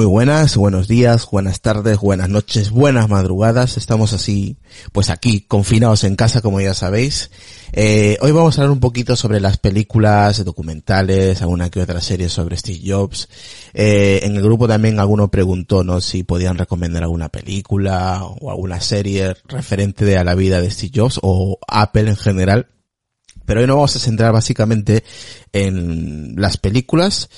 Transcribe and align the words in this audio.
Muy 0.00 0.06
buenas, 0.06 0.56
buenos 0.56 0.88
días, 0.88 1.28
buenas 1.30 1.60
tardes, 1.60 1.98
buenas 1.98 2.30
noches, 2.30 2.70
buenas 2.70 3.10
madrugadas. 3.10 3.76
Estamos 3.76 4.14
así, 4.14 4.56
pues 4.92 5.10
aquí, 5.10 5.42
confinados 5.42 6.04
en 6.04 6.16
casa, 6.16 6.40
como 6.40 6.58
ya 6.58 6.72
sabéis. 6.72 7.30
Eh, 7.74 8.16
hoy 8.22 8.32
vamos 8.32 8.56
a 8.56 8.62
hablar 8.62 8.72
un 8.72 8.80
poquito 8.80 9.14
sobre 9.14 9.40
las 9.40 9.58
películas, 9.58 10.42
documentales, 10.42 11.42
alguna 11.42 11.68
que 11.68 11.82
otra 11.82 12.00
serie 12.00 12.30
sobre 12.30 12.56
Steve 12.56 12.80
Jobs. 12.82 13.28
Eh, 13.74 14.20
en 14.22 14.36
el 14.36 14.42
grupo 14.42 14.66
también 14.66 14.98
alguno 14.98 15.30
preguntó, 15.30 15.84
¿no? 15.84 16.00
Si 16.00 16.22
podían 16.22 16.56
recomendar 16.56 17.02
alguna 17.02 17.28
película 17.28 18.24
o 18.24 18.50
alguna 18.50 18.80
serie 18.80 19.36
referente 19.48 20.16
a 20.16 20.24
la 20.24 20.34
vida 20.34 20.62
de 20.62 20.70
Steve 20.70 20.92
Jobs 20.94 21.20
o 21.20 21.58
Apple 21.68 22.08
en 22.08 22.16
general. 22.16 22.68
Pero 23.44 23.60
hoy 23.60 23.66
nos 23.66 23.76
vamos 23.76 23.96
a 23.96 23.98
centrar 23.98 24.32
básicamente 24.32 25.04
en 25.52 26.36
las 26.36 26.56
películas, 26.56 27.28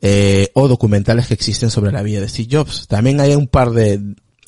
eh, 0.00 0.50
o 0.54 0.68
documentales 0.68 1.26
que 1.26 1.34
existen 1.34 1.70
sobre 1.70 1.92
la 1.92 2.02
vida 2.02 2.20
de 2.20 2.28
Steve 2.28 2.48
Jobs. 2.50 2.86
También 2.88 3.20
hay 3.20 3.34
un 3.34 3.46
par 3.46 3.70
de 3.70 4.00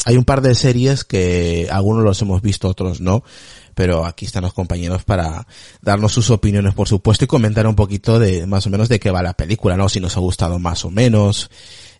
hay 0.05 0.17
un 0.17 0.25
par 0.25 0.41
de 0.41 0.55
series 0.55 1.05
que 1.05 1.69
algunos 1.71 2.05
los 2.05 2.23
hemos 2.23 2.41
visto, 2.41 2.69
otros 2.69 3.01
no, 3.01 3.25
pero 3.75 4.07
aquí 4.07 4.27
están 4.27 4.43
los 4.43 4.55
compañeros 4.55 5.05
para 5.05 5.47
darnos 5.83 6.13
sus 6.13 6.31
opiniones, 6.31 6.75
por 6.75 6.89
supuesto, 6.89 7.25
y 7.25 7.29
comentar 7.29 7.67
un 7.67 7.75
poquito 7.75 8.19
de 8.19 8.47
más 8.47 8.67
o 8.67 8.71
menos 8.71 8.89
de 8.89 9.01
qué 9.01 9.11
va 9.11 9.23
la 9.23 9.35
película, 9.35 9.77
¿no? 9.77 9.89
Si 9.89 10.01
nos 10.01 10.17
ha 10.17 10.21
gustado 10.21 10.59
más 10.59 10.84
o 10.84 10.91
menos, 10.91 11.51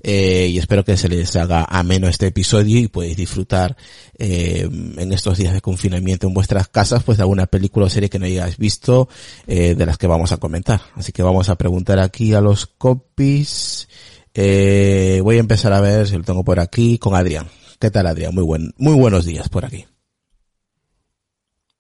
eh, 0.03 0.49
y 0.51 0.59
espero 0.59 0.85
que 0.85 0.97
se 0.97 1.09
les 1.09 1.35
haga 1.37 1.65
ameno 1.65 2.09
este 2.09 2.27
episodio 2.29 2.79
y 2.79 2.89
podéis 2.89 3.17
disfrutar 3.17 3.77
eh, 4.19 4.69
en 4.97 5.13
estos 5.13 5.39
días 5.39 5.53
de 5.55 5.61
confinamiento 5.61 6.27
en 6.27 6.35
vuestras 6.35 6.69
casas 6.69 7.03
pues 7.03 7.19
de 7.19 7.23
alguna 7.23 7.47
película 7.47 7.87
o 7.87 7.91
serie 7.91 8.09
que 8.11 8.19
no 8.19 8.27
hayáis 8.27 8.57
visto 8.59 9.09
eh, 9.47 9.75
de 9.75 9.87
las 9.87 9.99
que 9.99 10.07
vamos 10.07 10.33
a 10.33 10.37
comentar. 10.39 10.81
Así 10.95 11.13
que 11.13 11.23
vamos 11.23 11.49
a 11.49 11.57
preguntar 11.57 11.99
aquí 11.99 12.35
a 12.35 12.41
los 12.41 12.67
copies. 12.67 13.89
Eh, 14.35 15.21
voy 15.23 15.37
a 15.37 15.41
empezar 15.41 15.73
a 15.73 15.81
ver 15.81 16.07
si 16.07 16.17
lo 16.17 16.23
tengo 16.23 16.45
por 16.45 16.61
aquí 16.61 16.99
con 16.99 17.15
Adrián. 17.15 17.49
¿Qué 17.81 17.91
tal 17.91 18.07
Adrián? 18.07 18.35
Muy 18.35 18.45
buen, 18.45 18.73
muy 18.79 18.95
buenos 18.95 19.25
días 19.25 19.49
por 19.49 19.65
aquí. 19.65 19.87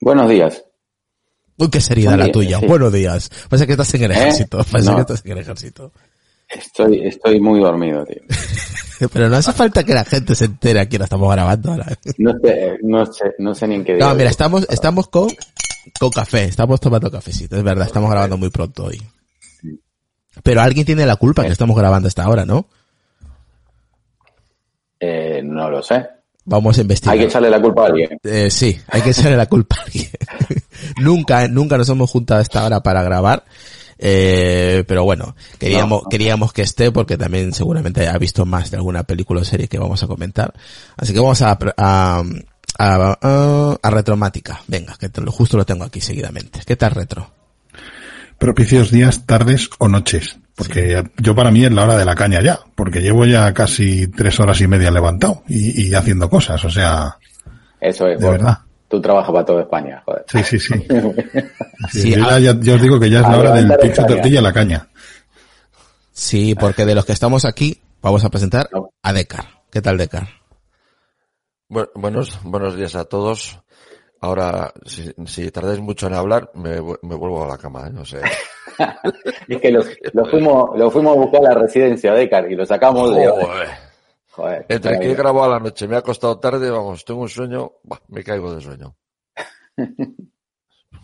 Buenos 0.00 0.28
días. 0.30 0.64
Uy, 1.56 1.70
qué 1.70 1.80
seriedad 1.80 2.12
Buen 2.12 2.18
la 2.20 2.24
día, 2.26 2.32
tuya. 2.32 2.60
sí. 2.60 2.66
Buenos 2.66 2.92
días. 2.92 3.30
Parece 3.48 3.66
que 3.66 3.72
estás 3.72 3.92
en 3.94 4.04
el 4.04 4.10
¿Eh? 4.12 4.14
ejército. 4.14 4.58
Parece 4.70 4.90
No. 4.90 4.94
que 4.96 5.00
estás 5.02 5.22
en 5.24 5.32
el 5.32 5.38
ejército. 5.38 5.92
Estoy, 6.48 7.06
estoy 7.06 7.41
muy 7.41 7.60
dormido, 7.60 8.04
tío. 8.04 8.22
Pero 9.12 9.28
no 9.28 9.36
hace 9.36 9.53
falta 9.53 9.84
que 9.84 9.94
la 9.94 10.04
gente 10.04 10.34
se 10.34 10.47
entere 10.47 10.81
aquí, 10.81 10.98
la 10.98 11.04
estamos 11.04 11.31
grabando 11.32 11.70
ahora. 11.70 11.86
No 12.16 12.32
sé, 12.42 12.78
no 12.82 13.06
sé, 13.06 13.25
no 13.38 13.54
sé 13.54 13.69
ni 13.69 13.76
en 13.76 13.84
qué 13.84 13.94
día. 13.94 14.09
No, 14.09 14.14
mira, 14.14 14.31
estamos, 14.31 14.66
estamos 14.70 15.09
con, 15.09 15.28
con 16.00 16.10
café, 16.10 16.44
estamos 16.44 16.81
tomando 16.81 17.10
cafecito, 17.10 17.56
es 17.56 17.62
verdad, 17.62 17.86
estamos 17.86 18.10
grabando 18.10 18.36
muy 18.36 18.50
pronto 18.50 18.86
hoy. 18.86 19.00
Pero 20.42 20.60
alguien 20.60 20.84
tiene 20.84 21.06
la 21.06 21.16
culpa 21.16 21.44
que 21.44 21.53
estamos 21.53 21.76
grabando 21.76 22.09
hasta 22.09 22.25
ahora, 22.25 22.44
¿no? 22.44 22.66
Eh, 25.00 25.42
no 25.44 25.70
lo 25.70 25.82
sé. 25.82 26.06
Vamos 26.44 26.78
a 26.78 26.80
investigar. 26.80 27.12
Hay 27.12 27.20
que 27.20 27.26
echarle 27.26 27.50
la 27.50 27.60
culpa 27.60 27.82
a 27.82 27.86
alguien. 27.86 28.19
Eh, 28.22 28.50
sí, 28.50 28.76
hay 28.88 29.03
que 29.03 29.10
echarle 29.10 29.36
la 29.36 29.47
culpa 29.47 29.76
a 29.76 29.82
alguien. 29.82 30.10
nunca, 31.00 31.47
nunca 31.48 31.76
nos 31.76 31.88
hemos 31.88 32.10
juntado 32.10 32.41
a 32.41 32.42
esta 32.42 32.65
hora 32.65 32.82
para 32.82 33.03
grabar. 33.03 33.44
Eh, 33.98 34.84
pero 34.86 35.04
bueno, 35.04 35.34
queríamos, 35.59 36.03
No. 36.04 36.09
queríamos 36.09 36.53
que 36.53 36.62
esté 36.62 36.92
porque 36.92 37.16
también 37.16 37.53
seguramente 37.53 38.00
haya 38.03 38.16
visto 38.19 38.44
más 38.47 38.70
de 38.70 38.76
alguna 38.76 39.03
película 39.03 39.41
o 39.41 39.44
serie 39.44 39.69
que 39.69 39.78
vamos 39.78 40.03
a 40.03 40.06
comentar. 40.06 40.54
Así 40.97 41.12
que 41.12 41.19
vamos 41.20 41.42
a, 41.42 41.59
a, 41.76 42.22
a, 42.78 43.19
a, 43.20 43.78
a 43.82 43.91
Retromática. 43.91 44.60
Venga, 44.69 44.97
que 44.98 45.09
te 45.09 45.20
lo- 45.20 45.32
justo 45.32 45.56
lo 45.56 45.66
tengo 45.66 45.84
aquí 45.84 46.00
seguidamente. 46.00 46.60
¿Qué 46.66 46.76
tal 46.76 46.92
Retro? 46.92 47.31
propicios 48.38 48.91
días, 48.92 49.26
tardes 49.26 49.69
o 49.78 49.88
noches. 49.88 50.38
Porque 50.54 51.04
yo 51.19 51.34
para 51.34 51.50
mí 51.50 51.65
es 51.65 51.72
la 51.72 51.84
hora 51.84 51.97
de 51.97 52.04
la 52.04 52.15
caña 52.15 52.41
ya, 52.42 52.60
porque 52.75 53.00
llevo 53.00 53.25
ya 53.26 53.53
casi 53.54 54.09
tres 54.09 54.38
horas 54.41 54.60
y 54.60 54.66
media 54.69 54.91
levantado 54.91 55.42
y, 55.48 55.88
y 55.88 55.94
haciendo 55.94 56.28
cosas, 56.30 56.65
o 56.65 56.70
sea, 56.70 57.16
Eso 57.80 58.06
es, 58.09 58.20
de 58.20 58.28
verdad. 58.30 58.59
Tú 58.88 59.00
trabajas 59.03 59.31
para 59.32 59.44
toda 59.44 59.62
España, 59.62 60.03
joder. 60.04 60.25
Sí, 60.28 60.43
sí, 60.44 60.59
sí. 60.59 60.75
Sí, 61.93 62.10
yo 62.16 62.25
ah- 62.28 62.38
ya, 62.41 62.50
os 62.53 62.82
digo 62.82 62.99
que 62.99 63.09
ya 63.10 63.21
es 63.21 63.28
la 63.28 63.38
hora 63.38 63.53
del 63.53 63.69
caña. 63.69 64.06
tortilla 64.06 64.38
a 64.41 64.43
la 64.43 64.53
caña. 64.53 64.88
Sí, 66.12 66.54
porque 66.56 66.84
de 66.84 66.94
los 66.94 67.04
que 67.04 67.12
estamos 67.12 67.44
aquí, 67.44 67.81
vamos 68.03 68.25
a 68.25 68.31
presentar 68.31 68.69
a 69.03 69.12
Decar. 69.12 69.44
¿Qué 69.71 69.81
tal 69.81 69.97
Decar? 69.98 70.27
Bu- 71.71 71.91
Buenos, 71.94 72.41
buenos 72.43 72.77
días 72.77 72.97
a 72.97 73.04
todos. 73.04 73.60
Ahora, 74.21 74.72
si, 74.84 75.12
si 75.27 75.50
tardáis 75.53 75.78
mucho 75.81 76.09
en 76.09 76.15
hablar, 76.15 76.50
me, 76.54 76.81
me 76.81 77.15
vuelvo 77.15 77.44
a 77.44 77.48
la 77.48 77.59
cama, 77.59 77.87
¿eh? 77.87 77.91
No 77.93 78.04
sé. 78.04 78.21
Es 79.48 79.60
que 79.60 79.71
lo, 79.72 79.82
lo 80.12 80.25
fuimos, 80.27 80.71
lo 80.78 80.88
fuimos 80.91 81.16
a 81.16 81.21
buscar 81.21 81.41
a 81.47 81.53
la 81.54 81.60
residencia 81.60 82.12
de 82.15 82.28
Car 82.31 82.50
y 82.50 82.54
lo 82.54 82.65
sacamos 82.65 83.12
de... 83.15 83.25
Joder. 84.38 84.66
Entre 84.69 85.00
que 85.00 85.10
he 85.10 85.15
grabado 85.16 85.44
a 85.47 85.49
la 85.49 85.59
noche, 85.59 85.88
me 85.88 85.97
ha 85.97 85.99
acostado 85.99 86.38
tarde, 86.38 86.71
vamos, 86.71 87.04
tengo 87.04 87.22
un 87.22 87.28
sueño, 87.28 87.72
bah, 87.82 88.00
me 88.09 88.22
caigo 88.22 88.54
de 88.54 88.60
sueño. 88.60 88.97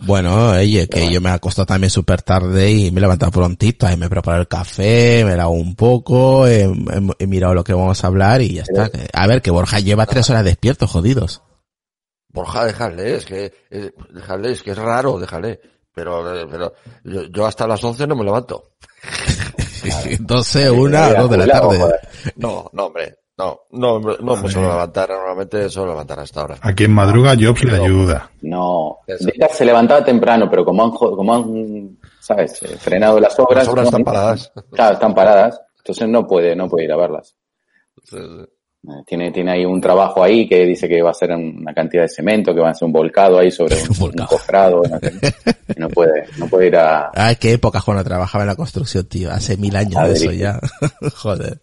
Bueno, 0.06 0.50
oye, 0.52 0.88
que 0.88 1.10
yo 1.10 1.20
me 1.20 1.30
he 1.30 1.32
acostado 1.32 1.66
también 1.66 1.88
súper 1.90 2.20
tarde 2.22 2.70
y 2.70 2.90
me 2.90 2.98
he 2.98 3.00
levantado 3.02 3.30
prontito, 3.30 3.86
ahí 3.86 3.96
me 3.96 4.06
he 4.06 4.10
preparado 4.10 4.40
el 4.42 4.48
café, 4.48 5.24
me 5.24 5.32
he 5.32 5.36
lavado 5.36 5.50
un 5.50 5.76
poco, 5.76 6.46
he, 6.46 6.62
he- 6.62 6.70
he 7.18 7.26
mirado 7.26 7.54
lo 7.54 7.62
que 7.64 7.74
vamos 7.74 8.02
a 8.02 8.06
hablar 8.08 8.42
y 8.42 8.54
ya 8.54 8.62
está. 8.62 8.90
A 9.12 9.26
ver, 9.26 9.40
que 9.40 9.50
Borja 9.52 9.78
lleva 9.80 10.04
tres 10.06 10.28
horas 10.30 10.44
despierto, 10.44 10.86
jodidos. 10.88 11.42
Borja, 12.28 12.64
déjale, 12.66 13.14
es 13.16 13.24
que, 13.24 13.52
eh, 13.70 13.92
déjale, 14.12 14.52
es 14.52 14.62
que 14.62 14.72
es 14.72 14.78
raro, 14.78 15.18
déjale. 15.18 15.60
Pero, 15.94 16.34
eh, 16.34 16.46
pero, 16.50 16.72
yo, 17.04 17.22
yo 17.26 17.46
hasta 17.46 17.66
las 17.68 17.82
11 17.84 18.06
no 18.06 18.16
me 18.16 18.24
levanto. 18.24 18.72
12, 20.20 20.70
una, 20.70 21.08
Mira, 21.08 21.20
dos 21.20 21.30
de 21.30 21.36
la 21.38 21.46
tarde. 21.46 21.78
No, 22.36 22.68
no, 22.72 22.86
hombre, 22.86 23.16
no, 23.36 23.60
no, 23.72 23.98
no 24.00 24.36
me 24.36 24.48
suelo 24.48 24.68
levantar, 24.68 25.08
normalmente 25.10 25.68
suelo 25.68 25.90
levantar 25.90 26.20
hasta 26.20 26.40
ahora. 26.40 26.56
A 26.60 26.72
quien 26.72 26.92
madruga, 26.92 27.34
Jobs 27.38 27.64
le 27.64 27.76
ayuda. 27.82 28.30
No, 28.42 28.98
Eso. 29.06 29.24
Decar 29.26 29.50
se 29.50 29.64
levantaba 29.64 30.04
temprano, 30.04 30.48
pero 30.48 30.64
como 30.64 30.84
han, 30.84 30.90
como 30.92 31.34
han 31.34 31.98
¿sabes? 32.20 32.62
Eh, 32.62 32.76
frenado 32.78 33.18
las 33.20 33.38
obras. 33.40 33.64
Las 33.64 33.68
obras 33.68 33.84
no- 33.84 33.88
están 33.90 34.04
paradas. 34.04 34.52
Claro, 34.72 34.94
están 34.94 35.14
paradas. 35.14 35.60
Entonces 35.78 36.08
no 36.08 36.26
puede, 36.26 36.54
no 36.56 36.68
puede 36.68 36.84
ir 36.86 36.92
a 36.92 36.96
verlas. 36.96 37.34
Sí, 38.04 38.16
sí. 38.16 38.46
Eh, 38.86 39.02
Tiene, 39.06 39.30
tiene 39.30 39.52
ahí 39.52 39.64
un 39.64 39.80
trabajo 39.80 40.22
ahí 40.22 40.46
que 40.46 40.66
dice 40.66 40.86
que 40.86 41.00
va 41.00 41.10
a 41.10 41.14
ser 41.14 41.30
una 41.32 41.72
cantidad 41.72 42.02
de 42.02 42.08
cemento, 42.08 42.54
que 42.54 42.60
va 42.60 42.70
a 42.70 42.74
ser 42.74 42.84
un 42.86 42.92
volcado 42.92 43.38
ahí 43.38 43.50
sobre 43.50 43.76
un, 44.00 44.20
Un 44.20 44.26
cofrado, 44.26 44.82
no 45.76 45.88
puede, 45.88 46.24
no 46.36 46.46
puede 46.48 46.66
ir 46.66 46.76
a, 46.76 47.10
Ay, 47.14 47.36
qué 47.36 47.52
época 47.52 47.80
cuando 47.80 48.04
trabajaba 48.04 48.44
en 48.44 48.48
la 48.48 48.56
construcción, 48.56 49.06
tío. 49.06 49.30
Hace 49.30 49.56
mil 49.56 49.74
años 49.74 50.02
de 50.06 50.12
eso 50.12 50.32
ya. 50.32 50.60
Joder. 51.16 51.60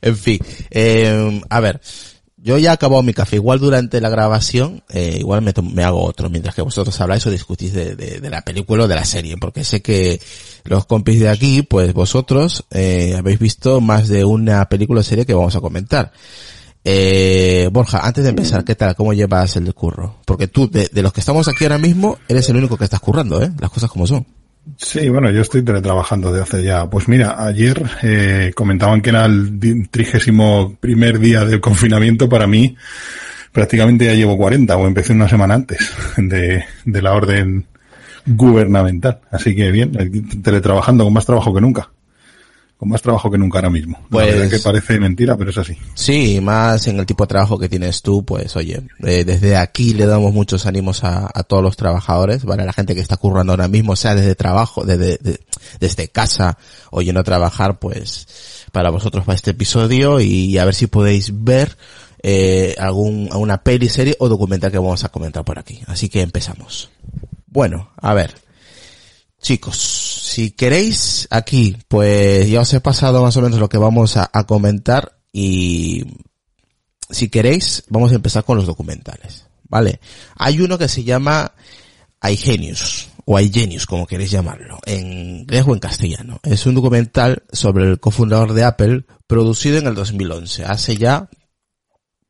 En 0.00 0.16
fin. 0.16 0.38
Eh, 0.70 1.40
a 1.50 1.60
ver. 1.60 1.80
Yo 2.44 2.58
ya 2.58 2.72
he 2.72 2.74
acabado 2.74 3.02
mi 3.02 3.14
café. 3.14 3.36
Igual 3.36 3.58
durante 3.58 4.02
la 4.02 4.10
grabación, 4.10 4.82
eh, 4.90 5.16
igual 5.18 5.40
me, 5.40 5.54
me, 5.62 5.82
hago 5.82 6.04
otro, 6.04 6.28
mientras 6.28 6.54
que 6.54 6.60
vosotros 6.60 7.00
habláis 7.00 7.26
o 7.26 7.30
discutís 7.30 7.72
de, 7.72 7.96
de, 7.96 8.28
la 8.28 8.42
película 8.42 8.84
o 8.84 8.88
de 8.88 8.94
la 8.94 9.06
serie, 9.06 9.38
porque 9.38 9.64
sé 9.64 9.80
que 9.80 10.20
los 10.64 10.84
compis 10.84 11.20
de 11.20 11.30
aquí, 11.30 11.62
pues 11.62 11.94
vosotros, 11.94 12.66
eh, 12.70 13.14
habéis 13.16 13.38
visto 13.38 13.80
más 13.80 14.08
de 14.08 14.26
una 14.26 14.68
película 14.68 15.00
o 15.00 15.02
serie 15.02 15.24
que 15.24 15.32
vamos 15.32 15.56
a 15.56 15.62
comentar. 15.62 16.12
Eh, 16.84 17.70
Borja, 17.72 18.00
antes 18.00 18.24
de 18.24 18.30
empezar, 18.30 18.62
¿qué 18.62 18.74
tal? 18.74 18.94
¿Cómo 18.94 19.14
llevas 19.14 19.56
el 19.56 19.72
curro? 19.72 20.16
Porque 20.26 20.46
tú, 20.46 20.70
de, 20.70 20.90
de 20.92 21.02
los 21.02 21.14
que 21.14 21.20
estamos 21.20 21.48
aquí 21.48 21.64
ahora 21.64 21.78
mismo, 21.78 22.18
eres 22.28 22.46
el 22.50 22.56
único 22.56 22.76
que 22.76 22.84
estás 22.84 23.00
currando, 23.00 23.42
¿eh? 23.42 23.50
Las 23.58 23.70
cosas 23.70 23.90
como 23.90 24.06
son. 24.06 24.26
Sí, 24.76 25.08
bueno, 25.08 25.30
yo 25.30 25.42
estoy 25.42 25.62
teletrabajando 25.62 26.32
de 26.32 26.42
hace 26.42 26.62
ya. 26.62 26.88
Pues 26.88 27.08
mira, 27.08 27.44
ayer 27.44 27.82
eh, 28.02 28.52
comentaban 28.54 29.00
que 29.02 29.10
era 29.10 29.26
el 29.26 29.88
trigésimo 29.90 30.76
primer 30.80 31.18
día 31.18 31.44
del 31.44 31.60
confinamiento. 31.60 32.28
Para 32.28 32.46
mí, 32.46 32.76
prácticamente 33.52 34.06
ya 34.06 34.14
llevo 34.14 34.36
40 34.36 34.76
o 34.76 34.86
empecé 34.86 35.12
una 35.12 35.28
semana 35.28 35.54
antes 35.54 35.90
de, 36.16 36.64
de 36.84 37.02
la 37.02 37.12
orden 37.12 37.66
gubernamental. 38.26 39.20
Así 39.30 39.54
que 39.54 39.70
bien, 39.70 39.92
teletrabajando 40.42 41.04
con 41.04 41.12
más 41.12 41.26
trabajo 41.26 41.54
que 41.54 41.60
nunca 41.60 41.90
con 42.84 42.90
más 42.90 43.00
trabajo 43.00 43.30
que 43.30 43.38
nunca 43.38 43.58
ahora 43.58 43.70
mismo. 43.70 43.98
Pues, 44.10 44.26
la 44.26 44.34
verdad 44.34 44.50
que 44.50 44.62
parece 44.62 45.00
mentira, 45.00 45.38
pero 45.38 45.48
es 45.48 45.56
así. 45.56 45.74
Sí, 45.94 46.38
más 46.42 46.86
en 46.86 46.98
el 46.98 47.06
tipo 47.06 47.24
de 47.24 47.28
trabajo 47.28 47.58
que 47.58 47.70
tienes 47.70 48.02
tú, 48.02 48.26
pues 48.26 48.54
oye, 48.56 48.82
eh, 49.02 49.24
desde 49.24 49.56
aquí 49.56 49.94
le 49.94 50.04
damos 50.04 50.34
muchos 50.34 50.66
ánimos 50.66 51.02
a, 51.02 51.30
a, 51.32 51.44
todos 51.44 51.62
los 51.62 51.78
trabajadores, 51.78 52.44
¿vale? 52.44 52.62
A 52.62 52.66
la 52.66 52.74
gente 52.74 52.94
que 52.94 53.00
está 53.00 53.16
currando 53.16 53.54
ahora 53.54 53.68
mismo, 53.68 53.96
sea 53.96 54.14
desde 54.14 54.34
trabajo, 54.34 54.84
desde, 54.84 55.16
de, 55.16 55.40
desde 55.80 56.08
casa 56.08 56.58
o 56.90 57.00
yendo 57.00 57.20
a 57.20 57.24
trabajar, 57.24 57.78
pues 57.78 58.66
para 58.70 58.90
vosotros 58.90 59.24
va 59.26 59.32
este 59.32 59.52
episodio 59.52 60.20
y 60.20 60.58
a 60.58 60.66
ver 60.66 60.74
si 60.74 60.86
podéis 60.86 61.42
ver 61.42 61.78
eh, 62.22 62.74
algún, 62.76 63.30
alguna 63.32 63.62
peli, 63.62 63.88
serie 63.88 64.14
o 64.18 64.28
documental 64.28 64.70
que 64.70 64.78
vamos 64.78 65.04
a 65.04 65.08
comentar 65.08 65.42
por 65.42 65.58
aquí. 65.58 65.80
Así 65.86 66.10
que 66.10 66.20
empezamos. 66.20 66.90
Bueno, 67.46 67.92
a 67.96 68.12
ver, 68.12 68.34
chicos, 69.40 70.13
si 70.34 70.50
queréis 70.50 71.28
aquí, 71.30 71.76
pues 71.86 72.50
ya 72.50 72.62
os 72.62 72.74
he 72.74 72.80
pasado 72.80 73.22
más 73.22 73.36
o 73.36 73.40
menos 73.40 73.60
lo 73.60 73.68
que 73.68 73.78
vamos 73.78 74.16
a, 74.16 74.28
comentar 74.48 75.16
y 75.32 76.02
si 77.08 77.28
queréis, 77.28 77.84
vamos 77.88 78.10
a 78.10 78.16
empezar 78.16 78.42
con 78.42 78.56
los 78.56 78.66
documentales, 78.66 79.46
¿vale? 79.68 80.00
Hay 80.34 80.60
uno 80.60 80.76
que 80.76 80.88
se 80.88 81.04
llama 81.04 81.52
iGenius 82.20 83.10
o 83.24 83.38
iGenius, 83.38 83.86
como 83.86 84.08
queréis 84.08 84.32
llamarlo, 84.32 84.80
en 84.86 85.38
inglés 85.38 85.64
o 85.68 85.72
en 85.72 85.78
castellano. 85.78 86.40
Es 86.42 86.66
un 86.66 86.74
documental 86.74 87.44
sobre 87.52 87.84
el 87.84 88.00
cofundador 88.00 88.54
de 88.54 88.64
Apple, 88.64 89.04
producido 89.28 89.78
en 89.78 89.86
el 89.86 89.94
2011, 89.94 90.64
hace 90.64 90.96
ya 90.96 91.28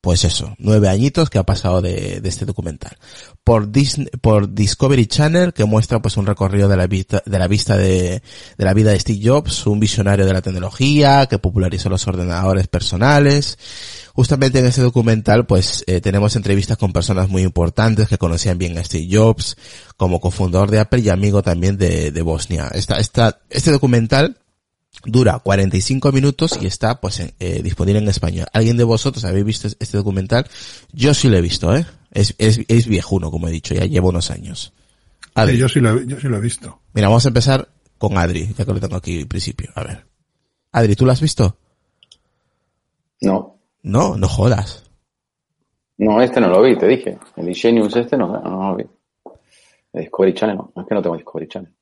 pues 0.05 0.23
eso, 0.25 0.55
nueve 0.59 0.91
añitos 0.91 1.31
que 1.31 1.39
ha 1.39 1.45
pasado 1.45 1.81
de, 1.81 2.21
de 2.21 2.29
este 2.29 2.45
documental. 2.45 2.99
Por, 3.43 3.73
Disney, 3.73 4.09
por 4.21 4.53
Discovery 4.53 5.07
Channel, 5.07 5.55
que 5.55 5.65
muestra 5.65 6.03
pues 6.03 6.19
un 6.19 6.27
recorrido 6.27 6.69
de 6.69 6.77
la 6.77 6.87
vista, 6.87 7.23
de 7.25 7.39
la 7.39 7.49
vista 7.49 7.79
de, 7.79 8.23
de 8.59 8.65
la 8.67 8.75
vida 8.75 8.91
de 8.91 9.01
Steve 9.01 9.21
Jobs, 9.25 9.67
un 9.67 9.81
visionario 9.81 10.27
de 10.27 10.35
la 10.35 10.43
tecnología, 10.43 11.25
que 11.25 11.39
popularizó 11.39 11.89
los 11.89 12.07
ordenadores 12.07 12.69
personales. 12.69 13.57
Justamente 14.13 14.59
en 14.59 14.67
este 14.67 14.83
documental 14.83 15.47
pues 15.47 15.83
eh, 15.87 16.03
tenemos 16.03 16.37
entrevistas 16.37 16.77
con 16.77 16.93
personas 16.93 17.31
muy 17.31 17.41
importantes 17.41 18.07
que 18.07 18.19
conocían 18.19 18.59
bien 18.59 18.77
a 18.77 18.85
Steve 18.85 19.09
Jobs, 19.11 19.57
como 19.97 20.21
cofundador 20.21 20.71
de 20.71 20.81
Apple 20.81 21.01
y 21.01 21.09
amigo 21.09 21.43
también 21.43 21.79
de, 21.79 22.11
de 22.11 22.23
Bosnia. 22.23 22.69
Esta, 22.75 22.97
esta, 22.97 23.41
este 23.49 23.71
documental 23.71 24.37
Dura 25.05 25.39
45 25.39 26.13
minutos 26.13 26.59
y 26.61 26.67
está 26.67 27.01
pues 27.01 27.21
eh, 27.21 27.61
disponible 27.63 28.01
en 28.01 28.09
español. 28.09 28.47
¿Alguien 28.53 28.77
de 28.77 28.85
vosotros 28.85 29.25
habéis 29.25 29.45
visto 29.45 29.69
este 29.69 29.97
documental? 29.97 30.47
Yo 30.93 31.13
sí 31.15 31.29
lo 31.29 31.37
he 31.37 31.43
visto, 31.43 31.75
¿eh? 31.77 31.85
Es, 32.11 32.35
es, 32.39 32.61
es 32.69 32.87
viejuno, 32.87 33.31
como 33.31 33.49
he 33.49 33.51
dicho, 33.51 33.75
ya 33.75 33.85
llevo 33.85 34.09
unos 34.09 34.31
años. 34.31 34.73
Adri. 35.35 35.55
Sí, 35.55 35.59
yo 35.59 35.69
sí 35.69 35.81
lo, 35.81 36.01
yo 36.03 36.19
sí 36.21 36.29
lo 36.29 36.39
he 36.39 36.41
visto. 36.41 36.81
Mira, 36.95 37.09
vamos 37.09 37.25
a 37.25 37.29
empezar 37.29 37.69
con 37.99 38.17
Adri, 38.17 38.55
ya 38.57 38.65
que 38.65 38.73
lo 38.73 38.81
tengo 38.81 38.97
aquí 38.97 39.21
en 39.21 39.29
principio. 39.29 39.71
A 39.75 39.83
ver. 39.83 40.07
Adri, 40.73 40.95
¿tú 40.95 41.05
lo 41.05 41.13
has 41.13 41.21
visto? 41.21 41.57
No. 43.21 43.59
No, 43.83 44.17
no 44.17 44.29
jodas. 44.29 44.85
No, 45.99 46.21
este 46.21 46.41
no 46.41 46.49
lo 46.49 46.63
vi, 46.63 46.77
te 46.77 46.87
dije. 46.87 47.19
El 47.37 47.49
Ingenius 47.49 47.95
este 47.97 48.17
no, 48.17 48.41
no, 48.41 48.71
lo 48.71 48.77
vi. 48.77 48.85
El 49.93 50.03
Discovery 50.03 50.35
Channel 50.35 50.57
no, 50.57 50.73
es 50.77 50.87
que 50.89 50.95
no 50.95 51.03
tengo 51.03 51.17
Discovery 51.17 51.49
Channel. 51.49 51.73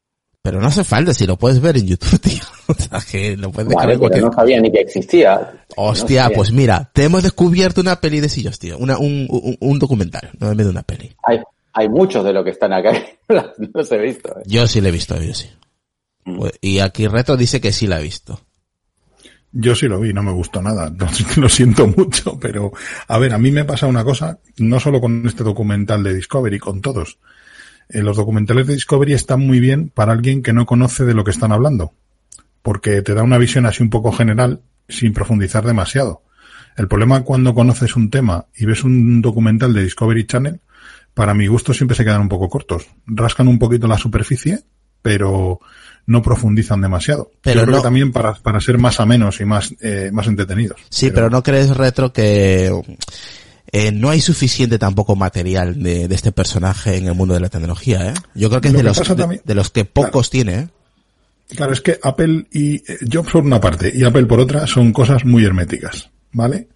Pero 0.42 0.60
no 0.60 0.66
hace 0.66 0.82
falta, 0.82 1.14
si 1.14 1.24
lo 1.24 1.36
puedes 1.36 1.60
ver 1.60 1.76
en 1.76 1.86
YouTube, 1.86 2.18
tío. 2.20 2.42
O 2.66 2.74
sea, 2.74 3.00
que 3.08 3.36
lo 3.36 3.52
puedes 3.52 3.72
vale, 3.72 3.96
pero 3.98 4.26
no 4.26 4.32
sabía 4.32 4.60
ni 4.60 4.72
que 4.72 4.80
existía. 4.80 5.52
Hostia, 5.76 6.28
no 6.28 6.34
pues 6.34 6.52
mira, 6.52 6.90
te 6.92 7.04
hemos 7.04 7.22
descubierto 7.22 7.80
una 7.80 8.00
peli 8.00 8.20
de 8.20 8.28
sillos, 8.28 8.58
tío. 8.58 8.76
Una, 8.78 8.98
un, 8.98 9.26
un, 9.30 9.56
un 9.60 9.78
documental, 9.78 10.30
no 10.40 10.50
en 10.50 10.56
vez 10.56 10.66
de 10.66 10.70
una 10.72 10.82
peli. 10.82 11.14
Hay, 11.22 11.38
hay 11.72 11.88
muchos 11.88 12.24
de 12.24 12.32
los 12.32 12.44
que 12.44 12.50
están 12.50 12.72
acá, 12.72 12.92
no 13.28 13.52
los 13.72 13.92
he 13.92 13.98
visto. 13.98 14.30
¿eh? 14.30 14.42
Yo 14.46 14.66
sí 14.66 14.80
lo 14.80 14.88
he 14.88 14.92
visto, 14.92 15.20
yo 15.22 15.32
sí. 15.32 15.48
Mm. 16.24 16.44
Y 16.60 16.80
aquí 16.80 17.06
Reto 17.06 17.36
dice 17.36 17.60
que 17.60 17.72
sí 17.72 17.86
la 17.86 17.96
ha 17.96 18.00
visto. 18.00 18.40
Yo 19.52 19.74
sí 19.74 19.86
lo 19.86 20.00
vi, 20.00 20.12
no 20.12 20.22
me 20.22 20.32
gustó 20.32 20.62
nada, 20.62 20.90
lo 21.36 21.48
siento 21.48 21.86
mucho, 21.86 22.38
pero 22.40 22.72
a 23.06 23.18
ver, 23.18 23.34
a 23.34 23.38
mí 23.38 23.50
me 23.50 23.64
pasa 23.64 23.86
una 23.86 24.02
cosa, 24.02 24.38
no 24.56 24.80
solo 24.80 25.00
con 25.00 25.26
este 25.26 25.44
documental 25.44 26.02
de 26.02 26.14
Discovery, 26.14 26.58
con 26.58 26.80
todos. 26.80 27.18
Eh, 27.88 28.02
los 28.02 28.16
documentales 28.16 28.66
de 28.66 28.74
Discovery 28.74 29.12
están 29.12 29.40
muy 29.40 29.60
bien 29.60 29.90
para 29.90 30.12
alguien 30.12 30.42
que 30.42 30.52
no 30.52 30.66
conoce 30.66 31.04
de 31.04 31.14
lo 31.14 31.24
que 31.24 31.30
están 31.30 31.52
hablando, 31.52 31.92
porque 32.62 33.02
te 33.02 33.14
da 33.14 33.22
una 33.22 33.38
visión 33.38 33.66
así 33.66 33.82
un 33.82 33.90
poco 33.90 34.12
general 34.12 34.60
sin 34.88 35.12
profundizar 35.12 35.64
demasiado. 35.64 36.22
El 36.76 36.88
problema 36.88 37.22
cuando 37.22 37.54
conoces 37.54 37.96
un 37.96 38.10
tema 38.10 38.46
y 38.56 38.64
ves 38.64 38.84
un 38.84 39.20
documental 39.20 39.74
de 39.74 39.82
Discovery 39.82 40.26
Channel, 40.26 40.60
para 41.14 41.34
mi 41.34 41.46
gusto 41.46 41.74
siempre 41.74 41.96
se 41.96 42.04
quedan 42.04 42.22
un 42.22 42.28
poco 42.28 42.48
cortos. 42.48 42.86
Rascan 43.06 43.48
un 43.48 43.58
poquito 43.58 43.86
la 43.86 43.98
superficie, 43.98 44.60
pero 45.02 45.60
no 46.06 46.22
profundizan 46.22 46.80
demasiado. 46.80 47.30
Pero 47.42 47.60
Yo 47.60 47.66
creo 47.66 47.76
no, 47.76 47.82
que 47.82 47.86
también 47.86 48.12
para, 48.12 48.34
para 48.34 48.60
ser 48.60 48.78
más 48.78 49.00
amenos 49.00 49.40
y 49.40 49.44
más, 49.44 49.74
eh, 49.80 50.10
más 50.12 50.26
entretenidos. 50.26 50.80
Sí, 50.88 51.06
pero, 51.06 51.14
pero 51.14 51.30
no 51.30 51.42
crees, 51.42 51.76
Retro, 51.76 52.12
que 52.12 52.70
eh, 53.72 53.90
no 53.90 54.10
hay 54.10 54.20
suficiente 54.20 54.78
tampoco 54.78 55.16
material 55.16 55.82
de, 55.82 56.06
de, 56.06 56.14
este 56.14 56.30
personaje 56.30 56.96
en 56.96 57.06
el 57.06 57.14
mundo 57.14 57.34
de 57.34 57.40
la 57.40 57.48
tecnología, 57.48 58.10
¿eh? 58.10 58.14
Yo 58.34 58.50
creo 58.50 58.60
que 58.60 58.68
es 58.68 58.74
de 58.74 58.82
los, 58.82 59.16
de, 59.16 59.40
de, 59.42 59.54
los 59.54 59.70
que 59.70 59.86
pocos 59.86 60.28
claro. 60.28 60.44
tiene, 60.44 60.54
¿eh? 60.60 60.68
Claro, 61.56 61.72
es 61.72 61.80
que 61.80 61.98
Apple 62.02 62.46
y 62.52 62.82
Jobs 63.10 63.32
por 63.32 63.44
una 63.44 63.60
parte 63.60 63.92
y 63.94 64.04
Apple 64.04 64.26
por 64.26 64.40
otra 64.40 64.66
son 64.66 64.92
cosas 64.92 65.24
muy 65.24 65.44
herméticas, 65.44 66.10
¿vale? 66.32 66.68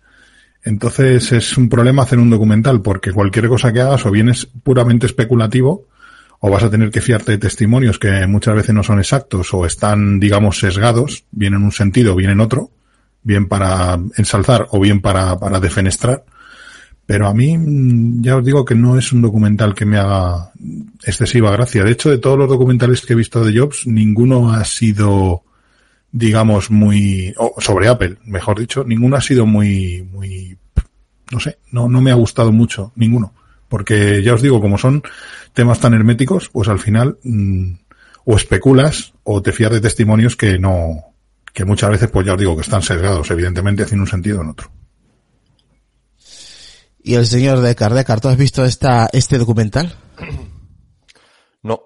Entonces 0.64 1.30
es 1.32 1.56
un 1.56 1.68
problema 1.68 2.02
hacer 2.02 2.18
un 2.18 2.28
documental 2.28 2.82
porque 2.82 3.12
cualquier 3.12 3.48
cosa 3.48 3.72
que 3.72 3.80
hagas 3.80 4.04
o 4.04 4.10
bien 4.10 4.28
es 4.28 4.46
puramente 4.46 5.06
especulativo 5.06 5.86
o 6.40 6.50
vas 6.50 6.64
a 6.64 6.70
tener 6.70 6.90
que 6.90 7.00
fiarte 7.00 7.32
de 7.32 7.38
testimonios 7.38 7.98
que 7.98 8.26
muchas 8.26 8.56
veces 8.56 8.74
no 8.74 8.82
son 8.82 8.98
exactos 8.98 9.54
o 9.54 9.64
están, 9.64 10.18
digamos, 10.18 10.58
sesgados, 10.58 11.24
bien 11.30 11.54
en 11.54 11.62
un 11.62 11.72
sentido, 11.72 12.16
bien 12.16 12.30
en 12.30 12.40
otro, 12.40 12.70
bien 13.22 13.48
para 13.48 13.98
ensalzar 14.16 14.66
o 14.70 14.80
bien 14.80 15.00
para, 15.00 15.38
para 15.38 15.60
defenestrar. 15.60 16.24
Pero 17.06 17.28
a 17.28 17.34
mí, 17.34 17.56
ya 18.20 18.36
os 18.36 18.44
digo 18.44 18.64
que 18.64 18.74
no 18.74 18.98
es 18.98 19.12
un 19.12 19.22
documental 19.22 19.74
que 19.74 19.86
me 19.86 19.96
haga 19.96 20.50
excesiva 21.04 21.52
gracia. 21.52 21.84
De 21.84 21.92
hecho, 21.92 22.10
de 22.10 22.18
todos 22.18 22.36
los 22.36 22.48
documentales 22.48 23.00
que 23.06 23.12
he 23.12 23.16
visto 23.16 23.44
de 23.44 23.56
Jobs, 23.56 23.86
ninguno 23.86 24.52
ha 24.52 24.64
sido, 24.64 25.44
digamos, 26.10 26.68
muy, 26.68 27.32
oh, 27.38 27.54
sobre 27.58 27.86
Apple, 27.86 28.16
mejor 28.24 28.58
dicho, 28.58 28.82
ninguno 28.82 29.14
ha 29.14 29.20
sido 29.20 29.46
muy, 29.46 30.02
muy, 30.10 30.58
no 31.30 31.38
sé, 31.38 31.58
no, 31.70 31.88
no 31.88 32.00
me 32.00 32.10
ha 32.10 32.14
gustado 32.14 32.50
mucho, 32.50 32.92
ninguno. 32.96 33.32
Porque 33.68 34.22
ya 34.24 34.34
os 34.34 34.42
digo, 34.42 34.60
como 34.60 34.76
son 34.76 35.02
temas 35.52 35.78
tan 35.78 35.94
herméticos, 35.94 36.48
pues 36.48 36.68
al 36.68 36.80
final, 36.80 37.18
mmm, 37.22 37.72
o 38.24 38.36
especulas 38.36 39.12
o 39.22 39.42
te 39.42 39.52
fías 39.52 39.70
de 39.70 39.80
testimonios 39.80 40.34
que 40.34 40.58
no, 40.58 41.14
que 41.52 41.64
muchas 41.64 41.90
veces, 41.90 42.10
pues 42.10 42.26
ya 42.26 42.32
os 42.32 42.38
digo 42.38 42.56
que 42.56 42.62
están 42.62 42.82
sesgados, 42.82 43.30
evidentemente, 43.30 43.84
haciendo 43.84 44.02
un 44.02 44.10
sentido 44.10 44.42
en 44.42 44.48
otro. 44.48 44.70
¿Y 47.06 47.14
el 47.14 47.24
señor 47.24 47.60
Decar? 47.60 47.94
Decar, 47.94 48.20
¿tú 48.20 48.26
has 48.26 48.36
visto 48.36 48.64
esta, 48.64 49.08
este 49.12 49.38
documental? 49.38 49.94
No, 51.62 51.80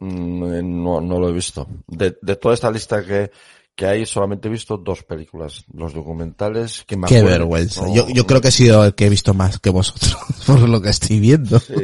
no, 0.00 1.02
no 1.02 1.20
lo 1.20 1.28
he 1.28 1.32
visto. 1.32 1.68
De, 1.86 2.16
de 2.22 2.36
toda 2.36 2.54
esta 2.54 2.70
lista 2.70 3.04
que, 3.04 3.30
que 3.74 3.84
hay, 3.84 4.06
solamente 4.06 4.48
he 4.48 4.50
visto 4.50 4.78
dos 4.78 5.02
películas. 5.02 5.66
Los 5.74 5.92
documentales 5.92 6.82
que 6.86 6.96
me 6.96 7.08
Qué 7.08 7.18
acuerdo, 7.18 7.40
vergüenza. 7.40 7.82
No, 7.82 7.94
yo, 7.94 8.08
yo 8.08 8.26
creo 8.26 8.40
que 8.40 8.48
he 8.48 8.52
sido 8.52 8.86
el 8.86 8.94
que 8.94 9.04
he 9.04 9.10
visto 9.10 9.34
más 9.34 9.58
que 9.58 9.68
vosotros, 9.68 10.16
por 10.46 10.66
lo 10.66 10.80
que 10.80 10.88
estoy 10.88 11.20
viendo. 11.20 11.60
Sí, 11.60 11.74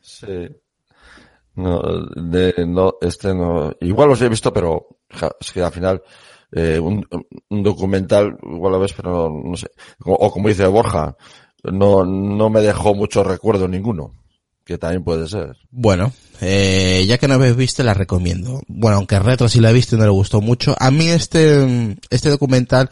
sí. 0.00 0.48
No, 1.54 1.80
de, 2.16 2.54
no, 2.66 2.94
este 3.02 3.32
no, 3.32 3.72
igual 3.82 4.08
los 4.08 4.20
he 4.20 4.28
visto, 4.28 4.52
pero 4.52 4.98
es 5.38 5.52
que 5.52 5.62
al 5.62 5.70
final, 5.70 6.02
eh, 6.50 6.80
un, 6.80 7.06
un, 7.50 7.62
documental, 7.62 8.36
igual 8.42 8.72
lo 8.72 8.80
ves, 8.80 8.94
pero 8.94 9.30
no, 9.30 9.50
no 9.50 9.56
sé. 9.56 9.68
O, 10.04 10.12
o 10.14 10.32
como 10.32 10.48
dice 10.48 10.66
Borja, 10.66 11.16
no, 11.72 12.04
no 12.04 12.50
me 12.50 12.60
dejó 12.60 12.94
mucho 12.94 13.24
recuerdo 13.24 13.66
ninguno. 13.68 14.12
Que 14.64 14.78
también 14.78 15.04
puede 15.04 15.28
ser. 15.28 15.56
Bueno, 15.70 16.10
eh, 16.40 17.04
ya 17.06 17.18
que 17.18 17.28
no 17.28 17.34
habéis 17.34 17.54
visto, 17.54 17.82
la 17.82 17.92
recomiendo. 17.92 18.62
Bueno, 18.66 18.96
aunque 18.96 19.18
Retro 19.18 19.46
sí 19.46 19.60
la 19.60 19.68
he 19.70 19.74
visto 19.74 19.94
y 19.94 19.98
no 19.98 20.04
le 20.06 20.10
gustó 20.10 20.40
mucho. 20.40 20.74
A 20.80 20.90
mí 20.90 21.06
este, 21.08 21.94
este 22.08 22.30
documental, 22.30 22.88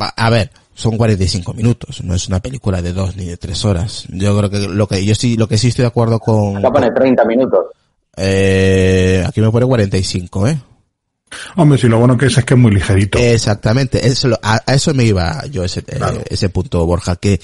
va, 0.00 0.14
a 0.16 0.30
ver, 0.30 0.52
son 0.74 0.96
45 0.96 1.54
minutos, 1.54 2.04
no 2.04 2.14
es 2.14 2.28
una 2.28 2.38
película 2.40 2.80
de 2.82 2.92
dos 2.92 3.16
ni 3.16 3.24
de 3.24 3.36
tres 3.36 3.64
horas. 3.64 4.04
Yo 4.10 4.38
creo 4.38 4.48
que 4.48 4.60
lo 4.68 4.86
que 4.86 5.04
yo 5.04 5.16
sí, 5.16 5.36
lo 5.36 5.48
que 5.48 5.58
sí 5.58 5.68
estoy 5.68 5.82
de 5.82 5.88
acuerdo 5.88 6.20
con... 6.20 6.58
Acá 6.58 6.70
pone 6.70 6.92
30 6.92 7.24
minutos. 7.24 7.64
Eh, 8.16 9.24
aquí 9.26 9.40
me 9.40 9.50
pone 9.50 9.66
45, 9.66 10.46
¿eh? 10.48 10.58
Hombre, 11.56 11.78
si 11.78 11.88
lo 11.88 11.98
bueno 11.98 12.16
que 12.16 12.26
es 12.26 12.38
es 12.38 12.44
que 12.44 12.54
es 12.54 12.60
muy 12.60 12.70
ligerito. 12.72 13.18
Exactamente, 13.18 14.06
eso, 14.06 14.28
lo- 14.28 14.38
a, 14.42 14.60
a 14.66 14.74
eso 14.74 14.92
me 14.94 15.02
iba 15.04 15.44
yo 15.46 15.64
ese, 15.64 15.80
eh, 15.80 16.24
ese 16.28 16.48
punto, 16.50 16.84
Borja, 16.86 17.16
que 17.16 17.40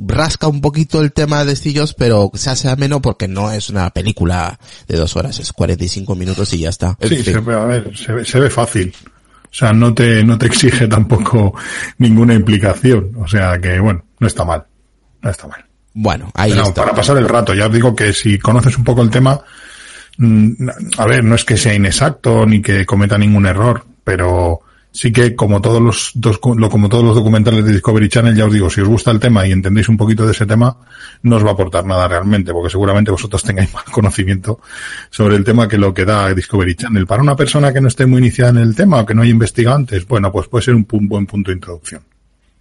rasca 0.00 0.48
un 0.48 0.60
poquito 0.60 1.00
el 1.00 1.12
tema 1.12 1.44
de 1.44 1.52
Estillos, 1.52 1.94
pero 1.94 2.30
se 2.34 2.50
hace 2.50 2.68
ameno 2.70 3.02
porque 3.02 3.28
no 3.28 3.50
es 3.50 3.68
una 3.70 3.90
película 3.90 4.58
de 4.88 4.96
dos 4.96 5.16
horas, 5.16 5.38
es 5.40 5.52
45 5.52 6.14
minutos 6.14 6.52
y 6.54 6.58
ya 6.60 6.70
está. 6.70 6.96
Sí, 7.02 7.22
se 7.22 7.38
ve, 7.40 7.54
a 7.54 7.64
ver, 7.64 7.96
se 7.96 8.12
ve, 8.12 8.24
se 8.24 8.40
ve 8.40 8.50
fácil. 8.50 8.94
O 9.44 9.56
sea, 9.56 9.72
no 9.72 9.94
te, 9.94 10.24
no 10.24 10.36
te 10.36 10.46
exige 10.46 10.88
tampoco 10.88 11.54
ninguna 11.98 12.34
implicación. 12.34 13.12
O 13.18 13.28
sea 13.28 13.58
que, 13.60 13.78
bueno, 13.78 14.04
no 14.18 14.26
está 14.26 14.44
mal. 14.44 14.64
No 15.22 15.30
está 15.30 15.46
mal. 15.46 15.64
Bueno, 15.92 16.30
ahí 16.34 16.50
Pero 16.50 16.64
está. 16.64 16.82
para 16.82 16.94
pasar 16.96 17.16
el 17.18 17.28
rato, 17.28 17.54
ya 17.54 17.66
os 17.66 17.72
digo 17.72 17.94
que 17.94 18.12
si 18.12 18.36
conoces 18.38 18.76
un 18.76 18.82
poco 18.82 19.02
el 19.02 19.10
tema, 19.10 19.40
mm, 20.18 20.68
a 20.98 21.06
ver, 21.06 21.22
no 21.22 21.36
es 21.36 21.44
que 21.44 21.56
sea 21.56 21.72
inexacto 21.72 22.44
ni 22.46 22.60
que 22.60 22.84
cometa 22.84 23.16
ningún 23.16 23.46
error, 23.46 23.84
pero 24.02 24.60
sí 24.96 25.10
que 25.12 25.34
como 25.34 25.60
todos 25.60 25.82
los 25.82 26.12
dos, 26.14 26.38
lo- 26.56 26.70
como 26.70 26.88
todos 26.88 27.02
los 27.04 27.16
documentales 27.16 27.64
de 27.64 27.72
Discovery 27.72 28.08
Channel, 28.08 28.34
ya 28.36 28.46
os 28.46 28.52
digo, 28.52 28.70
si 28.70 28.80
os 28.80 28.88
gusta 28.88 29.10
el 29.10 29.18
tema 29.18 29.44
y 29.46 29.50
entendéis 29.52 29.88
un 29.88 29.96
poquito 29.96 30.24
de 30.24 30.30
ese 30.32 30.46
tema, 30.46 30.78
no 31.22 31.36
os 31.36 31.44
va 31.44 31.50
a 31.50 31.52
aportar 31.54 31.84
nada 31.84 32.06
realmente, 32.06 32.52
porque 32.52 32.70
seguramente 32.70 33.10
vosotros 33.10 33.42
tengáis 33.42 33.74
más 33.74 33.84
conocimiento 33.84 34.60
sobre 35.10 35.34
el 35.36 35.42
tema 35.44 35.66
que 35.68 35.76
lo 35.78 35.92
que 35.92 36.04
da 36.04 36.32
Discovery 36.32 36.76
Channel. 36.76 37.06
Para 37.06 37.22
una 37.22 37.34
persona 37.34 37.72
que 37.72 37.80
no 37.80 37.88
esté 37.88 38.06
muy 38.06 38.20
iniciada 38.20 38.50
en 38.52 38.58
el 38.58 38.74
tema 38.76 39.00
o 39.00 39.04
que 39.06 39.14
no 39.14 39.22
haya 39.22 39.32
investigado 39.32 39.76
antes, 39.76 40.06
bueno, 40.06 40.30
pues 40.32 40.46
puede 40.48 40.64
ser 40.64 40.74
un 40.74 40.86
buen 40.86 41.26
punto 41.26 41.50
de 41.50 41.56
introducción. 41.56 42.02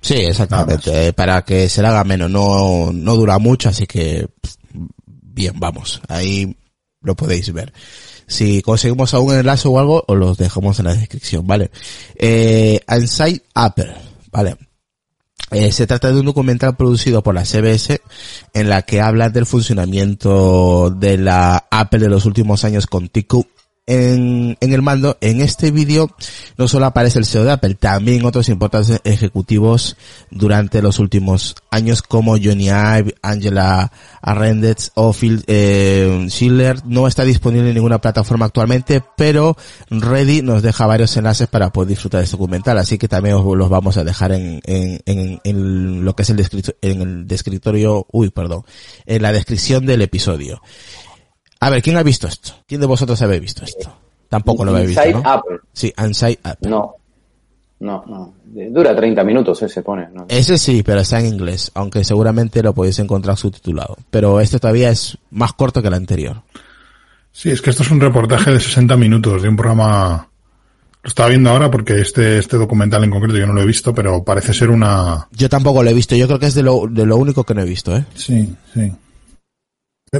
Sí, 0.01 0.15
exactamente, 0.15 1.13
para 1.13 1.43
que 1.43 1.69
se 1.69 1.81
le 1.81 1.87
haga 1.87 2.03
menos, 2.03 2.29
no, 2.29 2.91
no 2.91 3.15
dura 3.15 3.37
mucho, 3.39 3.69
así 3.69 3.85
que 3.87 4.27
bien, 5.05 5.53
vamos, 5.59 6.01
ahí 6.09 6.57
lo 7.01 7.15
podéis 7.15 7.53
ver. 7.53 7.71
Si 8.33 8.63
conseguimos 8.63 9.13
algún 9.13 9.35
enlace 9.35 9.67
o 9.67 9.77
algo, 9.77 10.03
os 10.07 10.17
los 10.17 10.37
dejamos 10.37 10.79
en 10.79 10.85
la 10.85 10.95
descripción, 10.95 11.45
¿vale? 11.45 11.69
Eh, 12.15 12.79
Inside 12.89 13.43
Apple, 13.53 13.93
¿vale? 14.31 14.57
Eh, 15.51 15.71
se 15.71 15.85
trata 15.85 16.11
de 16.11 16.19
un 16.19 16.25
documental 16.25 16.75
producido 16.75 17.21
por 17.21 17.35
la 17.35 17.45
CBS 17.45 18.01
en 18.55 18.69
la 18.69 18.81
que 18.81 19.01
habla 19.01 19.29
del 19.29 19.45
funcionamiento 19.45 20.89
de 20.89 21.19
la 21.19 21.67
Apple 21.69 21.99
de 21.99 22.09
los 22.09 22.25
últimos 22.25 22.63
años 22.63 22.87
con 22.87 23.07
Cook 23.07 23.47
en, 23.85 24.57
en 24.59 24.73
el 24.73 24.81
mando. 24.81 25.17
En 25.21 25.41
este 25.41 25.71
vídeo 25.71 26.09
no 26.57 26.67
solo 26.67 26.85
aparece 26.85 27.19
el 27.19 27.25
CEO 27.25 27.43
de 27.43 27.51
Apple, 27.51 27.75
también 27.75 28.25
otros 28.25 28.49
importantes 28.49 29.01
ejecutivos 29.03 29.97
durante 30.31 30.81
los 30.81 30.99
últimos 30.99 31.55
años 31.71 32.01
como 32.01 32.37
Johnny 32.37 32.67
Ive, 32.67 33.15
Angela 33.21 33.91
Arendez 34.21 34.91
o 34.95 35.13
Phil 35.13 35.43
eh, 35.47 36.27
Schiller. 36.29 36.85
No 36.85 37.07
está 37.07 37.23
disponible 37.23 37.69
en 37.69 37.75
ninguna 37.75 37.99
plataforma 37.99 38.45
actualmente, 38.45 39.03
pero 39.17 39.57
Ready 39.89 40.41
nos 40.41 40.61
deja 40.61 40.85
varios 40.85 41.15
enlaces 41.17 41.47
para 41.47 41.71
poder 41.71 41.89
disfrutar 41.89 42.19
de 42.19 42.25
este 42.25 42.37
documental, 42.37 42.77
así 42.77 42.97
que 42.97 43.07
también 43.07 43.35
os 43.35 43.57
los 43.57 43.69
vamos 43.69 43.97
a 43.97 44.03
dejar 44.03 44.31
en, 44.31 44.61
en, 44.65 45.01
en, 45.05 45.41
en 45.43 46.05
lo 46.05 46.15
que 46.15 46.23
es 46.23 46.29
el 46.29 46.37
descriptorio, 46.37 46.77
en 46.81 47.01
el 47.01 47.27
descriptorio, 47.27 48.07
uy, 48.11 48.29
perdón, 48.29 48.63
en 49.05 49.21
la 49.21 49.31
descripción 49.31 49.85
del 49.85 50.01
episodio. 50.01 50.61
A 51.63 51.69
ver, 51.69 51.81
¿quién 51.81 51.95
ha 51.95 52.03
visto 52.03 52.27
esto? 52.27 52.51
¿Quién 52.67 52.81
de 52.81 52.87
vosotros 52.87 53.21
habéis 53.21 53.41
visto 53.41 53.63
esto? 53.63 53.89
Tampoco 54.27 54.65
lo 54.65 54.71
habéis 54.71 54.89
visto, 54.89 55.01
Inside 55.05 55.23
¿no? 55.23 55.29
Apple. 55.29 55.59
Sí, 55.71 55.93
Inside 55.97 56.39
Apple. 56.43 56.69
No. 56.69 56.95
No, 57.79 58.03
no. 58.05 58.33
Dura 58.45 58.93
30 58.93 59.23
minutos 59.23 59.61
ese 59.61 59.81
pone. 59.81 60.09
¿no? 60.13 60.25
Ese 60.27 60.57
sí, 60.57 60.83
pero 60.83 60.99
está 60.99 61.21
en 61.21 61.27
inglés, 61.27 61.71
aunque 61.73 62.03
seguramente 62.03 62.61
lo 62.61 62.73
podéis 62.73 62.99
encontrar 62.99 63.37
subtitulado. 63.37 63.97
Pero 64.09 64.41
este 64.41 64.59
todavía 64.59 64.89
es 64.89 65.17
más 65.31 65.53
corto 65.53 65.81
que 65.81 65.87
el 65.87 65.93
anterior. 65.93 66.41
Sí, 67.31 67.49
es 67.49 67.61
que 67.61 67.69
esto 67.69 67.83
es 67.83 67.91
un 67.91 68.01
reportaje 68.01 68.51
de 68.51 68.59
60 68.59 68.97
minutos 68.97 69.41
de 69.41 69.47
un 69.47 69.55
programa. 69.55 70.27
Lo 71.01 71.07
estaba 71.07 71.29
viendo 71.29 71.49
ahora 71.49 71.71
porque 71.71 72.01
este, 72.01 72.39
este 72.39 72.57
documental 72.57 73.05
en 73.05 73.09
concreto 73.09 73.37
yo 73.37 73.47
no 73.47 73.53
lo 73.53 73.61
he 73.61 73.65
visto, 73.65 73.93
pero 73.93 74.21
parece 74.21 74.53
ser 74.53 74.69
una. 74.69 75.29
Yo 75.31 75.47
tampoco 75.47 75.81
lo 75.81 75.89
he 75.89 75.93
visto, 75.93 76.13
yo 76.17 76.27
creo 76.27 76.39
que 76.39 76.47
es 76.47 76.55
de 76.55 76.63
lo, 76.63 76.87
de 76.89 77.05
lo 77.05 77.15
único 77.15 77.45
que 77.45 77.53
no 77.53 77.61
he 77.61 77.65
visto, 77.65 77.95
¿eh? 77.95 78.03
Sí, 78.15 78.53
sí. 78.73 78.93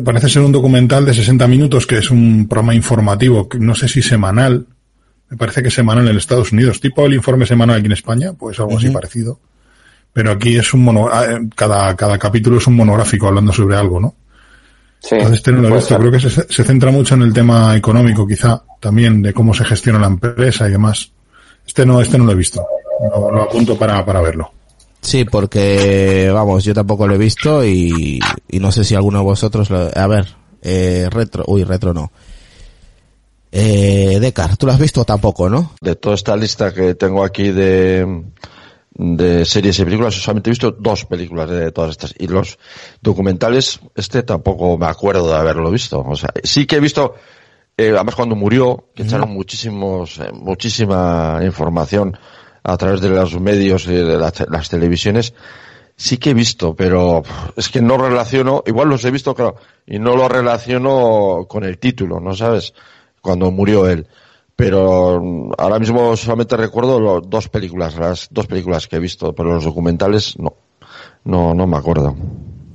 Parece 0.02 0.28
ser 0.28 0.42
un 0.42 0.52
documental 0.52 1.06
de 1.06 1.14
60 1.14 1.48
minutos 1.48 1.86
que 1.86 2.00
es 2.00 2.10
un 2.10 2.48
programa 2.48 2.74
informativo, 2.74 3.48
no 3.60 3.76
sé 3.76 3.88
si 3.88 4.02
semanal. 4.02 4.66
Me 5.30 5.38
parece 5.38 5.62
que 5.62 5.70
semanal 5.70 6.08
en 6.08 6.18
Estados 6.18 6.52
Unidos, 6.52 6.80
tipo 6.80 7.06
el 7.06 7.14
informe 7.14 7.46
semanal 7.46 7.78
aquí 7.78 7.86
en 7.86 7.92
España, 7.92 8.34
pues 8.34 8.60
algo 8.60 8.78
así 8.78 8.90
parecido. 8.90 9.40
Pero 10.12 10.32
aquí 10.32 10.58
es 10.58 10.74
un 10.74 10.84
mono, 10.84 11.10
ah, 11.12 11.26
eh, 11.26 11.48
cada, 11.56 11.96
cada 11.96 12.18
capítulo 12.18 12.58
es 12.58 12.66
un 12.66 12.76
monográfico 12.76 13.28
hablando 13.28 13.52
sobre 13.52 13.76
algo, 13.76 14.00
¿no? 14.00 14.16
Sí. 15.00 15.16
Entonces 15.16 15.40
este 15.40 15.52
no 15.52 15.62
lo 15.62 15.70
he 15.70 15.78
visto. 15.78 15.98
Creo 15.98 16.12
que 16.12 16.20
se, 16.20 16.30
se 16.30 16.64
centra 16.64 16.92
mucho 16.92 17.14
en 17.14 17.22
el 17.22 17.34
tema 17.34 17.76
económico, 17.76 18.28
quizá, 18.28 18.64
también 18.80 19.22
de 19.22 19.34
cómo 19.34 19.54
se 19.54 19.66
gestiona 19.66 20.00
la 20.00 20.08
empresa 20.08 20.68
y 20.68 20.72
demás. 20.72 21.12
Este 21.68 21.86
no, 21.86 22.02
este 22.02 22.18
no 22.18 22.26
lo 22.26 22.32
he 22.32 22.36
visto. 22.36 22.66
Lo, 23.12 23.32
lo 23.32 23.44
apunto 23.44 23.78
para, 23.78 24.04
para 24.04 24.22
verlo. 24.22 24.52
Sí, 25.04 25.26
porque, 25.26 26.32
vamos, 26.34 26.64
yo 26.64 26.74
tampoco 26.74 27.08
lo 27.08 27.16
he 27.16 27.18
visto 27.18 27.64
y, 27.64 28.20
y 28.48 28.60
no 28.60 28.72
sé 28.72 28.84
si 28.86 28.96
alguno 28.96 29.20
de 29.20 29.26
vosotros 29.26 29.70
lo, 29.70 29.92
a 29.94 30.08
ver, 30.08 30.28
eh, 30.62 31.08
retro, 31.12 31.44
uy, 31.48 31.64
retro 31.66 31.94
no. 31.94 32.12
Eh, 33.52 34.18
Decar, 34.20 34.58
¿tú 34.58 34.66
lo 34.66 34.72
has 34.72 34.80
visto 34.80 35.04
tampoco, 35.04 35.50
no? 35.50 35.74
De 35.82 35.96
toda 35.96 36.16
esta 36.16 36.36
lista 36.36 36.74
que 36.74 36.96
tengo 36.96 37.24
aquí 37.24 37.52
de, 37.52 38.24
de 38.96 39.46
series 39.46 39.78
y 39.78 39.84
películas, 39.84 40.16
solamente 40.16 40.50
he 40.50 40.54
visto 40.54 40.72
dos 40.72 41.06
películas 41.06 41.50
de 41.50 41.72
todas 41.72 41.92
estas. 41.92 42.16
Y 42.18 42.28
los 42.28 42.58
documentales, 43.02 43.82
este 43.96 44.24
tampoco 44.24 44.78
me 44.78 44.88
acuerdo 44.88 45.28
de 45.28 45.36
haberlo 45.36 45.70
visto. 45.70 46.00
O 46.00 46.16
sea, 46.16 46.30
sí 46.44 46.66
que 46.66 46.78
he 46.78 46.80
visto, 46.80 47.16
eh, 47.78 47.92
además 47.94 48.16
cuando 48.16 48.36
murió, 48.36 48.88
que 48.96 49.04
echaron 49.04 49.32
muchísimos, 49.32 50.18
eh, 50.20 50.32
muchísima 50.32 51.42
información 51.44 52.18
a 52.64 52.78
través 52.78 53.02
de 53.02 53.10
los 53.10 53.40
medios 53.40 53.86
y 53.88 53.94
de 53.94 54.18
las, 54.18 54.44
las 54.50 54.70
televisiones, 54.70 55.34
sí 55.96 56.18
que 56.18 56.32
he 56.32 56.34
visto, 56.34 56.76
pero 56.76 57.24
es 57.56 57.70
que 57.70 57.82
no 57.82 57.98
relaciono, 57.98 58.64
igual 58.66 58.90
los 58.90 59.06
he 59.06 59.12
visto, 59.12 59.36
claro, 59.36 59.56
y 59.86 60.00
no 60.00 60.16
lo 60.16 60.28
relaciono 60.28 61.46
con 61.48 61.64
el 61.64 61.78
título, 61.78 62.20
¿no 62.20 62.34
sabes? 62.34 62.74
Cuando 63.22 63.52
murió 63.52 63.88
él. 63.88 64.08
Pero 64.56 65.20
mm, 65.22 65.52
ahora 65.58 65.80
mismo 65.80 66.16
solamente 66.16 66.58
recuerdo 66.58 67.00
los 67.00 67.30
dos 67.30 67.50
películas, 67.50 67.98
las 67.98 68.28
dos 68.32 68.48
películas 68.48 68.88
que 68.88 68.98
he 68.98 69.00
visto, 69.00 69.34
pero 69.34 69.54
los 69.54 69.64
documentales 69.64 70.38
no, 70.38 70.56
no, 71.24 71.54
no 71.54 71.68
me 71.68 71.78
acuerdo. 71.78 72.16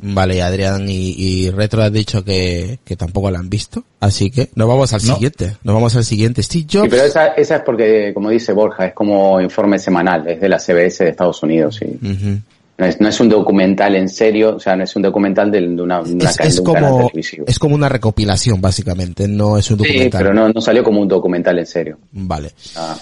Vale, 0.00 0.40
Adrián 0.42 0.88
y, 0.88 1.14
y 1.16 1.50
Retro 1.50 1.82
has 1.82 1.92
dicho 1.92 2.24
que, 2.24 2.78
que 2.84 2.94
tampoco 2.96 3.30
la 3.30 3.38
han 3.40 3.50
visto, 3.50 3.82
así 4.00 4.30
que 4.30 4.48
nos 4.54 4.68
vamos 4.68 4.92
al 4.92 5.04
No. 5.04 5.14
siguiente, 5.14 5.56
nos 5.64 5.74
vamos 5.74 5.96
al 5.96 6.04
siguiente. 6.04 6.42
Steve 6.42 6.66
Sí, 6.70 6.78
Jobs. 6.78 6.88
pero 6.90 7.02
esa, 7.04 7.26
esa 7.28 7.56
es 7.56 7.62
porque, 7.62 8.12
como 8.14 8.30
dice 8.30 8.52
Borja, 8.52 8.86
es 8.86 8.94
como 8.94 9.40
informe 9.40 9.78
semanal, 9.78 10.28
es 10.28 10.40
de 10.40 10.48
la 10.48 10.58
CBS 10.58 11.02
de 11.04 11.10
Estados 11.10 11.42
Unidos. 11.42 11.80
Y 11.82 11.98
no, 12.78 12.86
es, 12.86 13.00
no 13.00 13.08
es 13.08 13.18
un 13.18 13.28
documental 13.28 13.96
en 13.96 14.08
serio, 14.08 14.54
o 14.54 14.60
sea, 14.60 14.76
no 14.76 14.84
es 14.84 14.94
un 14.94 15.02
documental 15.02 15.50
de, 15.50 15.62
de 15.62 15.82
una, 15.82 16.00
de 16.00 16.12
una 16.14 16.30
es, 16.30 16.36
ca- 16.36 16.44
es 16.44 16.54
de 16.54 16.60
un 16.60 16.72
canal 16.74 16.90
como, 16.92 17.06
televisivo. 17.08 17.44
es 17.48 17.58
como 17.58 17.74
una 17.74 17.88
recopilación, 17.88 18.60
básicamente, 18.60 19.26
no 19.26 19.58
es 19.58 19.68
un 19.72 19.78
sí, 19.80 19.84
documental. 19.84 20.22
pero 20.22 20.32
no, 20.34 20.48
no 20.52 20.60
salió 20.60 20.84
como 20.84 21.00
un 21.00 21.08
documental 21.08 21.58
en 21.58 21.66
serio. 21.66 21.98
Vale. 22.12 22.52
Ah, 22.76 22.96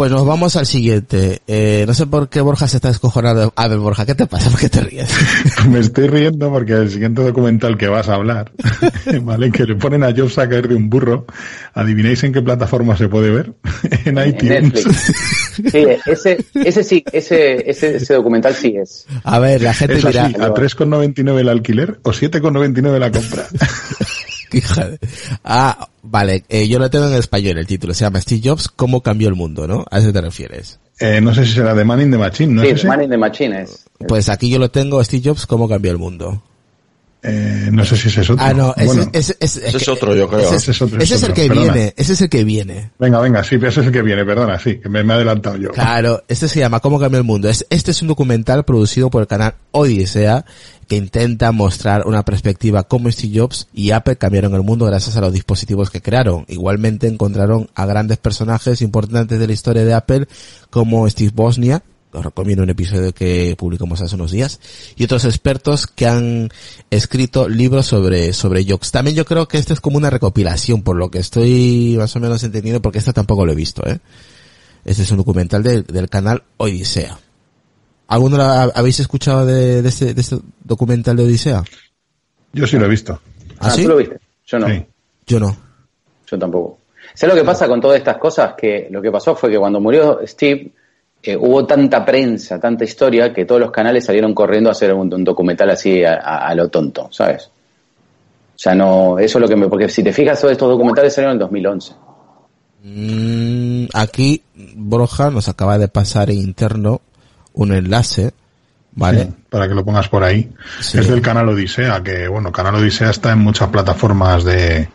Pues 0.00 0.10
nos 0.10 0.24
vamos 0.24 0.56
al 0.56 0.64
siguiente. 0.64 1.42
Eh, 1.46 1.84
no 1.86 1.92
sé 1.92 2.06
por 2.06 2.30
qué 2.30 2.40
Borja 2.40 2.66
se 2.66 2.78
está 2.78 2.88
escojonando. 2.88 3.52
A 3.54 3.68
ver, 3.68 3.78
Borja, 3.80 4.06
¿qué 4.06 4.14
te 4.14 4.26
pasa? 4.26 4.48
¿Por 4.48 4.58
qué 4.58 4.70
te 4.70 4.80
ríes? 4.80 5.10
Me 5.68 5.78
estoy 5.78 6.06
riendo 6.06 6.50
porque 6.50 6.72
el 6.72 6.90
siguiente 6.90 7.22
documental 7.22 7.76
que 7.76 7.86
vas 7.86 8.08
a 8.08 8.14
hablar, 8.14 8.50
¿vale? 9.22 9.50
Que 9.50 9.64
le 9.64 9.74
ponen 9.74 10.02
a 10.02 10.14
Jobs 10.16 10.38
a 10.38 10.48
caer 10.48 10.68
de 10.68 10.74
un 10.74 10.88
burro. 10.88 11.26
¿Adivináis 11.74 12.24
en 12.24 12.32
qué 12.32 12.40
plataforma 12.40 12.96
se 12.96 13.08
puede 13.10 13.30
ver? 13.30 13.52
en 14.06 14.16
en 14.16 14.26
iTunes. 14.26 14.72
Netflix. 14.72 15.12
Sí, 15.70 15.86
ese, 16.06 16.46
ese 16.54 16.82
sí, 16.82 17.04
ese, 17.12 17.70
ese, 17.70 17.96
ese 17.96 18.14
documental 18.14 18.54
sí 18.54 18.76
es. 18.78 19.04
A 19.22 19.38
ver, 19.38 19.60
la 19.60 19.74
gente 19.74 19.98
Es 19.98 20.06
dirá, 20.06 20.24
así, 20.24 20.34
a 20.36 20.48
3,99 20.48 21.40
el 21.40 21.48
alquiler 21.50 22.00
o 22.04 22.12
7,99 22.12 22.98
la 22.98 23.10
compra. 23.10 23.46
hija 24.58 24.88
de- 24.88 24.98
Ah, 25.44 25.88
vale, 26.02 26.44
eh, 26.48 26.68
yo 26.68 26.78
lo 26.78 26.90
tengo 26.90 27.06
en 27.08 27.14
español 27.14 27.58
el 27.58 27.66
título. 27.66 27.94
Se 27.94 28.04
llama 28.04 28.20
Steve 28.20 28.40
Jobs, 28.44 28.68
¿cómo 28.68 29.02
cambió 29.02 29.28
el 29.28 29.34
mundo, 29.34 29.66
no? 29.66 29.84
¿A 29.90 29.98
eso 29.98 30.12
te 30.12 30.20
refieres? 30.20 30.78
Eh, 30.98 31.20
no 31.20 31.34
sé 31.34 31.46
si 31.46 31.52
será 31.52 31.74
de 31.74 31.84
Man 31.84 32.00
in 32.02 32.10
the 32.10 32.18
Machine, 32.18 32.52
¿no 32.52 32.62
sí, 32.62 32.68
es 32.68 32.74
ese? 32.80 32.86
Man 32.88 33.02
in 33.02 33.10
the 33.10 33.16
Machine 33.16 33.62
es. 33.62 33.86
Pues 34.06 34.28
aquí 34.28 34.50
yo 34.50 34.58
lo 34.58 34.70
tengo, 34.70 35.02
Steve 35.02 35.22
Jobs, 35.30 35.46
¿cómo 35.46 35.68
cambió 35.68 35.90
el 35.92 35.98
mundo? 35.98 36.42
Eh, 37.22 37.68
no 37.70 37.84
sé 37.84 37.96
si 37.96 38.08
ese 38.08 38.22
es 38.22 38.30
otro. 38.30 38.42
Ah, 38.44 38.54
no, 38.54 38.72
ese, 38.76 38.86
Bueno, 38.86 39.02
ese- 39.12 39.36
ese- 39.40 39.66
Ese 39.68 39.76
es 39.76 39.88
otro, 39.88 40.14
yo 40.16 40.26
creo. 40.26 40.40
Ese, 40.40 40.56
Ese 40.56 40.70
es 40.70 40.80
otro, 40.82 40.96
ese 40.96 41.04
es 41.04 41.10
es 41.12 41.22
el 41.22 41.30
otro, 41.32 41.34
que 41.42 41.48
perdona. 41.48 41.72
viene, 41.74 41.94
ese 41.96 42.12
es 42.14 42.20
el 42.22 42.28
que 42.30 42.44
viene. 42.44 42.90
Venga, 42.98 43.20
venga, 43.20 43.44
sí, 43.44 43.58
pero 43.58 43.68
ese 43.68 43.80
es 43.80 43.86
el 43.88 43.92
que 43.92 44.00
viene, 44.02 44.24
perdona, 44.24 44.58
sí, 44.58 44.78
que 44.78 44.88
me, 44.88 45.04
me 45.04 45.12
he 45.12 45.16
adelantado 45.16 45.56
yo. 45.58 45.70
Claro, 45.70 46.22
este 46.28 46.48
se 46.48 46.60
llama 46.60 46.80
¿Cómo 46.80 46.98
cambió 46.98 47.18
el 47.18 47.24
mundo? 47.26 47.48
Es- 47.50 47.66
Este 47.68 47.90
es 47.90 48.00
un 48.00 48.08
documental 48.08 48.64
producido 48.64 49.10
por 49.10 49.20
el 49.20 49.28
canal 49.28 49.54
Odisea 49.72 50.46
que 50.88 50.96
intenta 50.96 51.52
mostrar 51.52 52.06
una 52.06 52.24
perspectiva 52.24 52.82
cómo 52.84 53.10
Steve 53.12 53.38
Jobs 53.38 53.68
y 53.72 53.90
Apple 53.92 54.16
cambiaron 54.16 54.54
el 54.54 54.62
mundo 54.62 54.86
gracias 54.86 55.16
a 55.16 55.20
los 55.20 55.32
dispositivos 55.32 55.88
que 55.90 56.00
crearon. 56.00 56.46
Igualmente 56.48 57.06
encontraron 57.06 57.68
a 57.74 57.86
grandes 57.86 58.16
personajes 58.18 58.80
importantes 58.82 59.38
de 59.38 59.46
la 59.46 59.52
historia 59.52 59.84
de 59.84 59.94
Apple 59.94 60.26
como 60.70 61.08
Steve 61.08 61.30
Bosnia, 61.34 61.82
os 62.12 62.24
recomiendo 62.24 62.62
un 62.62 62.70
episodio 62.70 63.12
que 63.12 63.54
publicamos 63.56 64.00
hace 64.00 64.14
unos 64.16 64.30
días, 64.32 64.60
y 64.96 65.04
otros 65.04 65.24
expertos 65.24 65.86
que 65.86 66.06
han 66.06 66.48
escrito 66.90 67.48
libros 67.48 67.86
sobre, 67.86 68.32
sobre 68.32 68.64
Jobs. 68.64 68.90
También 68.90 69.16
yo 69.16 69.24
creo 69.24 69.46
que 69.48 69.58
este 69.58 69.72
es 69.74 69.80
como 69.80 69.96
una 69.96 70.10
recopilación, 70.10 70.82
por 70.82 70.96
lo 70.96 71.10
que 71.10 71.18
estoy 71.18 71.94
más 71.98 72.14
o 72.16 72.20
menos 72.20 72.42
entendiendo, 72.42 72.82
porque 72.82 72.98
este 72.98 73.12
tampoco 73.12 73.46
lo 73.46 73.52
he 73.52 73.56
visto, 73.56 73.86
¿eh? 73.86 73.98
Este 74.84 75.02
es 75.02 75.10
un 75.10 75.18
documental 75.18 75.62
del, 75.62 75.84
del 75.84 76.08
canal 76.08 76.42
Odisea. 76.56 77.18
¿Alguno 78.08 78.38
la- 78.38 78.64
habéis 78.74 78.98
escuchado 78.98 79.46
de, 79.46 79.82
de 79.82 79.88
este, 79.88 80.14
de 80.14 80.20
este 80.20 80.38
documental 80.64 81.16
de 81.16 81.24
Odisea? 81.24 81.62
Yo 82.52 82.66
sí 82.66 82.78
lo 82.78 82.86
he 82.86 82.88
visto. 82.88 83.20
¿Ah, 83.60 83.68
Ah, 83.68 83.70
sí? 83.70 83.82
¿tú 83.82 83.88
lo 83.90 83.96
viste? 83.98 84.18
Yo 84.46 84.58
no. 84.58 84.66
Sí. 84.68 84.84
Yo 85.26 85.38
no. 85.38 85.56
Yo 86.26 86.38
tampoco. 86.38 86.78
¿Sabes 87.14 87.34
lo 87.36 87.40
que 87.42 87.46
pasa 87.46 87.68
con 87.68 87.80
todas 87.80 87.98
estas 87.98 88.16
cosas? 88.18 88.54
Que 88.56 88.88
lo 88.90 89.00
que 89.02 89.10
pasó 89.12 89.36
fue 89.36 89.50
que 89.50 89.58
cuando 89.58 89.80
murió 89.80 90.20
Steve, 90.26 90.72
eh, 91.22 91.36
hubo 91.36 91.66
tanta 91.66 92.04
prensa, 92.04 92.58
tanta 92.58 92.84
historia, 92.84 93.32
que 93.32 93.44
todos 93.44 93.60
los 93.60 93.70
canales 93.70 94.04
salieron 94.04 94.32
corriendo 94.34 94.68
a 94.70 94.72
hacer 94.72 94.92
un, 94.94 95.12
un 95.12 95.24
documental 95.24 95.70
así 95.70 96.02
a, 96.04 96.14
a- 96.14 96.48
a 96.48 96.54
lo 96.54 96.68
tonto, 96.68 97.08
¿sabes? 97.12 97.44
O 97.46 98.62
sea, 98.62 98.74
no, 98.74 99.18
eso 99.18 99.38
es 99.38 99.42
lo 99.42 99.48
que 99.48 99.56
me... 99.56 99.68
Porque 99.68 99.88
si 99.88 100.02
te 100.02 100.12
fijas, 100.12 100.38
todos 100.40 100.52
estos 100.52 100.68
documentales 100.68 101.14
salieron 101.14 101.32
en 101.36 101.40
el 101.42 101.46
2011. 101.46 101.92
Mm, 102.82 103.86
aquí 103.94 104.42
Borja 104.74 105.30
nos 105.30 105.48
acaba 105.48 105.78
de 105.78 105.88
pasar 105.88 106.30
en 106.30 106.38
interno 106.38 107.00
un 107.52 107.72
enlace, 107.72 108.32
¿vale? 108.92 109.24
Sí, 109.24 109.30
para 109.50 109.68
que 109.68 109.74
lo 109.74 109.84
pongas 109.84 110.08
por 110.08 110.24
ahí. 110.24 110.50
Sí. 110.80 110.98
Es 110.98 111.08
del 111.08 111.20
canal 111.20 111.48
Odisea, 111.48 112.02
que 112.02 112.28
bueno, 112.28 112.52
canal 112.52 112.76
Odisea 112.76 113.10
está 113.10 113.32
en 113.32 113.38
muchas 113.40 113.68
plataformas 113.68 114.44
de, 114.44 114.88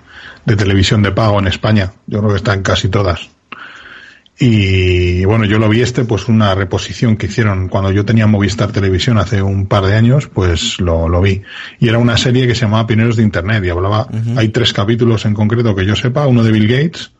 de 0.46 0.56
televisión 0.56 1.02
de 1.04 1.12
pago 1.12 1.40
en 1.40 1.48
España. 1.48 1.92
Yo 2.08 2.20
creo 2.20 2.32
que 2.32 2.38
está 2.38 2.54
en 2.54 2.64
casi 2.64 2.90
todas. 2.90 3.30
Y 4.38 5.24
bueno, 5.24 5.46
yo 5.46 5.60
lo 5.60 5.70
vi 5.70 5.82
este, 5.82 6.04
pues 6.04 6.28
una 6.28 6.54
reposición 6.56 7.16
que 7.16 7.28
hicieron 7.28 7.70
cuando 7.70 7.92
yo 7.92 8.04
tenía 8.04 8.28
Movistar 8.28 8.72
Televisión 8.72 9.18
hace 9.18 9.42
un 9.42 9.66
par 9.68 9.86
de 9.86 9.96
años, 9.96 10.28
pues 10.28 10.80
lo, 10.80 11.08
lo 11.08 11.22
vi. 11.22 11.42
Y 11.80 11.88
era 11.88 12.00
una 12.00 12.18
serie 12.18 12.46
que 12.46 12.54
se 12.54 12.62
llamaba 12.62 12.86
Pioneros 12.86 13.16
de 13.16 13.24
Internet 13.24 13.64
y 13.64 13.70
hablaba, 13.70 14.10
hay 14.36 14.50
tres 14.50 14.74
capítulos 14.74 15.26
en 15.26 15.34
concreto 15.34 15.74
que 15.74 15.86
yo 15.86 15.96
sepa, 15.96 16.28
uno 16.28 16.44
de 16.44 16.52
Bill 16.52 16.68
Gates, 16.68 17.12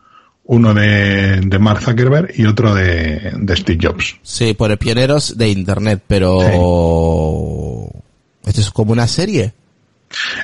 uno 0.44 0.74
de, 0.74 1.40
de 1.40 1.58
Mark 1.58 1.80
Zuckerberg 1.80 2.38
y 2.38 2.44
otro 2.44 2.74
de, 2.74 3.32
de 3.34 3.56
Steve 3.56 3.78
Jobs. 3.82 4.16
Sí, 4.22 4.52
por 4.52 4.70
el 4.70 4.76
pioneros 4.76 5.38
de 5.38 5.48
internet, 5.48 6.02
pero 6.06 6.42
esto 8.44 8.60
es 8.60 8.70
como 8.70 8.92
una 8.92 9.08
serie. 9.08 9.54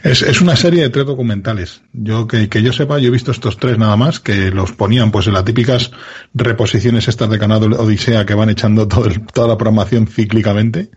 Es, 0.02 0.23
es 0.23 0.40
una 0.40 0.57
serie 0.57 0.83
de 0.83 0.90
tres 0.90 1.07
documentales. 1.07 1.83
Yo 1.92 2.26
que, 2.26 2.49
que 2.49 2.62
yo 2.62 2.73
sepa, 2.73 2.99
yo 2.99 3.09
he 3.09 3.11
visto 3.12 3.31
estos 3.31 3.57
tres 3.59 3.78
nada 3.78 3.97
más, 3.97 4.21
que 4.21 4.50
los 4.50 4.73
ponían 4.73 5.11
pues 5.11 5.26
en 5.28 5.35
las 5.35 5.45
típicas 5.45 5.92
reposiciones 6.35 7.09
estas 7.09 7.31
de 7.31 7.38
Canal 7.38 7.73
Odisea 7.75 8.26
que 8.26 8.35
van 8.35 8.50
echando 8.50 8.88
todo 8.88 9.07
el- 9.07 9.25
toda 9.26 9.49
la 9.49 9.57
programación 9.57 10.07
cíclicamente. 10.09 10.90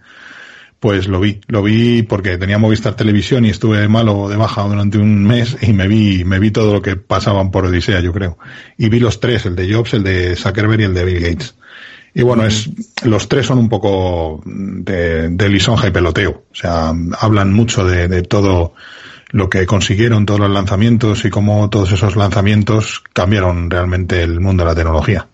Pues 0.80 1.08
lo 1.08 1.20
vi, 1.20 1.40
lo 1.48 1.64
vi 1.64 2.04
porque 2.04 2.38
tenía 2.38 2.58
Movistar 2.60 2.96
Televisión 2.96 3.46
y 3.46 3.50
estuve 3.50 3.88
malo 3.88 4.28
de 4.30 4.36
baja 4.36 4.62
durante 4.64 4.98
un 4.98 5.24
mes 5.24 5.58
y 5.62 5.72
me 5.74 5.88
vi, 5.88 6.24
me 6.26 6.38
vi 6.38 6.52
todo 6.52 6.74
lo 6.74 6.82
que 6.82 6.96
pasaban 6.96 7.50
por 7.50 7.66
Odisea, 7.66 8.02
yo 8.02 8.12
creo. 8.14 8.38
Y 8.78 8.90
vi 8.90 9.00
los 9.00 9.20
tres, 9.20 9.46
el 9.46 9.56
de 9.56 9.74
Jobs, 9.74 9.94
el 9.94 10.04
de 10.04 10.36
Zuckerberg 10.36 10.82
y 10.82 10.84
el 10.84 10.94
de 10.94 11.06
Bill 11.06 11.20
Gates. 11.22 11.56
Y 12.18 12.24
bueno, 12.24 12.46
es, 12.46 12.70
los 13.04 13.28
tres 13.28 13.46
son 13.46 13.58
un 13.58 13.68
poco 13.68 14.42
de, 14.46 15.28
de 15.28 15.50
lisonja 15.50 15.90
y 15.90 15.92
peloteo. 15.92 16.46
O 16.50 16.56
sea, 16.56 16.94
hablan 17.20 17.54
mucho 17.54 17.86
de, 17.86 18.08
de 18.08 18.24
todo 18.24 18.74
lo 19.32 19.50
que 19.50 19.66
consiguieron, 19.66 20.26
todos 20.26 20.40
los 20.40 20.50
lanzamientos 20.50 21.26
y 21.26 21.30
cómo 21.30 21.70
todos 21.70 21.92
esos 21.92 22.16
lanzamientos 22.16 23.04
cambiaron 23.12 23.70
realmente 23.70 24.24
el 24.24 24.40
mundo 24.40 24.64
de 24.64 24.70
la 24.70 24.76
tecnología. 24.76 25.28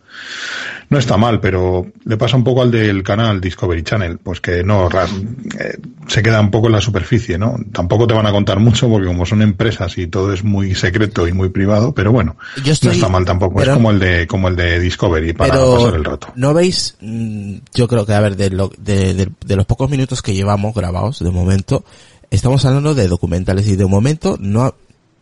No 0.91 0.99
está 0.99 1.15
mal, 1.15 1.39
pero 1.39 1.87
le 2.03 2.17
pasa 2.17 2.35
un 2.35 2.43
poco 2.43 2.61
al 2.61 2.69
del 2.69 3.01
canal 3.01 3.39
Discovery 3.39 3.81
Channel, 3.81 4.17
pues 4.17 4.41
que 4.41 4.61
no, 4.61 4.89
eh, 4.89 5.77
se 6.07 6.21
queda 6.21 6.41
un 6.41 6.51
poco 6.51 6.67
en 6.67 6.73
la 6.73 6.81
superficie, 6.81 7.37
¿no? 7.37 7.55
Tampoco 7.71 8.05
te 8.07 8.13
van 8.13 8.25
a 8.27 8.31
contar 8.31 8.59
mucho 8.59 8.89
porque 8.89 9.07
como 9.07 9.25
son 9.25 9.41
empresas 9.41 9.97
y 9.97 10.07
todo 10.07 10.33
es 10.33 10.43
muy 10.43 10.75
secreto 10.75 11.29
y 11.29 11.31
muy 11.31 11.47
privado, 11.47 11.93
pero 11.93 12.11
bueno, 12.11 12.35
Yo 12.63 12.73
estoy- 12.73 12.89
no 12.89 12.93
está 12.95 13.07
mal 13.07 13.23
tampoco. 13.23 13.55
pero- 13.59 13.71
es 13.71 13.77
como 13.77 13.89
el 13.91 13.99
de, 13.99 14.27
como 14.27 14.49
el 14.49 14.57
de 14.57 14.81
Discovery 14.81 15.31
para 15.31 15.53
pero 15.53 15.75
pasar 15.75 15.95
el 15.95 16.03
rato. 16.03 16.27
no 16.35 16.53
veis, 16.53 16.97
Mm, 16.99 17.55
yo 17.73 17.87
creo 17.87 18.05
que 18.05 18.13
a 18.13 18.19
ver, 18.19 18.35
de, 18.35 18.49
lo, 18.49 18.69
de, 18.77 19.13
de- 19.13 19.29
de 19.45 19.55
los 19.55 19.65
pocos 19.65 19.89
minutos 19.89 20.21
que 20.21 20.33
llevamos 20.33 20.75
grabados, 20.75 21.19
de 21.19 21.31
momento, 21.31 21.85
estamos 22.31 22.65
hablando 22.65 22.93
de 22.95 23.07
documentales 23.07 23.65
y 23.69 23.77
de 23.77 23.85
momento 23.85 24.35
no, 24.41 24.75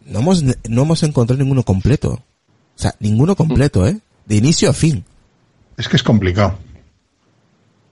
no 0.07 0.19
hemos, 0.19 0.43
no 0.43 0.81
hemos 0.81 1.03
encontrado 1.03 1.39
ninguno 1.43 1.61
completo. 1.61 2.13
O 2.13 2.21
sea, 2.81 2.95
ninguno 2.99 3.35
completo, 3.35 3.85
¿eh? 3.85 3.99
De 4.25 4.35
inicio 4.35 4.71
a 4.71 4.73
fin. 4.73 5.03
Es 5.79 5.87
que 5.89 5.95
es 5.95 6.03
complicado. 6.03 6.57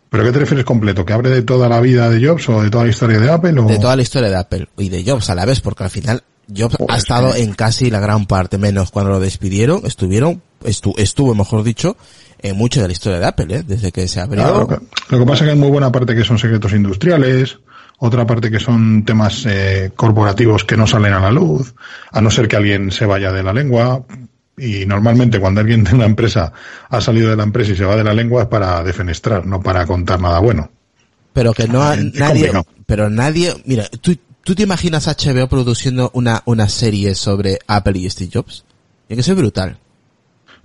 ¿Pero 0.09 0.23
qué 0.23 0.31
te 0.31 0.39
refieres 0.39 0.65
completo? 0.65 1.05
¿Que 1.05 1.13
abre 1.13 1.29
de 1.29 1.41
toda 1.41 1.67
la 1.67 1.81
vida 1.81 2.09
de 2.09 2.25
Jobs 2.25 2.47
o 2.49 2.61
de 2.61 2.69
toda 2.69 2.83
la 2.85 2.89
historia 2.89 3.19
de 3.19 3.29
Apple? 3.29 3.59
O... 3.59 3.65
de 3.65 3.79
toda 3.79 3.95
la 3.95 4.01
historia 4.01 4.29
de 4.29 4.35
Apple 4.37 4.67
y 4.77 4.89
de 4.89 5.03
Jobs 5.03 5.29
a 5.29 5.35
la 5.35 5.45
vez, 5.45 5.59
porque 5.61 5.83
al 5.83 5.89
final 5.89 6.23
Jobs 6.55 6.75
Joder, 6.77 6.93
ha 6.93 6.97
estado 6.97 7.35
en 7.35 7.53
casi 7.53 7.89
la 7.89 7.99
gran 7.99 8.25
parte, 8.25 8.57
menos 8.57 8.91
cuando 8.91 9.11
lo 9.11 9.19
despidieron, 9.19 9.81
estuvieron, 9.85 10.41
estu- 10.63 10.93
estuvo, 10.97 11.35
mejor 11.35 11.63
dicho, 11.63 11.97
en 12.39 12.55
mucho 12.55 12.81
de 12.81 12.87
la 12.87 12.93
historia 12.93 13.19
de 13.19 13.25
Apple, 13.25 13.53
¿eh? 13.57 13.63
desde 13.67 13.91
que 13.91 14.07
se 14.07 14.21
abrió. 14.21 14.43
Claro, 14.43 14.59
lo, 14.61 14.67
que, 14.67 14.75
lo 15.09 15.19
que 15.19 15.25
pasa 15.25 15.43
es 15.43 15.47
que 15.47 15.51
hay 15.51 15.57
muy 15.59 15.69
buena 15.69 15.91
parte 15.91 16.15
que 16.15 16.23
son 16.23 16.39
secretos 16.39 16.71
industriales, 16.71 17.57
otra 17.99 18.25
parte 18.25 18.49
que 18.49 18.59
son 18.61 19.03
temas 19.03 19.43
eh, 19.45 19.91
corporativos 19.95 20.63
que 20.63 20.77
no 20.77 20.87
salen 20.87 21.13
a 21.13 21.19
la 21.19 21.31
luz, 21.31 21.73
a 22.11 22.21
no 22.21 22.31
ser 22.31 22.47
que 22.47 22.55
alguien 22.55 22.91
se 22.91 23.05
vaya 23.05 23.33
de 23.33 23.43
la 23.43 23.51
lengua. 23.51 24.05
Y 24.57 24.85
normalmente 24.87 25.39
cuando 25.39 25.61
alguien 25.61 25.83
de 25.83 25.93
una 25.93 26.05
empresa 26.05 26.51
ha 26.89 26.99
salido 27.01 27.29
de 27.29 27.35
la 27.35 27.43
empresa 27.43 27.71
y 27.73 27.75
se 27.77 27.85
va 27.85 27.95
de 27.95 28.03
la 28.03 28.13
lengua 28.13 28.43
es 28.43 28.47
para 28.47 28.83
defenestrar, 28.83 29.45
no 29.45 29.61
para 29.61 29.85
contar 29.85 30.19
nada 30.19 30.39
bueno. 30.39 30.69
pero 31.33 31.53
que 31.53 31.67
no 31.67 31.83
ha- 31.83 31.93
Es 31.93 32.03
nadie, 32.15 32.47
complicado. 32.47 32.65
pero 32.87 33.09
nadie, 33.11 33.53
mira, 33.65 33.87
tú, 34.01 34.17
tú 34.43 34.55
te 34.55 34.63
imaginas 34.63 35.05
HBO 35.07 35.47
produciendo 35.47 36.09
una, 36.15 36.41
una 36.45 36.67
serie 36.69 37.13
sobre 37.13 37.59
Apple 37.67 37.99
y 37.99 38.09
Steve 38.09 38.31
Jobs? 38.33 38.65
Tiene 39.07 39.19
que 39.19 39.23
ser 39.23 39.35
brutal. 39.35 39.77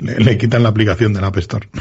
Le, 0.02 0.16
le 0.18 0.36
quitan 0.38 0.62
la 0.62 0.68
aplicación 0.70 1.12
del 1.12 1.24
App 1.24 1.36
Store. 1.38 1.68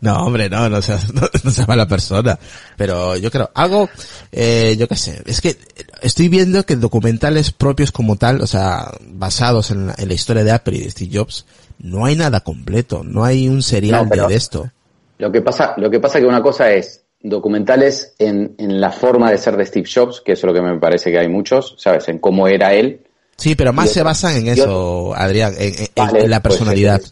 No, 0.00 0.24
hombre, 0.26 0.48
no, 0.48 0.68
no 0.68 0.80
seas, 0.82 1.12
no, 1.12 1.22
no 1.44 1.50
seas 1.50 1.68
mala 1.68 1.86
persona. 1.86 2.38
Pero 2.76 3.16
yo 3.16 3.30
creo, 3.30 3.50
algo, 3.54 3.88
eh, 4.30 4.74
yo 4.78 4.88
qué 4.88 4.96
sé, 4.96 5.22
es 5.26 5.40
que 5.40 5.56
estoy 6.00 6.28
viendo 6.28 6.64
que 6.64 6.76
documentales 6.76 7.52
propios 7.52 7.92
como 7.92 8.16
tal, 8.16 8.40
o 8.40 8.46
sea, 8.46 8.90
basados 9.00 9.70
en 9.70 9.88
la, 9.88 9.94
en 9.98 10.08
la 10.08 10.14
historia 10.14 10.44
de 10.44 10.50
Apple 10.52 10.76
y 10.76 10.80
de 10.84 10.90
Steve 10.90 11.10
Jobs, 11.18 11.46
no 11.78 12.04
hay 12.04 12.16
nada 12.16 12.40
completo, 12.40 13.02
no 13.04 13.24
hay 13.24 13.48
un 13.48 13.62
serial 13.62 14.04
No, 14.04 14.08
pero- 14.08 14.22
de, 14.26 14.28
de 14.30 14.36
esto. 14.36 14.70
Lo 15.18 15.30
que 15.30 15.40
pasa, 15.42 15.74
lo 15.76 15.88
que 15.90 16.00
pasa 16.00 16.18
que 16.18 16.26
una 16.26 16.42
cosa 16.42 16.72
es 16.72 17.02
documentales 17.20 18.14
en, 18.18 18.54
en 18.58 18.80
la 18.80 18.90
forma 18.90 19.30
de 19.30 19.38
ser 19.38 19.56
de 19.56 19.66
Steve 19.66 19.88
Jobs, 19.92 20.20
que 20.20 20.32
eso 20.32 20.46
es 20.48 20.52
lo 20.52 20.54
que 20.54 20.62
me 20.66 20.78
parece 20.80 21.12
que 21.12 21.18
hay 21.18 21.28
muchos, 21.28 21.76
¿sabes? 21.78 22.08
En 22.08 22.18
cómo 22.18 22.48
era 22.48 22.72
él. 22.74 23.00
Sí, 23.36 23.54
pero 23.54 23.72
más 23.72 23.86
Y 23.86 23.94
se 23.94 24.00
otro- 24.00 24.10
basan 24.10 24.36
en 24.36 24.48
eso, 24.48 25.14
Adrián, 25.14 25.52
en, 25.58 25.68
en- 25.74 25.74
en 25.80 25.86
Vale, 25.96 26.28
la 26.28 26.40
pues, 26.40 26.54
personalidad. 26.54 27.00
eh, 27.00 27.08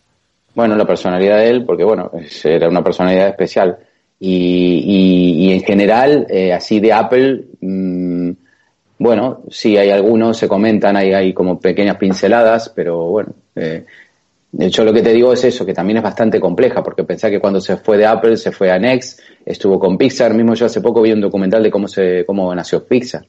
bueno, 0.54 0.76
la 0.76 0.86
personalidad 0.86 1.38
de 1.38 1.48
él, 1.50 1.64
porque 1.64 1.84
bueno, 1.84 2.10
era 2.44 2.68
una 2.68 2.82
personalidad 2.84 3.28
especial. 3.28 3.78
Y, 4.18 4.34
y, 4.84 5.46
y 5.48 5.52
en 5.54 5.62
general, 5.62 6.26
eh, 6.28 6.52
así 6.52 6.78
de 6.78 6.92
Apple, 6.92 7.44
mm, 7.60 8.30
bueno, 8.98 9.40
sí 9.50 9.76
hay 9.78 9.90
algunos, 9.90 10.36
se 10.36 10.46
comentan, 10.46 10.94
hay, 10.96 11.12
hay 11.14 11.32
como 11.32 11.58
pequeñas 11.58 11.96
pinceladas, 11.96 12.70
pero 12.74 13.04
bueno, 13.06 13.30
eh, 13.56 13.86
de 14.52 14.66
hecho 14.66 14.84
lo 14.84 14.92
que 14.92 15.00
te 15.02 15.12
digo 15.14 15.32
es 15.32 15.42
eso, 15.44 15.64
que 15.64 15.72
también 15.72 15.96
es 15.98 16.02
bastante 16.02 16.38
compleja, 16.38 16.82
porque 16.82 17.04
pensé 17.04 17.30
que 17.30 17.40
cuando 17.40 17.60
se 17.62 17.78
fue 17.78 17.96
de 17.96 18.04
Apple, 18.06 18.36
se 18.36 18.52
fue 18.52 18.70
a 18.70 18.78
Next, 18.78 19.20
estuvo 19.46 19.78
con 19.80 19.96
Pixar, 19.96 20.34
mismo 20.34 20.52
yo 20.54 20.66
hace 20.66 20.82
poco 20.82 21.00
vi 21.00 21.12
un 21.12 21.20
documental 21.22 21.62
de 21.62 21.70
cómo 21.70 21.88
se, 21.88 22.24
cómo 22.26 22.54
nació 22.54 22.84
Pixar. 22.84 23.24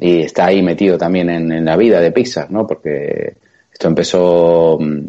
Y 0.00 0.22
está 0.22 0.46
ahí 0.46 0.62
metido 0.62 0.98
también 0.98 1.30
en, 1.30 1.52
en 1.52 1.64
la 1.64 1.76
vida 1.76 2.00
de 2.00 2.10
Pixar, 2.10 2.50
¿no? 2.50 2.66
Porque 2.66 3.36
esto 3.72 3.88
empezó 3.88 4.78
mm, 4.80 5.08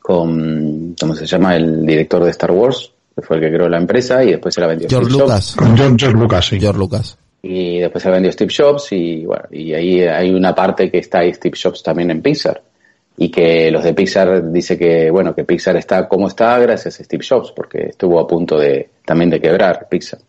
con, 0.00 0.94
¿cómo 0.98 1.14
se 1.14 1.26
llama? 1.26 1.56
El 1.56 1.84
director 1.84 2.24
de 2.24 2.30
Star 2.30 2.50
Wars, 2.50 2.92
que 3.14 3.22
fue 3.22 3.36
el 3.36 3.42
que 3.42 3.52
creó 3.52 3.68
la 3.68 3.78
empresa 3.78 4.22
y 4.22 4.30
después 4.30 4.54
se 4.54 4.60
la 4.60 4.66
vendió 4.66 4.88
George 4.88 5.10
Steve 5.10 5.20
Jobs. 5.20 5.30
Lucas, 5.30 5.56
Con 5.56 5.76
George, 5.76 5.96
George 5.98 6.18
Lucas, 6.18 6.46
sí. 6.46 6.60
George 6.60 6.78
Lucas. 6.78 7.18
Y 7.42 7.78
después 7.78 8.02
se 8.02 8.08
la 8.08 8.14
vendió 8.14 8.32
Steve 8.32 8.52
Jobs 8.56 8.92
y 8.92 9.26
bueno, 9.26 9.44
y 9.50 9.72
ahí 9.74 10.02
hay 10.02 10.30
una 10.30 10.54
parte 10.54 10.90
que 10.90 10.98
está 10.98 11.20
ahí 11.20 11.32
Steve 11.34 11.56
Jobs 11.60 11.82
también 11.82 12.10
en 12.10 12.22
Pixar. 12.22 12.62
Y 13.18 13.30
que 13.30 13.70
los 13.70 13.82
de 13.82 13.94
Pixar 13.94 14.52
dice 14.52 14.78
que, 14.78 15.10
bueno, 15.10 15.34
que 15.34 15.44
Pixar 15.44 15.76
está 15.76 16.06
como 16.06 16.28
está 16.28 16.58
gracias 16.58 17.00
a 17.00 17.04
Steve 17.04 17.24
Jobs, 17.26 17.52
porque 17.52 17.86
estuvo 17.88 18.20
a 18.20 18.26
punto 18.26 18.58
de, 18.58 18.90
también 19.04 19.30
de 19.30 19.40
quebrar 19.40 19.88
Pixar. 19.88 20.20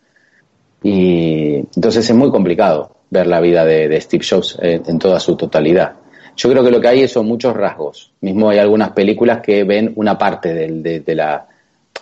Y 0.83 1.55
entonces 1.55 2.09
es 2.09 2.15
muy 2.15 2.31
complicado 2.31 2.96
ver 3.09 3.27
la 3.27 3.39
vida 3.39 3.65
de, 3.65 3.99
Steve 4.01 4.25
Jobs 4.29 4.57
en, 4.61 4.83
en 4.87 4.99
toda 4.99 5.19
su 5.19 5.35
totalidad. 5.35 5.93
Yo 6.35 6.49
creo 6.51 6.63
que 6.63 6.71
lo 6.71 6.79
que 6.79 6.87
hay 6.87 7.07
son 7.07 7.25
muchos 7.25 7.55
rasgos. 7.55 8.11
Mismo 8.21 8.49
hay 8.49 8.59
algunas 8.59 8.91
películas 8.91 9.39
que 9.41 9.63
ven 9.63 9.91
una 9.95 10.17
parte 10.17 10.53
del- 10.53 10.83
de, 10.83 10.99
de 10.99 11.15
la, 11.15 11.47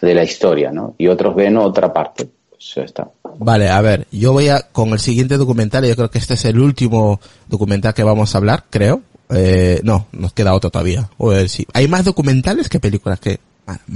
de 0.02 0.14
la 0.14 0.24
historia, 0.24 0.72
¿no? 0.72 0.96
Y 0.98 1.08
otros 1.08 1.36
ven 1.36 1.58
otra 1.58 1.94
parte. 1.94 2.28
Pues 2.50 2.74
ya 2.76 2.84
está. 2.84 3.08
Vale, 3.38 3.70
a 3.70 3.82
ver, 3.82 4.08
yo 4.12 4.34
voy 4.34 4.50
a 4.50 4.62
con 4.72 4.90
el 4.90 5.00
siguiente 5.00 5.38
documental, 5.38 5.86
yo 5.86 5.96
creo 5.96 6.10
que 6.10 6.18
este 6.20 6.34
es 6.34 6.46
el 6.46 6.60
último 6.60 7.20
documental 7.48 7.94
que 7.94 8.04
vamos 8.04 8.34
a 8.34 8.38
hablar, 8.38 8.64
creo. 8.70 9.02
Eh, 9.30 9.80
no, 9.84 10.08
nos 10.12 10.34
queda 10.34 10.54
otro 10.54 10.70
todavía. 10.70 11.10
O 11.18 11.34
si 11.48 11.66
hay 11.74 11.88
más 11.88 12.04
documentales 12.06 12.70
que 12.70 12.80
películas 12.80 13.20
que 13.20 13.40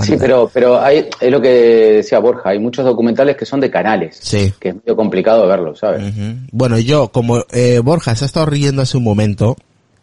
Sí, 0.01 0.15
pero, 0.19 0.49
pero 0.51 0.81
hay, 0.81 1.07
es 1.19 1.31
lo 1.31 1.39
que 1.39 1.49
decía 1.97 2.19
Borja, 2.19 2.49
hay 2.49 2.59
muchos 2.59 2.83
documentales 2.83 3.37
que 3.37 3.45
son 3.45 3.59
de 3.59 3.69
canales. 3.69 4.17
Sí. 4.19 4.51
Que 4.59 4.69
es 4.69 4.75
medio 4.75 4.95
complicado 4.95 5.47
verlos, 5.47 5.79
¿sabes? 5.79 6.11
Bueno, 6.51 6.79
yo, 6.79 7.11
como 7.11 7.43
eh, 7.51 7.79
Borja 7.83 8.15
se 8.15 8.25
ha 8.25 8.27
estado 8.27 8.47
riendo 8.47 8.81
hace 8.81 8.97
un 8.97 9.03
momento 9.03 9.55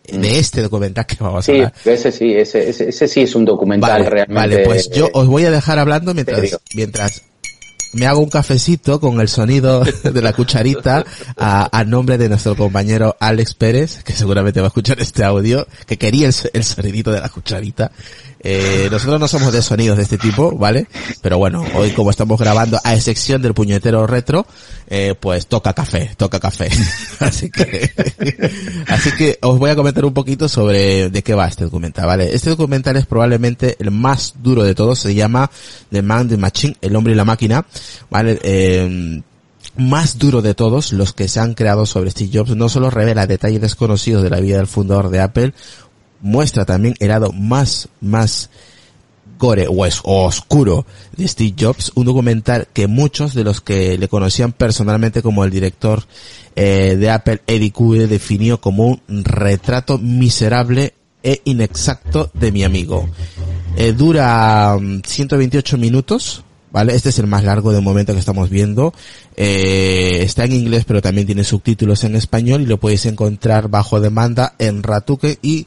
de 0.07 0.18
mm. 0.18 0.24
este 0.24 0.62
documental 0.62 1.07
que 1.07 1.16
vamos 1.18 1.48
a 1.48 1.52
hablar. 1.52 1.72
Sí, 1.83 1.90
ese 1.90 2.12
sí, 2.12 2.33
ese, 2.33 2.68
ese, 2.68 2.88
ese, 2.88 3.09
sí 3.09 3.22
es 3.22 3.35
un 3.35 3.44
documental 3.44 4.07
realmente. 4.07 4.35
Vale, 4.35 4.59
pues 4.64 4.88
yo 4.90 5.09
os 5.12 5.26
voy 5.26 5.44
a 5.44 5.50
dejar 5.50 5.79
hablando 5.79 6.14
mientras, 6.14 6.59
mientras 6.74 7.22
me 7.92 8.07
hago 8.07 8.20
un 8.20 8.29
cafecito 8.29 9.00
con 9.00 9.20
el 9.20 9.29
sonido 9.29 9.83
de 10.05 10.22
la 10.22 10.33
cucharita 10.33 11.05
a, 11.37 11.85
nombre 11.85 12.18
de 12.18 12.29
nuestro 12.29 12.55
compañero 12.57 13.16
Alex 13.18 13.55
Pérez, 13.55 14.02
que 14.05 14.12
seguramente 14.12 14.61
va 14.61 14.66
a 14.66 14.68
escuchar 14.68 15.00
este 15.00 15.24
audio, 15.24 15.66
que 15.87 15.96
quería 15.96 16.29
el, 16.29 16.35
el 16.52 16.64
sonidito 16.64 17.11
de 17.11 17.20
la 17.20 17.29
cucharita. 17.29 17.90
Eh, 18.48 18.87
nosotros 18.92 19.18
no 19.18 19.26
somos 19.26 19.52
de 19.52 19.61
sonidos 19.61 19.96
de 19.96 20.04
este 20.04 20.18
tipo, 20.18 20.56
¿vale? 20.56 20.87
Pero 21.20 21.37
bueno, 21.37 21.64
hoy 21.74 21.90
como 21.90 22.11
estamos 22.11 22.38
grabando 22.38 22.78
a 22.85 22.94
excepción 22.94 23.42
del 23.42 23.54
puñetero 23.54 24.06
retro, 24.06 24.46
eh, 24.87 25.16
pues 25.18 25.48
toca 25.48 25.72
café, 25.72 26.12
toca 26.16 26.38
café. 26.38 26.70
así 27.18 27.50
que, 27.50 27.90
así 28.87 29.11
que 29.18 29.37
os 29.42 29.59
voy 29.59 29.70
a 29.70 29.74
comentar 29.74 30.04
un 30.04 30.14
poquito 30.14 30.48
sobre 30.48 31.11
de 31.11 31.22
qué 31.24 31.35
va 31.35 31.48
este 31.48 31.64
documental, 31.64 32.06
¿vale? 32.06 32.37
Este 32.37 32.50
documental 32.50 32.96
es 32.96 33.06
probablemente 33.06 33.74
el 33.80 33.90
más 33.90 34.35
duro 34.40 34.62
de 34.62 34.76
todos, 34.76 35.00
se 35.00 35.12
llama 35.12 35.50
The 35.90 36.02
Man, 36.02 36.28
the 36.28 36.37
Machine, 36.37 36.76
el 36.82 36.94
hombre 36.94 37.14
y 37.14 37.16
la 37.16 37.24
máquina, 37.24 37.66
¿vale? 38.11 38.38
Eh, 38.44 39.22
más 39.76 40.18
duro 40.18 40.40
de 40.40 40.54
todos 40.54 40.92
los 40.92 41.12
que 41.12 41.28
se 41.28 41.40
han 41.40 41.54
creado 41.54 41.85
sobre 41.85 42.11
Steve 42.11 42.30
Jobs 42.32 42.56
no 42.56 42.68
solo 42.68 42.90
revela 42.90 43.26
detalles 43.26 43.61
desconocidos 43.61 44.22
de 44.22 44.30
la 44.30 44.40
vida 44.40 44.56
del 44.56 44.66
fundador 44.66 45.11
de 45.11 45.20
Apple 45.20 45.52
muestra 46.20 46.64
también 46.64 46.94
el 46.98 47.09
lado 47.09 47.33
más, 47.33 47.88
más 48.00 48.50
gore 49.38 49.66
o, 49.68 49.87
es, 49.87 50.00
oscuro 50.05 50.87
de 51.16 51.29
Steve 51.29 51.55
Jobs, 51.59 51.92
un 51.94 52.07
documental 52.07 52.68
que 52.72 52.87
muchos 52.87 53.35
de 53.35 53.44
los 53.44 53.61
que 53.61 53.98
le 53.98 54.09
conocían 54.09 54.52
personalmente 54.52 55.22
como 55.22 55.44
el 55.44 55.50
director 55.50 56.05
eh, 56.55 56.96
de 56.98 57.11
Apple, 57.11 57.42
Eddie 57.46 57.72
Cube, 57.72 58.07
definió 58.07 58.61
como 58.61 58.87
un 58.87 59.24
retrato 59.24 59.98
miserable 59.98 60.94
e 61.22 61.42
inexacto 61.44 62.31
de 62.35 62.52
mi 62.52 62.64
amigo. 62.64 63.09
Eh, 63.76 63.92
dura 63.92 64.79
128 65.05 65.76
mm, 65.76 65.81
minutos, 65.81 66.44
¿vale? 66.70 66.94
Este 66.94 67.09
es 67.09 67.18
el 67.18 67.26
más 67.26 67.44
largo 67.44 67.72
de 67.72 67.81
momento 67.81 68.12
que 68.12 68.20
estamos 68.20 68.48
viendo. 68.48 68.94
Eh, 69.37 70.20
está 70.22 70.44
en 70.44 70.52
inglés, 70.52 70.85
pero 70.87 71.02
también 71.02 71.26
tiene 71.26 71.44
subtítulos 71.44 72.05
en 72.05 72.16
español 72.16 72.62
y 72.62 72.66
lo 72.66 72.79
podéis 72.79 73.07
encontrar 73.07 73.68
bajo 73.68 74.00
demanda 74.00 74.55
en 74.59 74.83
Ratuque 74.83 75.38
y 75.42 75.66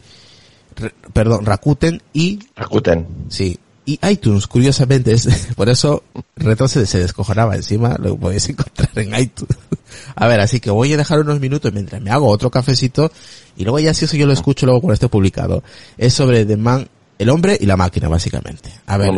perdón, 1.13 1.45
Rakuten 1.45 2.01
y... 2.13 2.39
Rakuten. 2.55 3.08
Sí. 3.29 3.58
Y 3.86 3.99
iTunes, 4.08 4.45
curiosamente, 4.45 5.13
es, 5.13 5.27
por 5.55 5.67
eso 5.67 6.03
Retro 6.36 6.67
se, 6.67 6.86
descojonaba 6.99 7.55
encima, 7.55 7.95
lo 7.99 8.15
podéis 8.17 8.47
encontrar 8.49 8.91
en 8.95 9.19
iTunes. 9.19 9.58
a 10.15 10.27
ver, 10.27 10.39
así 10.39 10.60
que 10.60 10.69
voy 10.69 10.93
a 10.93 10.97
dejar 10.97 11.19
unos 11.19 11.39
minutos 11.39 11.73
mientras 11.73 12.01
me 12.01 12.12
hago 12.12 12.27
otro 12.27 12.51
cafecito 12.51 13.12
y 13.58 13.63
luego 13.63 13.79
ya 13.79 13.93
si 13.93 14.05
eso 14.05 14.15
yo 14.15 14.27
lo 14.27 14.34
escucho 14.34 14.65
luego 14.65 14.82
cuando 14.82 14.93
esté 14.93 15.08
publicado. 15.08 15.63
Es 15.97 16.13
sobre 16.13 16.45
The 16.45 16.55
Man, 16.55 16.88
el 17.17 17.29
hombre 17.29 17.58
y 17.60 17.65
la 17.65 17.77
máquina, 17.77 18.08
básicamente. 18.08 18.71
A 18.86 18.97
ver, 18.97 19.12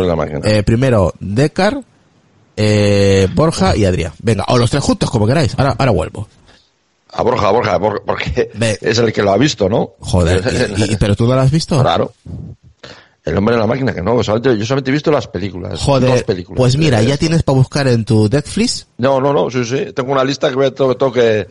eh, 0.44 0.64
primero 0.64 1.14
Decar, 1.20 1.84
eh, 2.56 3.28
Borja 3.36 3.76
y 3.76 3.86
Adrián. 3.86 4.14
Venga, 4.24 4.46
o 4.48 4.58
los 4.58 4.72
tres 4.72 4.84
juntos, 4.84 5.10
como 5.12 5.28
queráis. 5.28 5.54
Ahora, 5.58 5.76
ahora 5.78 5.92
vuelvo. 5.92 6.28
A 7.14 7.24
Borja, 7.24 7.48
a 7.48 7.52
Borja, 7.52 7.80
porque 8.06 8.52
es 8.82 8.98
el 8.98 9.12
que 9.12 9.22
lo 9.22 9.32
ha 9.32 9.38
visto, 9.38 9.68
¿no? 9.68 9.96
Joder, 10.00 10.98
pero 11.00 11.16
tú 11.16 11.28
no 11.28 11.36
lo 11.36 11.42
has 11.42 11.52
visto? 11.52 11.80
Claro. 11.82 12.14
El 13.24 13.38
hombre 13.38 13.54
en 13.54 13.62
la 13.62 13.68
máquina, 13.68 13.94
que 13.94 14.02
no, 14.02 14.16
yo 14.16 14.24
solamente 14.24 14.90
he 14.90 14.94
visto 14.94 15.12
las 15.12 15.28
películas. 15.28 15.80
Joder, 15.80 16.26
películas 16.26 16.58
pues 16.58 16.78
mira, 16.78 17.04
ya 17.04 17.18
tienes 17.18 17.44
para 17.44 17.58
buscar 17.58 17.88
en 17.88 18.04
tu 18.04 18.28
Netflix. 18.28 18.88
No, 18.98 19.22
no, 19.22 19.32
no, 19.32 19.52
sí, 19.52 19.64
sí, 19.64 19.94
tengo 19.94 20.12
una 20.12 20.24
lista 20.24 20.50
que 20.50 20.56
voy 20.56 20.66
a, 20.66 20.72
tengo, 20.72 21.12
que... 21.12 21.48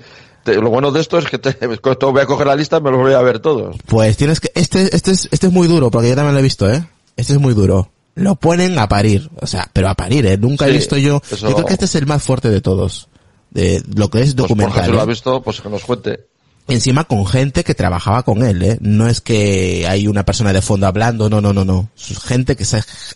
lo 0.47 0.71
bueno 0.71 0.91
de 0.91 1.01
esto 1.01 1.19
es 1.19 1.27
que 1.27 1.39
te, 1.39 1.55
voy 1.67 2.21
a 2.23 2.27
coger 2.27 2.47
la 2.47 2.57
lista 2.57 2.79
y 2.79 2.81
me 2.81 2.91
los 2.91 3.01
voy 3.01 3.13
a 3.13 3.21
ver 3.21 3.39
todos. 3.39 3.77
Pues 3.87 4.17
tienes 4.17 4.41
que, 4.41 4.51
este, 4.55 4.95
este 4.97 5.13
es, 5.13 5.29
este 5.31 5.47
es 5.47 5.53
muy 5.53 5.69
duro, 5.69 5.93
porque 5.93 6.09
yo 6.09 6.17
también 6.17 6.35
lo 6.35 6.41
he 6.41 6.45
visto, 6.45 6.69
eh. 6.69 6.83
Este 7.17 7.35
es 7.35 7.39
muy 7.39 7.55
duro. 7.55 7.93
Lo 8.17 8.35
ponen 8.35 8.77
a 8.79 8.89
parir, 8.89 9.31
o 9.41 9.47
sea, 9.47 9.71
pero 9.73 9.89
a 9.89 9.95
parir, 9.95 10.27
eh. 10.27 10.37
Nunca 10.39 10.67
he 10.67 10.73
visto 10.73 10.97
yo, 10.97 11.23
yo 11.31 11.55
creo 11.55 11.67
que 11.67 11.75
este 11.75 11.85
es 11.85 11.95
el 11.95 12.07
más 12.07 12.23
fuerte 12.23 12.51
de 12.51 12.61
todos 12.61 13.10
de 13.51 13.83
lo 13.95 14.09
que 14.09 14.23
es 14.23 14.37
documental. 14.37 14.75
Pues 14.75 14.87
si 14.87 14.93
lo 14.93 15.01
ha 15.01 15.07
visto, 15.07 15.43
pues 15.43 15.61
que 15.61 15.69
nos 15.69 15.85
cuente. 15.85 16.21
Encima 16.69 17.05
con 17.05 17.27
gente 17.27 17.65
que 17.65 17.75
trabajaba 17.75 18.23
con 18.23 18.45
él, 18.45 18.63
¿eh? 18.63 18.79
No 18.81 19.09
es 19.09 19.21
que 19.21 19.87
hay 19.89 20.07
una 20.07 20.25
persona 20.25 20.53
de 20.53 20.63
fondo 20.63 20.87
hablando, 20.87 21.29
no, 21.29 21.41
no, 21.41 21.53
no, 21.53 21.65
no. 21.65 21.89
Gente 21.97 22.55
que, 22.55 22.65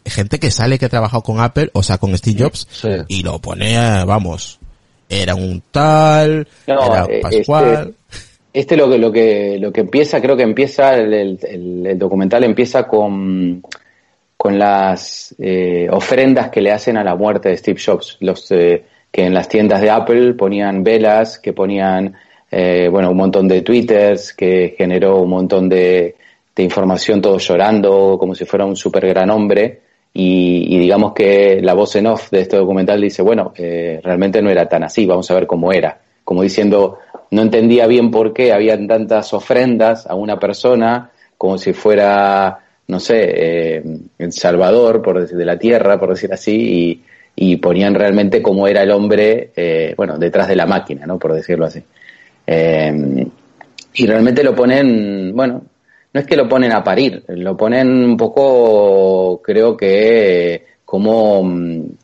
gente 0.04 0.40
que 0.40 0.50
sale 0.50 0.78
que 0.78 0.86
ha 0.86 0.88
trabajado 0.88 1.22
con 1.22 1.40
Apple, 1.40 1.70
o 1.72 1.82
sea, 1.82 1.98
con 1.98 2.16
Steve 2.18 2.42
Jobs, 2.42 2.66
y 3.06 3.22
lo 3.22 3.38
pone, 3.38 3.76
vamos, 4.04 4.58
era 5.08 5.36
un 5.36 5.62
tal, 5.70 6.48
era 6.66 7.06
eh, 7.08 7.20
Pascual. 7.22 7.94
Este, 8.12 8.24
este, 8.52 8.76
lo 8.76 8.90
que, 8.90 8.98
lo 8.98 9.12
que, 9.12 9.58
lo 9.60 9.72
que 9.72 9.82
empieza, 9.82 10.20
creo 10.20 10.36
que 10.36 10.42
empieza, 10.42 10.94
el, 10.96 11.38
el, 11.42 11.98
documental 11.98 12.42
empieza 12.44 12.88
con, 12.88 13.62
con 14.36 14.58
las 14.58 15.34
eh, 15.38 15.88
ofrendas 15.90 16.50
que 16.50 16.60
le 16.60 16.72
hacen 16.72 16.96
a 16.96 17.04
la 17.04 17.14
muerte 17.14 17.50
de 17.50 17.56
Steve 17.56 17.80
Jobs. 17.84 18.16
Los, 18.20 18.50
eh, 18.50 18.84
que 19.14 19.24
en 19.24 19.32
las 19.32 19.48
tiendas 19.48 19.80
de 19.80 19.90
Apple 19.90 20.34
ponían 20.34 20.82
velas, 20.82 21.38
que 21.38 21.52
ponían, 21.52 22.16
eh, 22.50 22.88
bueno, 22.90 23.12
un 23.12 23.16
montón 23.16 23.46
de 23.46 23.62
twitters, 23.62 24.32
que 24.34 24.74
generó 24.76 25.20
un 25.20 25.30
montón 25.30 25.68
de, 25.68 26.16
información, 26.56 27.22
todos 27.22 27.46
llorando, 27.46 28.16
como 28.18 28.34
si 28.34 28.44
fuera 28.44 28.64
un 28.64 28.74
súper 28.74 29.06
gran 29.06 29.30
hombre. 29.30 29.82
Y, 30.12 30.78
digamos 30.78 31.12
que 31.12 31.60
la 31.62 31.74
voz 31.74 31.94
en 31.94 32.08
off 32.08 32.28
de 32.32 32.40
este 32.40 32.56
documental 32.56 33.00
dice, 33.00 33.22
bueno, 33.22 33.52
eh, 33.56 34.00
realmente 34.02 34.42
no 34.42 34.50
era 34.50 34.68
tan 34.68 34.82
así, 34.82 35.06
vamos 35.06 35.30
a 35.30 35.34
ver 35.34 35.46
cómo 35.46 35.72
era. 35.72 35.96
Como 36.24 36.42
diciendo, 36.42 36.98
no 37.30 37.42
entendía 37.42 37.86
bien 37.86 38.10
por 38.10 38.32
qué 38.32 38.52
habían 38.52 38.88
tantas 38.88 39.32
ofrendas 39.32 40.08
a 40.08 40.16
una 40.16 40.40
persona, 40.40 41.12
como 41.38 41.56
si 41.56 41.72
fuera, 41.72 42.58
no 42.88 42.98
sé, 42.98 43.76
eh, 43.76 43.84
El 44.18 44.32
Salvador, 44.32 45.02
por 45.02 45.20
decir, 45.20 45.36
de 45.36 45.44
la 45.44 45.56
tierra, 45.56 46.00
por 46.00 46.08
decir 46.10 46.32
así, 46.32 46.56
y, 46.56 47.13
y 47.36 47.56
ponían 47.56 47.94
realmente 47.94 48.40
cómo 48.40 48.68
era 48.68 48.82
el 48.82 48.90
hombre, 48.90 49.50
eh, 49.56 49.94
bueno, 49.96 50.18
detrás 50.18 50.48
de 50.48 50.56
la 50.56 50.66
máquina, 50.66 51.06
¿no? 51.06 51.18
Por 51.18 51.34
decirlo 51.34 51.66
así. 51.66 51.82
Eh, 52.46 53.26
y 53.94 54.06
realmente 54.06 54.42
lo 54.42 54.54
ponen, 54.54 55.32
bueno, 55.34 55.62
no 56.12 56.20
es 56.20 56.26
que 56.26 56.36
lo 56.36 56.48
ponen 56.48 56.72
a 56.72 56.84
parir, 56.84 57.24
lo 57.28 57.56
ponen 57.56 57.88
un 57.88 58.16
poco, 58.16 59.40
creo 59.42 59.76
que, 59.76 60.64
como, 60.84 61.42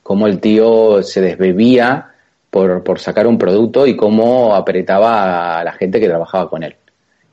como 0.02 0.26
el 0.26 0.40
tío 0.40 1.02
se 1.02 1.20
desbebía 1.20 2.08
por, 2.50 2.82
por 2.82 2.98
sacar 2.98 3.26
un 3.26 3.38
producto 3.38 3.86
y 3.86 3.96
cómo 3.96 4.54
apretaba 4.54 5.60
a 5.60 5.64
la 5.64 5.72
gente 5.72 6.00
que 6.00 6.08
trabajaba 6.08 6.50
con 6.50 6.64
él. 6.64 6.74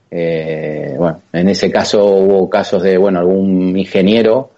Eh, 0.10 0.96
bueno, 0.98 1.22
en 1.34 1.50
ese 1.50 1.72
caso 1.72 2.06
hubo 2.06 2.50
casos 2.50 2.84
de, 2.84 2.98
bueno, 2.98 3.20
algún 3.20 3.78
ingeniero 3.78 4.52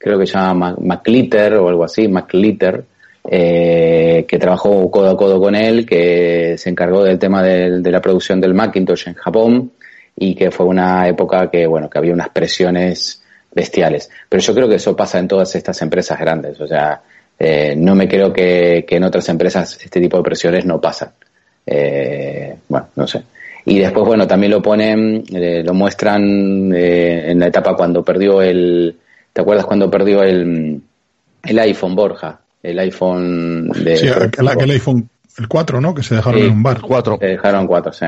creo 0.00 0.18
que 0.18 0.26
se 0.26 0.32
llama 0.32 0.74
McLitter 0.80 1.54
o 1.54 1.68
algo 1.68 1.84
así, 1.84 2.08
McLitter, 2.08 2.82
eh, 3.30 4.24
que 4.26 4.38
trabajó 4.38 4.90
codo 4.90 5.10
a 5.10 5.16
codo 5.16 5.38
con 5.38 5.54
él, 5.54 5.84
que 5.84 6.56
se 6.56 6.70
encargó 6.70 7.04
del 7.04 7.18
tema 7.18 7.42
de 7.42 7.90
la 7.90 8.00
producción 8.00 8.40
del 8.40 8.54
Macintosh 8.54 9.08
en 9.08 9.14
Japón 9.14 9.72
y 10.16 10.34
que 10.34 10.50
fue 10.50 10.64
una 10.64 11.06
época 11.06 11.50
que, 11.50 11.66
bueno, 11.66 11.90
que 11.90 11.98
había 11.98 12.14
unas 12.14 12.30
presiones 12.30 13.22
bestiales. 13.54 14.10
Pero 14.26 14.42
yo 14.42 14.54
creo 14.54 14.68
que 14.68 14.76
eso 14.76 14.96
pasa 14.96 15.18
en 15.18 15.28
todas 15.28 15.54
estas 15.54 15.80
empresas 15.82 16.18
grandes, 16.18 16.58
o 16.60 16.66
sea, 16.66 17.02
eh, 17.38 17.74
no 17.76 17.94
me 17.94 18.08
creo 18.08 18.32
que, 18.32 18.86
en 18.88 19.04
otras 19.04 19.28
empresas 19.28 19.78
este 19.82 20.00
tipo 20.00 20.16
de 20.16 20.22
presiones 20.22 20.64
no 20.64 20.80
pasan. 20.80 21.10
Eh, 21.66 22.56
bueno, 22.68 22.88
no 22.96 23.06
sé. 23.06 23.22
Y 23.66 23.78
después, 23.78 24.06
bueno, 24.06 24.26
también 24.26 24.52
lo 24.52 24.62
ponen, 24.62 25.24
lo 25.30 25.74
muestran 25.74 26.74
en 26.74 27.38
la 27.38 27.46
etapa 27.46 27.76
cuando 27.76 28.02
perdió 28.02 28.40
el, 28.40 28.96
¿Te 29.32 29.40
acuerdas 29.40 29.66
cuando 29.66 29.90
perdió 29.90 30.22
el, 30.22 30.80
el 31.42 31.58
iPhone, 31.58 31.94
Borja? 31.94 32.40
El 32.62 32.78
iPhone 32.78 33.70
de... 33.70 33.96
Sí, 33.96 34.08
aquel, 34.08 34.70
iPhone, 34.70 35.08
el 35.38 35.48
4, 35.48 35.80
¿no? 35.80 35.94
Que 35.94 36.02
se 36.02 36.16
dejaron 36.16 36.42
en 36.42 36.52
un 36.52 36.62
bar. 36.62 36.80
4. 36.80 37.18
Se 37.20 37.26
dejaron 37.26 37.66
4, 37.66 37.92
sí. 37.92 38.06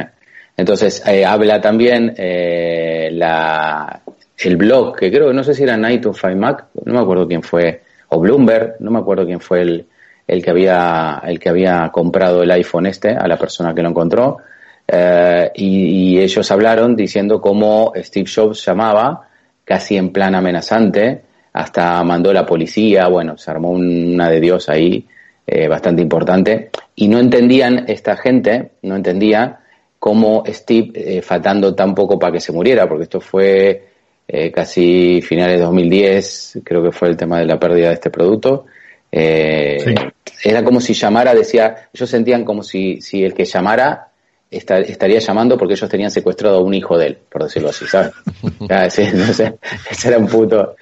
Entonces, 0.56 1.02
eh, 1.06 1.24
habla 1.24 1.60
también 1.60 2.14
eh, 2.16 3.08
la, 3.12 4.02
el 4.38 4.56
blog, 4.56 4.96
que 4.96 5.10
creo 5.10 5.28
que 5.28 5.34
no 5.34 5.44
sé 5.44 5.54
si 5.54 5.62
era 5.62 5.76
Night 5.76 6.04
of 6.06 6.22
Mac, 6.36 6.66
no 6.84 6.92
me 6.92 7.00
acuerdo 7.00 7.26
quién 7.26 7.42
fue, 7.42 7.82
o 8.08 8.20
Bloomberg, 8.20 8.76
no 8.80 8.90
me 8.90 8.98
acuerdo 8.98 9.24
quién 9.24 9.40
fue 9.40 9.62
el, 9.62 9.86
el 10.26 10.42
que 10.42 10.50
había 10.50 11.22
el 11.24 11.38
que 11.38 11.48
había 11.48 11.90
comprado 11.90 12.42
el 12.42 12.50
iPhone 12.50 12.86
este 12.86 13.10
a 13.10 13.26
la 13.26 13.38
persona 13.38 13.74
que 13.74 13.82
lo 13.82 13.88
encontró 13.88 14.38
eh, 14.86 15.50
y, 15.54 16.16
y, 16.16 16.18
ellos 16.20 16.50
hablaron 16.50 16.96
diciendo 16.96 17.40
cómo 17.40 17.92
Steve 17.96 18.28
Jobs 18.32 18.64
llamaba 18.64 19.28
casi 19.64 19.96
en 19.96 20.10
plan 20.10 20.34
amenazante, 20.34 21.22
hasta 21.52 22.02
mandó 22.04 22.32
la 22.32 22.46
policía, 22.46 23.08
bueno, 23.08 23.36
se 23.36 23.50
armó 23.50 23.70
una 23.70 24.30
de 24.30 24.40
Dios 24.40 24.68
ahí 24.68 25.06
eh, 25.46 25.68
bastante 25.68 26.02
importante, 26.02 26.70
y 26.94 27.08
no 27.08 27.18
entendían 27.18 27.84
esta 27.88 28.16
gente, 28.16 28.72
no 28.82 28.96
entendía 28.96 29.60
cómo 29.98 30.42
Steve, 30.46 30.90
eh, 30.94 31.22
faltando 31.22 31.74
tan 31.74 31.94
poco 31.94 32.18
para 32.18 32.32
que 32.32 32.40
se 32.40 32.52
muriera, 32.52 32.88
porque 32.88 33.04
esto 33.04 33.20
fue 33.20 33.84
eh, 34.26 34.50
casi 34.50 35.20
finales 35.22 35.58
de 35.58 35.64
2010, 35.64 36.60
creo 36.64 36.82
que 36.82 36.92
fue 36.92 37.08
el 37.08 37.16
tema 37.16 37.38
de 37.38 37.46
la 37.46 37.58
pérdida 37.58 37.88
de 37.88 37.94
este 37.94 38.10
producto. 38.10 38.66
Eh, 39.10 39.94
Era 40.42 40.64
como 40.64 40.80
si 40.80 40.94
llamara, 40.94 41.34
decía, 41.34 41.88
ellos 41.92 42.08
sentían 42.08 42.44
como 42.44 42.62
si, 42.62 43.00
si 43.00 43.22
el 43.22 43.34
que 43.34 43.44
llamara 43.44 44.08
estaría 44.52 45.18
llamando 45.18 45.56
porque 45.56 45.74
ellos 45.74 45.88
tenían 45.88 46.10
secuestrado 46.10 46.58
a 46.58 46.62
un 46.62 46.74
hijo 46.74 46.98
de 46.98 47.06
él, 47.06 47.18
por 47.28 47.44
decirlo 47.44 47.70
así, 47.70 47.86
¿sabes? 47.86 48.12
ese 49.90 50.08
era 50.08 50.18
un 50.18 50.26
puto. 50.26 50.76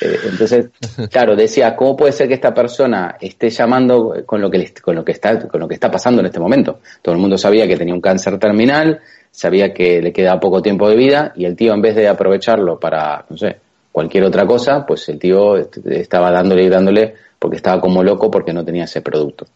Eh, 0.00 0.18
entonces, 0.30 0.68
claro, 1.10 1.34
decía, 1.34 1.74
¿cómo 1.74 1.96
puede 1.96 2.12
ser 2.12 2.28
que 2.28 2.34
esta 2.34 2.52
persona 2.52 3.16
esté 3.20 3.50
llamando 3.50 4.22
con 4.26 4.40
lo 4.40 4.50
que 4.50 4.72
con 4.82 4.94
lo 4.94 5.04
que 5.04 5.12
está 5.12 5.38
con 5.48 5.60
lo 5.60 5.68
que 5.68 5.74
está 5.74 5.90
pasando 5.90 6.20
en 6.20 6.26
este 6.26 6.40
momento? 6.40 6.80
Todo 7.02 7.14
el 7.14 7.20
mundo 7.20 7.38
sabía 7.38 7.66
que 7.66 7.76
tenía 7.76 7.94
un 7.94 8.00
cáncer 8.00 8.38
terminal, 8.38 9.00
sabía 9.30 9.72
que 9.72 10.00
le 10.02 10.12
queda 10.12 10.38
poco 10.38 10.62
tiempo 10.62 10.88
de 10.88 10.96
vida 10.96 11.32
y 11.34 11.44
el 11.44 11.56
tío 11.56 11.72
en 11.74 11.82
vez 11.82 11.96
de 11.96 12.08
aprovecharlo 12.08 12.78
para, 12.78 13.24
no 13.28 13.36
sé, 13.36 13.56
cualquier 13.90 14.24
otra 14.24 14.46
cosa, 14.46 14.84
pues 14.86 15.08
el 15.08 15.18
tío 15.18 15.56
estaba 15.56 16.30
dándole 16.30 16.64
y 16.64 16.68
dándole 16.68 17.14
porque 17.38 17.56
estaba 17.56 17.80
como 17.80 18.02
loco 18.02 18.30
porque 18.30 18.52
no 18.52 18.64
tenía 18.64 18.84
ese 18.84 19.00
producto. 19.00 19.46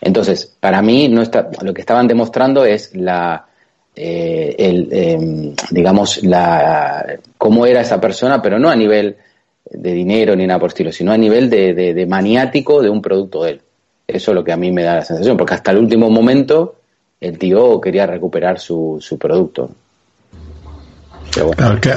Entonces, 0.00 0.46
para 0.58 0.82
mí 0.82 1.08
no 1.08 1.22
está, 1.22 1.48
lo 1.62 1.72
que 1.72 1.80
estaban 1.80 2.06
demostrando 2.08 2.64
es 2.64 2.94
la 2.94 3.46
eh, 3.94 4.54
el, 4.58 4.88
em, 4.90 5.54
digamos 5.70 6.22
la 6.22 7.18
cómo 7.36 7.66
era 7.66 7.82
esa 7.82 8.00
persona, 8.00 8.40
pero 8.40 8.58
no 8.58 8.70
a 8.70 8.76
nivel 8.76 9.16
de 9.70 9.92
dinero 9.92 10.34
ni 10.34 10.46
nada 10.46 10.60
por 10.60 10.68
estilo, 10.68 10.92
sino 10.92 11.12
a 11.12 11.18
nivel 11.18 11.50
de, 11.50 11.74
de, 11.74 12.06
maniático 12.06 12.82
de 12.82 12.88
un 12.88 13.02
producto 13.02 13.44
de 13.44 13.50
él. 13.52 13.60
Eso 14.06 14.30
es 14.30 14.34
lo 14.34 14.44
que 14.44 14.52
a 14.52 14.56
mí 14.56 14.72
me 14.72 14.82
da 14.82 14.96
la 14.96 15.04
sensación, 15.04 15.36
porque 15.36 15.54
hasta 15.54 15.70
el 15.70 15.78
último 15.78 16.10
momento 16.10 16.76
el 17.20 17.38
tío 17.38 17.80
quería 17.80 18.06
recuperar 18.06 18.58
su, 18.58 18.98
su 19.00 19.18
producto. 19.18 19.70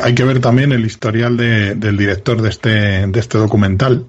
hay 0.03 0.15
que 0.15 0.23
ver 0.23 0.39
también 0.39 0.71
el 0.71 0.85
historial 0.85 1.37
del 1.37 1.97
director 1.97 2.41
de 2.41 2.49
este, 2.49 3.07
de 3.07 3.19
este 3.19 3.37
documental, 3.37 4.05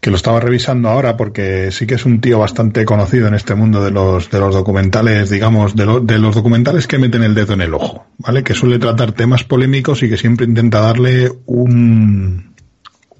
que 0.00 0.10
lo 0.10 0.16
estaba 0.16 0.40
revisando 0.40 0.88
ahora 0.88 1.16
porque 1.16 1.70
sí 1.72 1.86
que 1.86 1.94
es 1.94 2.06
un 2.06 2.20
tío 2.20 2.38
bastante 2.38 2.84
conocido 2.84 3.28
en 3.28 3.34
este 3.34 3.54
mundo 3.54 3.84
de 3.84 3.90
los, 3.90 4.30
de 4.30 4.40
los 4.40 4.54
documentales, 4.54 5.28
digamos, 5.28 5.76
de, 5.76 6.00
de 6.02 6.18
los 6.18 6.34
documentales 6.34 6.86
que 6.86 6.98
meten 6.98 7.22
el 7.22 7.34
dedo 7.34 7.52
en 7.52 7.60
el 7.60 7.74
ojo, 7.74 8.06
¿vale? 8.18 8.42
Que 8.42 8.54
suele 8.54 8.78
tratar 8.78 9.12
temas 9.12 9.44
polémicos 9.44 10.02
y 10.02 10.08
que 10.08 10.16
siempre 10.16 10.46
intenta 10.46 10.80
darle 10.80 11.30
un, 11.46 12.54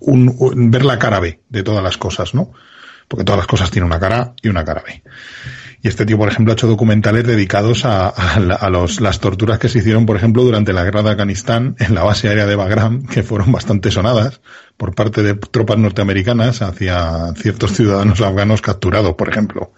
un, 0.01 0.71
ver 0.71 0.85
la 0.85 0.99
cara 0.99 1.21
B 1.21 1.41
de 1.49 1.63
todas 1.63 1.83
las 1.83 1.99
cosas, 1.99 2.35
¿no? 2.35 2.51
Porque 3.07 3.25
todas 3.25 3.39
las 3.39 3.47
cosas 3.47 3.71
tienen 3.71 3.87
una 3.87 4.01
cara 4.01 4.35
y 4.43 4.49
una 4.49 4.65
cara 4.65 4.83
B. 4.87 5.03
Y 5.83 5.89
este 5.89 6.05
tío, 6.05 6.19
por 6.19 6.29
ejemplo, 6.29 6.53
ha 6.53 6.55
hecho 6.55 6.67
documentales 6.67 7.27
dedicados 7.27 7.87
a, 7.87 8.09
a, 8.09 8.71
los, 8.71 9.01
las 9.01 9.19
torturas 9.19 9.59
que 9.59 9.71
se 9.71 9.79
hicieron, 9.79 10.05
por 10.05 10.17
ejemplo, 10.17 10.45
durante 10.45 10.75
la 10.75 10.85
guerra 10.85 11.03
de 11.03 11.11
Afganistán 11.11 11.75
en 11.79 11.95
la 11.95 12.03
base 12.03 12.29
aérea 12.29 12.47
de 12.47 12.55
Bagram, 12.55 13.07
que 13.07 13.23
fueron 13.23 13.51
bastante 13.51 13.91
sonadas 13.91 14.43
por 14.77 14.95
parte 14.95 15.23
de 15.23 15.35
tropas 15.35 15.79
norteamericanas 15.79 16.61
hacia 16.61 17.33
ciertos 17.35 17.73
ciudadanos 17.73 18.21
afganos 18.21 18.61
capturados, 18.61 19.15
por 19.15 19.31
ejemplo. 19.31 19.73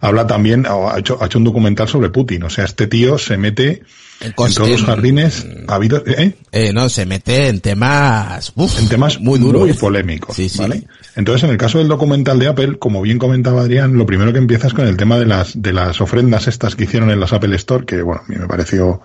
Habla 0.00 0.26
también, 0.26 0.66
ha 0.68 0.98
hecho, 0.98 1.20
ha 1.20 1.26
hecho 1.26 1.38
un 1.38 1.44
documental 1.44 1.88
sobre 1.88 2.10
Putin. 2.10 2.44
O 2.44 2.50
sea, 2.50 2.64
este 2.64 2.86
tío 2.86 3.18
se 3.18 3.36
mete 3.36 3.82
en, 4.20 4.32
todos 4.34 4.68
los 4.68 4.84
jardines 4.84 5.46
habido, 5.66 6.02
¿eh? 6.06 6.34
¿eh? 6.52 6.72
no, 6.72 6.88
se 6.88 7.06
mete 7.06 7.48
en 7.48 7.60
temas, 7.60 8.52
en 8.78 8.88
temas 8.88 9.18
muy 9.20 9.38
duros, 9.38 9.62
muy 9.62 9.72
polémicos, 9.72 10.36
¿vale? 10.58 10.84
Entonces, 11.16 11.44
en 11.44 11.50
el 11.50 11.56
caso 11.56 11.78
del 11.78 11.88
documental 11.88 12.38
de 12.38 12.48
Apple, 12.48 12.78
como 12.78 13.00
bien 13.02 13.18
comentaba 13.18 13.62
Adrián, 13.62 13.96
lo 13.96 14.06
primero 14.06 14.32
que 14.32 14.38
empiezas 14.38 14.74
con 14.74 14.86
el 14.86 14.96
tema 14.96 15.18
de 15.18 15.26
las 15.26 15.60
de 15.60 15.72
las 15.72 16.00
ofrendas 16.00 16.48
estas 16.48 16.76
que 16.76 16.84
hicieron 16.84 17.10
en 17.10 17.18
las 17.18 17.32
Apple 17.32 17.54
Store, 17.56 17.86
que 17.86 18.02
bueno, 18.02 18.22
a 18.26 18.30
mí 18.30 18.36
me 18.36 18.46
pareció 18.46 19.00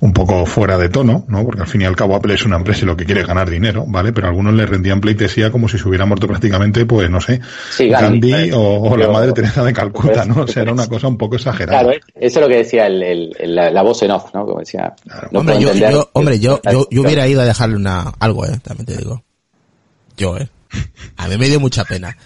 un 0.00 0.14
poco 0.14 0.46
fuera 0.46 0.78
de 0.78 0.88
tono, 0.88 1.24
¿no? 1.28 1.44
Porque 1.44 1.60
al 1.60 1.66
fin 1.66 1.82
y 1.82 1.84
al 1.84 1.94
cabo 1.94 2.16
Apple 2.16 2.32
es 2.32 2.44
una 2.46 2.56
empresa 2.56 2.82
y 2.82 2.86
lo 2.86 2.96
que 2.96 3.04
quiere 3.04 3.20
es 3.20 3.26
ganar 3.26 3.50
dinero, 3.50 3.84
¿vale? 3.86 4.12
Pero 4.12 4.28
algunos 4.28 4.54
le 4.54 4.64
rendían 4.64 5.00
pleitesía 5.00 5.50
como 5.50 5.68
si 5.68 5.78
se 5.78 5.86
hubiera 5.86 6.06
muerto 6.06 6.26
prácticamente, 6.26 6.86
pues 6.86 7.10
no 7.10 7.20
sé, 7.20 7.40
Gandhi, 7.78 8.50
o, 8.54 8.96
la 8.96 9.08
madre 9.08 9.32
Teresa 9.32 9.62
de 9.62 9.74
Calcuta, 9.74 10.24
¿no? 10.24 10.42
O 10.42 10.46
sea, 10.46 10.62
era 10.62 10.72
una 10.72 10.88
cosa 10.88 11.06
un 11.06 11.18
poco 11.18 11.36
exagerada. 11.36 11.82
Claro, 11.82 11.98
eso 12.14 12.38
es 12.38 12.42
lo 12.42 12.48
que 12.48 12.56
decía 12.56 12.86
el, 12.86 13.30
la, 13.40 13.82
voz 13.82 14.02
en 14.02 14.10
off, 14.12 14.32
¿no? 14.32 14.46
Como 14.46 14.60
decía. 14.60 14.94
hombre, 15.32 15.60
yo, 15.60 15.74
yo, 15.74 16.08
hombre, 16.14 16.40
yo, 16.40 16.60
yo, 16.70 16.88
yo 16.90 17.02
hubiera 17.02 17.28
ido 17.28 17.42
a 17.42 17.44
dejarle 17.44 17.76
una, 17.76 18.12
algo, 18.18 18.46
eh, 18.46 18.58
también 18.62 18.86
te 18.86 18.96
digo. 18.96 19.22
Yo, 20.16 20.38
eh. 20.38 20.48
A 21.16 21.28
mí 21.28 21.36
me 21.36 21.48
dio 21.48 21.60
mucha 21.60 21.84
pena. 21.84 22.16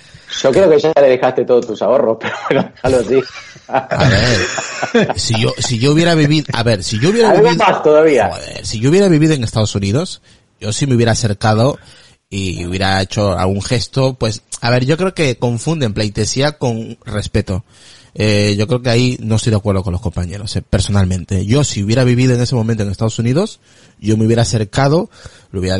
Yo 0.42 0.50
creo 0.50 0.68
que 0.68 0.78
ya 0.78 0.92
le 1.00 1.08
dejaste 1.08 1.44
todos 1.44 1.66
tus 1.66 1.82
ahorros, 1.82 2.18
pero 2.20 2.34
bueno, 2.48 2.70
déjalo 2.74 2.98
así. 2.98 3.22
A 3.68 4.08
ver, 4.08 5.18
si 5.18 5.40
yo, 5.40 5.52
si 5.58 5.78
yo 5.78 5.92
hubiera 5.92 6.14
vivido, 6.14 6.46
a 6.52 6.62
ver, 6.62 6.82
si 6.82 6.98
yo 6.98 7.10
hubiera 7.10 7.32
vivido, 7.32 7.64
todavía. 7.82 8.30
si 8.62 8.80
yo 8.80 8.90
hubiera 8.90 9.08
vivido 9.08 9.34
en 9.34 9.44
Estados 9.44 9.74
Unidos, 9.74 10.22
yo 10.60 10.72
sí 10.72 10.86
me 10.86 10.94
hubiera 10.94 11.12
acercado 11.12 11.78
y 12.30 12.64
hubiera 12.66 13.00
hecho 13.00 13.38
algún 13.38 13.62
gesto, 13.62 14.14
pues, 14.14 14.42
a 14.60 14.70
ver, 14.70 14.84
yo 14.84 14.96
creo 14.96 15.14
que 15.14 15.36
confunden 15.36 15.94
pleitesía 15.94 16.52
con 16.52 16.98
respeto. 17.04 17.64
Eh, 18.16 18.54
yo 18.56 18.68
creo 18.68 18.80
que 18.80 18.90
ahí 18.90 19.18
no 19.20 19.36
estoy 19.36 19.50
de 19.50 19.56
acuerdo 19.56 19.82
con 19.82 19.92
los 19.92 20.00
compañeros, 20.00 20.54
eh, 20.56 20.62
personalmente. 20.62 21.44
Yo, 21.46 21.64
si 21.64 21.82
hubiera 21.82 22.04
vivido 22.04 22.34
en 22.34 22.40
ese 22.40 22.54
momento 22.54 22.82
en 22.82 22.90
Estados 22.90 23.18
Unidos, 23.18 23.60
yo 23.98 24.16
me 24.16 24.24
hubiera 24.24 24.42
acercado, 24.42 25.10
lo 25.50 25.60
hubiera 25.60 25.78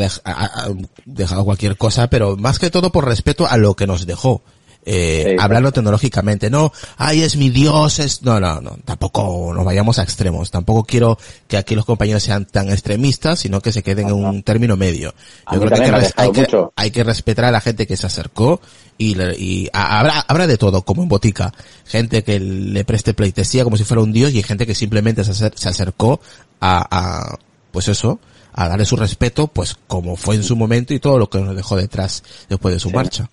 dejado 1.04 1.44
cualquier 1.44 1.76
cosa, 1.76 2.08
pero 2.08 2.36
más 2.36 2.58
que 2.58 2.70
todo 2.70 2.90
por 2.90 3.06
respeto 3.06 3.46
a 3.48 3.56
lo 3.56 3.74
que 3.74 3.86
nos 3.86 4.06
dejó 4.06 4.42
eh, 4.86 5.36
hablando 5.38 5.72
tecnológicamente, 5.72 6.50
no, 6.50 6.72
ay, 6.96 7.22
es 7.22 7.36
mi 7.36 7.50
Dios, 7.50 7.98
es, 7.98 8.22
no, 8.22 8.38
no, 8.38 8.60
no, 8.60 8.76
tampoco 8.84 9.52
nos 9.54 9.64
vayamos 9.64 9.98
a 9.98 10.02
extremos, 10.02 10.50
tampoco 10.50 10.84
quiero 10.84 11.18
que 11.48 11.56
aquí 11.56 11.74
los 11.74 11.84
compañeros 11.84 12.22
sean 12.22 12.44
tan 12.44 12.70
extremistas, 12.70 13.38
sino 13.38 13.60
que 13.60 13.72
se 13.72 13.82
queden 13.82 14.08
en 14.08 14.14
un 14.14 14.42
término 14.42 14.76
medio. 14.76 15.14
Yo 15.50 15.60
creo 15.60 15.70
que 15.70 15.82
hay, 16.16 16.32
que, 16.32 16.46
hay, 16.76 16.90
que, 16.90 17.04
respetar 17.04 17.46
a 17.46 17.50
la 17.50 17.60
gente 17.60 17.86
que 17.86 17.96
se 17.96 18.06
acercó 18.06 18.60
y, 18.98 19.16
y 19.38 19.70
habrá, 19.72 20.20
habrá 20.20 20.46
de 20.46 20.58
todo, 20.58 20.82
como 20.82 21.02
en 21.02 21.08
botica, 21.08 21.52
gente 21.86 22.22
que 22.22 22.38
le 22.38 22.84
preste 22.84 23.14
pleitesía 23.14 23.64
como 23.64 23.76
si 23.76 23.84
fuera 23.84 24.02
un 24.02 24.12
Dios 24.12 24.32
y 24.34 24.42
gente 24.42 24.66
que 24.66 24.74
simplemente 24.74 25.24
se, 25.24 25.32
se 25.34 25.68
acercó 25.68 26.20
a, 26.60 26.86
a, 26.90 27.38
pues 27.72 27.88
eso, 27.88 28.20
a 28.52 28.68
darle 28.68 28.84
su 28.84 28.96
respeto, 28.96 29.48
pues 29.48 29.76
como 29.86 30.16
fue 30.16 30.36
en 30.36 30.44
su 30.44 30.56
momento 30.56 30.94
y 30.94 31.00
todo 31.00 31.18
lo 31.18 31.28
que 31.28 31.38
nos 31.38 31.56
dejó 31.56 31.76
detrás 31.76 32.22
después 32.48 32.74
de 32.74 32.80
su 32.80 32.90
marcha. 32.90 33.30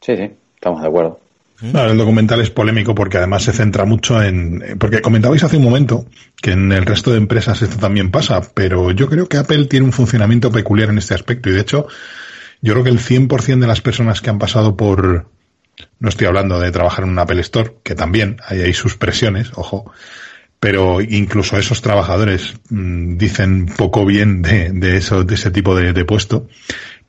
Sí, 0.00 0.16
sí. 0.16 0.30
Estamos 0.58 0.82
de 0.82 0.88
acuerdo. 0.88 1.20
el 1.62 1.98
documental 1.98 2.40
es 2.40 2.50
polémico 2.50 2.92
porque 2.92 3.18
además 3.18 3.44
se 3.44 3.52
centra 3.52 3.84
mucho 3.84 4.20
en... 4.20 4.76
Porque 4.80 5.00
comentabais 5.00 5.44
hace 5.44 5.56
un 5.56 5.62
momento 5.62 6.06
que 6.42 6.50
en 6.50 6.72
el 6.72 6.84
resto 6.84 7.12
de 7.12 7.18
empresas 7.18 7.62
esto 7.62 7.76
también 7.76 8.10
pasa, 8.10 8.40
pero 8.54 8.90
yo 8.90 9.08
creo 9.08 9.28
que 9.28 9.36
Apple 9.36 9.66
tiene 9.66 9.86
un 9.86 9.92
funcionamiento 9.92 10.50
peculiar 10.50 10.88
en 10.88 10.98
este 10.98 11.14
aspecto 11.14 11.48
y 11.48 11.52
de 11.52 11.60
hecho 11.60 11.86
yo 12.60 12.72
creo 12.72 12.82
que 12.82 12.90
el 12.90 12.98
100% 12.98 13.60
de 13.60 13.66
las 13.68 13.80
personas 13.80 14.20
que 14.20 14.30
han 14.30 14.40
pasado 14.40 14.76
por... 14.76 15.26
No 16.00 16.08
estoy 16.08 16.26
hablando 16.26 16.58
de 16.58 16.72
trabajar 16.72 17.04
en 17.04 17.10
un 17.10 17.18
Apple 17.20 17.40
Store, 17.42 17.76
que 17.84 17.94
también 17.94 18.38
hay 18.44 18.62
ahí 18.62 18.72
sus 18.72 18.96
presiones, 18.96 19.52
ojo, 19.54 19.92
pero 20.58 21.00
incluso 21.00 21.56
esos 21.56 21.82
trabajadores 21.82 22.54
mm, 22.68 23.16
dicen 23.16 23.66
poco 23.66 24.04
bien 24.04 24.42
de, 24.42 24.96
eso, 24.96 25.22
de 25.22 25.34
ese 25.36 25.52
tipo 25.52 25.76
de 25.76 26.04
puesto. 26.04 26.48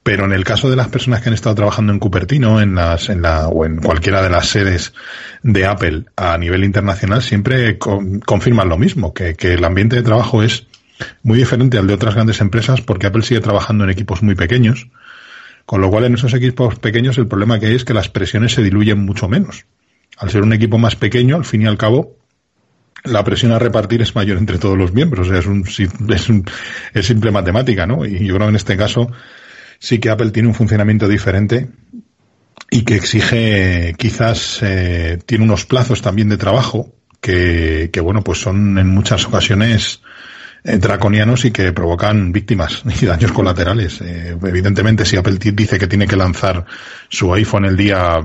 Pero 0.03 0.25
en 0.25 0.31
el 0.31 0.43
caso 0.43 0.69
de 0.69 0.75
las 0.75 0.87
personas 0.87 1.21
que 1.21 1.29
han 1.29 1.35
estado 1.35 1.55
trabajando 1.55 1.91
en 1.91 1.99
Cupertino, 1.99 2.61
en 2.61 2.75
las, 2.75 3.09
en 3.09 3.21
la, 3.21 3.47
o 3.47 3.65
en 3.65 3.77
cualquiera 3.77 4.21
de 4.21 4.29
las 4.29 4.47
sedes 4.47 4.93
de 5.43 5.65
Apple 5.65 6.05
a 6.15 6.37
nivel 6.37 6.63
internacional, 6.63 7.21
siempre 7.21 7.77
confirman 7.77 8.69
lo 8.69 8.77
mismo, 8.77 9.13
que, 9.13 9.35
que 9.35 9.53
el 9.53 9.65
ambiente 9.65 9.97
de 9.97 10.03
trabajo 10.03 10.41
es 10.41 10.65
muy 11.23 11.37
diferente 11.37 11.77
al 11.77 11.87
de 11.87 11.93
otras 11.93 12.15
grandes 12.15 12.41
empresas 12.41 12.81
porque 12.81 13.07
Apple 13.07 13.23
sigue 13.23 13.41
trabajando 13.41 13.83
en 13.83 13.89
equipos 13.89 14.23
muy 14.23 14.35
pequeños, 14.35 14.87
con 15.65 15.81
lo 15.81 15.89
cual 15.89 16.05
en 16.05 16.15
esos 16.15 16.33
equipos 16.33 16.79
pequeños 16.79 17.17
el 17.17 17.27
problema 17.27 17.59
que 17.59 17.67
hay 17.67 17.75
es 17.75 17.85
que 17.85 17.93
las 17.93 18.09
presiones 18.09 18.53
se 18.53 18.63
diluyen 18.63 19.05
mucho 19.05 19.27
menos. 19.27 19.65
Al 20.17 20.29
ser 20.29 20.41
un 20.41 20.53
equipo 20.53 20.77
más 20.77 20.95
pequeño, 20.95 21.35
al 21.35 21.45
fin 21.45 21.61
y 21.61 21.65
al 21.67 21.77
cabo, 21.77 22.17
la 23.03 23.23
presión 23.23 23.51
a 23.51 23.59
repartir 23.59 24.01
es 24.01 24.15
mayor 24.15 24.37
entre 24.37 24.57
todos 24.57 24.77
los 24.77 24.93
miembros. 24.93 25.27
O 25.27 25.29
sea, 25.29 25.39
es, 25.39 25.45
un, 25.45 25.63
es, 26.09 26.29
un, 26.29 26.45
es 26.93 27.05
simple 27.05 27.31
matemática, 27.31 27.85
¿no? 27.85 28.05
Y 28.05 28.25
yo 28.25 28.35
creo 28.35 28.47
que 28.47 28.49
en 28.49 28.55
este 28.55 28.75
caso 28.75 29.11
sí 29.79 29.99
que 29.99 30.09
Apple 30.09 30.31
tiene 30.31 30.49
un 30.49 30.55
funcionamiento 30.55 31.07
diferente 31.07 31.69
y 32.69 32.83
que 32.83 32.95
exige, 32.95 33.95
quizás, 33.97 34.59
eh, 34.61 35.19
tiene 35.25 35.45
unos 35.45 35.65
plazos 35.65 36.01
también 36.01 36.29
de 36.29 36.37
trabajo 36.37 36.93
que, 37.19 37.89
que, 37.91 38.01
bueno, 38.01 38.23
pues 38.23 38.39
son 38.39 38.77
en 38.77 38.87
muchas 38.87 39.25
ocasiones 39.25 40.01
eh, 40.63 40.77
draconianos 40.77 41.45
y 41.45 41.51
que 41.51 41.71
provocan 41.71 42.31
víctimas 42.31 42.83
y 43.01 43.05
daños 43.05 43.31
colaterales. 43.31 44.01
Eh, 44.01 44.37
evidentemente, 44.43 45.05
si 45.05 45.15
Apple 45.15 45.37
dice 45.39 45.79
que 45.79 45.87
tiene 45.87 46.07
que 46.07 46.17
lanzar 46.17 46.65
su 47.07 47.33
iPhone 47.33 47.65
el 47.65 47.77
día, 47.77 48.19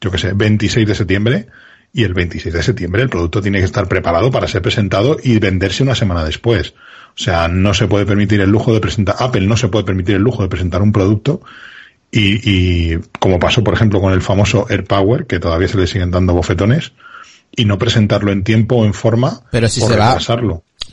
yo 0.00 0.10
que 0.10 0.18
sé, 0.18 0.32
26 0.32 0.88
de 0.88 0.94
septiembre, 0.94 1.46
y 1.94 2.02
el 2.02 2.12
26 2.12 2.52
de 2.52 2.62
septiembre 2.62 3.02
el 3.02 3.08
producto 3.08 3.40
tiene 3.40 3.60
que 3.60 3.64
estar 3.64 3.86
preparado 3.86 4.30
para 4.30 4.48
ser 4.48 4.60
presentado 4.60 5.16
y 5.22 5.38
venderse 5.38 5.84
una 5.84 5.94
semana 5.94 6.24
después. 6.24 6.74
O 7.10 7.22
sea, 7.22 7.46
no 7.46 7.72
se 7.72 7.86
puede 7.86 8.04
permitir 8.04 8.40
el 8.40 8.50
lujo 8.50 8.74
de 8.74 8.80
presentar, 8.80 9.14
Apple 9.20 9.46
no 9.46 9.56
se 9.56 9.68
puede 9.68 9.84
permitir 9.84 10.16
el 10.16 10.22
lujo 10.22 10.42
de 10.42 10.48
presentar 10.48 10.82
un 10.82 10.90
producto 10.90 11.40
y, 12.10 12.50
y 12.50 12.98
como 13.20 13.38
pasó, 13.38 13.62
por 13.62 13.74
ejemplo, 13.74 14.00
con 14.00 14.12
el 14.12 14.22
famoso 14.22 14.66
AirPower, 14.68 15.26
que 15.26 15.38
todavía 15.38 15.68
se 15.68 15.78
le 15.78 15.86
siguen 15.86 16.10
dando 16.10 16.34
bofetones, 16.34 16.92
y 17.56 17.64
no 17.64 17.78
presentarlo 17.78 18.32
en 18.32 18.42
tiempo 18.42 18.76
o 18.76 18.84
en 18.84 18.94
forma 18.94 19.42
pero 19.50 19.68
si 19.68 19.80
se 19.80 19.96
va 19.96 20.18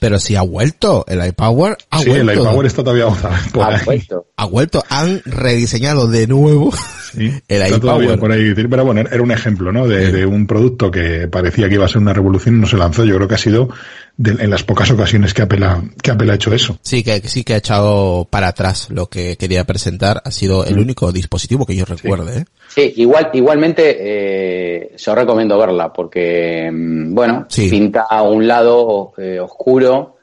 Pero 0.01 0.17
si 0.19 0.35
ha 0.35 0.41
vuelto, 0.41 1.05
el 1.07 1.23
iPower 1.23 1.77
ha 1.91 1.99
sí, 1.99 2.09
vuelto. 2.09 2.31
el 2.31 2.39
iPower 2.39 2.65
está 2.65 2.83
todavía 2.83 3.05
por 3.53 3.61
Ha 3.63 3.67
ahí. 3.75 3.81
vuelto. 3.85 4.25
Ha 4.35 4.45
vuelto, 4.45 4.83
han 4.89 5.21
rediseñado 5.25 6.07
de 6.07 6.25
nuevo 6.25 6.73
Sí, 7.13 7.31
el 7.47 7.61
está 7.61 7.79
todavía 7.79 8.05
iPower. 8.15 8.19
por 8.19 8.31
ahí. 8.31 8.51
Pero 8.55 8.83
bueno, 8.83 9.01
era 9.01 9.21
un 9.21 9.31
ejemplo, 9.31 9.71
¿no? 9.71 9.87
De, 9.87 10.11
de 10.11 10.25
un 10.25 10.47
producto 10.47 10.89
que 10.89 11.27
parecía 11.27 11.69
que 11.69 11.75
iba 11.75 11.85
a 11.85 11.87
ser 11.87 11.99
una 11.99 12.13
revolución 12.13 12.55
y 12.55 12.59
no 12.61 12.65
se 12.65 12.77
lanzó. 12.77 13.05
Yo 13.05 13.15
creo 13.17 13.27
que 13.27 13.35
ha 13.35 13.37
sido 13.37 13.69
de- 14.17 14.43
en 14.43 14.49
las 14.49 14.63
pocas 14.63 14.89
ocasiones 14.89 15.35
que 15.35 15.43
Apple 15.43 15.63
ha, 15.67 15.83
que 16.01 16.09
Apple 16.09 16.31
ha 16.31 16.35
hecho 16.35 16.51
eso. 16.51 16.79
Sí, 16.81 17.03
que 17.03 17.21
sí 17.29 17.43
que 17.43 17.53
ha 17.53 17.57
echado 17.57 18.27
para 18.27 18.47
atrás 18.47 18.87
lo 18.89 19.07
que 19.07 19.37
quería 19.37 19.65
presentar. 19.65 20.23
Ha 20.25 20.31
sido 20.31 20.63
Mm. 20.63 20.67
el 20.69 20.79
único 20.79 21.11
dispositivo 21.11 21.67
que 21.67 21.75
yo 21.75 21.85
recuerde, 21.85 22.39
¿eh? 22.39 22.45
Sí, 22.73 22.93
igual, 22.97 23.29
igualmente 23.33 23.97
eh, 23.99 24.91
yo 24.97 25.13
recomiendo 25.15 25.57
verla 25.57 25.91
porque, 25.91 26.69
mm, 26.71 27.13
bueno, 27.13 27.45
Sí. 27.49 27.69
pinta 27.69 28.05
un 28.23 28.47
lado 28.47 29.11
eh, 29.17 29.39
oscuro 29.39 30.15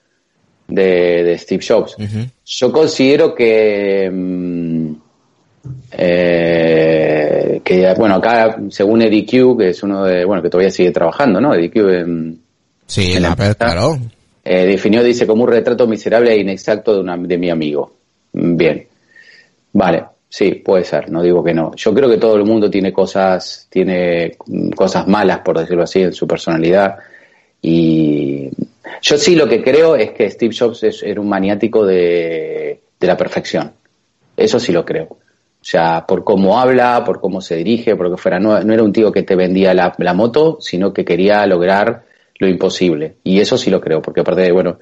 de, 0.66 1.24
de 1.24 1.38
Steve 1.38 1.62
Jobs. 1.66 1.96
Yo 2.46 2.72
considero 2.72 3.34
que, 3.34 4.10
mm, 4.10 4.92
eh, 5.92 7.60
que, 7.64 7.94
bueno, 7.96 8.16
acá, 8.16 8.58
según 8.70 9.02
Eddie 9.02 9.26
Q, 9.26 9.56
que 9.58 9.68
es 9.70 9.82
uno 9.82 10.04
de, 10.04 10.24
bueno, 10.24 10.42
que 10.42 10.48
todavía 10.50 10.70
sigue 10.70 10.90
trabajando, 10.90 11.40
¿no? 11.40 11.54
Eddie 11.54 11.70
Q, 11.70 11.88
en- 11.88 12.40
Sí, 12.86 13.12
En 13.12 13.22
la 13.22 13.28
empresa. 13.28 13.54
claro. 13.54 13.98
eh, 14.44 14.64
definió, 14.64 15.02
dice, 15.04 15.26
como 15.26 15.44
un 15.44 15.50
retrato 15.50 15.86
miserable 15.86 16.32
e 16.32 16.40
inexacto 16.40 16.94
de, 16.94 17.00
una, 17.00 17.18
de 17.18 17.36
mi 17.36 17.50
amigo. 17.50 17.92
Mm, 18.32 18.56
Bien. 18.56 18.86
Vale, 19.74 20.04
sí, 20.28 20.56
puede 20.56 20.84
ser, 20.84 21.10
no 21.10 21.22
digo 21.22 21.42
que 21.42 21.54
no. 21.54 21.74
Yo 21.74 21.94
creo 21.94 22.08
que 22.08 22.18
todo 22.18 22.36
el 22.36 22.44
mundo 22.44 22.70
tiene 22.70 22.92
cosas, 22.92 23.66
tiene 23.70 24.36
mm, 24.46 24.70
cosas 24.70 25.06
malas, 25.08 25.40
por 25.40 25.58
decirlo 25.58 25.82
así, 25.84 26.02
en 26.02 26.12
su 26.12 26.26
personalidad. 26.26 26.96
Y 27.62 28.50
yo 29.02 29.16
sí 29.18 29.34
lo 29.34 29.48
que 29.48 29.62
creo 29.62 29.96
es 29.96 30.12
que 30.12 30.30
Steve 30.30 30.54
Jobs 30.56 30.82
es- 30.84 31.02
era 31.02 31.20
un 31.20 31.28
maniático 31.28 31.84
de, 31.84 32.80
la 33.00 33.16
perfección. 33.16 33.72
Eso 34.36 34.58
sí 34.60 34.72
lo 34.72 34.84
creo. 34.84 35.04
O 35.60 35.64
sea, 35.64 36.04
por 36.06 36.24
cómo 36.24 36.58
habla, 36.58 37.02
por 37.04 37.20
cómo 37.20 37.40
se 37.40 37.56
dirige, 37.56 37.96
porque 37.96 38.16
fuera, 38.16 38.38
no, 38.38 38.56
era 38.56 38.82
un 38.82 38.92
tío 38.92 39.10
que 39.12 39.22
te 39.24 39.34
vendía 39.36 39.74
la, 39.74 39.92
la 39.98 40.14
moto, 40.14 40.58
sino 40.60 40.92
que 40.92 41.04
quería 41.04 41.44
lograr 41.46 42.04
lo 42.38 42.48
imposible. 42.48 43.16
Y 43.24 43.40
eso 43.40 43.58
sí 43.58 43.70
lo 43.70 43.80
creo, 43.80 44.00
porque 44.00 44.20
aparte 44.20 44.42
de, 44.42 44.52
bueno, 44.52 44.78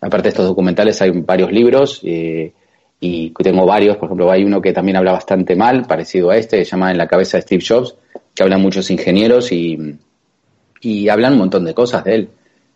aparte 0.00 0.24
de 0.24 0.28
estos 0.30 0.46
documentales 0.46 1.00
hay 1.00 1.10
varios 1.10 1.50
libros, 1.50 2.00
eh, 2.04 2.52
y 3.00 3.30
tengo 3.30 3.64
varios, 3.66 3.96
por 3.96 4.06
ejemplo, 4.06 4.30
hay 4.30 4.44
uno 4.44 4.60
que 4.60 4.72
también 4.72 4.96
habla 4.96 5.12
bastante 5.12 5.54
mal, 5.54 5.84
parecido 5.86 6.30
a 6.30 6.36
este, 6.36 6.58
que 6.58 6.64
se 6.64 6.72
llama 6.72 6.90
En 6.90 6.98
la 6.98 7.06
cabeza 7.06 7.38
de 7.38 7.42
Steve 7.42 7.64
Jobs, 7.66 7.94
que 8.34 8.42
hablan 8.42 8.60
muchos 8.60 8.90
ingenieros 8.90 9.52
y, 9.52 9.78
y 10.80 11.08
hablan 11.08 11.34
un 11.34 11.38
montón 11.40 11.64
de 11.64 11.74
cosas 11.74 12.04
de 12.04 12.14
él. 12.14 12.28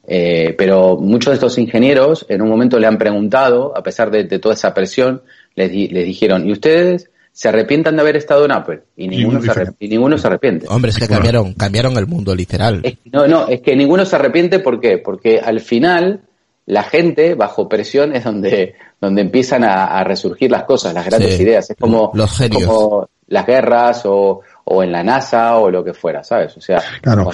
Eh, 0.07 0.55
pero 0.59 0.97
muchos 0.97 1.31
de 1.31 1.35
estos 1.35 1.59
ingenieros 1.59 2.27
en 2.29 2.43
un 2.43 2.49
momento 2.49 2.79
le 2.79 2.87
han 2.89 2.99
preguntado, 2.99 3.77
a 3.77 3.83
pesar 3.83 4.11
de, 4.11 4.25
de 4.25 4.39
toda 4.41 4.55
esa 4.55 4.75
presión, 4.75 5.23
les, 5.55 5.71
di- 5.71 5.89
les 5.89 6.05
dijeron, 6.05 6.49
¿y 6.49 6.53
ustedes 6.53 7.09
se 7.33 7.49
arrepientan 7.49 7.95
de 7.95 8.03
haber 8.03 8.17
estado 8.17 8.45
en 8.45 8.53
Apple? 8.53 8.81
Y 8.97 9.07
ninguno, 9.07 9.39
ninguno 9.39 9.55
se, 9.55 9.61
arre- 9.61 9.67
dice 9.67 9.77
y 9.79 9.89
ninguno 9.89 10.19
se 10.19 10.27
arrepiente. 10.27 10.67
Hombre, 10.69 10.91
es 10.91 10.99
que 10.99 11.07
cambiaron, 11.07 11.55
cambiaron 11.55 11.97
el 11.97 12.07
mundo 12.07 12.35
literal. 12.35 12.81
Es 12.83 12.97
no, 13.13 13.29
no, 13.29 13.47
es 13.47 13.61
que 13.61 13.77
ninguno 13.77 14.05
se 14.05 14.17
arrepiente, 14.17 14.59
¿por 14.59 14.81
qué? 14.81 14.99
Porque 14.99 15.39
al 15.39 15.61
final 15.61 16.23
la 16.67 16.83
gente, 16.85 17.35
bajo 17.35 17.69
presión, 17.69 18.15
es 18.15 18.25
donde, 18.25 18.75
donde 19.01 19.23
empiezan 19.23 19.65
a, 19.65 19.87
a 19.99 20.05
resurgir 20.05 20.51
las 20.51 20.65
cosas, 20.65 20.95
las 20.95 21.05
grandes 21.07 21.37
Sí. 21.37 21.43
ideas. 21.43 21.69
Es 21.71 21.77
como, 21.79 22.11
Los 22.15 22.37
genios. 22.37 22.65
como 22.65 23.09
las 23.29 23.47
guerras 23.47 24.03
o, 24.05 24.41
o 24.65 24.83
en 24.83 24.93
la 24.93 25.03
NASA 25.03 25.57
o 25.57 25.71
lo 25.71 25.83
que 25.83 25.95
fuera, 25.95 26.23
¿sabes? 26.23 26.57
O 26.57 26.61
sea, 26.61 26.81
Claro. 27.01 27.31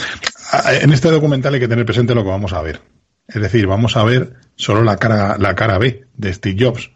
A- 0.53 0.75
En 0.75 0.93
este 0.93 1.11
documental 1.11 1.55
hay 1.55 1.61
que 1.61 1.69
tener 1.69 1.85
presente 1.85 2.15
lo 2.15 2.23
que 2.25 2.31
vamos 2.31 2.53
a 2.53 2.63
ver. 2.63 2.81
Es 3.27 3.43
decir, 3.43 3.67
vamos 3.67 3.97
a 3.97 4.05
ver 4.05 4.35
solo 4.57 4.83
la 4.83 4.97
cara, 4.97 5.37
la 5.39 5.55
cara 5.55 5.77
B 5.79 6.05
de 6.17 6.33
Steve 6.33 6.57
Jobs. 6.65 6.91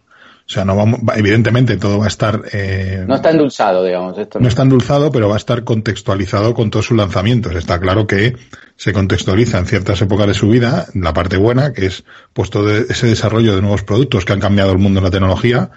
O 0.46 0.50
sea, 0.52 0.64
no 0.64 0.74
vamos, 0.76 1.00
va- 1.08 1.14
evidentemente 1.16 1.76
todo 1.76 1.98
va 1.98 2.06
a 2.06 2.08
estar, 2.08 2.42
eh, 2.52 3.04
no 3.06 3.14
está 3.14 3.30
endulzado, 3.30 3.84
digamos. 3.84 4.18
Esto 4.18 4.40
no 4.40 4.48
está 4.48 4.62
endulzado, 4.62 5.10
pero 5.12 5.28
va 5.28 5.34
a 5.34 5.38
estar 5.38 5.64
contextualizado 5.64 6.52
con 6.54 6.70
todos 6.70 6.86
sus 6.86 6.96
lanzamientos. 6.96 7.54
Está 7.54 7.78
claro 7.80 8.06
que 8.06 8.36
se 8.76 8.92
contextualiza 8.92 9.58
en 9.58 9.66
ciertas 9.66 10.00
épocas 10.02 10.26
de 10.26 10.34
su 10.34 10.48
vida, 10.48 10.86
la 10.94 11.12
parte 11.12 11.36
buena, 11.36 11.72
que 11.72 11.86
es 11.86 12.04
pues 12.32 12.50
todo 12.50 12.70
ese 12.76 13.06
desarrollo 13.06 13.54
de 13.54 13.62
nuevos 13.62 13.82
productos 13.84 14.24
que 14.24 14.32
han 14.32 14.40
cambiado 14.40 14.72
el 14.72 14.78
mundo 14.78 15.00
de 15.00 15.04
la 15.06 15.10
tecnología, 15.10 15.70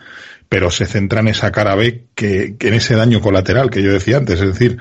pero 0.49 0.71
se 0.71 0.85
centra 0.85 1.19
en 1.21 1.27
esa 1.29 1.51
cara 1.51 1.75
B 1.75 2.05
que, 2.15 2.55
que 2.57 2.67
en 2.69 2.73
ese 2.75 2.95
daño 2.95 3.21
colateral 3.21 3.69
que 3.69 3.83
yo 3.83 3.91
decía 3.91 4.17
antes, 4.17 4.41
es 4.41 4.47
decir, 4.47 4.77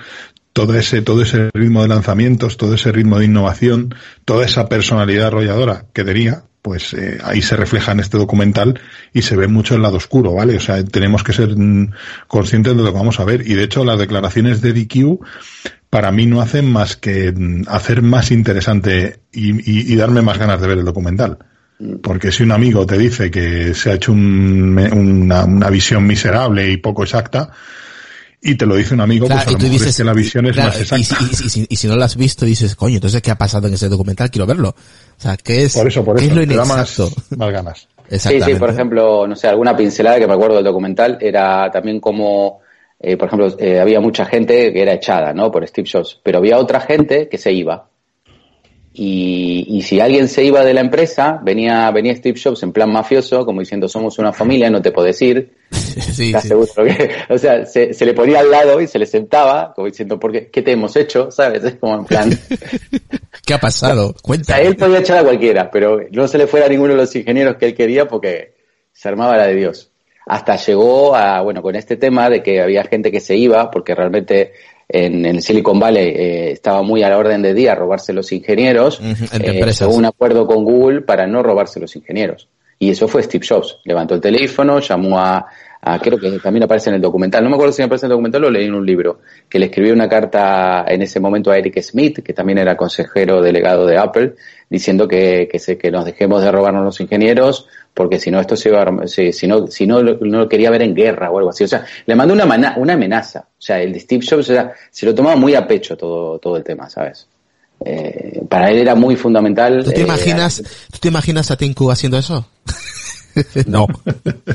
todo 0.53 0.75
ese, 0.75 1.03
todo 1.03 1.23
ese 1.23 1.51
ritmo 1.53 1.83
de 1.83 1.89
lanzamientos, 1.89 2.57
todo 2.57 2.75
ese 2.75 2.93
ritmo 2.93 3.19
de 3.19 3.25
innovación, 3.27 3.95
toda 4.25 4.45
esa 4.47 4.69
personalidad 4.69 5.27
arrolladora 5.29 5.87
que 5.93 6.05
tenía, 6.05 6.45
pues 6.65 6.95
eh, 6.95 7.19
ahí 7.23 7.43
se 7.43 7.57
refleja 7.57 7.93
en 7.93 8.01
este 8.01 8.17
documental 8.17 8.81
y 9.13 9.21
se 9.21 9.37
ve 9.37 9.49
mucho 9.49 9.75
el 9.75 9.83
lado 9.83 9.99
oscuro, 9.99 10.33
¿vale? 10.33 10.57
O 10.57 10.61
sea, 10.61 10.83
tenemos 10.83 11.23
que 11.23 11.35
ser 11.35 11.51
mm, 11.55 11.91
conscientes 12.27 12.75
de 12.75 12.83
lo 12.83 12.91
que 12.91 12.99
vamos 12.99 13.21
a 13.21 13.25
ver. 13.27 13.47
Y 13.47 13.53
de 13.53 13.65
hecho, 13.65 13.85
las 13.85 13.99
declaraciones 13.99 14.63
de 14.63 14.73
DQ 14.73 15.21
para 15.91 16.11
mí 16.11 16.25
no 16.25 16.41
hacen 16.41 16.73
más 16.73 16.97
que 16.97 17.31
mm, 17.37 17.65
hacer 17.69 18.01
más 18.01 18.31
interesante 18.31 19.21
y, 19.31 19.51
y- 19.71 19.93
y 19.93 19.97
darme 19.97 20.23
más 20.23 20.39
ganas 20.39 20.59
de 20.59 20.67
ver 20.69 20.79
el 20.79 20.87
documental. 20.87 21.37
Porque 22.03 22.33
si 22.33 22.45
un 22.45 22.53
amigo 22.53 22.87
te 22.87 22.97
dice 22.97 23.31
que 23.31 23.75
se 23.75 23.91
ha 23.91 23.95
hecho 23.97 24.13
un- 24.13 24.79
una, 24.91 25.45
una 25.45 25.69
visión 25.69 26.07
miserable 26.07 26.71
y 26.71 26.79
poco 26.79 27.03
exacta, 27.03 27.51
y 28.45 28.55
te 28.57 28.67
lo 28.67 28.77
dice 28.77 28.95
un 28.95 29.01
amigo, 29.01 29.27
Claro, 29.27 29.41
pues 29.43 29.49
a 29.49 29.51
y 29.51 29.53
lo 29.55 29.59
tú 29.59 29.65
mejor 29.65 29.73
dices, 29.79 29.89
es 29.91 29.97
que 29.97 30.05
la 30.05 30.13
visión 30.13 30.47
es 30.47 30.53
claro, 30.53 30.69
más 30.69 30.79
y, 30.79 30.83
exacta. 30.83 31.17
y- 31.21 31.25
y- 31.25 31.47
y 31.47 31.49
si- 31.49 31.67
y 31.69 31.77
si 31.77 31.89
no 31.89 31.97
lo 31.97 32.05
has 32.05 32.17
visto, 32.17 32.45
dices, 32.45 32.77
coño, 32.77 32.97
entonces, 32.97 33.21
¿qué 33.23 33.31
ha 33.31 33.39
pasado 33.39 33.67
en 33.69 33.75
ese 33.75 33.89
documental? 33.89 34.31
Quiero 34.31 34.47
verlo. 34.47 34.69
O 34.71 35.21
sea, 35.21 35.37
¿qué 35.37 35.65
es, 35.65 35.75
Por 35.75 35.89
eso, 35.89 36.05
por 36.05 36.17
qué 36.19 36.27
eso, 36.27 36.41
es 36.41 36.49
lo 36.49 36.57
da 36.57 36.65
más, 36.65 36.99
inexacto? 36.99 37.23
más 37.37 37.51
ganas. 37.53 37.79
Sí, 37.79 38.15
Exactamente. 38.17 38.53
sí, 38.55 38.59
por 38.61 38.71
ejemplo, 38.71 39.27
no 39.27 39.35
sé, 39.37 39.49
alguna 39.49 39.77
pincelada 39.77 40.19
que 40.19 40.27
me 40.27 40.35
acuerdo 40.35 40.57
del 40.57 40.65
documental 40.65 41.17
era 41.21 41.71
también 41.71 42.01
como, 42.01 42.61
eh, 43.01 43.17
por 43.17 43.29
ejemplo, 43.29 43.57
eh, 43.59 43.81
había 43.81 44.01
mucha 44.01 44.27
gente 44.27 44.73
que 44.73 44.83
era 44.83 44.93
echada, 44.93 45.33
¿no? 45.33 45.51
Por 45.51 45.67
Steve 45.67 45.89
Jobs, 45.91 46.21
pero 46.23 46.39
había 46.39 46.59
otra 46.59 46.81
gente 46.81 47.29
que 47.31 47.39
se 47.39 47.51
iba. 47.53 47.89
Y, 48.97 49.67
y 49.69 49.83
si 49.83 49.99
alguien 49.99 50.29
se 50.29 50.45
iba 50.45 50.65
de 50.65 50.73
la 50.73 50.81
empresa, 50.81 51.41
venía, 51.43 51.91
venía 51.91 52.15
Steve 52.15 52.39
Jobs 52.41 52.63
en 52.63 52.73
plan 52.73 52.93
mafioso, 52.93 53.45
como 53.45 53.59
diciendo, 53.59 53.89
somos 53.89 54.21
una 54.21 54.33
familia, 54.33 54.71
no 54.71 54.81
te 54.81 54.93
podés 54.93 55.21
ir. 55.21 55.51
sí, 55.73 56.27
¿Estás 56.29 56.43
sí. 56.43 56.49
seguro 56.49 56.69
que- 56.85 57.11
o 57.29 57.37
sea, 57.37 57.67
se, 57.67 57.93
se 57.93 58.07
le 58.07 58.15
ponía 58.15 58.39
al 58.39 58.53
lado 58.53 58.81
y 58.81 58.87
se 58.87 59.01
le 59.01 59.07
sentaba, 59.07 59.73
como 59.75 59.89
diciendo, 59.89 60.21
¿por 60.21 60.31
qué, 60.31 60.47
¿qué 60.49 60.63
te 60.63 60.71
hemos 60.71 60.95
hecho? 60.95 61.29
¿Sabes? 61.33 61.65
Es 61.65 61.75
como 61.75 61.97
en 61.97 62.05
plan... 62.05 62.31
¿Qué 63.45 63.55
ha 63.55 63.59
pasado? 63.59 64.11
O 64.11 64.13
sea, 64.13 64.23
Cuenta. 64.23 64.61
él 64.61 64.77
podía 64.77 65.01
echar 65.01 65.19
a 65.19 65.25
cualquiera, 65.25 65.69
pero 65.73 65.99
no 66.13 66.29
se 66.29 66.39
le 66.39 66.47
fuera 66.47 66.67
a 66.67 66.69
ninguno 66.69 66.93
de 66.93 66.99
los 67.01 67.15
ingenieros 67.17 67.57
que 67.57 67.67
él 67.67 67.75
quería 67.75 68.07
porque 68.07 68.55
se 68.93 69.09
armaba 69.09 69.37
la 69.37 69.49
de 69.49 69.57
Dios. 69.57 69.91
Hasta 70.27 70.57
llegó 70.57 71.15
a, 71.17 71.43
bueno, 71.43 71.61
con 71.63 71.75
este 71.75 71.97
tema 71.97 72.31
de 72.31 72.43
que 72.45 72.63
había 72.63 72.85
gente 72.85 73.11
que 73.11 73.21
se 73.21 73.37
iba 73.37 73.71
porque 73.71 73.95
realmente 73.95 74.53
en, 74.89 75.25
en 75.27 75.41
Silicon 75.43 75.79
Valley 75.81 76.09
eh, 76.09 76.51
estaba 76.53 76.83
muy 76.83 77.03
a 77.03 77.09
la 77.09 77.19
orden 77.19 77.43
de 77.43 77.55
día 77.55 77.75
robarse 77.75 78.13
los 78.13 78.31
ingenieros, 78.33 79.01
Ujú, 79.01 79.25
entre 79.33 79.61
eh, 79.61 79.73
llegó 79.73 79.95
un 79.95 80.05
acuerdo 80.05 80.47
con 80.47 80.65
Google 80.65 81.03
para 81.03 81.27
no 81.27 81.43
robarse 81.43 81.81
los 81.81 81.95
ingenieros. 81.97 82.49
Y 82.79 82.91
eso 82.91 83.07
fue 83.09 83.23
Steve 83.23 83.47
Jobs. 83.49 83.79
Levantó 83.85 84.15
el 84.17 84.21
teléfono, 84.21 84.81
llamó 84.81 85.19
a, 85.19 85.47
a- 85.81 85.99
creo 86.01 86.19
que 86.19 86.31
también 86.39 86.65
aparece 86.65 86.91
en 86.91 86.97
el 86.97 87.01
documental, 87.01 87.43
no 87.45 87.49
me 87.51 87.55
acuerdo 87.57 87.73
si 87.73 87.83
aparece 87.83 88.07
en 88.07 88.11
el 88.11 88.17
documental 88.17 88.45
o 88.45 88.51
leí 88.51 88.67
en 88.67 88.75
un 88.75 88.85
libro, 88.85 89.21
que 89.49 89.59
le 89.59 89.67
escribió 89.67 89.93
una 89.95 90.09
carta 90.09 90.85
en 90.89 91.01
ese 91.03 91.21
momento 91.21 91.51
a 91.51 91.57
Eric 91.57 91.81
Smith, 91.81 92.19
que 92.23 92.33
también 92.33 92.59
era 92.59 92.77
consejero 92.77 93.41
delegado 93.41 93.87
de 93.87 93.97
Apple, 93.97 94.35
diciendo 94.69 95.07
que, 95.07 95.49
que, 95.51 95.59
se, 95.61 95.79
que 95.79 95.91
nos 95.91 96.05
dejemos 96.05 96.43
de 96.43 96.51
robarnos 96.51 96.85
los 96.85 97.01
ingenieros, 97.01 97.69
porque 97.95 98.19
si 98.19 98.31
no 98.31 98.41
esto 98.41 98.57
se 98.57 98.69
iba 98.69 98.83
a, 98.83 99.07
si, 99.07 99.33
si 99.33 99.47
no, 99.47 99.69
si 99.69 99.87
no 99.87 100.03
lo, 100.03 100.19
no 100.19 100.41
lo 100.41 100.49
quería 100.49 100.71
ver 100.71 100.83
en 100.83 100.95
guerra 100.95 101.31
o 101.31 101.39
algo 101.39 101.51
así. 101.51 101.65
O 101.65 101.69
sea, 101.69 101.87
le 102.05 102.15
mandó 102.15 102.35
una, 102.35 102.75
una 102.77 102.93
amenaza. 102.93 103.41
O 103.41 103.63
sea, 103.63 103.81
el 103.81 103.93
de 103.93 104.01
Steve 104.01 104.27
Jobs 104.29 104.51
o 104.51 104.53
sea, 104.53 104.73
se 104.91 105.07
lo 105.07 105.15
tomaba 105.15 105.37
muy 105.37 105.55
a 105.55 105.67
pecho 105.67 105.97
todo, 105.97 106.39
todo 106.39 106.57
el 106.57 106.65
tema, 106.65 106.91
¿sabes? 106.91 107.29
Eh, 107.85 108.43
para 108.49 108.71
él 108.71 108.79
era 108.79 108.95
muy 108.95 109.17
fundamental. 109.17 109.83
¿Tú 109.85 109.91
te 109.91 110.01
eh, 110.01 110.05
imaginas, 110.05 110.63
tú 110.91 110.99
te 111.01 111.09
imaginas 111.09 111.51
a 111.51 111.57
Cook 111.57 111.93
haciendo 111.93 112.19
eso? 112.19 112.47
no, 113.67 113.87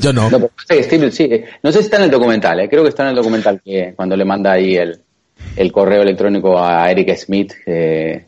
yo 0.00 0.12
no. 0.12 0.30
No, 0.30 0.38
pero 0.66 0.82
Steve, 0.82 1.10
sí, 1.10 1.24
eh, 1.24 1.44
no 1.62 1.72
sé 1.72 1.78
si 1.78 1.84
está 1.84 1.98
en 1.98 2.04
el 2.04 2.10
documental, 2.10 2.60
eh, 2.60 2.68
creo 2.68 2.82
que 2.82 2.88
está 2.88 3.04
en 3.04 3.10
el 3.10 3.16
documental 3.16 3.60
que 3.64 3.92
cuando 3.94 4.16
le 4.16 4.24
manda 4.24 4.52
ahí 4.52 4.76
el, 4.76 5.00
el 5.56 5.72
correo 5.72 6.02
electrónico 6.02 6.58
a 6.58 6.90
Eric 6.90 7.16
Smith 7.16 7.52
eh, 7.66 8.26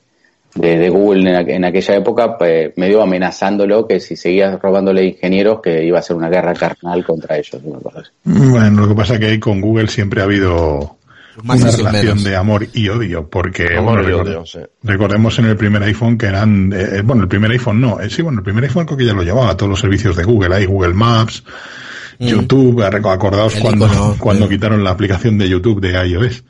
de, 0.55 0.79
de 0.79 0.89
Google 0.91 1.31
en, 1.31 1.37
aqu- 1.37 1.51
en 1.55 1.65
aquella 1.65 1.97
época, 1.97 2.37
pues, 2.39 2.73
medio 2.77 3.03
amenazándolo 3.03 3.87
que 3.89 4.01
si 4.01 4.17
seguía 4.17 4.57
robándole 4.57 5.05
ingenieros 5.07 5.61
que 5.63 5.85
iba 5.85 5.99
a 5.99 6.03
ser 6.03 6.17
una 6.17 6.29
guerra 6.29 6.53
carnal 6.55 7.05
contra 7.05 7.37
ellos. 7.39 7.61
una 7.65 7.79
cosa 7.79 8.01
así. 8.01 8.11
Bueno, 8.25 8.83
lo 8.83 8.89
que 8.89 8.95
pasa 8.95 9.15
es 9.15 9.21
que 9.21 9.27
ahí 9.27 9.39
con 9.39 9.61
Google 9.61 9.89
siempre 9.89 10.21
ha 10.21 10.25
habido 10.25 10.97
Más 11.43 11.61
una 11.63 11.71
relación 11.71 12.05
menos. 12.17 12.25
de 12.25 12.37
amor 12.37 12.67
y 12.75 12.89
odio, 12.91 13.27
porque 13.31 13.77
Amor 13.79 14.03
bueno, 14.03 14.09
y 14.09 14.13
record- 14.13 14.27
odio, 14.29 14.47
sí. 14.47 14.59
recordemos 14.83 15.39
en 15.39 15.47
el 15.47 15.57
primer 15.57 15.83
iPhone 15.85 16.19
que 16.19 16.27
eran, 16.27 16.71
eh, 16.75 16.87
eh, 16.99 17.03
bueno, 17.03 17.23
el 17.23 17.29
primer 17.29 17.51
iPhone 17.51 17.81
no, 17.81 17.99
eh, 18.01 18.11
sí, 18.11 18.21
bueno, 18.21 18.41
el 18.41 18.45
primer 18.45 18.65
iPhone 18.65 18.85
creo 18.85 18.99
que 18.99 19.07
ya 19.07 19.15
lo 19.15 19.23
llevaba 19.23 19.57
todos 19.57 19.71
los 19.71 19.81
servicios 19.81 20.15
de 20.17 20.25
Google, 20.25 20.55
ahí 20.55 20.67
Google 20.67 20.93
Maps, 20.93 21.43
YouTube, 22.19 22.83
arre- 22.83 23.11
acordaos 23.11 23.55
Mm. 23.55 23.57
El 23.57 23.63
cuando, 23.63 23.87
icono, 23.87 24.17
cuando 24.21 24.49
quitaron 24.49 24.85
la 24.85 24.91
aplicación 24.91 25.39
de 25.39 25.49
YouTube 25.49 25.81
de 25.81 26.07
iOS. 26.09 26.45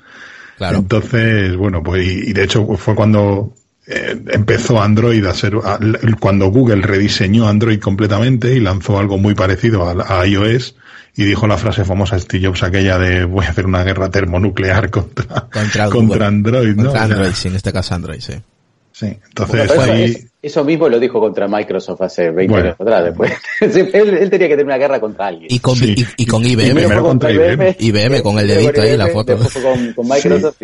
Claro. 0.58 0.78
Entonces, 0.78 1.56
bueno, 1.56 1.82
pues 1.82 2.06
y, 2.06 2.30
y 2.30 2.32
de 2.32 2.44
hecho 2.44 2.66
fue 2.76 2.94
cuando 2.94 3.52
eh, 3.86 4.16
empezó 4.28 4.80
Android 4.80 5.24
a 5.26 5.34
ser, 5.34 5.54
cuando 6.20 6.48
Google 6.48 6.82
rediseñó 6.82 7.48
Android 7.48 7.80
completamente 7.80 8.54
y 8.54 8.60
lanzó 8.60 8.98
algo 8.98 9.18
muy 9.18 9.34
parecido 9.34 9.88
a, 9.88 10.26
iOS 10.26 10.76
y 11.16 11.24
dijo 11.24 11.46
la 11.46 11.58
frase 11.58 11.84
famosa 11.84 12.18
Steve 12.18 12.46
Jobs 12.46 12.62
aquella 12.62 12.98
de 12.98 13.24
voy 13.24 13.44
a 13.44 13.50
hacer 13.50 13.66
una 13.66 13.82
guerra 13.82 14.08
termonuclear 14.10 14.88
contra, 14.90 15.48
contra, 15.90 16.26
Android, 16.28 16.76
¿no? 16.76 16.84
Contra 16.84 17.02
Android, 17.02 17.32
sí, 17.34 17.48
en 17.48 17.56
este 17.56 17.72
caso 17.72 17.94
Android, 17.94 18.20
sí. 18.20 18.34
Sí, 19.02 19.18
entonces 19.28 20.28
eso, 20.42 20.64
mismo 20.64 20.88
lo 20.88 21.00
dijo 21.00 21.18
contra 21.18 21.48
Microsoft 21.48 22.02
hace 22.02 22.30
20 22.30 22.56
años 22.56 22.76
atrás. 22.78 23.04
Después, 23.04 23.32
él, 23.60 24.30
tenía 24.30 24.48
que 24.48 24.54
tener 24.54 24.64
una 24.64 24.76
guerra 24.78 25.00
contra 25.00 25.28
alguien. 25.28 25.46
Y 25.50 25.58
con, 25.58 25.76
y, 25.80 26.26
con 26.26 26.44
IBM. 26.44 27.00
contra 27.00 27.30
IBM. 27.32 27.76
IBM, 27.78 28.22
con 28.22 28.38
el 28.38 28.46
dedito 28.46 28.80
ahí, 28.80 28.96
la 28.96 29.08
foto. 29.08 29.36
Con, 29.96 30.08
Microsoft 30.08 30.62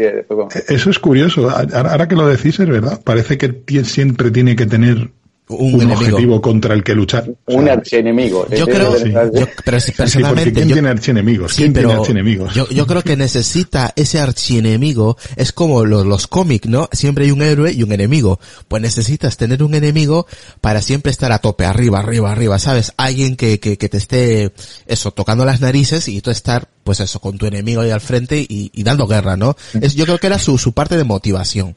Eso 0.68 0.90
es 0.90 0.98
curioso. 0.98 1.48
Ahora 1.50 2.06
que 2.06 2.14
lo 2.14 2.26
decís, 2.26 2.58
es 2.60 2.68
verdad. 2.68 3.00
Parece 3.02 3.38
que 3.38 3.62
siempre 3.84 4.30
tiene 4.30 4.54
que 4.56 4.66
tener 4.66 5.10
un, 5.48 5.90
objetivo 5.90 6.40
contra 6.40 6.74
el 6.74 6.84
que 6.84 6.94
luchar. 6.94 7.26
Un 7.46 7.68
archienemigo. 7.68 8.46
Yo 8.50 8.66
creo, 8.66 8.96
yo, 8.96 9.46
pero 9.64 9.78
personalmente. 9.96 10.52
¿Quién 10.52 10.72
tiene 10.72 10.88
archienemigos? 10.88 11.54
¿Quién 11.54 11.72
tiene 11.72 11.92
archienemigos? 11.92 12.54
Yo, 12.54 12.68
yo 12.68 12.86
creo 12.86 13.02
que 13.02 13.16
necesita 13.16 13.92
ese 13.96 14.20
archienemigo. 14.20 15.16
Es 15.36 15.52
como 15.52 15.84
los, 15.84 16.06
los 16.06 16.26
cómics, 16.26 16.68
¿no? 16.68 16.88
Siempre 16.92 17.24
hay 17.24 17.30
un 17.30 17.42
héroe 17.42 17.72
y 17.72 17.82
un 17.82 17.92
enemigo. 17.92 18.38
Pues 18.68 18.82
necesitas 18.82 19.36
tener 19.36 19.62
un 19.62 19.74
enemigo 19.74 20.26
para 20.60 20.82
siempre 20.82 21.10
estar 21.10 21.32
a 21.32 21.38
tope, 21.38 21.64
arriba, 21.64 22.00
arriba, 22.00 22.30
arriba, 22.30 22.58
¿sabes? 22.58 22.92
Alguien 22.96 23.36
que, 23.36 23.60
que, 23.60 23.78
que 23.78 23.88
te 23.88 23.96
esté, 23.96 24.52
eso, 24.86 25.12
tocando 25.12 25.44
las 25.44 25.60
narices 25.60 26.08
y 26.08 26.20
tú 26.20 26.30
estar, 26.30 26.68
pues 26.84 27.00
eso, 27.00 27.20
con 27.20 27.38
tu 27.38 27.46
enemigo 27.46 27.80
ahí 27.80 27.90
al 27.90 28.00
frente 28.00 28.38
y, 28.40 28.70
y 28.74 28.82
dando 28.82 29.06
guerra, 29.06 29.36
¿no? 29.36 29.56
Es, 29.80 29.94
yo 29.94 30.04
creo 30.04 30.18
que 30.18 30.26
era 30.26 30.38
su, 30.38 30.58
su 30.58 30.72
parte 30.72 30.96
de 30.96 31.04
motivación. 31.04 31.76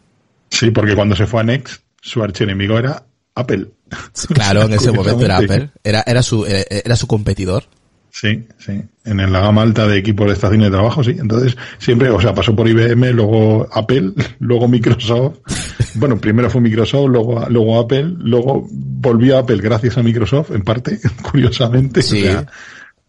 Sí, 0.49 0.71
porque 0.71 0.95
cuando 0.95 1.15
se 1.15 1.25
fue 1.25 1.41
a 1.41 1.43
Next, 1.43 1.81
su 2.01 2.21
archienemigo 2.21 2.77
era 2.77 3.05
Apple. 3.41 3.67
Claro, 4.33 4.63
en 4.63 4.73
ese 4.73 4.91
momento 4.91 5.25
era 5.25 5.37
Apple. 5.37 5.69
Era, 5.83 6.03
era, 6.07 6.23
su, 6.23 6.45
eh, 6.45 6.65
era 6.85 6.95
su 6.95 7.07
competidor. 7.07 7.65
Sí, 8.11 8.45
sí. 8.57 8.73
En 9.05 9.17
la 9.31 9.39
gama 9.39 9.61
alta 9.61 9.87
de 9.87 9.97
equipos 9.97 10.27
de 10.27 10.33
estación 10.33 10.61
de 10.61 10.69
trabajo, 10.69 11.03
sí. 11.03 11.15
Entonces, 11.17 11.55
siempre, 11.77 12.09
o 12.09 12.19
sea, 12.19 12.33
pasó 12.33 12.55
por 12.55 12.67
IBM, 12.67 13.13
luego 13.13 13.67
Apple, 13.71 14.11
luego 14.39 14.67
Microsoft. 14.67 15.37
Bueno, 15.95 16.17
primero 16.19 16.49
fue 16.49 16.61
Microsoft, 16.61 17.09
luego, 17.09 17.45
luego 17.49 17.79
Apple, 17.79 18.13
luego 18.19 18.67
volvió 18.69 19.37
a 19.37 19.39
Apple 19.39 19.57
gracias 19.57 19.97
a 19.97 20.03
Microsoft, 20.03 20.51
en 20.51 20.63
parte, 20.63 20.99
curiosamente. 21.31 22.01
Sí. 22.01 22.21
O 22.21 22.31
sea, 22.31 22.45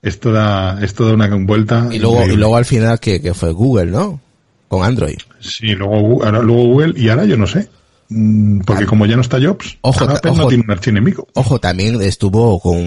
esto 0.02 0.32
da, 0.32 0.82
esto 0.82 1.06
da 1.06 1.14
una 1.14 1.28
vuelta. 1.34 1.88
Y 1.90 1.98
luego, 1.98 2.24
y 2.26 2.36
luego 2.36 2.56
al 2.56 2.64
final 2.64 3.00
que, 3.00 3.20
que 3.20 3.34
fue 3.34 3.52
Google, 3.52 3.86
¿no? 3.86 4.20
Con 4.68 4.84
Android. 4.84 5.18
Sí, 5.40 5.74
luego, 5.74 6.24
ahora, 6.24 6.40
luego 6.40 6.64
Google, 6.64 6.94
y 6.96 7.08
ahora 7.08 7.24
yo 7.24 7.36
no 7.36 7.46
sé. 7.46 7.68
Mm, 8.14 8.60
porque 8.60 8.84
como 8.84 9.06
ya 9.06 9.16
no 9.16 9.22
está 9.22 9.40
Jobs, 9.40 9.78
ojo, 9.80 10.04
ojo, 10.04 10.36
no 10.36 10.46
tiene 10.46 10.64
un 10.64 10.70
archienemigo. 10.70 11.26
Ojo, 11.34 11.58
también 11.58 12.00
estuvo 12.02 12.60
con, 12.60 12.78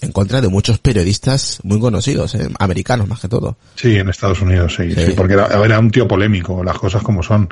en 0.00 0.12
contra 0.12 0.40
de 0.40 0.48
muchos 0.48 0.78
periodistas 0.78 1.58
muy 1.64 1.80
conocidos, 1.80 2.34
eh, 2.34 2.48
americanos 2.58 3.08
más 3.08 3.20
que 3.20 3.28
todo. 3.28 3.56
Sí, 3.74 3.96
en 3.96 4.08
Estados 4.08 4.40
Unidos, 4.40 4.74
sí, 4.76 4.94
sí. 4.94 5.12
porque 5.16 5.34
era, 5.34 5.46
era, 5.64 5.78
un 5.78 5.90
tío 5.90 6.06
polémico, 6.06 6.62
las 6.62 6.78
cosas 6.78 7.02
como 7.02 7.22
son. 7.22 7.48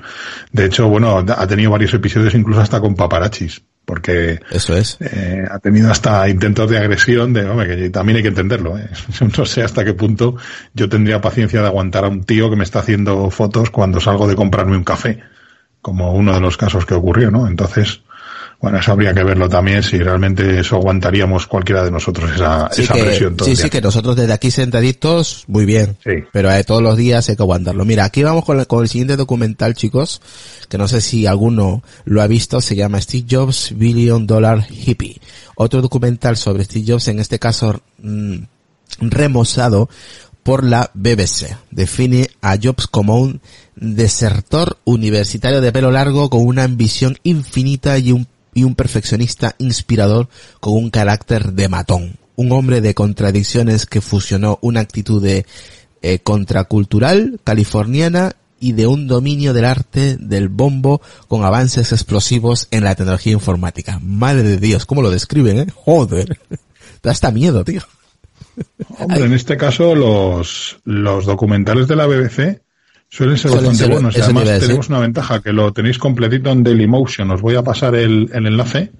De 0.52 0.66
hecho, 0.66 0.88
bueno, 0.88 1.18
ha 1.18 1.46
tenido 1.46 1.70
varios 1.72 1.92
episodios 1.94 2.34
incluso 2.34 2.60
hasta 2.60 2.80
con 2.80 2.94
paparachis, 2.94 3.62
porque 3.84 4.40
eso 4.50 4.76
es 4.76 4.98
eh, 5.00 5.44
ha 5.50 5.58
tenido 5.58 5.90
hasta 5.90 6.28
intentos 6.28 6.70
de 6.70 6.78
agresión 6.78 7.32
de 7.32 7.48
hombre 7.48 7.76
que 7.76 7.90
también 7.90 8.16
hay 8.16 8.22
que 8.22 8.30
entenderlo 8.30 8.76
¿eh? 8.76 8.90
no 9.38 9.46
sé 9.46 9.62
hasta 9.62 9.84
qué 9.84 9.94
punto 9.94 10.34
yo 10.74 10.88
tendría 10.88 11.20
paciencia 11.20 11.60
de 11.60 11.68
aguantar 11.68 12.04
a 12.04 12.08
un 12.08 12.24
tío 12.24 12.50
que 12.50 12.56
me 12.56 12.64
está 12.64 12.80
haciendo 12.80 13.30
fotos 13.30 13.70
cuando 13.70 14.00
salgo 14.00 14.26
de 14.26 14.34
comprarme 14.34 14.76
un 14.76 14.82
café 14.82 15.22
como 15.86 16.12
uno 16.14 16.34
de 16.34 16.40
los 16.40 16.56
casos 16.56 16.84
que 16.84 16.94
ocurrió, 16.94 17.30
¿no? 17.30 17.46
Entonces, 17.46 18.00
bueno, 18.60 18.80
eso 18.80 18.90
habría 18.90 19.14
que 19.14 19.22
verlo 19.22 19.48
también 19.48 19.84
si 19.84 19.98
realmente 19.98 20.58
eso 20.58 20.74
aguantaríamos 20.74 21.46
cualquiera 21.46 21.84
de 21.84 21.92
nosotros 21.92 22.28
esa, 22.34 22.68
esa 22.76 22.94
presión. 22.94 23.36
sí, 23.44 23.54
sí, 23.54 23.70
que 23.70 23.80
nosotros 23.80 24.16
desde 24.16 24.32
aquí 24.32 24.50
sentaditos, 24.50 25.44
muy 25.46 25.64
bien. 25.64 25.96
Sí. 26.02 26.24
Pero 26.32 26.50
eh, 26.50 26.64
todos 26.64 26.82
los 26.82 26.96
días 26.96 27.28
hay 27.28 27.36
que 27.36 27.42
aguantarlo. 27.44 27.84
Mira, 27.84 28.04
aquí 28.04 28.24
vamos 28.24 28.44
con 28.44 28.58
el, 28.58 28.66
con 28.66 28.82
el 28.82 28.88
siguiente 28.88 29.16
documental, 29.16 29.74
chicos, 29.74 30.20
que 30.68 30.76
no 30.76 30.88
sé 30.88 31.00
si 31.00 31.24
alguno 31.24 31.84
lo 32.04 32.20
ha 32.20 32.26
visto, 32.26 32.60
se 32.60 32.74
llama 32.74 33.00
Steve 33.00 33.28
Jobs 33.30 33.72
Billion 33.76 34.26
Dollar 34.26 34.66
Hippie. 34.68 35.20
Otro 35.54 35.82
documental 35.82 36.36
sobre 36.36 36.64
Steve 36.64 36.84
Jobs, 36.88 37.06
en 37.06 37.20
este 37.20 37.38
caso, 37.38 37.80
mm, 38.02 38.38
remozado 38.98 39.88
por 40.46 40.62
la 40.62 40.92
BBC. 40.94 41.56
Define 41.72 42.30
a 42.40 42.56
Jobs 42.56 42.86
como 42.86 43.18
un 43.18 43.40
desertor 43.74 44.78
universitario 44.84 45.60
de 45.60 45.72
pelo 45.72 45.90
largo 45.90 46.30
con 46.30 46.46
una 46.46 46.62
ambición 46.62 47.18
infinita 47.24 47.98
y 47.98 48.12
un, 48.12 48.28
y 48.54 48.62
un 48.62 48.76
perfeccionista 48.76 49.56
inspirador 49.58 50.28
con 50.60 50.74
un 50.74 50.90
carácter 50.90 51.52
de 51.54 51.68
matón. 51.68 52.16
Un 52.36 52.52
hombre 52.52 52.80
de 52.80 52.94
contradicciones 52.94 53.86
que 53.86 54.00
fusionó 54.00 54.60
una 54.62 54.78
actitud 54.78 55.20
de 55.20 55.46
eh, 56.00 56.20
contracultural 56.20 57.40
californiana 57.42 58.36
y 58.60 58.70
de 58.70 58.86
un 58.86 59.08
dominio 59.08 59.52
del 59.52 59.64
arte 59.64 60.16
del 60.16 60.48
bombo 60.48 61.02
con 61.26 61.44
avances 61.44 61.90
explosivos 61.90 62.68
en 62.70 62.84
la 62.84 62.94
tecnología 62.94 63.32
informática. 63.32 63.98
Madre 64.00 64.44
de 64.44 64.58
Dios, 64.58 64.86
¿cómo 64.86 65.02
lo 65.02 65.10
describen, 65.10 65.58
eh? 65.58 65.66
Joder. 65.74 66.38
Da 67.02 67.10
hasta 67.10 67.30
miedo, 67.30 67.62
tío. 67.64 67.82
Hombre, 68.98 69.24
en 69.24 69.32
este 69.32 69.56
caso 69.56 69.94
los, 69.94 70.78
los 70.84 71.26
documentales 71.26 71.88
de 71.88 71.96
la 71.96 72.06
BBC 72.06 72.60
suelen 73.08 73.38
ser 73.38 73.50
bastante 73.52 73.86
buenos. 73.86 74.16
Y 74.16 74.20
además 74.20 74.58
tenemos 74.60 74.88
una 74.88 75.00
ventaja, 75.00 75.40
que 75.40 75.52
lo 75.52 75.72
tenéis 75.72 75.98
completito 75.98 76.50
en 76.50 76.62
Dailymotion. 76.62 77.30
Os 77.30 77.40
voy 77.40 77.54
a 77.56 77.62
pasar 77.62 77.94
el, 77.94 78.30
el 78.32 78.46
enlace. 78.46 78.90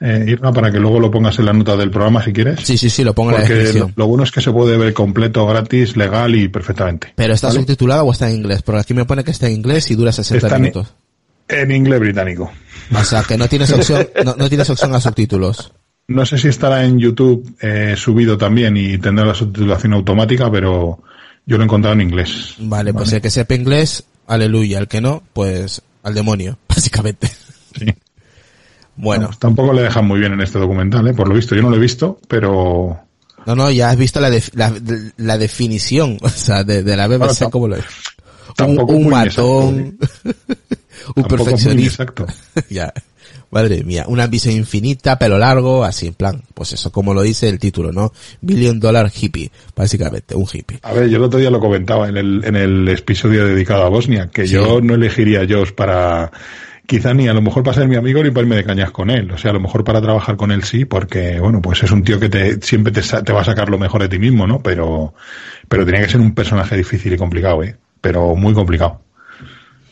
eh, 0.00 0.24
Irma, 0.28 0.52
para 0.52 0.70
que 0.70 0.78
luego 0.78 1.00
lo 1.00 1.10
pongas 1.10 1.38
en 1.38 1.46
la 1.46 1.52
nota 1.52 1.76
del 1.76 1.90
programa 1.90 2.22
si 2.22 2.32
quieres. 2.32 2.60
Sí, 2.60 2.76
sí, 2.76 2.90
sí, 2.90 3.04
lo 3.04 3.14
pongo 3.14 3.30
en 3.30 3.36
la 3.36 3.48
descripción. 3.48 3.92
Lo, 3.96 4.06
bueno 4.06 4.24
es 4.24 4.30
que 4.30 4.40
se 4.40 4.50
puede 4.50 4.76
ver 4.76 4.92
completo, 4.92 5.46
gratis, 5.46 5.96
legal 5.96 6.34
y 6.34 6.48
perfectamente. 6.48 7.12
¿Pero 7.14 7.34
está 7.34 7.50
subtitulado 7.50 8.04
o 8.04 8.12
está 8.12 8.28
en 8.28 8.36
inglés? 8.36 8.62
Porque 8.62 8.80
aquí 8.80 8.94
me 8.94 9.04
pone 9.04 9.24
que 9.24 9.30
está 9.30 9.46
en 9.46 9.54
inglés 9.54 9.90
y 9.90 9.94
dura 9.94 10.12
60 10.12 10.58
minutos. 10.58 10.94
En, 11.48 11.70
inglés 11.70 12.00
británico. 12.00 12.50
O 12.94 13.04
sea, 13.04 13.22
que 13.22 13.36
no 13.36 13.48
tienes 13.48 13.70
opción, 13.72 14.08
no, 14.24 14.34
no 14.36 14.48
tienes 14.48 14.68
opción 14.70 14.94
a 14.94 15.00
subtítulos. 15.00 15.72
No 16.06 16.26
sé 16.26 16.36
si 16.36 16.48
estará 16.48 16.84
en 16.84 16.98
YouTube 16.98 17.56
eh, 17.60 17.94
subido 17.96 18.36
también 18.36 18.76
y 18.76 18.98
tendrá 18.98 19.24
la 19.24 19.34
subtitulación 19.34 19.94
automática, 19.94 20.50
pero 20.50 21.00
yo 21.46 21.56
lo 21.56 21.62
he 21.62 21.64
encontrado 21.64 21.94
en 21.94 22.02
inglés. 22.02 22.56
Vale, 22.58 22.92
pues 22.92 23.12
el 23.12 23.22
que 23.22 23.30
sepa 23.30 23.54
inglés, 23.54 24.04
aleluya. 24.26 24.78
El 24.78 24.88
que 24.88 25.00
no, 25.00 25.22
pues 25.32 25.82
al 26.02 26.14
demonio, 26.14 26.58
básicamente. 26.68 27.30
Sí. 27.78 27.86
Bueno. 28.96 29.30
tampoco 29.38 29.72
le 29.72 29.82
dejan 29.82 30.06
muy 30.06 30.20
bien 30.20 30.34
en 30.34 30.40
este 30.40 30.58
documental, 30.58 31.06
¿eh? 31.08 31.14
por 31.14 31.28
lo 31.28 31.34
visto. 31.34 31.56
Yo 31.56 31.62
no 31.62 31.70
lo 31.70 31.76
he 31.76 31.80
visto, 31.80 32.20
pero... 32.28 33.00
No, 33.46 33.54
no, 33.54 33.70
ya 33.70 33.90
has 33.90 33.96
visto 33.96 34.20
la, 34.20 34.30
la, 35.16 35.38
definición, 35.38 36.18
o 36.22 36.28
sea, 36.28 36.64
de, 36.64 36.82
la 36.96 37.08
BBC, 37.08 37.50
¿cómo 37.50 37.68
lo 37.68 37.76
es? 37.76 37.84
Un, 38.60 38.78
un 38.78 39.08
matón, 39.08 39.98
un 41.16 41.24
perfeccionista. 41.24 42.04
Exacto. 42.04 42.26
ya. 42.70 42.92
Madre 43.54 43.84
mía, 43.84 44.04
una 44.08 44.24
ambición 44.24 44.56
infinita, 44.56 45.16
pelo 45.16 45.38
largo, 45.38 45.84
así 45.84 46.08
en 46.08 46.14
plan, 46.14 46.42
pues 46.54 46.72
eso, 46.72 46.90
como 46.90 47.14
lo 47.14 47.22
dice 47.22 47.48
el 47.48 47.60
título, 47.60 47.92
¿no? 47.92 48.12
Billion 48.40 48.80
Dollar 48.80 49.12
Hippie, 49.14 49.52
básicamente, 49.76 50.34
un 50.34 50.44
hippie. 50.52 50.80
A 50.82 50.92
ver, 50.92 51.08
yo 51.08 51.18
el 51.18 51.22
otro 51.22 51.38
día 51.38 51.50
lo 51.50 51.60
comentaba 51.60 52.08
en 52.08 52.16
el, 52.16 52.44
en 52.44 52.56
el 52.56 52.88
episodio 52.88 53.46
dedicado 53.46 53.84
a 53.84 53.88
Bosnia, 53.88 54.28
que 54.28 54.48
yo 54.48 54.80
no 54.80 54.94
elegiría 54.94 55.42
a 55.42 55.46
Josh 55.48 55.70
para, 55.70 56.32
quizá 56.84 57.14
ni 57.14 57.28
a 57.28 57.32
lo 57.32 57.42
mejor 57.42 57.62
para 57.62 57.76
ser 57.76 57.86
mi 57.86 57.94
amigo 57.94 58.24
ni 58.24 58.32
para 58.32 58.42
irme 58.42 58.56
de 58.56 58.64
cañas 58.64 58.90
con 58.90 59.08
él. 59.08 59.30
O 59.30 59.38
sea, 59.38 59.52
a 59.52 59.54
lo 59.54 59.60
mejor 59.60 59.84
para 59.84 60.02
trabajar 60.02 60.36
con 60.36 60.50
él 60.50 60.64
sí, 60.64 60.84
porque, 60.84 61.38
bueno, 61.38 61.62
pues 61.62 61.80
es 61.84 61.92
un 61.92 62.02
tío 62.02 62.18
que 62.18 62.28
te, 62.28 62.60
siempre 62.60 62.92
te, 62.92 63.02
te 63.02 63.32
va 63.32 63.42
a 63.42 63.44
sacar 63.44 63.68
lo 63.68 63.78
mejor 63.78 64.02
de 64.02 64.08
ti 64.08 64.18
mismo, 64.18 64.48
¿no? 64.48 64.62
Pero, 64.64 65.14
pero 65.68 65.86
tenía 65.86 66.02
que 66.02 66.10
ser 66.10 66.20
un 66.20 66.34
personaje 66.34 66.76
difícil 66.76 67.12
y 67.12 67.16
complicado, 67.16 67.62
¿eh? 67.62 67.76
Pero 68.00 68.34
muy 68.34 68.52
complicado. 68.52 69.00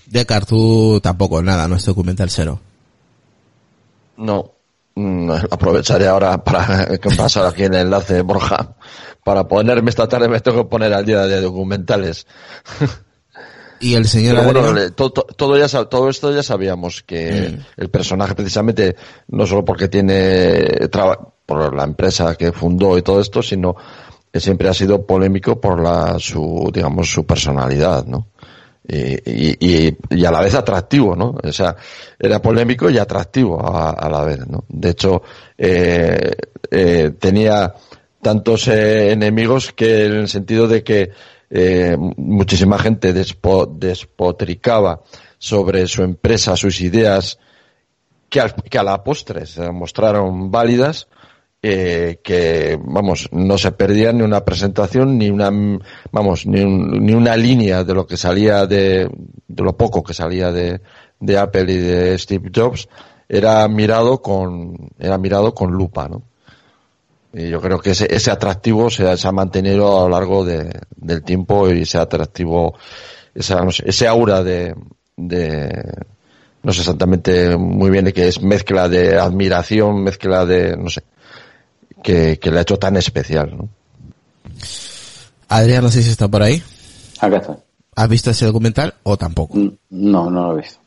De 0.07 0.27
tú 0.49 1.01
tampoco, 1.01 1.41
nada, 1.45 1.69
no 1.69 1.77
es 1.77 1.85
documental 1.85 2.29
cero. 2.29 2.61
No, 4.17 4.55
mm, 4.95 5.31
aprovecharé 5.51 6.07
ahora 6.09 6.43
para 6.43 6.87
que 6.99 7.11
pasar 7.17 7.47
aquí 7.47 7.65
el 7.65 7.75
enlace 7.75 8.23
Borja 8.23 8.77
para 9.25 9.47
ponerme 9.47 9.91
esta 9.91 10.09
tarde 10.09 10.29
me 10.29 10.41
tengo 10.41 10.65
que 10.65 10.71
poner 10.71 10.93
al 10.93 11.05
día 11.05 11.27
de 11.27 11.41
documentales. 11.41 12.27
Y 13.81 13.95
el 13.95 14.07
señor 14.07 14.45
bueno, 14.45 14.93
todo, 14.93 15.11
todo, 15.11 15.57
ya 15.57 15.67
todo 15.87 16.09
esto 16.09 16.33
ya 16.33 16.43
sabíamos 16.43 17.03
que 17.03 17.51
mm. 17.51 17.81
el 17.81 17.91
personaje 17.91 18.35
precisamente 18.35 18.97
no 19.29 19.45
solo 19.47 19.65
porque 19.65 19.89
tiene 19.89 20.89
por 21.47 21.75
la 21.75 21.85
empresa 21.85 22.37
que 22.37 22.53
fundó 22.53 22.97
y 22.97 23.03
todo 23.03 23.21
esto, 23.21 23.43
sino 23.43 23.75
que 24.33 24.41
siempre 24.41 24.69
ha 24.69 24.75
sido 24.75 25.05
polémico 25.05 25.61
por 25.61 25.83
la 25.83 26.19
su 26.19 26.71
digamos 26.73 27.11
su 27.11 27.27
personalidad, 27.27 28.07
¿no? 28.07 28.29
Y, 28.89 29.95
y, 30.11 30.25
a 30.25 30.31
la 30.31 30.41
vez 30.41 30.55
atractivo, 30.55 31.15
¿no? 31.15 31.39
O 31.43 31.53
sea, 31.53 31.77
era 32.19 32.43
polémico 32.43 32.91
y 32.91 32.99
atractivo 32.99 33.61
a, 33.61 34.09
la 34.09 34.25
vez, 34.25 34.47
¿no? 34.47 34.65
De 34.69 34.91
hecho, 34.91 35.23
eh, 35.57 36.33
eh, 36.71 37.13
tenía 37.19 37.75
tantos 38.21 38.69
eh, 38.69 39.13
enemigos 39.13 39.73
que 39.73 40.07
en 40.07 40.13
el 40.13 40.29
sentido 40.29 40.67
de 40.67 40.83
que 40.83 41.11
muchísima 42.17 42.79
gente 42.79 43.13
despotricaba 43.13 45.03
sobre 45.37 45.87
su 45.87 46.03
empresa, 46.03 46.57
sus 46.57 46.81
ideas 46.81 47.39
que, 48.31 48.43
que 48.71 48.79
a 48.79 48.83
la 48.83 49.05
postre 49.05 49.45
se 49.45 49.71
mostraron 49.71 50.51
válidas, 50.51 51.09
eh, 51.63 52.21
que, 52.25 52.79
vamos, 52.85 53.29
no 53.33 53.57
se 53.57 53.73
perdían 53.73 54.19
ni 54.19 54.25
una 54.25 54.45
presentación, 54.45 55.17
ni 55.19 55.31
una, 55.31 55.51
vamos, 56.11 56.45
ni, 56.47 56.61
un- 56.61 57.05
ni 57.07 57.15
una 57.15 57.37
línea 57.37 57.85
de 57.85 57.95
lo 57.95 58.07
que 58.07 58.17
salía 58.17 58.67
de, 58.67 59.09
de 59.49 59.63
lo 59.63 59.77
poco 59.77 60.03
que 60.03 60.13
salía 60.15 60.51
de, 60.51 60.81
de 61.21 61.39
Apple 61.39 61.73
y 61.73 61.77
de 61.79 62.19
Steve 62.19 62.51
Jobs, 62.55 62.89
era 63.29 63.67
mirado 63.69 64.21
con, 64.21 64.77
era 64.99 65.17
mirado 65.19 65.55
con 65.55 65.71
lupa, 65.73 66.09
¿no? 66.09 66.23
Y 67.35 67.49
yo 67.49 67.61
creo 67.63 67.79
que 67.81 67.91
ese, 67.93 68.15
ese 68.15 68.31
atractivo 68.31 68.91
se, 68.91 69.17
se 69.17 69.29
ha 69.29 69.33
mantenido 69.33 69.99
a 69.99 70.03
lo 70.03 70.09
largo 70.11 70.45
de- 70.45 70.71
del 70.97 71.23
tiempo 71.23 71.71
y 71.71 71.83
ese 71.83 71.97
atractivo, 71.99 72.75
esa, 73.35 73.65
no 73.65 73.71
sé, 73.71 73.85
ese 73.87 74.07
aura 74.07 74.43
de, 74.43 74.75
de, 75.17 75.95
no 76.63 76.73
sé 76.73 76.81
exactamente 76.81 77.57
muy 77.57 77.91
bien 77.91 78.13
qué 78.13 78.29
es 78.29 78.43
mezcla 78.43 78.89
de 78.89 79.19
admiración, 79.19 80.03
mezcla 80.03 80.45
de, 80.45 80.77
no 80.77 80.91
sé, 80.91 81.03
que, 82.03 82.39
que 82.39 82.51
le 82.51 82.59
ha 82.59 82.63
hecho 82.63 82.79
tan 82.79 82.97
especial, 82.97 83.57
¿no? 83.57 83.69
Adrián, 85.49 85.85
no 85.85 85.91
sé 85.91 86.03
si 86.03 86.11
está 86.11 86.29
por 86.29 86.43
ahí. 86.43 86.63
Acá 87.21 87.37
está. 87.37 87.59
¿Has 87.95 88.09
visto 88.09 88.31
ese 88.31 88.47
documental 88.47 88.95
o 89.03 89.19
tampoco? 89.19 89.59
No, 89.91 90.31
no 90.31 90.31
lo 90.31 90.59
he 90.59 90.63
visto. 90.63 90.79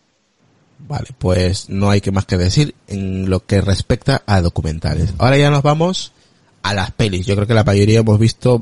Vale, 0.87 1.09
pues 1.17 1.69
no 1.69 1.89
hay 1.89 2.01
que 2.01 2.11
más 2.11 2.25
que 2.25 2.37
decir 2.37 2.75
en 2.87 3.29
lo 3.29 3.45
que 3.45 3.61
respecta 3.61 4.23
a 4.25 4.41
documentales. 4.41 5.13
Ahora 5.17 5.37
ya 5.37 5.49
nos 5.49 5.63
vamos 5.63 6.11
a 6.63 6.73
las 6.73 6.91
pelis. 6.91 7.25
Yo 7.25 7.35
creo 7.35 7.47
que 7.47 7.53
la 7.53 7.63
mayoría 7.63 7.99
hemos 7.99 8.19
visto 8.19 8.61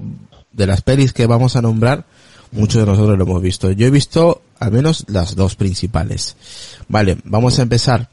de 0.52 0.68
las 0.68 0.82
pelis 0.82 1.14
que 1.14 1.26
vamos 1.26 1.56
a 1.56 1.62
nombrar, 1.62 2.06
muchos 2.52 2.82
de 2.82 2.86
nosotros 2.86 3.18
lo 3.18 3.24
hemos 3.24 3.42
visto. 3.42 3.72
Yo 3.72 3.88
he 3.88 3.92
visto 3.92 4.42
al 4.60 4.72
menos 4.72 5.06
las 5.08 5.36
dos 5.36 5.56
principales. 5.56 6.36
Vale, 6.88 7.18
vamos 7.24 7.60
a 7.60 7.64
empezar 7.64 8.10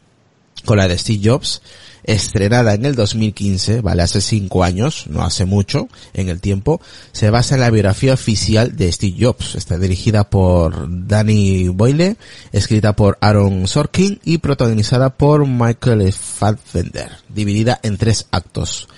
con 0.64 0.78
la 0.78 0.88
de 0.88 0.98
Steve 0.98 1.20
Jobs, 1.22 1.62
estrenada 2.10 2.74
en 2.74 2.84
el 2.84 2.94
2015, 2.94 3.80
vale, 3.82 4.02
hace 4.02 4.20
cinco 4.20 4.64
años, 4.64 5.06
no 5.08 5.22
hace 5.22 5.44
mucho 5.44 5.88
en 6.12 6.28
el 6.28 6.40
tiempo, 6.40 6.80
se 7.12 7.30
basa 7.30 7.54
en 7.54 7.60
la 7.60 7.70
biografía 7.70 8.14
oficial 8.14 8.76
de 8.76 8.90
Steve 8.90 9.16
Jobs. 9.18 9.54
Está 9.54 9.78
dirigida 9.78 10.28
por 10.28 10.88
Danny 11.06 11.68
Boyle, 11.68 12.16
escrita 12.52 12.96
por 12.96 13.16
Aaron 13.20 13.68
Sorkin 13.68 14.20
y 14.24 14.38
protagonizada 14.38 15.10
por 15.10 15.46
Michael 15.46 16.12
Fassbender, 16.12 17.10
dividida 17.28 17.78
en 17.82 17.96
tres 17.96 18.26
actos. 18.32 18.88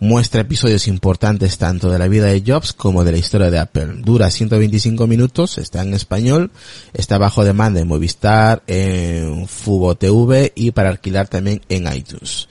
Muestra 0.00 0.42
episodios 0.42 0.86
importantes 0.86 1.58
tanto 1.58 1.90
de 1.90 1.98
la 1.98 2.06
vida 2.06 2.26
de 2.26 2.42
Jobs 2.46 2.72
como 2.72 3.02
de 3.02 3.12
la 3.12 3.18
historia 3.18 3.50
de 3.50 3.58
Apple. 3.58 3.94
Dura 3.98 4.30
125 4.30 5.08
minutos, 5.08 5.58
está 5.58 5.82
en 5.82 5.92
español, 5.92 6.52
está 6.94 7.18
bajo 7.18 7.44
demanda 7.44 7.80
en 7.80 7.88
Movistar, 7.88 8.62
en 8.68 9.48
Fubo 9.48 9.96
TV 9.96 10.52
y 10.54 10.70
para 10.70 10.90
alquilar 10.90 11.26
también 11.26 11.62
en 11.68 11.92
iTunes. 11.92 12.48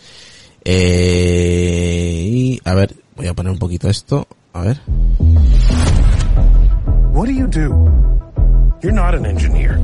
Eh, 0.65 2.29
y 2.29 2.61
a 2.65 2.73
ver, 2.73 2.93
voy 3.15 3.27
a 3.27 3.33
poner 3.33 3.53
un 3.53 3.59
poquito 3.59 3.89
esto, 3.89 4.27
a 4.51 4.63
ver. 4.63 4.81
What 7.13 7.27
do 7.27 7.31
you 7.31 7.47
do? 7.47 7.89
You're 8.81 8.91
not 8.91 9.15
an 9.15 9.25
engineer. 9.25 9.79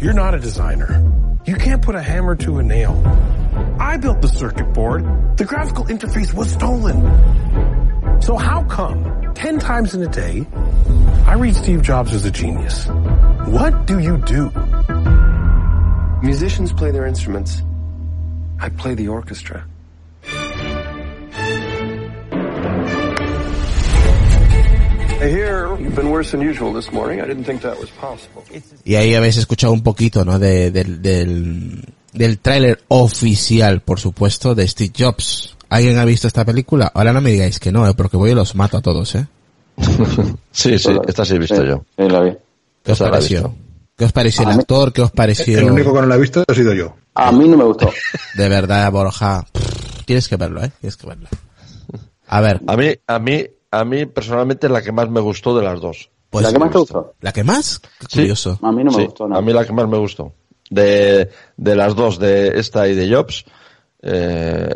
You're 0.00 0.12
not 0.14 0.34
a 0.34 0.38
designer. 0.38 1.00
You 1.46 1.54
can't 1.54 1.80
put 1.80 1.94
a 1.94 2.02
hammer 2.02 2.34
to 2.34 2.58
a 2.58 2.62
nail. 2.64 3.00
I 3.78 3.98
built 3.98 4.20
the 4.20 4.28
circuit 4.28 4.72
board. 4.72 5.04
The 5.36 5.44
graphical 5.44 5.84
interface 5.84 6.34
was 6.34 6.50
stolen. 6.50 7.00
So 8.20 8.36
how 8.36 8.64
come 8.64 9.32
10 9.34 9.60
times 9.60 9.94
in 9.94 10.02
a 10.02 10.08
day 10.08 10.44
I 11.24 11.34
read 11.34 11.54
Steve 11.54 11.82
Jobs 11.82 12.12
as 12.12 12.24
a 12.24 12.32
genius? 12.32 12.88
What 13.46 13.86
do 13.86 14.00
you 14.00 14.18
do? 14.18 14.50
Musicians 16.20 16.72
play 16.72 16.90
their 16.90 17.06
instruments. 17.06 17.62
I 18.58 18.68
play 18.68 18.96
the 18.96 19.06
orchestra. 19.06 19.64
Y 28.84 28.94
ahí 28.94 29.14
habéis 29.14 29.36
escuchado 29.36 29.72
un 29.72 29.82
poquito, 29.82 30.24
¿no? 30.24 30.38
De, 30.38 30.70
del, 30.70 31.00
del, 31.00 31.84
del 32.12 32.38
tráiler 32.38 32.82
oficial, 32.88 33.80
por 33.80 33.98
supuesto, 34.00 34.54
de 34.54 34.68
Steve 34.68 34.92
Jobs. 34.96 35.56
¿Alguien 35.68 35.98
ha 35.98 36.04
visto 36.04 36.26
esta 36.26 36.44
película? 36.44 36.90
Ahora 36.94 37.12
no 37.12 37.20
me 37.20 37.30
digáis 37.30 37.58
que 37.58 37.72
no, 37.72 37.88
¿eh? 37.88 37.94
porque 37.96 38.16
voy 38.16 38.30
y 38.30 38.34
los 38.34 38.54
mato 38.54 38.76
a 38.76 38.82
todos, 38.82 39.14
¿eh? 39.14 39.26
Sí, 40.52 40.78
sí, 40.78 40.96
esta 41.06 41.24
sí 41.24 41.34
he 41.34 41.38
visto 41.38 41.56
Sí, 41.60 41.66
yo. 41.66 41.84
Sí, 41.98 42.08
la 42.08 42.20
vi. 42.20 42.32
¿Qué 42.82 42.92
os 42.92 43.00
la 43.00 43.10
pareció? 43.10 43.54
¿Qué 43.96 44.04
os 44.04 44.12
pareció 44.12 44.44
el 44.44 44.60
actor? 44.60 44.92
¿Qué 44.92 45.02
os 45.02 45.10
pareció? 45.10 45.58
El 45.58 45.70
único 45.70 45.92
que 45.92 46.00
no 46.00 46.06
lo 46.06 46.14
ha 46.14 46.18
visto 46.18 46.44
ha 46.46 46.54
sido 46.54 46.72
yo. 46.74 46.94
A 47.14 47.32
mí 47.32 47.48
no 47.48 47.56
me 47.56 47.64
gustó. 47.64 47.90
De 48.34 48.48
verdad, 48.48 48.90
Borja. 48.92 49.44
Tienes 50.04 50.28
que 50.28 50.36
verlo, 50.36 50.62
¿eh? 50.62 50.70
Tienes 50.80 50.96
que 50.96 51.06
verlo. 51.06 51.28
A 52.28 52.40
ver, 52.40 52.60
A 52.66 52.76
mí, 52.76 52.92
a 53.06 53.18
mí, 53.18 53.44
a 53.70 53.84
mí 53.84 54.06
personalmente 54.06 54.68
la 54.68 54.82
que 54.82 54.92
más 54.92 55.08
me 55.10 55.20
gustó 55.20 55.56
de 55.56 55.64
las 55.64 55.80
dos. 55.80 56.10
pues... 56.30 56.44
¿La 56.44 56.52
que 56.52 56.58
más 56.58 56.70
te 56.72 56.78
gustó? 56.78 57.14
¿La 57.20 57.32
que 57.32 57.44
más? 57.44 57.78
Qué 58.00 58.06
Sí. 58.08 58.18
curioso. 58.20 58.58
A 58.62 58.72
mí 58.72 58.84
no 58.84 58.90
me 58.90 58.96
Sí, 58.98 59.04
gustó 59.06 59.28
nada. 59.28 59.38
A 59.40 59.42
mí 59.42 59.52
la 59.52 59.64
que 59.64 59.72
más 59.72 59.88
me 59.88 59.98
gustó. 59.98 60.32
De, 60.70 61.30
de 61.56 61.76
las 61.76 61.94
dos, 61.94 62.18
de 62.18 62.58
esta 62.58 62.88
y 62.88 62.94
de 62.94 63.14
Jobs, 63.14 63.44
eh, 64.02 64.68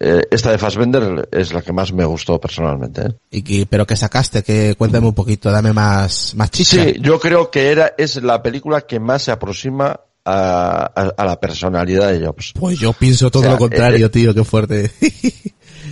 eh, 0.00 0.22
esta 0.30 0.50
de 0.50 0.58
Fassbender 0.58 1.28
es 1.30 1.52
la 1.52 1.62
que 1.62 1.72
más 1.72 1.92
me 1.92 2.04
gustó 2.04 2.40
personalmente. 2.40 3.02
¿eh? 3.02 3.14
Y 3.30 3.42
que, 3.42 3.66
pero 3.68 3.86
que 3.86 3.96
sacaste, 3.96 4.42
que 4.42 4.74
cuéntame 4.76 5.06
un 5.08 5.14
poquito, 5.14 5.50
dame 5.50 5.72
más, 5.72 6.34
más 6.36 6.50
chicha. 6.50 6.82
Sí, 6.84 6.94
yo 7.00 7.18
creo 7.20 7.50
que 7.50 7.68
era, 7.70 7.94
es 7.98 8.22
la 8.22 8.42
película 8.42 8.82
que 8.82 8.98
más 9.00 9.22
se 9.22 9.30
aproxima 9.32 10.00
a, 10.24 10.90
a- 10.94 11.14
a 11.16 11.24
la 11.24 11.38
personalidad 11.40 12.12
de 12.12 12.24
Jobs. 12.24 12.52
Pues 12.58 12.78
yo 12.78 12.92
pienso 12.92 13.30
todo 13.30 13.42
O 13.42 13.44
sea, 13.44 13.52
lo 13.52 13.58
contrario, 13.58 14.06
eh, 14.06 14.10
tío, 14.10 14.34
qué 14.34 14.44
fuerte. 14.44 14.90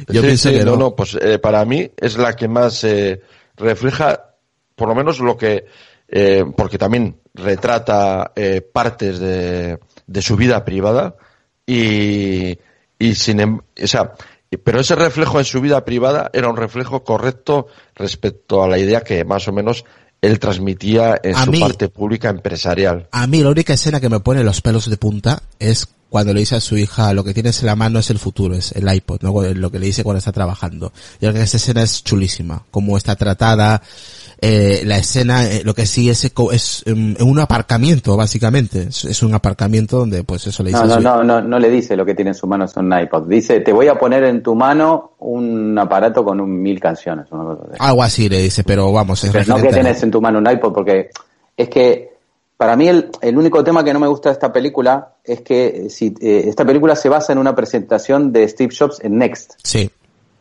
yo 0.09 0.21
Sí, 0.21 0.27
pienso 0.27 0.49
sí, 0.51 0.59
que 0.59 0.65
no. 0.65 0.77
no, 0.77 0.97
pues 0.97 1.17
eh, 1.21 1.39
para 1.39 1.65
mí 1.65 1.91
es 1.97 2.17
la 2.17 2.35
que 2.35 2.49
más 2.49 2.85
eh, 2.85 3.21
refleja, 3.57 4.35
por 4.75 4.89
lo 4.89 4.95
menos 4.95 5.21
lo 5.21 5.37
que, 5.37 5.67
eh, 6.09 6.45
porque 6.57 6.79
también 6.79 7.21
retrata 7.35 8.33
eh, 8.37 8.61
partes 8.61 9.19
de, 9.19 9.79
de 10.07 10.23
su 10.23 10.37
vida 10.37 10.65
privada 10.65 11.17
y, 11.67 12.59
y 12.99 13.15
sin, 13.15 13.41
em- 13.41 13.59
o 13.83 13.87
sea, 13.87 14.15
pero 14.65 14.81
ese 14.81 14.97
reflejo 14.97 15.39
en 15.39 15.45
su 15.45 15.61
vida 15.61 15.85
privada 15.85 16.31
era 16.33 16.49
un 16.49 16.57
reflejo 16.57 17.05
correcto 17.05 17.69
respecto 17.95 18.63
a 18.65 18.69
la 18.69 18.79
idea 18.79 19.03
que 19.03 19.25
más 19.25 19.47
o 19.47 19.53
menos 19.53 19.85
él 20.23 20.39
transmitía 20.39 21.19
en 21.23 21.35
A 21.37 21.45
su 21.45 21.51
mí- 21.51 21.61
parte 21.61 21.89
pública 21.89 22.29
empresarial. 22.29 23.09
A 23.11 23.27
mí 23.27 23.43
la 23.43 23.51
única 23.51 23.73
escena 23.73 24.01
que 24.01 24.09
me 24.09 24.21
pone 24.21 24.45
los 24.45 24.61
pelos 24.61 24.89
de 24.91 24.97
punta 24.97 25.43
es 25.59 25.89
cuando 26.11 26.35
le 26.35 26.41
dice 26.41 26.57
a 26.57 26.61
su 26.61 26.77
hija, 26.77 27.15
lo 27.15 27.23
que 27.23 27.33
tienes 27.33 27.61
en 27.61 27.67
la 27.67 27.77
mano 27.77 28.01
es 28.01 28.11
el 28.11 28.19
futuro, 28.19 28.55
es 28.57 28.73
el 28.73 28.93
iPod, 28.93 29.23
¿no? 29.23 29.43
Lo 29.55 29.71
que 29.71 29.79
le 29.79 29.87
dice 29.87 30.03
cuando 30.03 30.19
está 30.19 30.33
trabajando. 30.33 30.93
Yo 31.21 31.31
creo 31.31 31.35
que 31.35 31.43
esa 31.43 31.57
escena 31.57 31.83
es 31.85 32.03
chulísima, 32.03 32.65
como 32.73 32.97
está 32.97 33.15
tratada, 33.15 33.81
eh, 34.43 34.83
la 34.87 34.97
escena, 34.97 35.45
eh, 35.45 35.63
lo 35.65 35.75
que 35.75 35.85
sí 35.85 36.09
es, 36.09 36.25
es 36.25 36.83
en 36.87 37.17
un 37.21 37.39
aparcamiento, 37.39 38.17
básicamente. 38.17 38.85
Es, 38.89 39.05
es 39.05 39.23
un 39.23 39.35
aparcamiento 39.35 39.99
donde, 39.99 40.25
pues 40.25 40.47
eso 40.47 40.63
le 40.63 40.71
dice 40.71 40.83
No, 40.85 40.99
no, 40.99 41.01
no, 41.01 41.25
no, 41.25 41.43
no 41.43 41.59
le 41.59 41.69
dice 41.69 41.97
lo 41.97 42.07
que 42.07 42.15
tiene 42.15 42.31
en 42.31 42.35
su 42.35 42.47
mano 42.47 42.65
es 42.65 42.77
un 42.77 42.93
iPod. 42.93 43.29
Dice, 43.29 43.61
te 43.61 43.73
voy 43.73 43.89
a 43.89 43.99
poner 43.99 44.25
en 44.25 44.43
tu 44.43 44.55
mano 44.55 45.13
un 45.19 45.79
aparato 45.79 46.25
con 46.25 46.41
un 46.41 46.63
mil 46.63 46.81
canciones. 46.81 47.27
Algo 47.79 48.03
así 48.03 48.29
le 48.29 48.41
dice, 48.43 48.65
pero 48.65 48.91
vamos, 48.93 49.23
es 49.25 49.31
Pero 49.31 49.45
no 49.47 49.63
que 49.63 49.69
tenés 49.69 50.03
en 50.03 50.11
tu 50.11 50.21
mano 50.21 50.39
un 50.39 50.51
iPod, 50.51 50.73
porque 50.73 51.11
es 51.57 51.69
que 51.69 52.11
para 52.57 52.77
mí 52.77 52.89
el, 52.89 53.11
el 53.21 53.37
único 53.39 53.63
tema 53.65 53.85
que 53.85 53.93
no 53.93 54.01
me 54.01 54.07
gusta 54.07 54.31
de 54.31 54.35
esta 54.35 54.53
película 54.53 55.15
es 55.25 55.41
que 55.43 55.89
si 55.91 56.15
eh, 56.21 56.45
esta 56.47 56.65
película 56.65 56.95
se 56.97 57.09
basa 57.09 57.33
en 57.33 57.39
una 57.39 57.55
presentación 57.55 58.33
de 58.33 58.49
Steve 58.49 58.75
Jobs 58.79 59.01
en 59.03 59.19
Next, 59.19 59.53
Sí. 59.63 59.91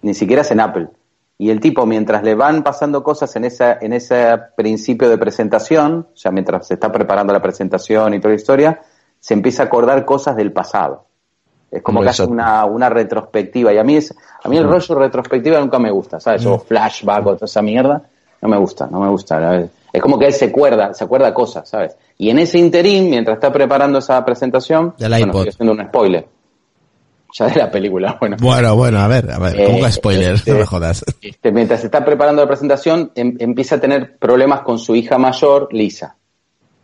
ni 0.01 0.13
siquiera 0.13 0.41
es 0.41 0.51
en 0.51 0.59
Apple. 0.59 0.87
Y 1.41 1.51
el 1.51 1.61
tipo, 1.61 1.85
mientras 1.85 2.21
le 2.21 2.35
van 2.35 2.63
pasando 2.63 3.01
cosas 3.01 3.33
en 3.37 3.45
esa, 3.45 3.77
en 3.79 3.93
ese 3.93 4.37
principio 4.57 5.07
de 5.09 5.17
presentación, 5.17 6.07
o 6.13 6.17
sea, 6.17 6.31
mientras 6.31 6.67
se 6.67 6.73
está 6.73 6.91
preparando 6.91 7.31
la 7.31 7.41
presentación 7.41 8.13
y 8.13 8.19
toda 8.19 8.33
la 8.33 8.35
historia, 8.35 8.81
se 9.17 9.35
empieza 9.35 9.63
a 9.63 9.65
acordar 9.67 10.03
cosas 10.03 10.35
del 10.35 10.51
pasado. 10.51 11.05
Es 11.71 11.81
como 11.81 12.01
que 12.01 12.09
hace 12.09 12.25
una, 12.25 12.65
una 12.65 12.89
retrospectiva. 12.89 13.71
Y 13.73 13.77
a 13.77 13.85
mí 13.85 13.95
es, 13.95 14.13
a 14.43 14.49
mí 14.49 14.57
el 14.57 14.65
rollo 14.65 14.95
retrospectiva 14.95 15.61
nunca 15.61 15.79
me 15.79 15.91
gusta, 15.91 16.19
¿sabes? 16.19 16.45
O 16.45 16.59
flashback 16.59 17.25
o 17.25 17.35
toda 17.35 17.45
esa 17.45 17.61
mierda. 17.61 18.03
No 18.41 18.49
me 18.49 18.57
gusta, 18.57 18.87
no 18.91 18.99
me 18.99 19.07
gusta. 19.07 19.69
Es 19.93 20.01
como 20.01 20.19
que 20.19 20.25
él 20.25 20.33
se 20.33 20.45
acuerda, 20.45 20.93
se 20.93 21.05
acuerda 21.05 21.33
cosas, 21.33 21.69
¿sabes? 21.69 21.95
Y 22.17 22.29
en 22.29 22.39
ese 22.39 22.59
interín, 22.59 23.09
mientras 23.09 23.35
está 23.35 23.53
preparando 23.53 23.99
esa 23.99 24.25
presentación, 24.25 24.93
Del 24.97 25.11
bueno, 25.11 25.27
iPod. 25.27 25.39
sigue 25.39 25.51
siendo 25.53 25.71
un 25.71 25.87
spoiler. 25.87 26.27
Ya 27.33 27.47
de 27.47 27.55
la 27.55 27.69
película, 27.71 28.17
bueno. 28.19 28.37
Bueno, 28.39 28.75
bueno, 28.75 28.99
a 28.99 29.07
ver, 29.07 29.29
a 29.31 29.37
ver, 29.39 29.65
¿cómo 29.65 29.77
Eh, 29.77 29.81
que 29.81 29.91
spoiler? 29.91 30.33
este- 30.35 30.51
no 30.51 30.59
me 30.59 30.65
jodas. 30.65 31.05
Este, 31.21 31.51
mientras 31.51 31.81
se 31.81 31.85
está 31.87 32.03
preparando 32.03 32.41
la 32.41 32.47
presentación, 32.47 33.11
em- 33.15 33.35
empieza 33.39 33.75
a 33.75 33.79
tener 33.79 34.17
problemas 34.17 34.61
con 34.61 34.79
su 34.79 34.95
hija 34.95 35.17
mayor, 35.17 35.69
Lisa. 35.71 36.15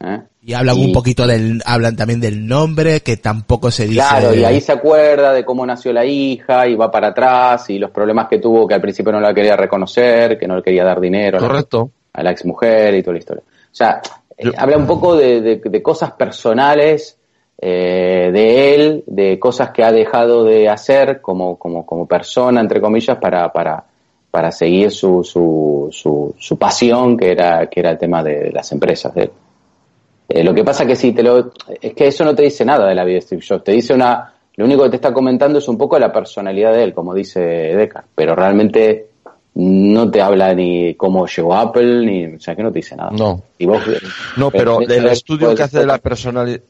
¿Eh? 0.03 0.19
Y 0.43 0.53
hablan 0.53 0.77
un 0.77 0.91
poquito 0.91 1.25
del, 1.25 1.63
hablan 1.65 1.95
también 1.95 2.19
del 2.19 2.45
nombre, 2.45 2.99
que 3.01 3.17
tampoco 3.17 3.71
se 3.71 3.85
dice. 3.87 3.95
Claro, 3.95 4.35
y 4.35 4.43
ahí 4.43 4.61
se 4.61 4.73
acuerda 4.73 5.33
de 5.33 5.43
cómo 5.43 5.65
nació 5.65 5.91
la 5.93 6.05
hija 6.05 6.67
y 6.67 6.75
va 6.75 6.91
para 6.91 7.07
atrás 7.07 7.67
y 7.71 7.79
los 7.79 7.89
problemas 7.89 8.27
que 8.27 8.37
tuvo 8.37 8.67
que 8.67 8.75
al 8.75 8.81
principio 8.81 9.11
no 9.11 9.19
la 9.19 9.33
quería 9.33 9.55
reconocer, 9.55 10.37
que 10.37 10.47
no 10.47 10.57
le 10.57 10.61
quería 10.61 10.83
dar 10.83 10.99
dinero 10.99 11.39
a 11.39 11.41
la- 11.41 11.47
Correcto. 11.47 11.89
a 12.13 12.21
la 12.21 12.31
ex 12.31 12.45
mujer 12.45 12.93
y 12.93 13.01
toda 13.01 13.13
la 13.13 13.19
historia. 13.19 13.43
O 13.47 13.75
sea, 13.75 14.01
eh, 14.37 14.43
Yo- 14.45 14.51
habla 14.57 14.77
un 14.77 14.85
poco 14.85 15.15
de, 15.15 15.41
de- 15.41 15.61
de 15.63 15.81
cosas 15.81 16.11
personales 16.11 17.17
eh, 17.67 18.29
de 18.31 18.75
él, 18.75 19.03
de 19.07 19.39
cosas 19.39 19.71
que 19.71 19.83
ha 19.83 19.91
dejado 19.91 20.43
de 20.43 20.69
hacer 20.69 21.19
como, 21.19 21.57
como, 21.57 21.83
como 21.83 22.05
persona, 22.05 22.61
entre 22.61 22.79
comillas, 22.79 23.17
para, 23.17 23.51
para, 23.51 23.83
para 24.29 24.51
seguir 24.51 24.91
su, 24.91 25.23
su, 25.23 25.89
su, 25.91 26.35
su 26.37 26.57
pasión, 26.59 27.17
que 27.17 27.31
era, 27.31 27.65
que 27.65 27.79
era 27.79 27.89
el 27.89 27.97
tema 27.97 28.21
de 28.21 28.51
las 28.51 28.71
empresas 28.71 29.15
de 29.15 29.23
él. 29.23 29.31
Eh, 30.29 30.43
lo 30.43 30.53
que 30.53 30.63
pasa 30.63 30.85
que 30.85 30.95
si 30.95 31.11
te 31.11 31.23
lo, 31.23 31.53
es 31.81 31.95
que 31.95 32.05
eso 32.05 32.23
no 32.23 32.35
te 32.35 32.43
dice 32.43 32.63
nada 32.63 32.87
de 32.87 32.93
la 32.93 33.03
vida 33.03 33.15
de 33.15 33.21
Steve 33.21 33.41
Jobs, 33.47 33.63
te 33.63 33.71
dice 33.71 33.95
una, 33.95 34.31
lo 34.57 34.65
único 34.65 34.83
que 34.83 34.91
te 34.91 34.97
está 34.97 35.11
comentando 35.11 35.57
es 35.57 35.67
un 35.67 35.77
poco 35.79 35.97
la 35.97 36.13
personalidad 36.13 36.71
de 36.71 36.83
él, 36.83 36.93
como 36.93 37.15
dice 37.15 37.39
Deckard, 37.39 38.05
pero 38.13 38.35
realmente 38.35 39.07
no 39.55 40.11
te 40.11 40.21
habla 40.21 40.53
ni 40.53 40.95
cómo 40.95 41.25
llegó 41.27 41.55
Apple, 41.55 42.05
ni, 42.05 42.35
o 42.35 42.39
sea, 42.39 42.55
que 42.55 42.63
no 42.63 42.71
te 42.71 42.79
dice 42.79 42.95
nada. 42.95 43.11
No. 43.11 43.41
Y 43.57 43.65
vos, 43.65 43.81
No, 44.35 44.51
pero 44.51 44.77
tenés 44.79 44.89
del 44.89 44.97
saber 44.99 45.13
estudio 45.13 45.55
que 45.55 45.63
hace 45.63 45.79
de 45.79 45.85
la 45.85 45.97
personalidad. 45.97 46.61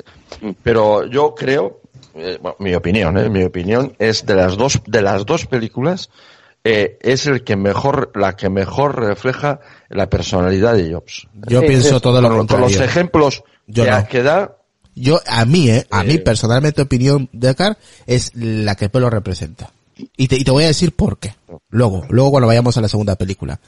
Mm. 0.41 0.49
Pero 0.61 1.05
yo 1.07 1.33
creo, 1.33 1.81
eh, 2.13 2.37
bueno, 2.41 2.55
mi 2.59 2.75
opinión, 2.75 3.17
eh, 3.17 3.29
mi 3.29 3.43
opinión 3.43 3.93
es 3.97 4.25
de 4.25 4.35
las 4.35 4.55
dos, 4.55 4.81
de 4.85 5.01
las 5.01 5.25
dos 5.25 5.47
películas, 5.47 6.09
eh, 6.63 6.97
es 7.01 7.25
el 7.27 7.43
que 7.43 7.55
mejor, 7.55 8.11
la 8.15 8.35
que 8.35 8.49
mejor 8.49 8.99
refleja 8.99 9.59
la 9.89 10.07
personalidad 10.09 10.75
de 10.75 10.93
Jobs. 10.93 11.27
Yo 11.47 11.61
Sí, 11.61 11.67
pienso 11.67 11.95
sí. 11.95 12.01
todo 12.01 12.21
lo 12.21 12.27
Con, 12.29 12.37
con 12.47 12.61
los 12.61 12.71
contrario. 12.71 12.83
ejemplos 12.83 13.43
Yo 13.67 13.83
que, 13.83 13.89
no. 13.91 14.07
que 14.07 14.23
da, 14.23 14.55
Yo, 14.95 15.19
a 15.27 15.43
mí, 15.45 15.69
eh, 15.69 15.85
a 15.91 16.03
mí 16.03 16.13
Eh. 16.15 16.19
personalmente 16.19 16.81
opinión 16.83 17.29
de 17.33 17.53
Car 17.55 17.77
es 18.07 18.31
la 18.35 18.75
que 18.75 18.89
lo 18.93 19.09
representa. 19.09 19.71
Y 20.17 20.27
te, 20.27 20.35
y 20.37 20.43
te 20.43 20.51
voy 20.51 20.63
a 20.63 20.67
decir 20.67 20.93
por 20.93 21.17
qué. 21.19 21.33
Luego, 21.69 22.05
luego 22.09 22.31
cuando 22.31 22.47
vayamos 22.47 22.77
a 22.77 22.81
la 22.81 22.87
segunda 22.87 23.15
película. 23.15 23.59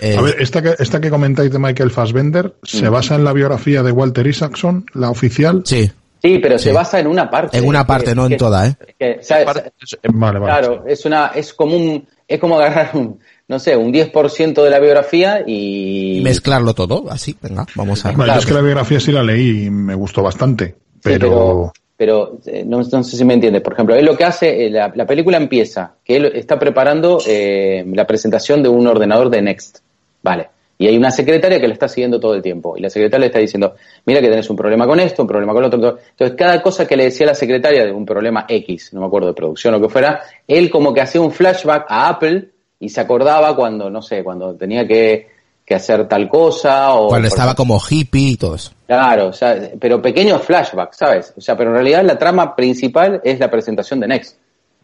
Eh, 0.00 0.16
A 0.18 0.22
ver, 0.22 0.36
esta 0.40 0.60
que, 0.62 0.74
esta 0.78 1.00
que 1.00 1.08
comentáis 1.10 1.50
de 1.52 1.58
Michael 1.58 1.90
Fassbender 1.90 2.54
se 2.62 2.88
basa 2.88 3.14
en 3.14 3.24
la 3.24 3.32
biografía 3.32 3.82
de 3.82 3.92
Walter 3.92 4.26
Isaacson, 4.26 4.84
la 4.94 5.10
oficial. 5.10 5.62
sí, 5.64 5.90
Sí, 6.22 6.38
pero 6.38 6.56
Sí. 6.58 6.64
se 6.64 6.72
basa 6.72 6.98
en 6.98 7.06
una 7.06 7.28
parte. 7.28 7.58
En 7.58 7.66
una 7.66 7.86
parte, 7.86 8.06
que- 8.06 8.14
no 8.14 8.24
en 8.24 8.38
toda, 8.38 8.66
¿eh? 8.66 8.74
es 8.88 8.94
que, 8.98 9.18
¿sabes? 9.22 9.44
parte- 9.44 9.72
es- 9.78 9.98
Vale, 10.10 10.38
vale. 10.38 10.52
Claro, 10.58 10.84
es 10.86 11.04
una, 11.04 11.26
es 11.34 11.52
como 11.52 11.76
un, 11.76 12.08
es 12.26 12.40
como 12.40 12.56
agarrar 12.58 12.92
un, 12.96 13.18
no 13.46 13.58
sé, 13.58 13.76
un 13.76 13.92
10% 13.92 14.64
de 14.64 14.70
la 14.70 14.78
biografía 14.80 15.44
y... 15.46 16.20
y 16.20 16.20
mezclarlo 16.22 16.72
todo, 16.74 17.04
así, 17.10 17.36
venga, 17.42 17.66
vamos 17.74 18.06
a 18.06 18.12
Bueno, 18.12 18.32
yo 18.32 18.38
es 18.40 18.46
que 18.46 18.54
la 18.54 18.62
biografía 18.62 19.00
sí 19.00 19.12
la 19.12 19.22
leí 19.22 19.66
y 19.66 19.70
me 19.70 19.94
gustó 19.94 20.22
bastante. 20.22 20.68
Sí, 20.94 21.00
Pero, 21.02 21.70
pero, 21.96 22.38
eh, 22.46 22.64
no, 22.66 22.78
no 22.78 23.02
sé 23.04 23.16
si 23.16 23.24
me 23.24 23.34
entiendes. 23.34 23.62
Por 23.62 23.74
ejemplo, 23.74 23.94
él 23.94 24.04
lo 24.04 24.16
que 24.16 24.24
hace, 24.24 24.66
eh, 24.66 24.70
la, 24.70 24.92
la 24.94 25.06
película 25.06 25.36
empieza, 25.36 25.94
que 26.04 26.16
él 26.16 26.32
está 26.34 26.58
preparando 26.58 27.20
eh, 27.26 27.84
la 27.86 28.06
presentación 28.06 28.62
de 28.62 28.68
un 28.68 28.86
ordenador 28.86 29.30
de 29.30 29.42
Next. 29.42 29.78
Vale. 30.22 30.48
Y 30.76 30.88
hay 30.88 30.96
una 30.96 31.12
secretaria 31.12 31.60
que 31.60 31.68
le 31.68 31.74
está 31.74 31.86
siguiendo 31.86 32.18
todo 32.18 32.34
el 32.34 32.42
tiempo. 32.42 32.76
Y 32.76 32.80
la 32.80 32.90
secretaria 32.90 33.20
le 33.20 33.26
está 33.26 33.38
diciendo, 33.38 33.74
mira 34.06 34.20
que 34.20 34.28
tenés 34.28 34.50
un 34.50 34.56
problema 34.56 34.86
con 34.86 34.98
esto, 34.98 35.22
un 35.22 35.28
problema 35.28 35.52
con 35.52 35.62
lo 35.62 35.68
otro. 35.68 35.98
Entonces, 36.10 36.36
cada 36.36 36.60
cosa 36.60 36.86
que 36.86 36.96
le 36.96 37.04
decía 37.04 37.26
la 37.26 37.34
secretaria 37.34 37.84
de 37.84 37.92
un 37.92 38.04
problema 38.04 38.44
X, 38.48 38.92
no 38.92 39.00
me 39.00 39.06
acuerdo 39.06 39.28
de 39.28 39.34
producción 39.34 39.74
o 39.74 39.80
que 39.80 39.88
fuera, 39.88 40.22
él 40.48 40.70
como 40.70 40.92
que 40.92 41.00
hacía 41.00 41.20
un 41.20 41.30
flashback 41.30 41.86
a 41.88 42.08
Apple 42.08 42.48
y 42.80 42.88
se 42.88 43.00
acordaba 43.00 43.54
cuando, 43.54 43.88
no 43.88 44.02
sé, 44.02 44.24
cuando 44.24 44.56
tenía 44.56 44.86
que, 44.86 45.28
que 45.64 45.74
hacer 45.74 46.06
tal 46.06 46.28
cosa 46.28 46.94
o... 46.94 47.08
cuando 47.08 47.28
por 47.28 47.36
estaba 47.38 47.54
como 47.54 47.80
hippie 47.80 48.30
y 48.32 48.36
todo 48.36 48.54
eso. 48.56 48.72
Claro, 48.86 49.28
o 49.28 49.32
sea, 49.32 49.56
pero 49.80 50.02
pequeños 50.02 50.42
flashbacks, 50.42 50.96
¿sabes? 50.96 51.32
O 51.36 51.40
sea, 51.40 51.56
pero 51.56 51.70
en 51.70 51.76
realidad 51.76 52.04
la 52.04 52.18
trama 52.18 52.54
principal 52.54 53.20
es 53.24 53.38
la 53.40 53.50
presentación 53.50 54.00
de 54.00 54.08
Next. 54.08 54.36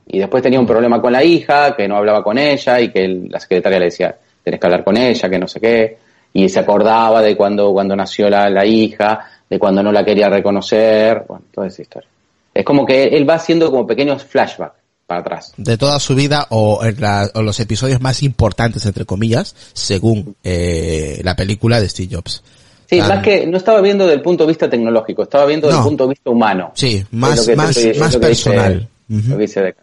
Y 0.07 0.19
después 0.19 0.43
tenía 0.43 0.59
un 0.59 0.67
problema 0.67 1.01
con 1.01 1.13
la 1.13 1.23
hija, 1.23 1.77
que 1.77 1.87
no 1.87 1.97
hablaba 1.97 2.25
con 2.25 2.39
ella 2.39 2.81
y 2.81 2.91
que 2.91 3.05
el- 3.05 3.29
la 3.29 3.39
secretaria 3.39 3.79
le 3.79 3.85
decía, 3.87 4.17
tenés 4.43 4.59
que 4.59 4.67
hablar 4.67 4.83
con 4.83 4.97
ella, 4.97 5.29
que 5.29 5.39
no 5.39 5.47
sé 5.47 5.61
qué. 5.61 5.99
Y 6.33 6.49
se 6.49 6.61
acordaba 6.61 7.21
de 7.23 7.37
cuando, 7.37 7.73
cuando 7.73 7.95
nació 7.95 8.31
la, 8.31 8.49
la 8.49 8.65
hija, 8.65 9.27
de 9.49 9.59
cuando 9.59 9.83
no 9.83 9.93
la 9.93 10.05
quería 10.05 10.29
reconocer, 10.29 11.25
bueno, 11.29 11.45
toda 11.53 11.67
esa 11.67 11.83
historia. 11.83 12.09
Es 12.55 12.65
como 12.65 12.87
que 12.87 13.05
él 13.05 13.29
va 13.29 13.35
haciendo 13.35 13.71
como 13.71 13.87
pequeños 13.87 14.25
flashbacks 14.25 14.80
para 15.11 15.21
atrás. 15.23 15.53
De 15.57 15.77
toda 15.77 15.99
su 15.99 16.15
vida 16.15 16.47
o, 16.51 16.85
en 16.85 17.01
la- 17.01 17.29
o 17.35 17.43
los 17.43 17.59
episodios 17.59 18.01
más 18.01 18.23
importantes, 18.23 18.87
entre 18.87 19.05
comillas, 19.05 19.57
según 19.73 20.37
eh, 20.45 21.21
la 21.25 21.35
película 21.35 21.81
de 21.81 21.89
Steve 21.89 22.15
Jobs. 22.15 22.43
Sí, 22.89 23.01
Ah, 23.01 23.09
más 23.09 23.23
que 23.25 23.45
no 23.47 23.57
estaba 23.57 23.81
viendo 23.81 24.07
del 24.07 24.23
punto 24.23 24.45
de 24.45 24.49
vista 24.49 24.71
tecnológico, 24.71 25.25
estaba 25.25 25.47
viendo 25.47 25.67
del 25.67 25.77
No. 25.79 25.83
punto 25.85 26.05
de 26.05 26.11
vista 26.11 26.31
humano. 26.31 26.71
Sí, 26.75 27.05
más, 27.11 27.39
lo 27.39 27.43
que 27.45 27.51
te 27.51 27.57
más, 27.57 27.77
estoy- 27.77 27.99
más 28.01 28.15
lo 28.15 28.21
que 28.21 28.29
dice- 28.29 28.51
personal. 28.51 28.89
Dice. 29.09 29.75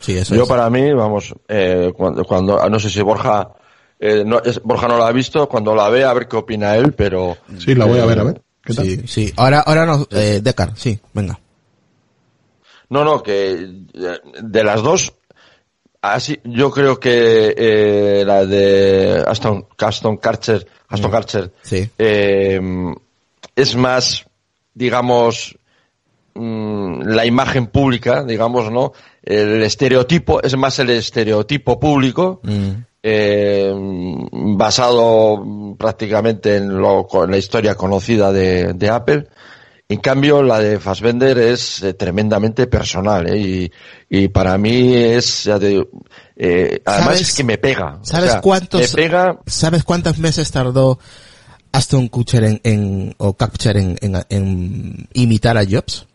Sí, 0.00 0.18
eso 0.18 0.34
yo 0.34 0.42
es. 0.42 0.48
para 0.48 0.68
mí, 0.70 0.92
vamos, 0.92 1.32
eh, 1.48 1.92
cuando, 1.96 2.24
cuando, 2.24 2.60
ah, 2.62 2.68
no 2.68 2.78
sé 2.80 2.90
si 2.90 3.00
Borja, 3.02 3.48
eh, 4.00 4.24
no, 4.26 4.42
es- 4.42 4.60
Borja 4.62 4.88
no 4.88 4.98
la 4.98 5.06
ha 5.08 5.12
visto, 5.12 5.48
cuando 5.48 5.74
la 5.74 5.88
vea 5.88 6.10
a 6.10 6.14
ver 6.14 6.26
qué 6.28 6.36
opina 6.36 6.74
él, 6.76 6.92
pero... 6.92 7.36
sí, 7.58 7.74
la 7.76 7.84
voy 7.86 7.98
a 8.00 8.04
ver, 8.06 8.18
a 8.18 8.24
ver. 8.24 8.42
¿Qué 8.64 8.74
tal? 8.74 8.84
Sí, 8.86 9.00
sí. 9.06 9.32
Ahora, 9.36 9.60
ahora 9.60 9.86
no, 9.86 10.06
eh, 10.10 10.40
Decar, 10.42 10.72
sí, 10.76 10.98
venga. 11.14 11.38
No, 12.88 13.04
no, 13.04 13.22
que 13.22 13.52
eh, 13.94 14.18
de 14.42 14.64
las 14.64 14.82
dos, 14.82 15.12
así, 16.02 16.38
yo 16.44 16.70
creo 16.70 17.00
que 17.00 17.54
eh, 17.56 18.24
la 18.26 18.46
de 18.46 19.24
Aston, 19.26 19.66
Aston 19.78 20.16
Karcher, 20.18 20.66
Aston 20.88 21.10
Karcher, 21.10 21.52
Sí. 21.62 21.88
eh, 21.98 22.60
es 23.56 23.74
más, 23.76 24.24
digamos, 24.74 25.56
mm, 26.34 27.02
la 27.02 27.24
imagen 27.26 27.66
pública, 27.68 28.22
digamos, 28.22 28.70
¿no? 28.70 28.92
El 29.22 29.62
estereotipo, 29.62 30.40
es 30.42 30.56
más 30.56 30.78
el 30.78 30.90
estereotipo 30.90 31.80
público, 31.80 32.40
Mm. 32.44 32.70
eh, 33.02 33.72
basado 34.32 35.38
mm, 35.38 35.76
prácticamente 35.76 36.56
en, 36.56 36.78
lo, 36.78 37.06
en 37.24 37.30
la 37.30 37.38
historia 37.38 37.74
conocida 37.74 38.32
de, 38.32 38.72
de 38.74 38.88
Apple. 38.90 39.26
En 39.88 39.98
cambio, 40.00 40.42
la 40.42 40.58
de 40.58 40.80
Fassbender 40.80 41.38
es 41.38 41.80
eh, 41.82 41.94
tremendamente 41.94 42.66
personal, 42.66 43.28
¿eh? 43.28 43.38
y, 43.38 43.72
y 44.24 44.28
para 44.28 44.58
mí 44.58 44.94
es, 44.94 45.44
ya 45.44 45.60
te 45.60 45.68
digo, 45.68 45.88
eh, 46.34 46.80
además 46.84 47.06
¿Sabes- 47.14 47.20
es 47.20 47.34
que 47.36 47.44
me 47.44 47.56
pega. 47.58 47.98
O 48.02 48.04
¿Sabes 48.04 48.32
sea, 48.32 48.40
cuántos, 48.40 48.80
Me 48.80 48.88
pega, 48.88 49.38
¿sabes 49.46 49.84
cuántos 49.84 50.18
meses 50.18 50.50
tardó 50.50 50.98
Aston 51.70 52.08
Kutcher 52.08 52.42
en, 52.44 52.60
en 52.64 53.14
o 53.18 53.34
Kutcher 53.34 53.76
en, 53.76 53.96
en, 54.00 54.16
en 54.28 55.08
imitar 55.12 55.56
a 55.56 55.64
Jobs? 55.64 56.05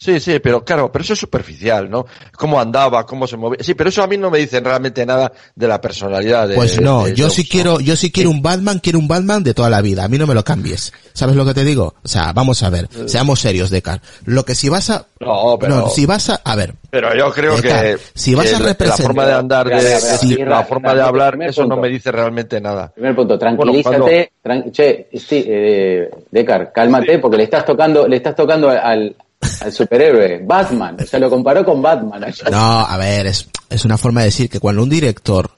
Sí, 0.00 0.20
sí, 0.20 0.38
pero 0.38 0.64
claro, 0.64 0.92
pero 0.92 1.02
eso 1.02 1.14
es 1.14 1.18
superficial, 1.18 1.90
¿no? 1.90 2.06
Cómo 2.36 2.60
andaba, 2.60 3.04
cómo 3.04 3.26
se 3.26 3.36
movía. 3.36 3.58
Sí, 3.64 3.74
pero 3.74 3.90
eso 3.90 4.00
a 4.00 4.06
mí 4.06 4.16
no 4.16 4.30
me 4.30 4.38
dice 4.38 4.60
realmente 4.60 5.04
nada 5.04 5.32
de 5.56 5.66
la 5.66 5.80
personalidad 5.80 6.46
de 6.46 6.54
Pues 6.54 6.80
no, 6.80 7.06
de 7.06 7.14
yo 7.16 7.24
Jobs, 7.24 7.34
sí 7.34 7.42
¿no? 7.42 7.48
quiero, 7.50 7.80
yo 7.80 7.96
sí 7.96 8.12
quiero 8.12 8.30
un 8.30 8.40
Batman, 8.40 8.78
quiero 8.80 9.00
un 9.00 9.08
Batman 9.08 9.42
de 9.42 9.54
toda 9.54 9.68
la 9.70 9.80
vida. 9.82 10.04
A 10.04 10.08
mí 10.08 10.16
no 10.16 10.28
me 10.28 10.34
lo 10.36 10.44
cambies. 10.44 10.92
¿Sabes 11.14 11.34
lo 11.34 11.44
que 11.44 11.52
te 11.52 11.64
digo? 11.64 11.94
O 12.04 12.06
sea, 12.08 12.32
vamos 12.32 12.62
a 12.62 12.70
ver, 12.70 12.88
seamos 13.06 13.40
serios, 13.40 13.70
Decar. 13.70 14.00
Lo 14.24 14.44
que 14.44 14.54
si 14.54 14.68
vas 14.68 14.88
a, 14.90 15.04
No, 15.18 15.56
pero, 15.58 15.74
no, 15.80 15.88
si 15.88 16.06
vas 16.06 16.30
a, 16.30 16.36
a 16.44 16.54
ver, 16.54 16.74
pero 16.90 17.12
yo 17.16 17.32
creo 17.32 17.56
Decar, 17.56 17.84
que, 17.96 17.98
si 18.14 18.36
vas 18.36 18.48
que 18.50 18.54
a 18.54 18.58
la- 18.60 18.66
la 18.66 18.72
representar- 18.74 19.04
forma 19.04 19.26
de 19.26 19.32
andar, 19.34 19.68
de, 19.68 19.94
espera, 19.94 20.48
la 20.48 20.64
forma 20.64 20.94
de 20.94 21.02
hablar, 21.02 21.36
eso 21.42 21.66
no 21.66 21.76
me 21.76 21.88
dice 21.88 22.12
realmente 22.12 22.60
nada. 22.60 22.92
Primer 22.94 23.16
punto, 23.16 23.36
Bueno, 23.36 23.56
tranquilízate, 23.56 24.30
tran- 24.44 24.70
che, 24.70 25.08
sí, 25.14 25.44
eh, 25.44 26.08
Decar, 26.30 26.70
cálmate, 26.72 27.18
porque 27.18 27.36
le 27.38 27.42
estás 27.42 27.64
tocando, 27.64 28.06
le 28.06 28.14
estás 28.18 28.36
tocando 28.36 28.68
al, 28.70 28.78
al 28.78 29.16
superhéroe, 29.70 30.42
Batman, 30.44 30.96
lo 31.18 31.30
comparó 31.30 31.64
con 31.64 31.80
Batman. 31.82 32.24
No, 32.50 32.80
a 32.80 32.96
ver, 32.96 33.26
es, 33.26 33.48
es 33.70 33.84
una 33.84 33.98
forma 33.98 34.20
de 34.20 34.26
decir 34.26 34.48
que 34.48 34.60
cuando 34.60 34.82
un 34.82 34.90
director 34.90 35.50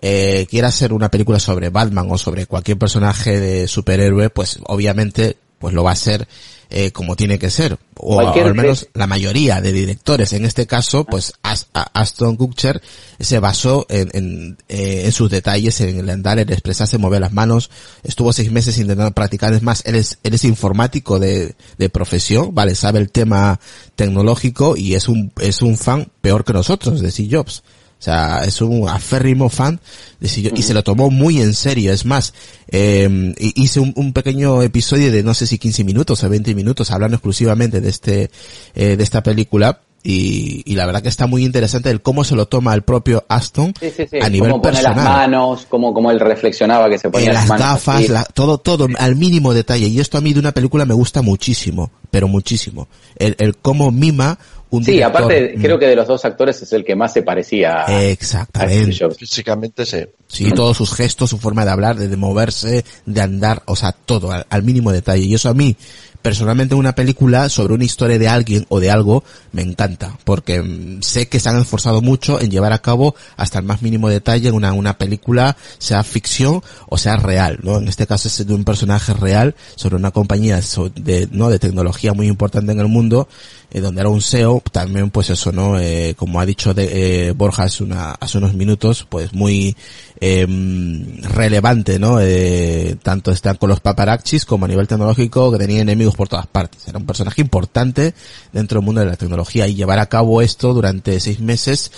eh, 0.00 0.46
quiera 0.50 0.68
hacer 0.68 0.92
una 0.92 1.10
película 1.10 1.38
sobre 1.38 1.70
Batman 1.70 2.08
o 2.10 2.18
sobre 2.18 2.46
cualquier 2.46 2.78
personaje 2.78 3.40
de 3.40 3.66
superhéroe, 3.66 4.30
pues 4.30 4.58
obviamente 4.66 5.38
pues 5.58 5.74
lo 5.74 5.82
va 5.84 5.90
a 5.90 5.94
hacer 5.94 6.26
eh, 6.70 6.90
como 6.90 7.14
tiene 7.14 7.38
que 7.38 7.50
ser. 7.50 7.78
O, 7.96 8.18
al 8.48 8.54
menos 8.54 8.88
la 8.94 9.06
mayoría 9.06 9.60
de 9.60 9.70
directores. 9.72 10.32
En 10.32 10.44
este 10.44 10.66
caso, 10.66 11.04
pues 11.04 11.34
As- 11.42 11.68
a- 11.72 11.88
Aston 12.00 12.36
Kutcher 12.36 12.82
se 13.20 13.38
basó 13.38 13.86
en, 13.88 14.10
en, 14.12 14.58
eh, 14.68 15.02
en 15.04 15.12
sus 15.12 15.30
detalles, 15.30 15.80
en 15.80 15.98
el 16.00 16.10
andar, 16.10 16.38
en 16.40 16.50
expresarse, 16.52 16.98
mover 16.98 17.20
las 17.20 17.32
manos. 17.32 17.70
Estuvo 18.02 18.32
seis 18.32 18.50
meses 18.50 18.76
intentando 18.78 19.12
practicar. 19.12 19.52
Es 19.54 19.62
más, 19.62 19.82
él 19.86 19.94
es, 19.94 20.18
él 20.24 20.34
es 20.34 20.44
informático 20.44 21.18
de, 21.20 21.54
de 21.78 21.88
profesión, 21.88 22.54
vale, 22.54 22.74
sabe 22.74 22.98
el 22.98 23.10
tema 23.10 23.60
tecnológico 23.94 24.76
y 24.76 24.94
es 24.94 25.08
un, 25.08 25.32
es 25.40 25.62
un 25.62 25.76
fan 25.78 26.08
peor 26.20 26.44
que 26.44 26.52
nosotros 26.52 27.00
de 27.00 27.10
Steve 27.10 27.36
Jobs. 27.36 27.62
O 27.98 28.02
sea, 28.04 28.44
es 28.44 28.60
un 28.60 28.86
aférrimo 28.88 29.48
fan 29.48 29.80
de 30.20 30.52
y 30.54 30.62
se 30.62 30.74
lo 30.74 30.82
tomó 30.82 31.10
muy 31.10 31.40
en 31.40 31.54
serio. 31.54 31.90
Es 31.92 32.04
más, 32.04 32.34
eh, 32.68 33.34
hice 33.38 33.80
un, 33.80 33.92
un 33.96 34.12
pequeño 34.12 34.62
episodio 34.62 35.10
de 35.10 35.22
no 35.22 35.32
sé 35.32 35.46
si 35.46 35.56
15 35.58 35.84
minutos 35.84 36.22
o 36.22 36.28
20 36.28 36.54
minutos 36.54 36.90
hablando 36.90 37.16
exclusivamente 37.16 37.80
de 37.80 37.88
este, 37.88 38.30
eh, 38.74 38.96
de 38.96 39.02
esta 39.04 39.22
película. 39.22 39.80
Y, 40.06 40.62
y 40.70 40.74
la 40.74 40.84
verdad 40.84 41.00
que 41.02 41.08
está 41.08 41.26
muy 41.26 41.46
interesante 41.46 41.88
el 41.88 42.02
cómo 42.02 42.24
se 42.24 42.36
lo 42.36 42.44
toma 42.46 42.74
el 42.74 42.82
propio 42.82 43.24
Aston 43.26 43.72
Sí, 43.80 43.90
sí, 43.96 44.04
sí. 44.10 44.18
a 44.20 44.28
nivel 44.28 44.50
cómo 44.50 44.60
pone 44.60 44.74
personal. 44.74 44.96
las 45.02 45.04
manos, 45.14 45.66
cómo, 45.70 45.94
cómo 45.94 46.10
él 46.10 46.20
reflexionaba 46.20 46.90
que 46.90 46.98
se 46.98 47.08
ponía 47.08 47.30
Eh, 47.30 47.32
las, 47.32 47.48
manos. 47.48 47.66
gafas, 47.66 48.08
la- 48.10 48.24
todo, 48.24 48.58
todo, 48.58 48.86
al 48.98 49.16
mínimo 49.16 49.54
detalle. 49.54 49.86
Y 49.86 50.00
esto 50.00 50.18
a 50.18 50.20
mí 50.20 50.34
de 50.34 50.40
una 50.40 50.52
película 50.52 50.84
me 50.84 50.92
gusta 50.92 51.22
muchísimo, 51.22 51.90
pero 52.10 52.28
muchísimo. 52.28 52.86
El, 53.16 53.34
el 53.38 53.56
cómo 53.56 53.90
mima 53.90 54.38
un 54.76 54.84
Sí, 54.84 54.92
director. 54.92 55.22
aparte, 55.22 55.54
Mm, 55.56 55.60
creo 55.62 55.78
que 55.78 55.86
de 55.86 55.96
los 55.96 56.06
dos 56.06 56.24
actores 56.24 56.60
es 56.62 56.72
el 56.72 56.84
que 56.84 56.94
más 56.96 57.12
se 57.12 57.22
parecía 57.22 57.72
a, 57.72 57.82
a 57.82 57.86
Steve 57.86 58.10
Exactamente. 58.12 58.96
Jobs. 58.98 59.16
Físicamente 59.18 59.86
sí. 59.86 59.98
Sí, 60.28 60.50
todos 60.50 60.76
sus 60.76 60.92
gestos, 60.94 61.30
su 61.30 61.38
forma 61.38 61.64
de 61.64 61.70
hablar, 61.70 61.96
de, 61.96 62.08
de 62.08 62.16
moverse, 62.16 62.84
de 63.06 63.20
andar, 63.20 63.62
o 63.66 63.76
sea, 63.76 63.92
todo, 63.92 64.32
al, 64.32 64.46
al 64.50 64.62
mínimo 64.62 64.90
detalle. 64.92 65.24
Y 65.24 65.34
eso 65.34 65.48
a 65.48 65.54
mí, 65.54 65.76
personalmente 66.24 66.74
una 66.74 66.94
película 66.94 67.50
sobre 67.50 67.74
una 67.74 67.84
historia 67.84 68.18
de 68.18 68.28
alguien 68.28 68.64
o 68.70 68.80
de 68.80 68.90
algo 68.90 69.24
me 69.52 69.60
encanta, 69.60 70.16
porque 70.24 70.62
mm, 70.62 71.02
sé 71.02 71.28
que 71.28 71.38
se 71.38 71.50
han 71.50 71.60
esforzado 71.60 72.00
mucho 72.00 72.40
en 72.40 72.50
llevar 72.50 72.72
a 72.72 72.78
cabo 72.78 73.14
hasta 73.36 73.58
el 73.58 73.66
más 73.66 73.82
mínimo 73.82 74.08
detalle 74.08 74.50
una, 74.50 74.72
una 74.72 74.96
película, 74.96 75.54
sea 75.76 76.02
ficción 76.02 76.62
o 76.88 76.96
sea 76.96 77.16
real, 77.16 77.58
¿no? 77.62 77.76
En 77.76 77.88
este 77.88 78.06
caso 78.06 78.28
es 78.28 78.46
de 78.46 78.54
un 78.54 78.64
personaje 78.64 79.12
real 79.12 79.54
sobre 79.76 79.96
una 79.96 80.12
compañía 80.12 80.58
de, 80.94 81.28
¿no? 81.30 81.50
de 81.50 81.58
tecnología 81.58 82.14
muy 82.14 82.26
importante 82.26 82.72
en 82.72 82.80
el 82.80 82.88
mundo, 82.88 83.28
eh, 83.70 83.80
donde 83.80 84.00
era 84.00 84.08
un 84.08 84.22
SEO, 84.22 84.62
también 84.72 85.10
pues 85.10 85.28
eso, 85.28 85.52
¿no? 85.52 85.78
Eh, 85.78 86.14
como 86.16 86.40
ha 86.40 86.46
dicho 86.46 86.72
de, 86.72 87.28
eh, 87.28 87.32
Borja 87.32 87.64
hace, 87.64 87.84
una, 87.84 88.12
hace 88.12 88.38
unos 88.38 88.54
minutos, 88.54 89.06
pues 89.08 89.34
muy 89.34 89.76
em, 90.20 91.20
relevante, 91.22 91.98
¿no? 91.98 92.18
Eh, 92.20 92.96
tanto 93.02 93.30
están 93.30 93.56
con 93.56 93.68
los 93.68 93.80
paparazzis 93.80 94.44
como 94.44 94.64
a 94.64 94.68
nivel 94.68 94.88
tecnológico 94.88 95.52
que 95.52 95.58
tenía 95.58 95.82
enemigos 95.82 96.13
por 96.14 96.28
todas 96.28 96.46
partes. 96.46 96.86
Era 96.88 96.98
un 96.98 97.06
personaje 97.06 97.40
importante 97.42 98.14
dentro 98.52 98.78
del 98.78 98.86
mundo 98.86 99.00
de 99.00 99.08
la 99.08 99.16
tecnología 99.16 99.66
y 99.66 99.74
llevar 99.74 99.98
a 99.98 100.06
cabo 100.06 100.42
esto 100.42 100.72
durante 100.74 101.20
seis 101.20 101.40
meses 101.40 101.92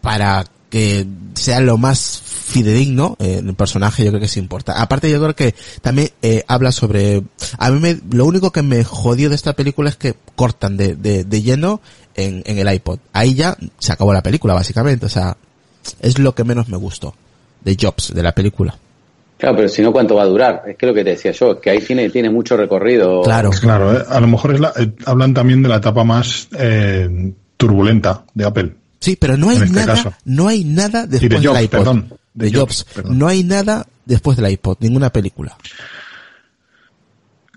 para 0.00 0.44
que 0.70 1.06
sea 1.34 1.60
lo 1.60 1.76
más 1.76 2.22
fidedigno 2.24 3.16
eh, 3.20 3.42
el 3.44 3.54
personaje 3.54 4.04
yo 4.04 4.10
creo 4.10 4.20
que 4.20 4.26
es 4.26 4.36
importante 4.38 4.80
aparte 4.80 5.10
yo 5.10 5.20
creo 5.20 5.36
que 5.36 5.54
también 5.82 6.10
eh, 6.22 6.44
habla 6.48 6.72
sobre 6.72 7.22
a 7.58 7.70
mí 7.70 7.78
me, 7.78 8.00
lo 8.10 8.24
único 8.24 8.52
que 8.52 8.62
me 8.62 8.82
jodió 8.82 9.28
de 9.28 9.34
esta 9.34 9.52
película 9.52 9.90
es 9.90 9.96
que 9.96 10.14
cortan 10.34 10.78
de, 10.78 10.96
de, 10.96 11.24
de 11.24 11.42
lleno 11.42 11.82
en, 12.14 12.42
en 12.46 12.58
el 12.58 12.72
iPod. 12.72 13.00
Ahí 13.12 13.34
ya 13.34 13.56
se 13.78 13.92
acabó 13.92 14.12
la 14.12 14.22
película 14.22 14.54
básicamente. 14.54 15.06
O 15.06 15.10
sea 15.10 15.36
es 16.00 16.18
lo 16.18 16.34
que 16.34 16.44
menos 16.44 16.68
me 16.68 16.76
gustó 16.76 17.14
de 17.62 17.76
Jobs 17.78 18.14
de 18.14 18.22
la 18.22 18.34
película 18.34 18.78
Claro, 19.42 19.56
pero 19.56 19.68
si 19.68 19.82
no, 19.82 19.90
¿cuánto 19.90 20.14
va 20.14 20.22
a 20.22 20.26
durar? 20.26 20.62
Es 20.68 20.76
que 20.76 20.86
lo 20.86 20.94
que 20.94 21.02
te 21.02 21.10
decía 21.10 21.32
yo, 21.32 21.60
que 21.60 21.68
ahí 21.68 21.80
tiene, 21.80 22.08
tiene 22.10 22.30
mucho 22.30 22.56
recorrido. 22.56 23.22
Claro. 23.22 23.50
Claro, 23.50 23.92
eh, 23.92 24.04
a 24.08 24.20
lo 24.20 24.28
mejor 24.28 24.54
es 24.54 24.60
la, 24.60 24.72
eh, 24.78 24.92
hablan 25.04 25.34
también 25.34 25.64
de 25.64 25.68
la 25.68 25.78
etapa 25.78 26.04
más 26.04 26.46
eh, 26.56 27.32
turbulenta 27.56 28.24
de 28.34 28.44
Apple. 28.44 28.76
Sí, 29.00 29.16
pero 29.16 29.36
no 29.36 29.50
hay 29.50 29.56
este 29.56 29.70
nada, 29.70 29.94
caso. 29.94 30.14
no 30.26 30.46
hay 30.46 30.62
nada 30.62 31.08
después 31.08 31.28
de 31.28 31.48
Jobs, 31.48 31.56
del 31.56 31.64
iPod. 31.64 31.78
perdón, 31.78 32.08
de, 32.34 32.46
de 32.46 32.56
Jobs. 32.56 32.84
Jobs, 32.84 32.94
perdón. 32.94 33.18
No 33.18 33.26
hay 33.26 33.42
nada 33.42 33.84
después 34.04 34.36
del 34.36 34.48
iPod, 34.48 34.76
ninguna 34.78 35.10
película. 35.10 35.56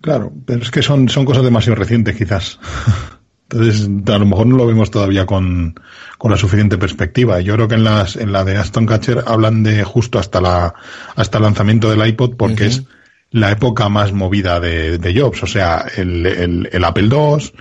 Claro, 0.02 0.34
pero 0.44 0.64
es 0.64 0.72
que 0.72 0.82
son, 0.82 1.08
son 1.08 1.24
cosas 1.24 1.44
demasiado 1.44 1.76
recientes 1.76 2.16
quizás. 2.16 2.58
Entonces, 3.50 3.88
a 4.08 4.18
lo 4.18 4.26
mejor 4.26 4.48
no 4.48 4.58
lo 4.58 4.66
vemos 4.66 4.89
todavía 4.89 5.26
con, 5.26 5.76
con 6.18 6.32
la 6.32 6.38
suficiente 6.38 6.78
perspectiva. 6.78 7.39
Yo 7.41 7.54
creo 7.54 7.68
que 7.68 7.76
en 7.76 7.84
las, 7.84 8.16
en 8.16 8.32
la 8.32 8.43
de 8.43 8.58
Aston 8.58 8.86
Catcher 8.86 9.24
hablan 9.28 9.64
de 9.64 9.84
justo 9.84 10.18
hasta 10.18 10.41
la, 10.41 10.74
hasta 11.16 11.38
el 11.38 11.43
lanzamiento 11.43 11.89
del 11.89 12.08
iPod 12.08 12.36
porque 12.38 12.66
es 12.66 12.84
la 13.32 13.52
época 13.52 13.88
más 13.89 14.14
movida 14.14 14.60
de, 14.60 14.98
de 14.98 15.20
Jobs. 15.20 15.43
O 15.43 15.48
sea, 15.48 15.86
el, 15.96 16.26
el, 16.26 16.70
el 16.72 16.84
Apple 16.84 17.08
II, 17.12 17.52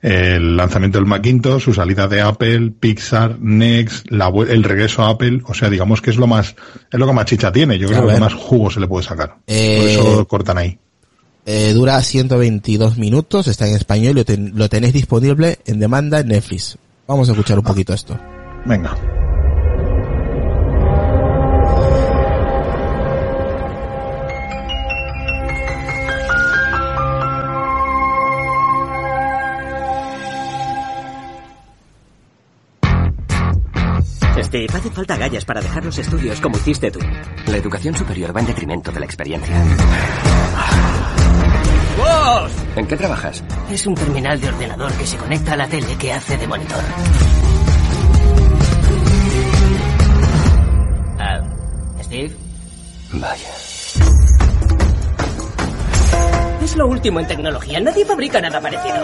el 0.00 0.56
lanzamiento 0.56 0.98
del 0.98 1.06
Macintosh, 1.06 1.62
su 1.64 1.74
salida 1.74 2.08
de 2.08 2.22
Apple, 2.22 2.72
Pixar, 2.78 3.38
Next, 3.38 4.10
la, 4.10 4.28
el 4.48 4.64
regreso 4.64 5.02
a 5.02 5.10
Apple. 5.10 5.42
O 5.44 5.52
sea, 5.52 5.68
digamos 5.68 6.00
que 6.00 6.10
es 6.10 6.16
lo 6.16 6.26
más, 6.26 6.56
es 6.90 6.98
lo 6.98 7.06
que 7.06 7.12
más 7.12 7.26
chicha 7.26 7.52
tiene. 7.52 7.78
Yo 7.78 7.88
creo 7.88 8.00
que 8.00 8.06
ver. 8.06 8.14
lo 8.20 8.26
que 8.26 8.32
más 8.32 8.42
jugo 8.42 8.70
se 8.70 8.80
le 8.80 8.88
puede 8.88 9.04
sacar. 9.04 9.36
Eh, 9.46 9.96
Por 9.98 10.10
eso 10.12 10.28
cortan 10.28 10.58
ahí. 10.58 10.78
Eh, 11.48 11.72
dura 11.74 12.02
122 12.02 12.98
minutos, 12.98 13.46
está 13.46 13.68
en 13.68 13.76
español 13.76 14.10
y 14.10 14.14
lo, 14.14 14.24
ten- 14.24 14.52
lo 14.56 14.68
tenéis 14.68 14.92
disponible 14.92 15.58
en 15.64 15.78
demanda 15.78 16.18
en 16.20 16.28
Netflix. 16.28 16.76
Vamos 17.06 17.28
a 17.28 17.32
escuchar 17.32 17.56
un 17.58 17.64
poquito 17.64 17.94
esto. 17.94 18.18
Venga. 18.64 18.96
Steve, 34.42 34.66
hace 34.72 34.90
falta 34.90 35.16
gallas 35.16 35.44
para 35.44 35.60
dejar 35.60 35.84
los 35.84 35.98
estudios 35.98 36.40
como 36.40 36.56
hiciste 36.56 36.90
tú. 36.90 37.00
La 37.46 37.56
educación 37.56 37.96
superior 37.96 38.34
va 38.36 38.40
en 38.40 38.46
detrimento 38.46 38.92
de 38.92 39.00
la 39.00 39.06
experiencia. 39.06 39.54
¡Vos! 41.96 42.52
¿En 42.76 42.86
qué 42.86 42.96
trabajas? 42.96 43.42
Es 43.70 43.86
un 43.86 43.94
terminal 43.94 44.40
de 44.40 44.48
ordenador 44.48 44.92
que 44.92 45.06
se 45.06 45.16
conecta 45.16 45.54
a 45.54 45.56
la 45.56 45.66
tele 45.66 45.96
que 45.98 46.12
hace 46.12 46.36
de 46.36 46.46
monitor. 46.46 46.82
Ah, 51.18 51.40
Steve, 52.02 52.36
Vaya. 53.12 53.48
es 56.62 56.76
lo 56.76 56.86
último 56.88 57.20
en 57.20 57.26
tecnología. 57.26 57.80
Nadie 57.80 58.04
fabrica 58.04 58.40
nada 58.40 58.60
parecido. 58.60 58.96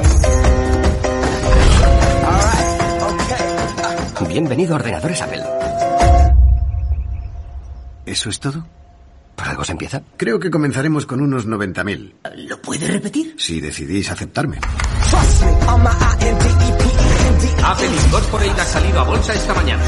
Bienvenido 4.28 4.74
a 4.74 4.76
Ordenadores 4.76 5.22
Apple. 5.22 5.42
¿Eso 8.06 8.30
es 8.30 8.40
todo? 8.40 8.64
¿Por 9.36 9.48
algo 9.48 9.64
se 9.64 9.72
empieza? 9.72 10.02
Creo 10.16 10.38
que 10.38 10.50
comenzaremos 10.50 11.06
con 11.06 11.20
unos 11.20 11.46
90.000, 11.48 12.12
¿Lo 12.48 12.60
puede 12.62 12.86
repetir? 12.86 13.34
si 13.38 13.60
decidís 13.60 14.10
aceptarme. 14.10 14.58
Apple 17.64 17.86
Incorporate 18.06 18.60
ha 18.60 18.64
salido 18.64 19.00
a 19.00 19.04
bolsa 19.04 19.32
esta 19.32 19.54
mañana. 19.54 19.82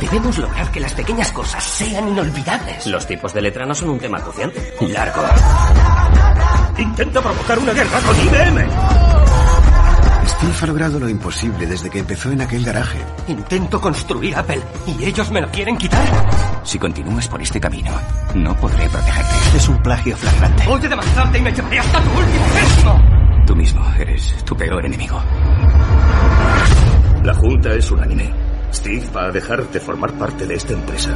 Debemos 0.00 0.38
lograr 0.38 0.70
que 0.70 0.80
las 0.80 0.92
pequeñas 0.92 1.32
cosas 1.32 1.62
sean 1.64 2.08
inolvidables. 2.08 2.86
Los 2.86 3.06
tipos 3.06 3.32
de 3.32 3.42
letra 3.42 3.64
no 3.66 3.74
son 3.74 3.90
un 3.90 3.98
tema 3.98 4.20
cruciante. 4.20 4.74
Largo. 4.88 5.22
Intenta 6.78 7.22
provocar 7.22 7.58
una 7.58 7.72
guerra 7.72 8.00
con 8.00 8.16
IBM. 8.20 9.03
Steve 10.26 10.54
ha 10.62 10.66
logrado 10.66 11.00
lo 11.00 11.08
imposible 11.08 11.66
desde 11.66 11.90
que 11.90 11.98
empezó 11.98 12.30
en 12.30 12.40
aquel 12.40 12.64
garaje. 12.64 12.98
Intento 13.28 13.80
construir 13.80 14.36
Apple 14.36 14.60
y 14.86 15.04
ellos 15.04 15.30
me 15.30 15.40
lo 15.40 15.50
quieren 15.50 15.76
quitar. 15.76 16.04
Si 16.62 16.78
continúas 16.78 17.28
por 17.28 17.42
este 17.42 17.60
camino, 17.60 17.90
no 18.34 18.56
podré 18.56 18.88
protegerte. 18.88 19.56
Es 19.56 19.68
un 19.68 19.82
plagio 19.82 20.16
flagrante. 20.16 20.64
Voy 20.66 20.84
a 20.84 20.88
demandarte 20.88 21.38
y 21.38 21.42
me 21.42 21.52
llevaré 21.52 21.78
hasta 21.78 22.00
tu 22.00 22.10
último 22.10 22.46
céntimo. 22.54 23.44
Tú 23.46 23.56
mismo 23.56 23.94
eres 23.98 24.34
tu 24.44 24.56
peor 24.56 24.86
enemigo. 24.86 25.20
La 27.22 27.34
junta 27.34 27.72
es 27.74 27.90
unánime. 27.90 28.32
Steve 28.72 29.06
va 29.14 29.26
a 29.26 29.30
dejar 29.30 29.68
de 29.68 29.80
formar 29.80 30.12
parte 30.14 30.46
de 30.46 30.54
esta 30.54 30.72
empresa. 30.72 31.10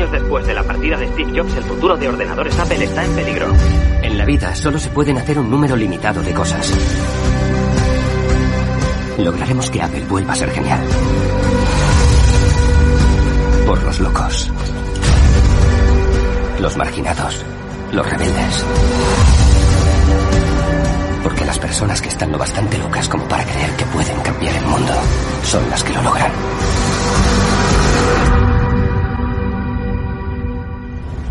Años 0.00 0.12
después 0.12 0.46
de 0.46 0.54
la 0.54 0.62
partida 0.62 0.96
de 0.96 1.08
Steve 1.08 1.30
Jobs, 1.38 1.54
el 1.56 1.64
futuro 1.64 1.94
de 1.94 2.08
ordenadores 2.08 2.58
Apple 2.58 2.84
está 2.84 3.04
en 3.04 3.14
peligro. 3.14 3.52
En 4.02 4.16
la 4.16 4.24
vida 4.24 4.54
solo 4.54 4.78
se 4.78 4.88
pueden 4.88 5.18
hacer 5.18 5.38
un 5.38 5.50
número 5.50 5.76
limitado 5.76 6.22
de 6.22 6.32
cosas. 6.32 6.72
Lograremos 9.18 9.70
que 9.70 9.82
Apple 9.82 10.06
vuelva 10.08 10.32
a 10.32 10.36
ser 10.36 10.50
genial. 10.52 10.80
Por 13.66 13.82
los 13.82 14.00
locos. 14.00 14.50
Los 16.60 16.76
marginados. 16.78 17.44
Los 17.92 18.10
rebeldes. 18.10 18.64
Porque 21.22 21.44
las 21.44 21.58
personas 21.58 22.00
que 22.00 22.08
están 22.08 22.32
lo 22.32 22.38
bastante 22.38 22.78
locas 22.78 23.06
como 23.06 23.24
para 23.28 23.44
creer 23.44 23.70
que 23.72 23.84
pueden 23.84 24.18
cambiar 24.20 24.56
el 24.56 24.64
mundo 24.64 24.94
son 25.42 25.68
las 25.68 25.84
que 25.84 25.92
lo 25.92 26.00
logran. 26.00 26.32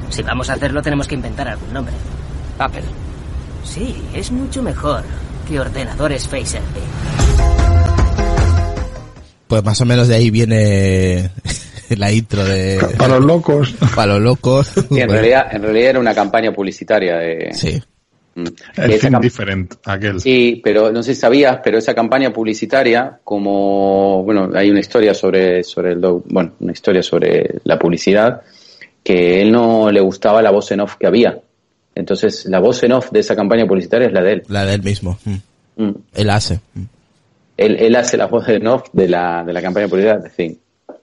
Si 0.10 0.22
vamos 0.24 0.50
a 0.50 0.54
hacerlo, 0.54 0.82
tenemos 0.82 1.08
que 1.08 1.16
inventar 1.16 1.48
algún 1.48 1.72
nombre. 1.74 1.94
Apple. 2.58 2.82
Sí, 3.64 3.96
es 4.14 4.32
mucho 4.32 4.62
mejor 4.64 5.04
que 5.48 5.60
ordenadores 5.60 6.28
Face. 6.28 6.60
Pues 9.48 9.64
más 9.64 9.80
o 9.82 9.86
menos 9.86 10.08
de 10.08 10.16
ahí 10.16 10.30
viene 10.30 11.30
la 11.90 12.12
intro 12.12 12.44
de 12.44 12.80
Para 12.98 13.16
los 13.18 13.26
locos. 13.26 13.74
para 13.96 14.14
los 14.14 14.22
locos. 14.22 14.68
Sí, 14.68 14.80
en 14.82 14.88
Bueno, 14.90 15.14
realidad, 15.14 15.48
en 15.52 15.62
realidad 15.64 15.90
era 15.92 16.00
una 16.00 16.14
campaña 16.14 16.52
publicitaria 16.52 17.18
de. 17.18 17.50
sí. 17.54 17.82
Mm. 18.36 18.46
Cam- 18.76 19.20
different, 19.20 19.74
aquel. 19.86 20.22
Sí, 20.22 20.62
pero 20.64 20.92
no 20.92 21.02
sé 21.04 21.14
si 21.16 21.20
sabías, 21.22 21.60
pero 21.64 21.78
esa 21.80 21.94
campaña 21.96 22.32
publicitaria, 22.32 23.20
como, 23.24 24.24
bueno, 24.24 24.52
hay 24.56 24.70
una 24.70 24.80
historia 24.80 25.14
sobre, 25.14 25.64
sobre 25.64 25.92
el, 25.94 26.00
bueno, 26.00 26.54
una 26.60 26.72
historia 26.72 27.02
sobre 27.04 27.56
la 27.64 27.78
publicidad, 27.78 28.42
que 29.04 29.42
él 29.42 29.52
no 29.52 29.92
le 29.92 30.02
gustaba 30.02 30.42
la 30.42 30.52
voz 30.52 30.72
en 30.72 30.82
off 30.82 30.96
que 30.96 31.08
había. 31.08 31.40
Entonces, 31.96 32.46
la 32.46 32.60
voz 32.60 32.82
en 32.84 32.94
off 32.94 33.12
de 33.12 33.20
esa 33.20 33.36
campaña 33.36 33.66
publicitaria 33.66 34.08
es 34.08 34.14
la 34.14 34.22
de 34.22 34.34
él. 34.34 34.44
La 34.48 34.66
de 34.66 34.76
él 34.76 34.84
mismo. 34.84 35.18
Mm. 35.26 35.84
Mm. 35.84 35.96
Él 36.14 36.30
hace. 36.30 36.60
Mm. 36.74 36.84
Él, 37.58 37.76
él 37.80 37.96
hace 37.96 38.18
la 38.18 38.28
voz 38.28 38.48
en 38.48 38.66
off 38.68 38.84
de 38.94 39.08
la, 39.08 39.44
de 39.44 39.52
la 39.52 39.62
campaña 39.62 39.88
publicitaria, 39.88 40.26
en 40.26 40.32
fin. 40.32 40.60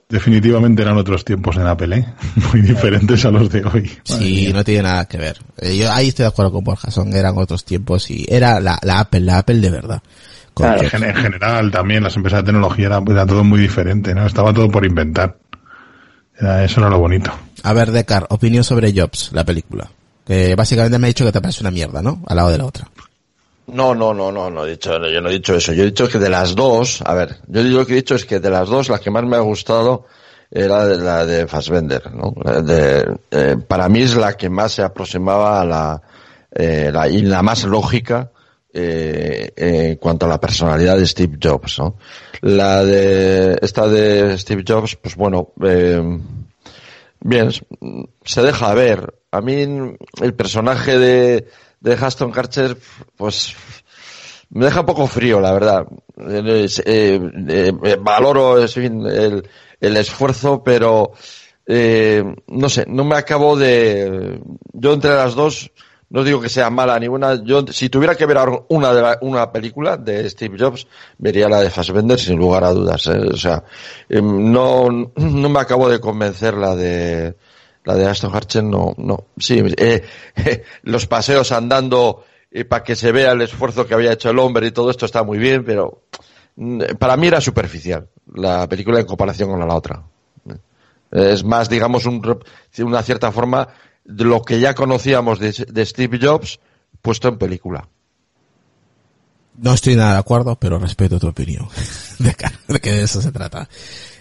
Definitivamente 0.09 0.81
eran 0.81 0.97
otros 0.97 1.25
tiempos 1.25 1.57
en 1.57 1.67
Apple, 1.67 1.97
¿eh? 1.97 2.05
Muy 2.53 2.61
diferentes 2.61 3.25
a 3.25 3.31
los 3.31 3.49
de 3.49 3.63
hoy. 3.65 3.91
Sí, 4.03 4.51
no 4.53 4.63
tiene 4.63 4.83
nada 4.83 5.05
que 5.05 5.17
ver. 5.17 5.37
Eh, 5.57 5.77
Yo 5.77 5.91
ahí 5.91 6.07
estoy 6.07 6.23
de 6.23 6.29
acuerdo 6.29 6.51
con 6.53 6.63
Borja, 6.63 6.89
son, 6.89 7.13
eran 7.13 7.37
otros 7.37 7.65
tiempos 7.65 8.09
y 8.09 8.25
era 8.29 8.59
la, 8.61 8.79
la 8.83 8.99
Apple, 9.01 9.19
la 9.19 9.39
Apple 9.39 9.59
de 9.59 9.69
verdad. 9.69 10.01
Con 10.53 10.65
Claro. 10.65 10.81
En, 10.91 11.03
en 11.03 11.15
general 11.15 11.69
también 11.71 12.03
las 12.03 12.15
empresas 12.15 12.39
de 12.39 12.45
tecnología 12.45 12.87
era, 12.87 13.01
era 13.05 13.25
todo 13.25 13.43
muy 13.43 13.59
diferente, 13.59 14.15
¿no? 14.15 14.25
Estaba 14.25 14.53
todo 14.53 14.69
por 14.69 14.85
inventar. 14.85 15.37
Eso 16.39 16.79
era 16.79 16.89
lo 16.89 16.99
bonito. 16.99 17.31
A 17.63 17.73
ver, 17.73 17.91
Decar, 17.91 18.27
opinión 18.29 18.63
sobre 18.63 18.93
Jobs, 18.93 19.31
la 19.33 19.43
película. 19.43 19.89
Que 20.25 20.55
básicamente 20.55 20.99
me 20.99 21.07
ha 21.07 21.09
dicho 21.09 21.25
que 21.25 21.31
te 21.31 21.41
parece 21.41 21.61
una 21.61 21.71
mierda, 21.71 22.01
¿no? 22.01 22.21
Al 22.27 22.35
lado 22.35 22.49
de 22.49 22.57
la 22.57 22.65
otra. 22.65 22.89
No, 23.67 23.93
no, 23.93 24.13
no, 24.13 24.31
no, 24.31 24.49
no 24.49 24.65
he 24.65 24.71
dicho, 24.71 24.91
yo 25.09 25.21
no 25.21 25.29
he 25.29 25.33
dicho 25.33 25.55
eso. 25.55 25.73
Yo 25.73 25.83
he 25.83 25.87
dicho 25.87 26.07
que 26.07 26.19
de 26.19 26.29
las 26.29 26.55
dos, 26.55 27.01
a 27.05 27.13
ver, 27.13 27.37
yo 27.47 27.63
lo 27.63 27.85
que 27.85 27.93
he 27.93 27.97
dicho 27.97 28.15
es 28.15 28.25
que 28.25 28.39
de 28.39 28.49
las 28.49 28.69
dos, 28.69 28.89
la 28.89 28.99
que 28.99 29.11
más 29.11 29.23
me 29.25 29.35
ha 29.35 29.41
gustado 29.41 30.05
era 30.49 30.85
la 30.85 31.25
de 31.25 31.47
Fassbender, 31.47 32.13
¿no? 32.13 32.33
De, 32.61 33.05
eh, 33.31 33.57
para 33.67 33.89
mí 33.89 34.01
es 34.01 34.15
la 34.15 34.37
que 34.37 34.49
más 34.49 34.73
se 34.73 34.83
aproximaba 34.83 35.59
a 35.61 35.65
la, 35.65 36.01
eh, 36.55 36.89
la 36.93 37.09
y 37.09 37.21
la 37.21 37.41
más 37.41 37.65
lógica 37.65 38.31
eh, 38.73 39.51
en 39.55 39.95
cuanto 39.97 40.25
a 40.25 40.29
la 40.29 40.39
personalidad 40.39 40.97
de 40.97 41.05
Steve 41.05 41.37
Jobs, 41.41 41.79
¿no? 41.79 41.95
La 42.41 42.85
de 42.85 43.57
esta 43.61 43.87
de 43.87 44.37
Steve 44.37 44.63
Jobs, 44.65 44.95
pues 44.95 45.15
bueno, 45.15 45.53
eh, 45.63 46.01
bien, 47.19 47.51
se 48.23 48.41
deja 48.41 48.73
ver. 48.73 49.13
A 49.31 49.41
mí 49.41 49.95
el 50.21 50.33
personaje 50.33 50.97
de, 50.97 51.47
de 51.79 51.93
Aston 51.93 52.31
Karcher, 52.31 52.77
pues 53.15 53.55
me 54.49 54.65
deja 54.65 54.85
poco 54.85 55.07
frío, 55.07 55.39
la 55.39 55.51
verdad. 55.53 55.85
Eh, 56.17 56.67
eh, 56.85 57.97
valoro 57.99 58.57
el, 58.57 59.49
el 59.79 59.97
esfuerzo, 59.97 60.63
pero 60.63 61.11
eh, 61.69 62.23
no 62.47 62.69
sé, 62.69 62.85
no 62.87 63.03
me 63.03 63.17
acabo 63.17 63.57
de. 63.57 64.39
Yo 64.71 64.93
entre 64.93 65.13
las 65.13 65.35
dos, 65.35 65.71
no 66.09 66.23
digo 66.23 66.39
que 66.39 66.49
sea 66.49 66.69
mala 66.69 66.99
ninguna. 66.99 67.43
Yo, 67.43 67.65
si 67.67 67.89
tuviera 67.89 68.15
que 68.15 68.25
ver 68.25 68.37
una 68.69 68.93
de 68.93 69.01
la, 69.01 69.17
una 69.21 69.51
película 69.51 69.97
de 69.97 70.29
Steve 70.29 70.57
Jobs, 70.57 70.87
vería 71.17 71.49
la 71.49 71.61
de 71.61 71.69
Fassbender 71.69 72.19
sin 72.19 72.37
lugar 72.37 72.63
a 72.63 72.71
dudas. 72.71 73.07
¿eh? 73.07 73.19
O 73.33 73.37
sea, 73.37 73.63
em, 74.07 74.51
no, 74.51 74.89
no 74.89 75.49
me 75.49 75.59
acabo 75.59 75.89
de 75.89 75.99
convencer 75.99 76.53
la 76.53 76.75
de 76.75 77.35
la 77.83 77.95
de 77.95 78.05
Aston 78.05 78.35
Harcher, 78.35 78.63
no, 78.63 78.93
no. 78.97 79.27
Sí, 79.37 79.63
eh, 79.77 80.03
los 80.83 81.07
paseos 81.07 81.53
andando 81.53 82.25
eh, 82.51 82.65
para 82.65 82.83
que 82.83 82.95
se 82.95 83.11
vea 83.11 83.31
el 83.31 83.41
esfuerzo 83.41 83.87
que 83.87 83.93
había 83.93 84.11
hecho 84.11 84.29
el 84.29 84.39
hombre 84.39 84.67
y 84.67 84.71
todo 84.71 84.91
esto 84.91 85.05
está 85.05 85.23
muy 85.23 85.37
bien, 85.37 85.63
pero 85.63 86.03
mm, 86.57 86.95
para 86.99 87.15
mí 87.15 87.27
era 87.27 87.39
superficial 87.39 88.09
la 88.33 88.67
película 88.67 88.99
en 88.99 89.05
comparación 89.05 89.49
con 89.49 89.59
la, 89.59 89.73
otra. 89.73 90.03
Es 91.09 91.45
más, 91.45 91.69
digamos, 91.69 92.05
un, 92.05 92.21
una 92.79 93.03
cierta 93.03 93.31
forma 93.31 93.69
lo 94.07 94.41
que 94.41 94.59
ya 94.59 94.73
conocíamos 94.73 95.39
de, 95.39 95.51
de, 95.69 95.85
Steve 95.85 96.17
Jobs 96.21 96.59
puesto 97.01 97.27
en 97.27 97.37
película. 97.37 97.87
No 99.57 99.73
estoy 99.73 99.95
nada 99.95 100.13
de 100.13 100.19
acuerdo, 100.19 100.55
pero 100.55 100.79
respeto 100.79 101.19
tu 101.19 101.27
opinión. 101.27 101.67
de, 102.19 102.35
de 102.67 102.79
que 102.79 102.91
de 102.91 103.03
eso 103.03 103.21
se 103.21 103.31
trata. 103.31 103.67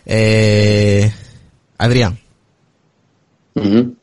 Eh, 0.05 1.13
Adrián. 1.79 2.19
Uh 3.55 3.63
-huh. 3.63 3.97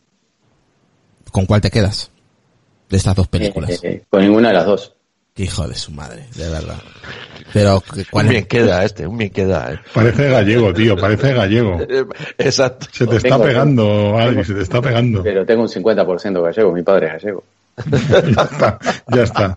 ¿Con 1.32 1.46
cuál 1.46 1.62
te 1.62 1.72
quedas? 1.72 2.12
De 2.90 2.98
estas 2.98 3.16
dos 3.16 3.28
películas. 3.28 3.72
Eh, 3.72 3.80
eh, 3.84 4.04
con 4.10 4.22
ninguna 4.22 4.50
de 4.50 4.54
las 4.54 4.66
dos. 4.66 4.96
Qué 5.34 5.44
hijo 5.44 5.68
de 5.68 5.76
su 5.76 5.92
madre, 5.92 6.28
de 6.36 6.48
verdad. 6.48 6.78
Pero, 7.54 7.82
¿cuál 8.12 8.28
un 8.28 8.32
bien 8.32 8.46
queda 8.46 8.84
este, 8.84 9.08
un 9.08 9.18
bien 9.18 9.32
queda. 9.32 9.74
Eh. 9.74 9.80
Parece 9.92 10.30
gallego, 10.30 10.74
tío, 10.74 10.96
parece 10.96 11.34
gallego. 11.34 11.80
Exacto. 12.38 12.88
Se 12.92 13.08
te 13.08 13.18
está 13.18 13.42
pegando, 13.42 14.18
Adri, 14.18 14.44
se 14.44 14.54
te 14.54 14.62
está 14.62 14.82
pegando. 14.82 15.24
Pero 15.24 15.46
tengo 15.46 15.64
un 15.64 15.70
50% 15.70 16.44
gallego, 16.44 16.72
mi 16.72 16.84
padre 16.84 17.08
es 17.08 17.14
gallego. 17.14 17.44
ya 18.12 18.44
está, 18.44 18.80
ya 19.08 19.24
está. 19.24 19.56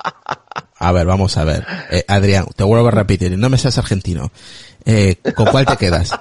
A 0.78 0.92
ver, 0.92 1.06
vamos 1.06 1.36
a 1.36 1.44
ver. 1.44 1.66
Eh, 1.90 2.04
Adrián, 2.08 2.46
te 2.56 2.64
vuelvo 2.64 2.88
a 2.88 2.92
repetir, 2.92 3.36
no 3.36 3.50
me 3.50 3.58
seas 3.58 3.76
argentino. 3.76 4.30
Eh, 4.84 5.16
¿Con 5.34 5.46
cuál 5.46 5.66
te 5.66 5.76
quedas? 5.76 6.18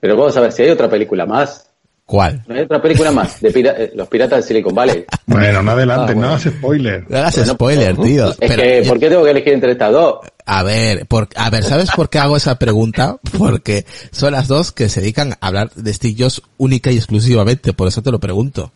Pero 0.00 0.16
vamos 0.16 0.36
a 0.36 0.40
ver, 0.40 0.50
si 0.50 0.62
hay 0.62 0.70
otra 0.70 0.90
película 0.90 1.26
más. 1.26 1.71
¿Cuál? 2.12 2.42
¿No 2.46 2.54
hay 2.54 2.60
otra 2.60 2.82
película 2.82 3.10
más? 3.10 3.40
De 3.40 3.50
pira 3.50 3.70
eh, 3.70 3.90
Los 3.94 4.06
Piratas 4.06 4.40
de 4.40 4.42
Silicon 4.42 4.74
Valley. 4.74 5.06
Bueno, 5.24 5.62
no 5.62 5.70
adelante, 5.70 6.12
ah, 6.12 6.14
bueno. 6.14 6.20
no 6.20 6.28
hagas 6.34 6.42
spoiler. 6.42 7.06
No 7.08 7.16
hagas 7.16 7.36
spoiler, 7.36 7.96
tío. 7.96 8.28
Es 8.32 8.36
Pero 8.36 8.62
que. 8.62 8.84
¿por 8.86 9.00
qué 9.00 9.08
tengo 9.08 9.24
que 9.24 9.30
elegir 9.30 9.54
entre 9.54 9.72
estas 9.72 9.92
dos? 9.92 10.18
A 10.44 10.62
ver, 10.62 11.06
por, 11.06 11.30
a 11.36 11.48
ver, 11.48 11.64
¿sabes 11.64 11.90
por 11.96 12.10
qué 12.10 12.18
hago 12.18 12.36
esa 12.36 12.58
pregunta? 12.58 13.16
Porque 13.38 13.86
son 14.10 14.32
las 14.32 14.46
dos 14.46 14.72
que 14.72 14.90
se 14.90 15.00
dedican 15.00 15.32
a 15.40 15.46
hablar 15.46 15.70
de 15.70 15.90
Steve 15.94 16.14
Jobs 16.18 16.42
única 16.58 16.90
y 16.90 16.98
exclusivamente, 16.98 17.72
por 17.72 17.88
eso 17.88 18.02
te 18.02 18.10
lo 18.10 18.20
pregunto. 18.20 18.70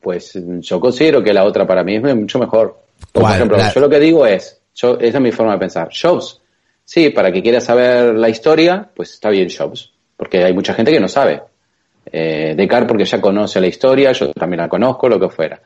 Pues 0.00 0.38
yo 0.60 0.78
considero 0.78 1.24
que 1.24 1.32
la 1.32 1.42
otra 1.42 1.66
para 1.66 1.82
mí 1.82 1.96
es 1.96 2.14
mucho 2.14 2.38
mejor. 2.38 2.84
Por 3.10 3.28
ejemplo, 3.32 3.56
la... 3.56 3.74
yo 3.74 3.80
lo 3.80 3.90
que 3.90 3.98
digo 3.98 4.24
es, 4.24 4.60
yo, 4.76 4.96
esa 5.00 5.18
es 5.18 5.20
mi 5.20 5.32
forma 5.32 5.54
de 5.54 5.58
pensar. 5.58 5.88
Jobs, 5.90 6.40
sí, 6.84 7.10
para 7.10 7.32
que 7.32 7.42
quiera 7.42 7.60
saber 7.60 8.14
la 8.14 8.28
historia, 8.28 8.88
pues 8.94 9.10
está 9.14 9.28
bien 9.28 9.48
Jobs, 9.50 9.90
porque 10.16 10.44
hay 10.44 10.52
mucha 10.52 10.72
gente 10.72 10.92
que 10.92 11.00
no 11.00 11.08
sabe. 11.08 11.42
Eh, 12.12 12.54
Descartes 12.56 12.88
porque 12.88 13.04
ya 13.04 13.20
conoce 13.20 13.60
la 13.60 13.66
historia, 13.66 14.12
yo 14.12 14.32
también 14.32 14.60
la 14.60 14.68
conozco, 14.68 15.08
lo 15.08 15.18
que 15.20 15.28
fuera. 15.28 15.60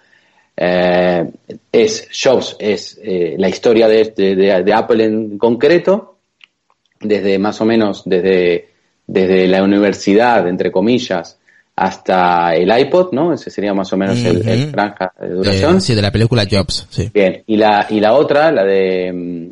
Eh, 0.56 1.24
es 1.72 2.08
Jobs, 2.12 2.56
es 2.58 2.98
eh, 3.02 3.34
la 3.38 3.48
historia 3.48 3.88
de, 3.88 4.12
de, 4.16 4.62
de, 4.62 4.72
Apple 4.72 5.04
en 5.04 5.38
concreto, 5.38 6.18
desde 7.00 7.38
más 7.38 7.60
o 7.60 7.64
menos 7.64 8.02
desde, 8.04 8.68
desde 9.06 9.48
la 9.48 9.62
universidad, 9.62 10.46
entre 10.46 10.70
comillas, 10.70 11.38
hasta 11.76 12.54
el 12.54 12.70
iPod, 12.78 13.12
¿no? 13.12 13.32
Ese 13.32 13.50
sería 13.50 13.74
más 13.74 13.92
o 13.92 13.96
menos 13.96 14.18
uh 14.20 14.26
-huh. 14.26 14.30
el, 14.42 14.48
el, 14.48 14.70
franja 14.70 15.12
de 15.20 15.28
duración. 15.28 15.80
sí, 15.80 15.94
de 15.94 16.02
la 16.02 16.12
película 16.12 16.46
Jobs, 16.48 16.86
sí. 16.88 17.10
Bien, 17.12 17.42
y 17.46 17.56
la, 17.56 17.88
y 17.90 17.98
la 17.98 18.12
otra, 18.12 18.52
la 18.52 18.64
de, 18.64 19.50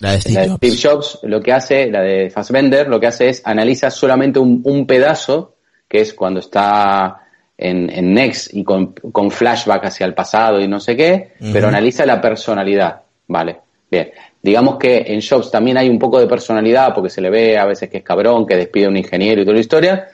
la 0.00 0.12
de 0.12 0.20
Steve, 0.20 0.34
la 0.34 0.40
de 0.42 0.48
Jobs. 0.48 0.58
Steve 0.58 0.76
Jobs, 0.82 1.18
lo 1.22 1.40
que 1.40 1.52
hace, 1.52 1.90
la 1.90 2.02
de 2.02 2.28
Fassbender, 2.28 2.88
lo 2.88 3.00
que 3.00 3.06
hace 3.06 3.30
es 3.30 3.42
analiza 3.42 3.90
solamente 3.90 4.38
un, 4.38 4.60
un 4.64 4.86
pedazo, 4.86 5.55
que 5.88 6.00
es 6.00 6.14
cuando 6.14 6.40
está 6.40 7.22
en, 7.56 7.90
en 7.90 8.12
Next 8.12 8.54
y 8.54 8.64
con, 8.64 8.92
con, 8.92 9.30
flashback 9.30 9.86
hacia 9.86 10.06
el 10.06 10.14
pasado 10.14 10.60
y 10.60 10.68
no 10.68 10.80
sé 10.80 10.96
qué, 10.96 11.32
uh 11.40 11.44
-huh. 11.44 11.52
pero 11.52 11.68
analiza 11.68 12.04
la 12.04 12.20
personalidad, 12.20 13.02
¿vale? 13.28 13.60
Bien. 13.90 14.10
Digamos 14.42 14.76
que 14.76 15.04
en 15.06 15.20
Jobs 15.20 15.50
también 15.50 15.76
hay 15.76 15.88
un 15.88 15.98
poco 15.98 16.18
de 16.20 16.26
personalidad 16.26 16.94
porque 16.94 17.10
se 17.10 17.20
le 17.20 17.30
ve 17.30 17.58
a 17.58 17.64
veces 17.64 17.88
que 17.88 17.98
es 17.98 18.04
cabrón, 18.04 18.46
que 18.46 18.56
despide 18.56 18.86
a 18.86 18.88
un 18.88 18.96
ingeniero 18.96 19.40
y 19.40 19.44
toda 19.44 19.54
la 19.54 19.60
historia. 19.60 20.08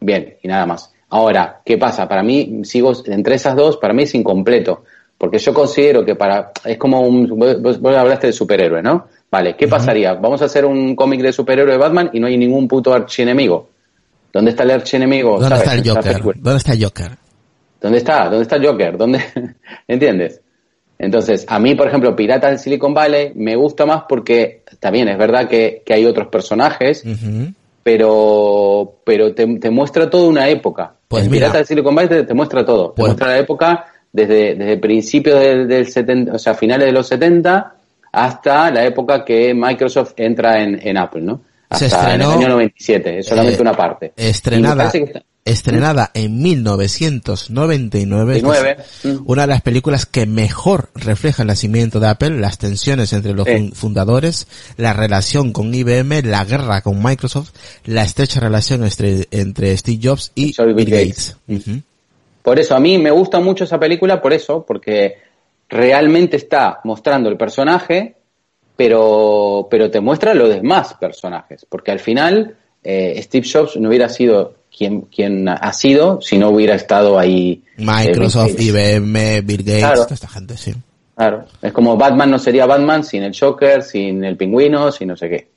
Bien, 0.00 0.36
y 0.42 0.48
nada 0.48 0.66
más. 0.66 0.92
Ahora, 1.10 1.60
¿qué 1.64 1.76
pasa? 1.76 2.08
Para 2.08 2.22
mí, 2.22 2.60
sigo 2.64 2.92
entre 3.06 3.34
esas 3.34 3.54
dos, 3.54 3.76
para 3.76 3.92
mí 3.92 4.04
es 4.04 4.14
incompleto. 4.14 4.84
Porque 5.18 5.38
yo 5.38 5.52
considero 5.52 6.04
que 6.04 6.14
para. 6.14 6.50
Es 6.64 6.78
como 6.78 7.00
un. 7.00 7.28
Vos, 7.28 7.80
vos 7.80 7.94
hablaste 7.94 8.28
de 8.28 8.32
superhéroe, 8.32 8.82
¿no? 8.82 9.06
Vale, 9.30 9.54
¿qué 9.54 9.66
uh 9.66 9.68
-huh. 9.68 9.70
pasaría? 9.72 10.14
Vamos 10.14 10.40
a 10.40 10.46
hacer 10.46 10.64
un 10.64 10.96
cómic 10.96 11.20
de 11.20 11.32
superhéroe 11.32 11.72
de 11.72 11.78
Batman 11.78 12.10
y 12.12 12.20
no 12.20 12.26
hay 12.26 12.38
ningún 12.38 12.66
puto 12.66 12.94
archienemigo. 12.94 13.68
¿Dónde 14.32 14.50
está 14.50 14.62
el 14.62 14.70
archienemigo? 14.72 15.38
¿Dónde 15.38 15.48
¿sabes? 15.48 15.62
está 15.62 15.74
el 15.74 15.88
Joker? 15.88 16.22
¿Dónde 16.36 16.58
está 16.58 16.72
el 16.72 16.84
Joker? 16.84 17.10
¿Dónde 17.80 17.98
está? 17.98 18.24
¿Dónde 18.24 18.42
está 18.42 18.58
Joker? 18.62 18.96
¿Dónde? 18.96 19.24
¿Entiendes? 19.88 20.40
Entonces, 20.98 21.46
a 21.48 21.58
mí, 21.58 21.74
por 21.74 21.88
ejemplo, 21.88 22.14
Piratas 22.14 22.50
del 22.50 22.58
Silicon 22.58 22.92
Valley 22.92 23.32
me 23.34 23.56
gusta 23.56 23.86
más 23.86 24.02
porque 24.08 24.64
también 24.78 25.08
es 25.08 25.16
verdad 25.16 25.48
que, 25.48 25.82
que 25.84 25.94
hay 25.94 26.04
otros 26.04 26.28
personajes, 26.28 27.02
uh 27.06 27.08
-huh. 27.08 27.54
pero, 27.82 28.96
pero 29.02 29.34
te, 29.34 29.46
te, 29.58 29.70
muestra 29.70 30.10
toda 30.10 30.28
una 30.28 30.48
época. 30.48 30.92
Pues 31.08 31.24
en 31.24 31.30
Piratas 31.30 31.54
del 31.54 31.66
Silicon 31.66 31.94
Valley 31.94 32.08
te, 32.08 32.24
te 32.24 32.34
muestra 32.34 32.64
todo. 32.66 32.94
Pues, 32.94 32.96
te 32.96 33.02
muestra 33.02 33.28
la 33.28 33.38
época 33.38 33.86
desde, 34.12 34.54
desde 34.54 34.76
principios 34.76 35.40
del, 35.40 35.66
del 35.66 35.86
70, 35.86 36.34
o 36.34 36.38
sea, 36.38 36.54
finales 36.54 36.86
de 36.86 36.92
los 36.92 37.06
70 37.08 37.74
hasta 38.12 38.70
la 38.70 38.84
época 38.84 39.24
que 39.24 39.54
Microsoft 39.54 40.12
entra 40.16 40.62
en, 40.62 40.86
en 40.86 40.98
Apple, 40.98 41.22
¿no? 41.22 41.40
Hasta 41.70 41.78
se 41.78 41.86
estrenó, 41.86 42.12
en 42.12 42.20
el 42.20 42.38
año 42.38 42.48
97, 42.48 43.18
es 43.20 43.26
solamente 43.26 43.58
eh, 43.58 43.62
una 43.62 43.72
parte. 43.72 44.12
Estrenada, 44.16 44.92
estrenada 45.44 46.10
en 46.14 46.42
1999, 46.42 48.34
19. 48.34 48.76
una 49.24 49.42
de 49.42 49.46
las 49.46 49.62
películas 49.62 50.04
que 50.04 50.26
mejor 50.26 50.90
refleja 50.94 51.42
el 51.42 51.48
nacimiento 51.48 52.00
de 52.00 52.08
Apple, 52.08 52.40
las 52.40 52.58
tensiones 52.58 53.12
entre 53.12 53.34
los 53.34 53.46
fundadores, 53.74 54.48
la 54.76 54.92
relación 54.92 55.52
con 55.52 55.72
IBM, 55.72 56.22
la 56.24 56.44
guerra 56.44 56.80
con 56.82 57.02
Microsoft, 57.02 57.50
la 57.84 58.02
estrecha 58.02 58.40
relación 58.40 58.82
entre, 58.82 59.28
entre 59.30 59.76
Steve 59.76 60.00
Jobs 60.02 60.32
y 60.34 60.54
Bill, 60.56 60.74
Bill 60.74 60.90
Gates. 60.90 61.36
Gates. 61.46 61.66
Uh 61.68 61.70
-huh. 61.70 61.82
Por 62.42 62.58
eso, 62.58 62.74
a 62.74 62.80
mí 62.80 62.98
me 62.98 63.10
gusta 63.10 63.38
mucho 63.38 63.64
esa 63.64 63.78
película, 63.78 64.20
por 64.20 64.32
eso, 64.32 64.64
porque 64.66 65.18
realmente 65.68 66.36
está 66.36 66.80
mostrando 66.84 67.28
el 67.28 67.36
personaje 67.36 68.16
pero, 68.80 69.68
pero 69.70 69.90
te 69.90 70.00
muestra 70.00 70.32
los 70.32 70.48
demás 70.48 70.94
personajes, 70.94 71.66
porque 71.68 71.90
al 71.90 71.98
final 71.98 72.56
eh, 72.82 73.20
Steve 73.22 73.46
Jobs 73.46 73.76
no 73.76 73.90
hubiera 73.90 74.08
sido 74.08 74.54
quien, 74.74 75.02
quien 75.02 75.46
ha 75.50 75.72
sido 75.74 76.22
si 76.22 76.38
no 76.38 76.48
hubiera 76.48 76.76
estado 76.76 77.18
ahí. 77.18 77.62
Microsoft, 77.76 78.58
eh, 78.58 78.62
IBM, 78.62 79.42
Bill 79.42 79.64
Gates, 79.64 79.80
claro. 79.80 80.02
toda 80.04 80.14
esta 80.14 80.28
gente, 80.28 80.56
sí. 80.56 80.72
Claro, 81.14 81.44
es 81.60 81.74
como 81.74 81.98
Batman 81.98 82.30
no 82.30 82.38
sería 82.38 82.64
Batman 82.64 83.04
sin 83.04 83.22
el 83.22 83.38
Joker, 83.38 83.82
sin 83.82 84.24
el 84.24 84.38
pingüino, 84.38 84.90
sin 84.90 85.08
no 85.08 85.16
sé 85.18 85.28
qué. 85.28 85.50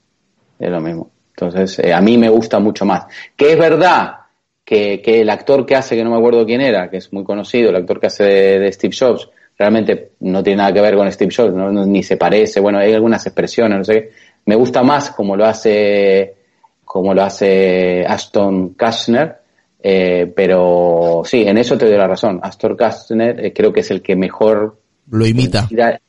Es 0.59 0.69
lo 0.69 0.81
mismo. 0.81 1.09
Entonces, 1.29 1.79
eh, 1.79 1.93
a 1.93 2.01
mí 2.01 2.17
me 2.17 2.27
gusta 2.27 2.59
mucho 2.59 2.83
más. 2.83 3.05
Que 3.37 3.53
es 3.53 3.57
verdad 3.57 4.17
que, 4.65 5.01
que, 5.01 5.21
el 5.21 5.29
actor 5.29 5.65
que 5.65 5.77
hace, 5.77 5.95
que 5.95 6.03
no 6.03 6.11
me 6.11 6.17
acuerdo 6.17 6.45
quién 6.45 6.59
era, 6.59 6.89
que 6.89 6.97
es 6.97 7.13
muy 7.13 7.23
conocido, 7.23 7.69
el 7.69 7.77
actor 7.77 8.01
que 8.01 8.07
hace 8.07 8.23
de, 8.25 8.59
de 8.59 8.71
Steve 8.73 8.93
Jobs, 8.99 9.29
realmente 9.63 10.11
no 10.19 10.43
tiene 10.43 10.57
nada 10.57 10.73
que 10.73 10.81
ver 10.81 10.95
con 10.95 11.09
Steve 11.09 11.33
Jobs, 11.33 11.53
¿no? 11.53 11.71
ni 11.85 12.03
se 12.03 12.17
parece, 12.17 12.59
bueno, 12.59 12.79
hay 12.79 12.93
algunas 12.93 13.25
expresiones, 13.25 13.77
no 13.77 13.83
sé, 13.85 14.09
me 14.45 14.55
gusta 14.55 14.83
más 14.83 15.11
como 15.11 15.37
lo 15.37 15.45
hace, 15.45 16.35
como 16.83 17.13
lo 17.13 17.23
hace 17.23 18.05
Ashton 18.05 18.73
Kashner, 18.73 19.37
Eh, 19.85 20.31
pero 20.33 21.23
sí, 21.25 21.43
en 21.45 21.57
eso 21.57 21.77
te 21.77 21.85
doy 21.85 21.97
la 21.97 22.07
razón. 22.07 22.39
Astor 22.41 22.77
Kastner 22.77 23.45
eh, 23.45 23.51
creo 23.51 23.73
que 23.73 23.81
es 23.81 23.91
el 23.91 24.01
que 24.01 24.15
mejor 24.15 24.77
lo 25.11 25.25
imita. 25.25 25.67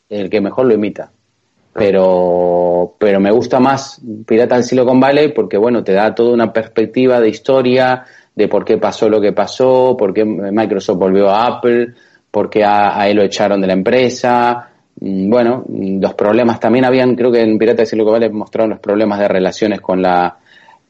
El 0.09 0.30
que 0.30 0.40
mejor 0.40 0.66
lo 0.66 0.74
imita. 0.74 1.11
Pero, 1.72 2.94
pero 3.00 3.18
me 3.18 3.32
gusta 3.32 3.59
más 3.59 4.00
Pirata 4.24 4.55
del 4.55 4.62
Silicon 4.62 5.00
Valley 5.00 5.32
porque, 5.32 5.59
bueno, 5.59 5.82
te 5.82 5.92
da 5.92 6.14
toda 6.14 6.32
una 6.32 6.52
perspectiva 6.52 7.18
de 7.20 7.28
historia, 7.28 8.05
de 8.32 8.46
por 8.46 8.64
qué 8.64 8.78
pasó 8.78 9.09
lo 9.09 9.20
que 9.20 9.32
pasó, 9.32 9.96
por 9.98 10.14
qué 10.14 10.24
Microsoft 10.24 10.98
volvió 10.98 11.28
a 11.28 11.46
Apple, 11.46 11.94
por 12.35 12.51
qué 12.51 12.64
a, 12.64 13.09
él 13.09 13.18
lo 13.18 13.22
echaron 13.22 13.61
de 13.61 13.68
la 13.68 13.74
empresa. 13.74 14.68
Mm, 15.01 15.30
bueno, 15.30 15.64
los 15.68 16.14
problemas 16.14 16.59
también 16.59 16.85
habían, 16.85 17.14
creo 17.14 17.30
que 17.30 17.41
en 17.41 17.57
Pirata 17.57 17.82
del 17.82 17.87
Silicon 17.87 18.14
Valley 18.14 18.28
mostraron 18.30 18.70
los 18.70 18.80
problemas 18.80 19.20
de 19.20 19.28
relaciones 19.28 19.80
con 19.80 20.03
la, 20.03 20.37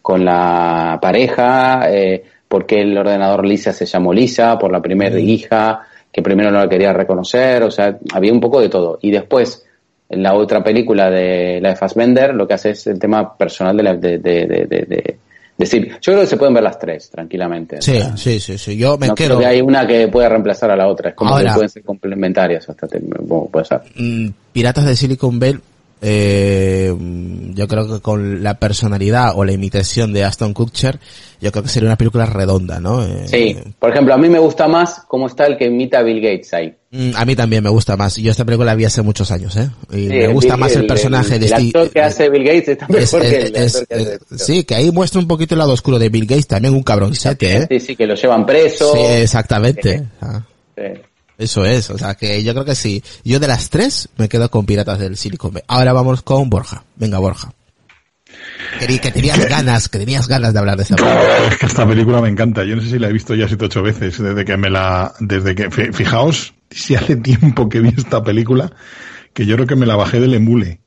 con 0.01 0.24
la 0.24 0.99
pareja, 1.03 1.82
eh, 1.90 2.24
por 2.49 2.64
qué 2.64 2.80
el 2.80 2.97
ordenador 2.97 3.47
Lisa 3.47 3.74
se 3.74 3.84
llamó 3.84 4.14
Lisa, 4.14 4.59
por 4.59 4.72
la 4.72 4.80
primera 4.80 5.20
hija, 5.20 5.82
que 6.11 6.22
primero 6.22 6.51
no 6.51 6.61
la 6.61 6.68
quería 6.68 6.95
reconocer, 6.95 7.62
o 7.62 7.70
sea, 7.70 7.99
había 8.14 8.32
un 8.32 8.40
poco 8.40 8.62
de 8.62 8.70
todo. 8.70 8.99
Y 9.03 9.11
después, 9.11 9.66
en 10.09 10.22
la 10.22 10.32
otra 10.32 10.64
película 10.64 11.11
de 11.11 11.61
la 11.61 11.70
de 11.70 11.76
Fassbender, 11.76 12.34
lo 12.34 12.49
que 12.49 12.55
hace 12.55 12.70
es 12.70 12.86
el 12.86 12.99
tema 12.99 13.36
personal 13.36 13.76
de, 13.76 13.82
la, 13.82 13.95
de, 13.97 14.16
de, 14.16 14.47
de, 14.47 15.18
decir, 15.57 15.88
yo 15.88 16.12
creo 16.12 16.20
que 16.20 16.26
se 16.26 16.36
pueden 16.36 16.55
ver 16.55 16.62
las 16.62 16.78
tres 16.78 17.11
tranquilamente. 17.11 17.80
Sí, 17.80 18.00
sí, 18.16 18.40
sí, 18.40 18.59
sí, 18.59 18.76
yo 18.76 18.98
me 18.98 19.09
no 19.09 19.14
quiero... 19.14 19.36
Creo 19.36 19.48
que 19.48 19.55
hay 19.55 19.61
una 19.61 19.86
que 19.86 20.09
puede 20.09 20.28
reemplazar 20.28 20.70
a 20.70 20.76
la 20.76 20.88
otra, 20.88 21.11
es 21.11 21.14
como 21.14 21.36
que 21.36 21.44
pueden 21.44 21.68
ser 21.68 21.82
complementarias 21.82 22.68
hasta 22.68 22.86
puede 22.86 23.64
ser. 23.64 23.82
Mm, 23.94 24.28
Piratas 24.52 24.86
de 24.86 24.96
Silicon 24.96 25.38
Valley 25.38 25.61
eh, 26.07 26.94
yo 27.55 27.66
creo 27.66 27.88
que 27.94 28.00
con 28.02 28.42
la 28.42 28.59
personalidad 28.59 29.32
o 29.36 29.42
la 29.42 29.52
imitación 29.52 30.12
de 30.12 30.22
Aston 30.22 30.52
Kutcher, 30.52 31.00
yo 31.40 31.50
creo 31.50 31.62
que 31.62 31.70
sería 31.70 31.88
una 31.88 31.96
película 31.96 32.26
redonda, 32.26 32.78
¿no? 32.78 33.02
Eh, 33.02 33.26
sí, 33.26 33.57
por 33.78 33.90
ejemplo, 33.90 34.12
a 34.12 34.18
mí 34.18 34.28
me 34.28 34.38
gusta 34.38 34.68
más 34.68 35.02
cómo 35.09 35.28
está 35.28 35.46
el 35.46 35.57
que 35.57 35.64
imita 35.64 36.00
a 36.00 36.02
Bill 36.02 36.20
Gates 36.20 36.52
ahí. 36.52 36.74
Mm, 36.90 37.12
a 37.16 37.24
mí 37.24 37.34
también 37.34 37.64
me 37.64 37.70
gusta 37.70 37.96
más. 37.96 38.16
Yo 38.16 38.30
esta 38.30 38.44
película 38.44 38.72
la 38.72 38.74
vi 38.74 38.84
hace 38.84 39.00
muchos 39.00 39.30
años, 39.30 39.57
¿eh? 39.57 39.70
Y 39.92 40.09
me 40.09 40.28
gusta 40.28 40.59
más 40.59 40.76
el, 40.76 40.86
personaje 40.86 41.38
de 41.38 41.48
Steve. 41.48 41.72
El 41.74 41.90
que 41.90 42.02
hace 42.02 42.28
Bill 42.28 42.44
Gates 42.44 42.68
está 42.68 42.86
mejor 42.86 43.22
que 43.22 43.36
el 43.40 43.57
actor 43.57 43.86
que 43.86 43.94
hace 43.94 44.18
Sí, 44.36 44.64
que 44.64 44.74
ahí 44.74 44.90
muestra 44.90 45.20
un 45.20 45.26
poquito 45.26 45.55
el 45.55 45.61
lado 45.61 45.72
oscuro 45.72 45.98
de 45.98 46.11
Bill 46.11 46.26
Gates, 46.26 46.48
también 46.48 46.74
un 46.74 46.82
cabrón 46.82 47.14
¿eh? 47.14 47.66
Sí, 47.70 47.80
sí, 47.80 47.96
que 47.96 48.07
lo 48.07 48.14
llevan 48.14 48.44
preso. 48.44 48.92
Sí, 48.92 49.00
exactamente. 49.00 50.05
Ah. 50.20 50.42
Sí. 50.76 50.82
Eso 51.37 51.64
es, 51.64 51.91
o 51.91 51.99
sea 51.99 52.14
que 52.14 52.43
yo 52.45 52.53
creo 52.53 52.64
que 52.64 52.74
sí. 52.74 53.03
Yo 53.24 53.41
de 53.41 53.49
las 53.49 53.70
tres 53.70 54.09
me 54.16 54.28
quedo 54.28 54.51
con 54.51 54.66
Piratas 54.66 54.99
del 54.99 55.16
Silicon 55.16 55.53
Valley. 55.53 55.64
Ahora 55.68 55.93
vamos 55.93 56.22
con 56.22 56.49
Borja. 56.49 56.85
Venga, 56.97 57.18
Borja. 57.18 57.53
Que, 58.78 58.99
que 58.99 59.11
tenías 59.11 59.39
ganas, 59.49 59.89
que 59.89 59.99
tenías 59.99 60.28
ganas 60.28 60.53
de 60.53 60.59
hablar 60.59 60.76
de 60.76 60.85
esa 60.85 60.97
película. 60.97 61.47
Es 61.51 61.59
que 61.59 61.66
esta 61.66 61.87
película 61.87 62.20
me 62.20 62.28
encanta. 62.28 62.64
Yo 62.64 62.76
no 62.76 62.82
sé 62.82 62.91
si 62.91 62.99
la 62.99 63.09
he 63.09 63.12
visto 63.12 63.35
ya 63.35 63.49
siete 63.49 63.64
ocho 63.64 63.82
veces 63.82 64.18
desde 64.18 64.45
que 64.45 64.57
me 64.57 64.70
la, 64.70 65.12
desde 65.20 65.55
que, 65.55 65.70
fijaos, 65.70 66.55
si 66.70 66.95
hace 66.95 67.16
tiempo 67.16 67.68
que 67.68 67.80
vi 67.80 67.93
esta 67.97 68.22
película, 68.22 68.72
que 69.35 69.45
yo 69.45 69.57
creo 69.57 69.66
que 69.66 69.76
me 69.76 69.85
la 69.85 69.97
bajé 69.97 70.20
del 70.20 70.35
emule. 70.35 70.80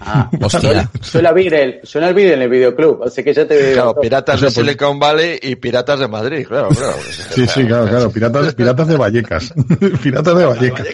Ah, 0.00 0.30
hostia. 0.40 0.90
Suena 1.00 1.30
el, 1.30 1.80
el 1.82 2.14
vídeo 2.14 2.34
en 2.34 2.42
el 2.42 2.48
videoclub, 2.50 3.02
así 3.04 3.24
que 3.24 3.32
ya 3.32 3.46
te 3.46 3.72
Claro, 3.72 3.94
piratas 3.98 4.40
de 4.40 4.50
Silicon 4.50 4.98
Valley 4.98 5.38
y 5.42 5.56
piratas 5.56 5.98
de 5.98 6.08
Madrid, 6.08 6.46
claro, 6.46 6.68
claro. 6.68 6.96
Sí, 7.34 7.46
sí, 7.46 7.64
claro, 7.64 7.88
claro, 7.88 8.10
piratas, 8.10 8.54
piratas 8.54 8.86
de 8.86 8.96
Vallecas. 8.96 9.54
piratas 10.02 10.36
de 10.36 10.44
Vallecas. 10.44 10.86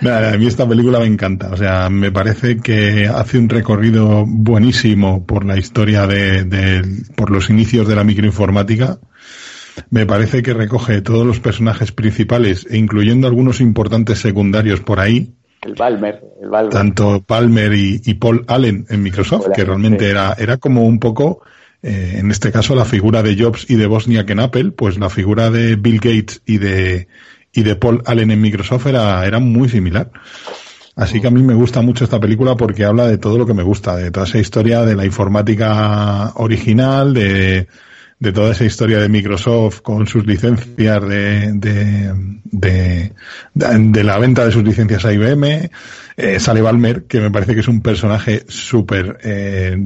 Nada, 0.00 0.32
a 0.32 0.36
mí 0.38 0.46
esta 0.46 0.66
película 0.66 1.00
me 1.00 1.06
encanta, 1.06 1.50
o 1.52 1.56
sea, 1.56 1.90
me 1.90 2.10
parece 2.10 2.56
que 2.58 3.06
hace 3.06 3.36
un 3.36 3.48
recorrido 3.48 4.24
buenísimo 4.26 5.26
por 5.26 5.44
la 5.44 5.58
historia 5.58 6.06
de, 6.06 6.44
de 6.44 7.04
por 7.16 7.30
los 7.30 7.50
inicios 7.50 7.86
de 7.86 7.96
la 7.96 8.04
microinformática. 8.04 8.98
Me 9.90 10.06
parece 10.06 10.42
que 10.42 10.54
recoge 10.54 11.02
todos 11.02 11.26
los 11.26 11.40
personajes 11.40 11.92
principales 11.92 12.66
e 12.70 12.76
incluyendo 12.76 13.26
algunos 13.26 13.60
importantes 13.60 14.18
secundarios 14.18 14.80
por 14.80 15.00
ahí, 15.00 15.34
el 15.62 15.74
Palmer, 15.74 16.22
el 16.40 16.68
Tanto 16.68 17.22
Palmer 17.22 17.72
y, 17.74 18.14
Paul 18.14 18.44
Allen 18.46 18.86
en 18.88 19.02
Microsoft, 19.02 19.48
que 19.54 19.64
realmente 19.64 20.08
era, 20.08 20.34
era 20.38 20.56
como 20.56 20.84
un 20.84 21.00
poco, 21.00 21.42
eh, 21.82 22.16
en 22.18 22.30
este 22.30 22.52
caso, 22.52 22.74
la 22.74 22.84
figura 22.84 23.22
de 23.22 23.36
Jobs 23.36 23.68
y 23.68 23.74
de 23.74 23.86
Bosniak 23.86 24.30
en 24.30 24.40
Apple, 24.40 24.70
pues 24.70 24.98
la 24.98 25.10
figura 25.10 25.50
de 25.50 25.76
Bill 25.76 25.96
Gates 25.96 26.42
y 26.46 26.58
de, 26.58 27.08
y 27.52 27.62
de 27.62 27.76
Paul 27.76 28.02
Allen 28.06 28.30
en 28.30 28.40
Microsoft 28.40 28.86
era, 28.86 29.26
era 29.26 29.40
muy 29.40 29.68
similar. 29.68 30.10
Así 30.94 31.20
que 31.20 31.28
a 31.28 31.30
mí 31.30 31.42
me 31.42 31.54
gusta 31.54 31.80
mucho 31.80 32.04
esta 32.04 32.18
película 32.18 32.56
porque 32.56 32.84
habla 32.84 33.06
de 33.06 33.18
todo 33.18 33.38
lo 33.38 33.46
que 33.46 33.54
me 33.54 33.62
gusta, 33.62 33.96
de 33.96 34.10
toda 34.10 34.26
esa 34.26 34.38
historia 34.38 34.82
de 34.82 34.96
la 34.96 35.04
informática 35.04 36.32
original, 36.36 37.14
de, 37.14 37.68
de 38.20 38.32
toda 38.32 38.52
esa 38.52 38.64
historia 38.64 38.98
de 38.98 39.08
Microsoft 39.08 39.80
con 39.80 40.06
sus 40.06 40.26
licencias 40.26 41.08
de, 41.08 41.52
de, 41.54 42.40
de, 42.44 43.12
de 43.54 44.04
la 44.04 44.18
venta 44.18 44.44
de 44.44 44.52
sus 44.52 44.64
licencias 44.64 45.04
a 45.04 45.12
IBM, 45.12 45.70
eh, 46.20 46.40
sale 46.40 46.60
Balmer, 46.60 47.04
que 47.04 47.20
me 47.20 47.30
parece 47.30 47.54
que 47.54 47.60
es 47.60 47.68
un 47.68 47.80
personaje 47.80 48.42
súper, 48.48 49.18
eh, 49.22 49.76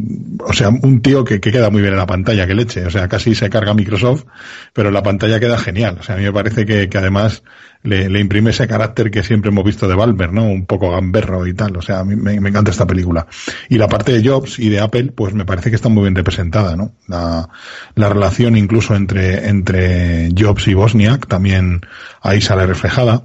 o 0.41 0.53
sea, 0.55 0.71
un 0.71 1.03
tío 1.03 1.25
que, 1.25 1.43
que, 1.43 1.53
queda 1.53 1.69
muy 1.69 1.83
bien 1.83 1.93
en 1.93 1.99
la 1.99 2.07
pantalla, 2.07 2.47
que 2.47 2.55
leche, 2.55 2.87
o 2.87 2.91
sea, 2.91 3.07
casi 3.07 3.35
se 3.35 3.51
carga 3.51 3.75
Microsoft, 3.75 4.25
pero 4.73 4.89
en 4.89 4.95
la 4.95 5.03
pantalla 5.03 5.39
queda 5.39 5.59
genial, 5.59 5.99
o 6.01 6.03
sea, 6.03 6.15
a 6.15 6.19
mí 6.19 6.25
me 6.25 6.33
parece 6.33 6.65
que, 6.65 6.89
que 6.89 6.97
además 6.97 7.43
le, 7.83 8.09
le, 8.09 8.21
imprime 8.21 8.51
ese 8.51 8.67
carácter 8.67 9.11
que 9.11 9.23
siempre 9.23 9.51
hemos 9.51 9.65
visto 9.65 9.89
de 9.89 9.95
Balmer, 9.95 10.33
¿no? 10.33 10.45
Un 10.45 10.67
poco 10.67 10.91
gamberro 10.91 11.47
y 11.47 11.55
tal, 11.55 11.77
o 11.77 11.83
sea, 11.83 11.99
a 11.99 12.05
mí 12.05 12.15
me, 12.17 12.41
me, 12.41 12.49
encanta 12.49 12.71
esta 12.71 12.87
película. 12.87 13.27
Y 13.69 13.77
la 13.77 13.89
parte 13.89 14.13
de 14.13 14.27
Jobs 14.27 14.59
y 14.59 14.69
de 14.69 14.81
Apple, 14.81 15.13
pues 15.15 15.35
me 15.35 15.45
parece 15.45 15.71
que 15.71 15.77
está 15.77 15.89
muy 15.89 16.03
bien 16.03 16.15
representada, 16.15 16.77
¿no? 16.77 16.93
La, 17.09 17.49
la 17.97 18.09
relación 18.09 18.57
incluso 18.57 18.95
entre, 18.95 19.49
entre 19.49 20.31
Jobs 20.39 20.69
y 20.69 20.75
Bosniak 20.75 21.27
también 21.27 21.81
ahí 22.21 22.41
sale 22.41 22.67
reflejada. 22.67 23.23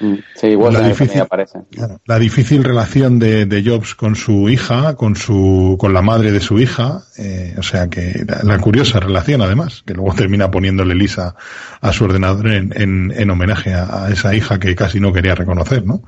Mm, 0.00 0.14
sí, 0.34 0.48
igual 0.48 0.72
la 0.74 0.88
difícil, 0.88 1.20
aparece. 1.20 1.60
La 2.04 2.18
difícil 2.18 2.49
relación 2.58 3.18
de, 3.18 3.62
Jobs 3.64 3.94
con 3.94 4.16
su 4.16 4.48
hija, 4.48 4.96
con 4.96 5.16
su, 5.16 5.76
con 5.78 5.92
la 5.92 6.02
madre 6.02 6.32
de 6.32 6.40
su 6.40 6.58
hija, 6.58 7.02
eh, 7.16 7.54
o 7.58 7.62
sea 7.62 7.88
que 7.88 8.24
la, 8.42 8.58
curiosa 8.58 9.00
relación 9.00 9.42
además, 9.42 9.82
que 9.86 9.94
luego 9.94 10.14
termina 10.14 10.50
poniéndole 10.50 10.94
Lisa 10.94 11.34
a 11.80 11.92
su 11.92 12.04
ordenador 12.04 12.48
en, 12.48 12.72
en, 12.74 13.12
en 13.16 13.30
homenaje 13.30 13.74
a, 13.74 14.04
a, 14.04 14.10
esa 14.10 14.34
hija 14.34 14.58
que 14.58 14.74
casi 14.74 15.00
no 15.00 15.12
quería 15.12 15.34
reconocer, 15.34 15.86
¿no? 15.86 16.02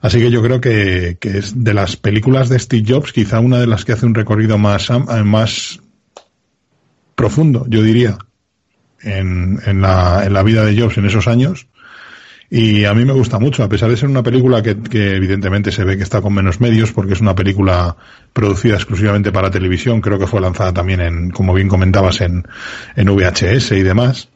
Así 0.00 0.18
que 0.18 0.30
yo 0.30 0.42
creo 0.42 0.60
que, 0.60 1.16
que 1.20 1.38
es 1.38 1.64
de 1.64 1.74
las 1.74 1.96
películas 1.96 2.48
de 2.48 2.58
Steve 2.58 2.84
Jobs 2.86 3.12
quizá 3.12 3.40
una 3.40 3.58
de 3.58 3.66
las 3.66 3.84
que 3.84 3.92
hace 3.92 4.06
un 4.06 4.14
recorrido 4.14 4.58
más, 4.58 4.88
más 5.24 5.80
profundo, 7.14 7.66
yo 7.68 7.82
diría, 7.82 8.18
en, 9.00 9.60
en, 9.66 9.80
la, 9.80 10.24
en 10.24 10.32
la 10.32 10.42
vida 10.42 10.64
de 10.64 10.80
Jobs 10.80 10.98
en 10.98 11.06
esos 11.06 11.26
años. 11.26 11.66
Y 12.48 12.84
a 12.84 12.94
mí 12.94 13.04
me 13.04 13.12
gusta 13.12 13.38
mucho, 13.38 13.64
a 13.64 13.68
pesar 13.68 13.90
de 13.90 13.96
ser 13.96 14.08
una 14.08 14.22
película 14.22 14.62
que, 14.62 14.76
evidentemente 15.16 15.72
se 15.72 15.84
ve 15.84 15.96
que 15.96 16.04
está 16.04 16.20
con 16.20 16.32
menos 16.32 16.60
medios, 16.60 16.92
porque 16.92 17.14
es 17.14 17.20
una 17.20 17.34
película 17.34 17.96
producida 18.32 18.76
exclusivamente 18.76 19.32
para 19.32 19.50
televisión, 19.50 20.00
creo 20.00 20.18
que 20.18 20.28
fue 20.28 20.40
lanzada 20.40 20.72
también 20.72 21.00
en, 21.00 21.30
como 21.30 21.54
bien 21.54 21.68
comentabas, 21.68 22.20
en, 22.20 22.46
en 22.94 23.08
VHS 23.08 23.72
y 23.72 23.82
demás, 23.82 24.28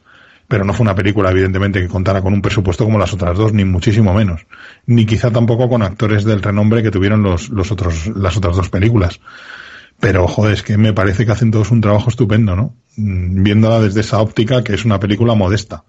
pero 0.47 0.65
no 0.65 0.73
fue 0.73 0.83
una 0.83 0.95
película 0.95 1.31
evidentemente 1.31 1.79
que 1.79 1.87
contara 1.87 2.21
con 2.21 2.33
un 2.33 2.41
presupuesto 2.41 2.83
como 2.83 2.99
las 2.99 3.13
otras 3.13 3.37
dos, 3.37 3.53
ni 3.53 3.63
muchísimo 3.63 4.13
menos, 4.13 4.45
ni 4.85 5.05
quizá 5.05 5.31
tampoco 5.31 5.69
con 5.69 5.81
actores 5.81 6.25
del 6.25 6.41
renombre 6.41 6.83
que 6.83 6.91
tuvieron 6.91 7.23
los, 7.23 7.47
los 7.49 7.71
otros, 7.71 8.07
las 8.07 8.35
otras 8.35 8.57
dos 8.57 8.69
películas. 8.69 9.21
Pero, 10.01 10.27
joder, 10.27 10.53
es 10.53 10.63
que 10.63 10.77
me 10.77 10.93
parece 10.93 11.25
que 11.25 11.31
hacen 11.31 11.51
todos 11.51 11.71
un 11.71 11.79
trabajo 11.79 12.09
estupendo, 12.09 12.55
¿no? 12.55 12.75
Mm, 12.97 13.43
viéndola 13.43 13.79
desde 13.79 14.01
esa 14.01 14.19
óptica, 14.19 14.63
que 14.63 14.73
es 14.73 14.83
una 14.83 14.99
película 14.99 15.35
modesta. 15.35 15.85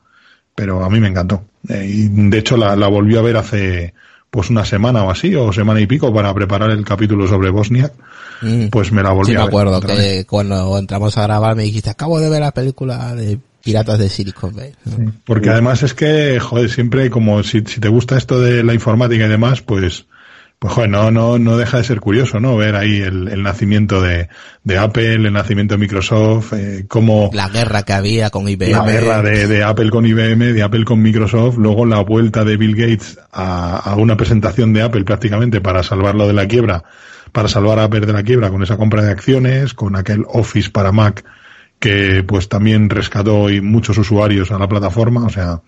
Pero 0.55 0.85
a 0.85 0.91
mí 0.91 1.01
me 1.01 1.09
encantó. 1.09 1.45
Eh, 1.69 1.87
y 1.89 2.09
de 2.09 2.39
hecho 2.39 2.57
la, 2.57 2.77
la 2.77 2.89
volví 2.89 3.17
a 3.17 3.23
ver 3.23 3.37
hace 3.37 3.95
pues 4.33 4.49
una 4.49 4.65
semana 4.65 5.05
o 5.05 5.11
así, 5.11 5.35
o 5.35 5.53
semana 5.53 5.81
y 5.81 5.87
pico, 5.87 6.13
para 6.13 6.33
preparar 6.33 6.71
el 6.71 6.85
capítulo 6.85 7.29
sobre 7.29 7.51
Bosnia. 7.51 7.93
Mm. 8.41 8.69
Pues 8.69 8.91
me 8.91 9.03
la 9.03 9.13
volví 9.13 9.33
sí, 9.33 9.37
a 9.37 9.41
ver. 9.41 9.45
me 9.45 9.49
acuerdo 9.49 9.81
que 9.83 10.25
cuando 10.27 10.79
entramos 10.79 11.19
a 11.19 11.23
grabar 11.25 11.55
me 11.55 11.65
dijiste, 11.65 11.91
acabo 11.91 12.19
de 12.19 12.31
ver 12.31 12.41
la 12.41 12.51
película 12.51 13.15
de 13.15 13.39
Piratas 13.63 13.99
de 13.99 14.09
Silicon 14.09 14.55
Valley. 14.57 14.75
Sí, 14.85 15.05
porque 15.25 15.51
además 15.51 15.83
es 15.83 15.95
que, 15.95 16.41
joder, 16.41 16.71
siempre 16.71 17.11
como 17.11 17.43
si, 17.43 17.61
si 17.67 17.79
te 17.79 17.89
gusta 17.89 18.17
esto 18.17 18.41
de 18.41 18.65
la 18.65 18.75
informática 18.75 19.27
y 19.27 19.29
demás, 19.29 19.61
pues 19.61 20.07
pues 20.63 20.75
joder, 20.75 20.91
no, 20.91 21.11
no, 21.11 21.41
no 21.41 21.57
deja 21.57 21.79
de 21.79 21.83
ser 21.83 21.99
curioso, 21.99 22.39
¿no? 22.39 22.57
Ver 22.57 22.77
ahí 22.77 23.01
el, 23.01 23.27
el 23.27 23.43
nacimiento 23.43 24.01
de, 24.01 24.29
de, 24.63 24.79
Apple, 24.79 25.15
el 25.15 25.33
nacimiento 25.33 25.75
de 25.75 25.79
Microsoft, 25.79 26.53
eh, 26.53 26.85
cómo... 26.87 27.31
La 27.33 27.49
guerra 27.49 27.83
que 27.83 27.93
había 27.93 28.31
con 28.31 28.49
IBM. 28.49 28.71
La 28.71 28.85
guerra 28.85 29.23
de, 29.23 29.49
de, 29.49 29.65
Apple 29.65 29.91
con 29.91 30.07
IBM, 30.07 30.53
de 30.53 30.63
Apple 30.63 30.85
con 30.85 31.03
Microsoft, 31.03 31.57
luego 31.57 31.85
la 31.85 31.99
vuelta 32.05 32.45
de 32.45 32.57
Bill 32.57 32.77
Gates 32.77 33.19
a, 33.33 33.77
a 33.79 33.97
una 33.97 34.17
presentación 34.17 34.73
de 34.73 34.83
Apple 34.83 35.03
prácticamente 35.03 35.61
para 35.61 35.83
salvarlo 35.83 36.29
de 36.29 36.33
la 36.33 36.47
quiebra, 36.47 36.85
para 37.33 37.49
salvar 37.49 37.81
a 37.81 37.85
Apple 37.85 38.07
de 38.07 38.13
la 38.13 38.23
quiebra 38.23 38.51
con 38.51 38.63
esa 38.63 38.77
compra 38.77 39.03
de 39.03 39.11
acciones, 39.11 39.75
con 39.75 39.97
aquel 39.97 40.25
Office 40.29 40.71
para 40.71 40.93
Mac 40.93 41.25
que 41.83 42.23
pues 42.25 42.49
también 42.49 42.89
rescató 42.89 43.51
y 43.51 43.61
muchos 43.61 43.99
usuarios 43.99 44.53
a 44.53 44.59
la 44.59 44.69
plataforma. 44.69 45.27
O 45.27 45.31
sea, 45.31 45.61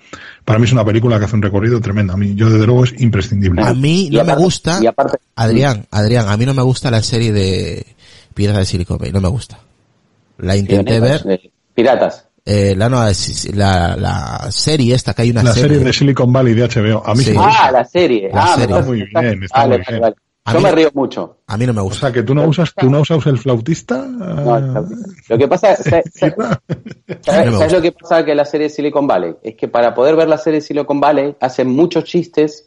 para 0.44 0.60
mí 0.60 0.64
es 0.66 0.72
una 0.72 0.84
película 0.84 1.18
que 1.18 1.24
hace 1.24 1.34
un 1.34 1.42
recorrido 1.42 1.80
tremendo. 1.80 2.12
A 2.12 2.16
mí, 2.16 2.36
yo 2.36 2.48
desde 2.48 2.66
luego 2.66 2.84
es 2.84 2.94
imprescindible. 3.00 3.60
A 3.62 3.74
mí 3.74 4.08
no 4.12 4.22
me 4.24 4.36
gusta, 4.36 4.80
Adrián, 5.34 5.84
Adrián, 5.90 6.28
a 6.28 6.36
mí 6.36 6.46
no 6.46 6.54
me 6.54 6.62
gusta 6.62 6.88
la 6.92 7.02
serie 7.02 7.32
de 7.32 7.84
Piedras 8.32 8.58
de 8.58 8.64
Silicon 8.64 8.96
Valley, 8.96 9.12
no 9.12 9.20
me 9.20 9.28
gusta. 9.28 9.58
La 10.38 10.56
intenté 10.56 11.00
ver 11.00 11.50
Piratas. 11.74 12.26
Eh, 12.46 12.74
la, 12.76 12.88
no, 12.88 13.02
la, 13.54 13.96
la 13.96 14.46
serie 14.52 14.94
esta, 14.94 15.14
que 15.14 15.22
hay 15.22 15.30
una 15.30 15.42
La 15.42 15.52
serie. 15.52 15.70
serie 15.70 15.84
de 15.84 15.92
Silicon 15.92 16.32
Valley 16.32 16.54
de 16.54 16.68
HBO. 16.68 17.02
A 17.04 17.14
mí 17.16 17.24
Sí. 17.24 17.34
Ah, 17.36 17.70
la 17.72 17.84
serie. 17.84 18.30
La 18.32 18.44
ah, 18.44 18.48
serie. 18.54 18.64
estás- 18.66 18.86
Muy 18.86 18.96
bien, 18.98 19.42
está 19.42 19.58
vale, 19.60 19.78
muy 19.78 19.78
vale, 19.78 19.84
bien. 19.88 20.00
vale. 20.00 20.14
A 20.46 20.52
Yo 20.52 20.58
mí 20.58 20.64
me 20.64 20.70
no- 20.70 20.76
río 20.76 20.90
mucho. 20.92 21.38
A 21.46 21.56
mí 21.56 21.66
no 21.66 21.72
me 21.72 21.80
O 21.80 21.84
gusta. 21.84 22.00
sea, 22.00 22.12
que 22.12 22.22
tú 22.22 22.34
no 22.34 22.44
usas, 22.46 22.74
tú 22.74 22.90
no 22.90 23.00
usas 23.00 23.24
el 23.26 23.38
flautista. 23.38 24.04
No, 24.06 24.86
lo 25.28 25.38
que 25.38 25.48
pasa, 25.48 25.74
¿sabes, 25.76 26.04
sabes- 26.14 26.36
No 27.50 27.66
lo 27.68 27.80
que 27.82 27.92
pasa 27.92 28.24
que 28.24 28.34
la 28.34 28.44
serie 28.44 28.68
Silicon 28.68 29.06
Valley? 29.06 29.34
Es 29.42 29.54
que 29.56 29.68
para 29.68 29.94
poder 29.94 30.16
ver 30.16 30.28
la 30.28 30.36
serie 30.38 30.60
Silicon 30.60 31.00
Valley 31.00 31.34
hacen 31.40 31.68
muchos 31.70 32.04
chistes 32.04 32.66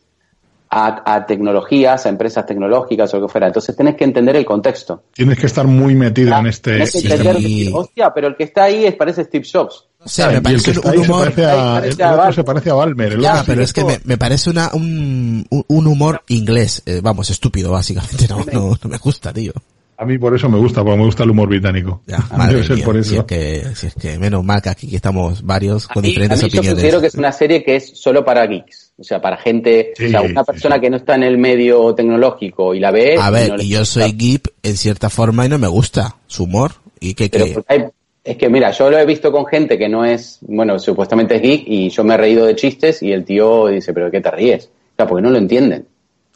a, 0.69 1.13
a 1.15 1.25
tecnologías, 1.25 2.05
a 2.05 2.09
empresas 2.09 2.45
tecnológicas 2.45 3.13
o 3.13 3.19
lo 3.19 3.27
que 3.27 3.31
fuera. 3.31 3.47
Entonces 3.47 3.75
tenés 3.75 3.95
que 3.95 4.03
entender 4.03 4.35
el 4.35 4.43
contexto. 4.45 5.03
Tienes 5.13 5.39
que 5.39 5.45
estar 5.45 5.65
muy 5.67 5.93
metido 5.95 6.35
en 6.35 6.47
este. 6.47 6.71
Tenés 6.73 6.91
que 6.91 6.99
sí. 6.99 7.07
entender, 7.11 7.35
Sí. 7.37 7.41
decir, 7.43 7.71
hostia, 7.75 8.13
pero 8.13 8.27
el 8.27 8.35
que 8.35 8.43
está 8.43 8.63
ahí 8.65 8.85
es, 8.85 8.95
parece 8.95 9.23
Steve 9.23 9.45
Jobs. 9.49 9.87
No 10.07 10.09
sé, 10.09 10.27
me 10.27 10.41
parece 10.41 10.71
que 10.71 10.79
un, 10.79 10.87
ahí 10.87 10.97
se 11.03 11.11
humor. 11.11 11.19
parece 11.25 11.45
a, 11.45 11.77
el 11.79 11.91
otro 12.19 12.33
se 12.33 12.43
parece 12.43 12.69
a 12.69 12.73
Balmer. 12.75 13.13
El 13.13 13.21
Ya, 13.21 13.33
otro 13.33 13.43
pero 13.47 13.61
es 13.61 13.73
que 13.73 13.83
me, 13.83 13.99
me 14.05 14.17
parece 14.17 14.49
una, 14.49 14.71
un, 14.73 15.45
un- 15.49 15.87
humor 15.87 16.23
inglés, 16.29 16.81
eh, 16.85 17.01
vamos, 17.03 17.29
estúpido, 17.29 17.71
básicamente. 17.71 18.27
No, 18.29 18.45
no, 18.51 18.77
no 18.81 18.89
me 18.89 18.97
gusta, 18.97 19.33
tío. 19.33 19.51
A 19.99 20.05
mí 20.05 20.17
por 20.19 20.35
eso 20.35 20.47
me 20.47 20.59
gusta, 20.59 20.83
porque 20.83 20.97
me 20.99 21.05
gusta 21.05 21.23
el 21.23 21.31
humor 21.31 21.49
británico. 21.49 22.03
Ya, 22.05 22.19
madre 22.37 22.53
Debe 22.55 22.67
ser 22.67 22.75
mía, 22.75 22.85
por 22.85 23.03
Si 23.03 23.13
eso. 23.13 23.21
es 23.21 23.25
que, 23.25 23.63
si 23.75 23.87
es 23.87 23.93
que 23.95 24.19
menos 24.19 24.43
mal 24.43 24.61
que 24.61 24.69
aquí 24.69 24.95
estamos 24.95 25.41
varios 25.43 25.87
con 25.87 25.99
A 25.99 26.01
mí- 26.03 26.09
diferentes 26.09 26.39
a 26.39 26.45
mí 26.45 26.49
Yo 26.51 26.59
opiniones. 26.59 26.75
considero 26.75 27.01
que 27.01 27.07
es 27.07 27.15
una 27.15 27.31
serie 27.31 27.63
que 27.63 27.75
es 27.77 27.99
solo 27.99 28.23
para 28.23 28.45
geeks. 28.45 28.91
O 28.99 29.03
sea, 29.03 29.19
para 29.21 29.37
gente, 29.37 29.93
Sí, 29.97 30.05
o 30.05 30.09
sea, 30.09 30.21
una 30.21 30.43
persona 30.43 30.75
sí. 30.75 30.81
que 30.81 30.89
no 30.91 30.97
está 30.97 31.15
en 31.15 31.23
el 31.23 31.37
medio 31.39 31.93
tecnológico 31.95 32.73
y 32.75 32.79
la 32.79 32.91
ve. 32.91 33.17
A 33.19 33.29
y 33.29 33.33
ver, 33.33 33.49
no 33.57 33.61
y 33.61 33.69
yo 33.69 33.79
gusta. 33.79 34.01
soy 34.01 34.11
geek 34.13 34.53
en 34.63 34.77
cierta 34.77 35.09
forma 35.09 35.45
y 35.45 35.49
no 35.49 35.57
me 35.57 35.67
gusta 35.67 36.15
su 36.27 36.43
humor. 36.43 36.73
Y 36.99 37.13
que, 37.15 37.29
Pero 37.29 37.45
que 37.45 37.63
hay- 37.67 37.85
es 38.27 38.37
que 38.37 38.49
mira, 38.49 38.71
yo 38.71 38.89
lo 38.91 38.97
he 38.99 39.05
visto 39.05 39.31
con 39.31 39.45
gente 39.45 39.77
que 39.77 39.89
no 39.89 40.03
es, 40.05 40.39
bueno, 40.41 40.77
supuestamente 40.79 41.35
es 41.35 41.41
geek 41.41 41.63
y 41.67 41.89
yo 41.89 42.03
me 42.03 42.13
he 42.13 42.17
reído 42.17 42.45
de 42.45 42.55
chistes 42.55 43.01
y 43.01 43.11
el 43.11 43.23
tío 43.23 43.67
dice, 43.67 43.93
pero 43.93 44.05
¿de 44.07 44.11
qué 44.11 44.21
te 44.21 44.31
ríes? 44.31 44.65
O 44.65 44.95
sea, 44.97 45.07
porque 45.07 45.21
no 45.21 45.29
lo 45.29 45.37
entienden. 45.37 45.87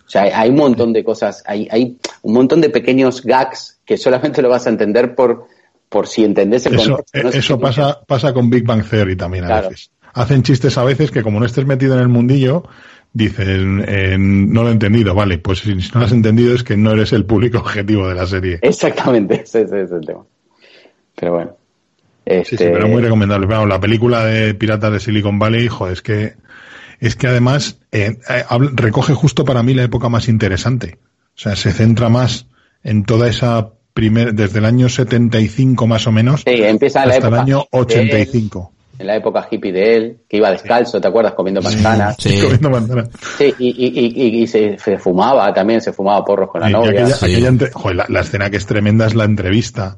O 0.05 0.09
sea, 0.09 0.23
hay, 0.23 0.31
hay 0.33 0.49
un 0.49 0.55
montón 0.57 0.93
de 0.93 1.03
cosas, 1.03 1.43
hay, 1.45 1.67
hay 1.71 1.97
un 2.23 2.33
montón 2.33 2.61
de 2.61 2.69
pequeños 2.69 3.23
gags 3.23 3.79
que 3.85 3.97
solamente 3.97 4.41
lo 4.41 4.49
vas 4.49 4.67
a 4.67 4.69
entender 4.69 5.15
por, 5.15 5.45
por 5.89 6.07
si 6.07 6.23
entendés 6.23 6.65
el 6.65 6.75
Eso, 6.75 6.95
contexto. 6.97 7.23
no 7.23 7.31
sé 7.31 7.37
eso 7.39 7.55
si- 7.55 7.61
pasa, 7.61 7.99
pasa 8.05 8.33
con 8.33 8.49
Big 8.49 8.65
Bang 8.65 8.83
Theory 8.89 9.15
también 9.15 9.45
a 9.45 9.47
Claro. 9.47 9.69
veces. 9.69 9.91
Hacen 10.13 10.43
chistes 10.43 10.77
a 10.77 10.83
veces 10.83 11.11
que 11.11 11.23
como 11.23 11.39
no 11.39 11.45
estés 11.45 11.65
metido 11.65 11.93
en 11.95 12.01
el 12.01 12.09
mundillo, 12.09 12.63
dicen, 13.13 13.83
eh, 13.87 14.15
no 14.17 14.63
lo 14.63 14.69
he 14.69 14.73
entendido, 14.73 15.15
vale, 15.15 15.37
pues 15.37 15.59
si 15.59 15.73
no 15.75 15.81
lo 16.01 16.05
has 16.05 16.11
entendido 16.11 16.53
es 16.55 16.63
que 16.63 16.75
no 16.77 16.91
eres 16.91 17.13
el 17.13 17.25
público 17.25 17.59
objetivo 17.59 18.07
de 18.09 18.15
la 18.15 18.25
serie. 18.25 18.59
Exactamente, 18.61 19.41
ese, 19.43 19.61
ese 19.61 19.81
es 19.83 19.91
el 19.91 20.05
tema. 20.05 20.25
Pero 21.15 21.33
bueno. 21.33 21.51
Este, 22.39 22.57
Sí, 22.57 22.63
sí, 22.65 22.69
pero 22.73 22.87
muy 22.87 23.01
recomendable. 23.01 23.45
Vamos, 23.47 23.67
la 23.69 23.79
película 23.79 24.25
de 24.25 24.53
Piratas 24.53 24.91
de 24.93 24.99
Silicon 24.99 25.39
Valley, 25.39 25.67
joder, 25.67 25.93
es 25.93 26.01
que, 26.01 26.33
es 26.99 27.15
que 27.15 27.27
además 27.27 27.79
eh, 27.91 28.17
eh, 28.29 28.43
recoge 28.73 29.13
justo 29.13 29.43
para 29.45 29.63
mí 29.63 29.73
la 29.73 29.83
época 29.83 30.09
más 30.09 30.27
interesante. 30.29 30.97
O 31.35 31.39
sea, 31.39 31.55
se 31.55 31.71
centra 31.71 32.09
más 32.09 32.47
en 32.83 33.03
toda 33.03 33.27
esa 33.29 33.69
primer, 33.93 34.33
desde 34.33 34.59
el 34.59 34.65
año 34.65 34.87
75 34.89 35.85
más 35.87 36.07
o 36.07 36.11
menos, 36.11 36.41
Sí, 36.45 36.61
empieza 36.63 37.03
hasta 37.03 37.27
el 37.27 37.33
año 37.33 37.57
de 37.57 37.61
él, 37.63 37.67
85. 37.81 38.71
en 38.99 39.07
la 39.07 39.15
época 39.15 39.47
hippie 39.49 39.71
de 39.71 39.95
él, 39.97 40.17
que 40.29 40.37
iba 40.37 40.51
descalzo, 40.51 41.01
¿te 41.01 41.07
acuerdas? 41.07 41.33
Comiendo 41.33 41.61
manzanas. 41.61 42.15
Sí. 42.19 42.39
Comiendo 42.41 42.69
manzanas. 42.69 43.09
Sí, 43.37 43.53
y, 43.59 43.67
y, 43.69 44.13
y, 44.39 44.41
y 44.43 44.47
se, 44.47 44.77
se 44.77 44.97
fumaba 44.99 45.51
también, 45.53 45.81
se 45.81 45.91
fumaba 45.91 46.23
porros 46.23 46.49
con 46.51 46.61
la 46.61 46.69
Y 46.69 46.73
novia. 46.73 46.91
aquella, 46.91 47.15
Sí. 47.15 47.25
aquella 47.25 47.47
entre- 47.47 47.71
joder, 47.71 47.95
la, 47.97 48.05
la 48.09 48.19
escena 48.21 48.49
que 48.49 48.57
es 48.57 48.65
tremenda 48.65 49.07
es 49.07 49.15
la 49.15 49.25
entrevista. 49.25 49.97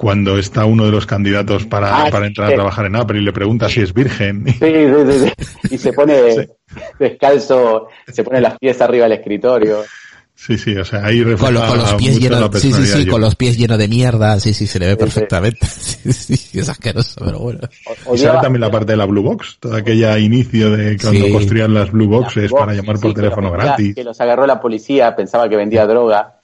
Cuando 0.00 0.38
está 0.38 0.64
uno 0.64 0.84
de 0.84 0.92
los 0.92 1.06
candidatos 1.06 1.64
para, 1.66 2.04
Ah, 2.04 2.08
para 2.08 2.28
entrar 2.28 2.46
sí. 2.46 2.52
a 2.52 2.56
trabajar 2.56 2.86
en 2.86 2.94
Apple 2.94 3.18
y 3.18 3.24
le 3.24 3.32
pregunta 3.32 3.68
si 3.68 3.80
es 3.80 3.92
virgen. 3.92 4.44
Sí, 4.46 4.52
sí, 4.60 4.92
sí, 5.10 5.32
sí. 5.68 5.74
Y 5.74 5.78
se 5.78 5.92
pone 5.92 6.14
descalzo, 7.00 7.88
se 8.06 8.22
pone 8.22 8.40
las 8.40 8.56
pies 8.58 8.80
arriba 8.80 9.04
del 9.08 9.18
escritorio. 9.18 9.78
Sí, 10.36 10.56
sí, 10.56 10.76
o 10.76 10.84
sea, 10.84 11.04
ahí 11.04 11.18
con, 11.20 11.32
refleja 11.32 11.50
lo- 11.50 11.66
con 11.66 11.78
los 11.78 11.94
pies 11.94 12.20
llenos, 12.20 12.48
sí, 12.60 12.72
sí, 12.72 12.86
sí, 12.86 13.04
de 13.06 13.10
con 13.10 13.20
los 13.20 13.34
pies 13.34 13.58
llenos 13.58 13.76
de 13.76 13.88
mierda, 13.88 14.38
sí, 14.38 14.54
sí, 14.54 14.68
se 14.68 14.78
le 14.78 14.86
ve 14.86 14.96
perfectamente. 14.96 15.58
Sí, 15.66 16.36
sí, 16.36 16.60
es 16.60 16.68
asqueroso, 16.68 17.20
pero 17.24 17.40
bueno. 17.40 17.58
O- 18.06 18.14
Y 18.14 18.18
sale 18.18 18.30
odiaba- 18.30 18.40
también 18.42 18.60
la 18.60 18.70
parte 18.70 18.92
de 18.92 18.96
la 18.98 19.04
Blue 19.04 19.22
Box, 19.24 19.56
todo 19.58 19.74
aquella 19.74 20.16
inicio 20.16 20.70
de 20.70 20.96
cuando 20.96 21.26
Sí. 21.26 21.32
construían 21.32 21.74
las 21.74 21.90
Blue 21.90 22.06
Boxes 22.06 22.50
Box, 22.52 22.60
para 22.60 22.72
llamar 22.72 22.96
sí, 22.98 23.02
por 23.02 23.14
teléfono 23.14 23.48
los- 23.48 23.52
gratis. 23.64 23.94
Que 23.96 24.04
los 24.04 24.20
agarró 24.20 24.46
la 24.46 24.60
policía, 24.60 25.16
pensaba 25.16 25.48
que 25.48 25.56
vendía 25.56 25.84
droga 25.88 26.36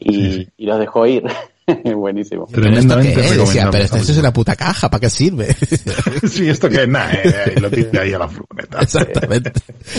y, 0.00 0.12
Sí, 0.14 0.32
sí. 0.32 0.48
y 0.56 0.66
los 0.66 0.80
dejó 0.80 1.06
ir. 1.06 1.24
Buenísimo. 1.94 2.46
¿Pero 2.50 2.66
esto 2.66 2.86
Tremendamente 2.86 3.14
qué 3.14 3.26
es? 3.26 3.36
Decía, 3.36 3.68
pero 3.70 3.84
esto 3.84 3.96
es 3.96 4.16
una 4.18 4.32
puta 4.32 4.56
caja, 4.56 4.90
¿para 4.90 5.00
qué 5.00 5.10
sirve? 5.10 5.54
Sí, 6.28 6.48
esto 6.48 6.68
que 6.68 6.86
nada, 6.86 7.12
eh, 7.12 7.54
lo 7.60 7.70
tiene 7.70 7.98
ahí 7.98 8.12
a 8.12 8.18
la 8.18 8.28
furgoneta. 8.28 8.78
Exactamente. 8.82 9.52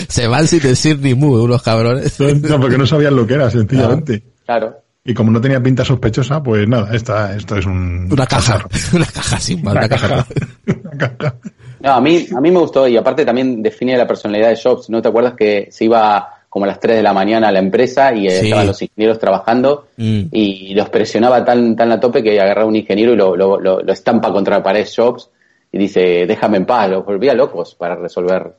Se 0.08 0.26
van 0.26 0.46
sin 0.46 0.60
decir 0.60 0.98
ni 1.00 1.14
mu, 1.14 1.42
unos 1.42 1.62
cabrones. 1.62 2.18
No, 2.20 2.60
porque 2.60 2.78
no 2.78 2.86
sabían 2.86 3.16
lo 3.16 3.26
que 3.26 3.34
era, 3.34 3.50
sencillamente. 3.50 4.22
Claro. 4.44 4.76
Y 5.04 5.14
como 5.14 5.30
no 5.30 5.40
tenía 5.40 5.62
pinta 5.62 5.84
sospechosa, 5.84 6.42
pues 6.42 6.68
nada, 6.68 6.94
esta, 6.94 7.34
esto 7.34 7.56
es 7.56 7.66
un... 7.66 8.08
Una 8.10 8.26
caja, 8.26 8.64
una 8.92 9.06
caja 9.06 9.40
sin 9.40 9.62
más, 9.62 9.72
Una 9.72 9.80
una 9.80 9.88
caja. 9.88 10.26
caja. 10.98 11.36
No, 11.80 11.92
a 11.92 12.00
mí, 12.00 12.26
a 12.36 12.40
mí 12.40 12.50
me 12.50 12.58
gustó 12.58 12.86
y 12.86 12.96
aparte 12.96 13.24
también 13.24 13.62
define 13.62 13.96
la 13.96 14.06
personalidad 14.06 14.50
de 14.50 14.60
Jobs. 14.62 14.90
¿No 14.90 15.00
te 15.00 15.08
acuerdas 15.08 15.34
que 15.34 15.68
se 15.70 15.86
iba 15.86 16.28
como 16.50 16.64
a 16.66 16.68
las 16.68 16.80
3 16.80 16.96
de 16.96 17.02
la 17.02 17.12
mañana 17.14 17.48
a 17.48 17.52
la 17.52 17.60
empresa 17.60 18.12
y 18.12 18.26
eh, 18.26 18.30
Sí. 18.32 18.46
estaban 18.46 18.66
los 18.66 18.82
ingenieros 18.82 19.18
trabajando 19.18 19.86
Mm. 19.96 20.22
y 20.32 20.74
los 20.74 20.88
presionaba 20.90 21.44
tan, 21.44 21.74
tan 21.76 21.90
a 21.92 21.98
tope 22.00 22.22
que 22.22 22.38
agarraba 22.38 22.66
un 22.66 22.76
ingeniero 22.76 23.12
y 23.14 23.16
lo, 23.16 23.34
lo, 23.36 23.58
lo, 23.58 23.80
lo 23.80 23.92
estampa 23.92 24.30
contra 24.32 24.58
la 24.58 24.62
pared 24.62 24.86
Jobs 24.94 25.30
y 25.72 25.78
dice, 25.78 26.26
déjame 26.26 26.56
en 26.58 26.66
paz, 26.66 26.90
los 26.90 27.04
volvía 27.06 27.32
locos 27.34 27.74
para 27.76 27.94
resolver 27.94 28.52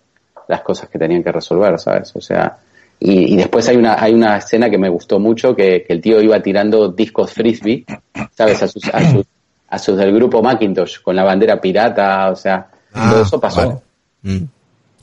las 0.47 0.61
cosas 0.61 0.89
que 0.89 0.97
tenían 0.97 1.21
que 1.21 1.31
resolver, 1.31 1.77
¿sabes? 1.77 2.15
O 2.15 2.21
sea, 2.21 2.57
y, 2.99 3.33
y 3.33 3.35
después 3.35 3.67
hay 3.67 3.75
una, 3.77 4.01
hay 4.01 4.13
una 4.13 4.37
escena 4.37 4.69
que 4.69 4.77
me 4.77 4.87
gustó 4.89 5.19
mucho, 5.19 5.53
que, 5.55 5.83
que 5.85 5.91
el 5.93 5.99
tío 6.01 6.21
iba 6.21 6.39
tirando 6.41 6.87
discos 6.89 7.33
frisbee, 7.33 7.85
¿sabes? 8.31 8.63
A 8.63 8.67
sus, 8.69 8.85
a 8.93 9.11
sus, 9.11 9.25
a 9.67 9.79
sus 9.79 9.97
del 9.97 10.13
grupo 10.13 10.41
Macintosh, 10.41 11.01
con 11.01 11.15
la 11.15 11.23
bandera 11.23 11.59
pirata, 11.59 12.29
o 12.31 12.35
sea, 12.35 12.67
todo 12.93 13.01
Ah, 13.19 13.23
eso 13.25 13.39
pasó. 13.39 13.61
vale. 13.61 13.75
Mm. 14.23 14.43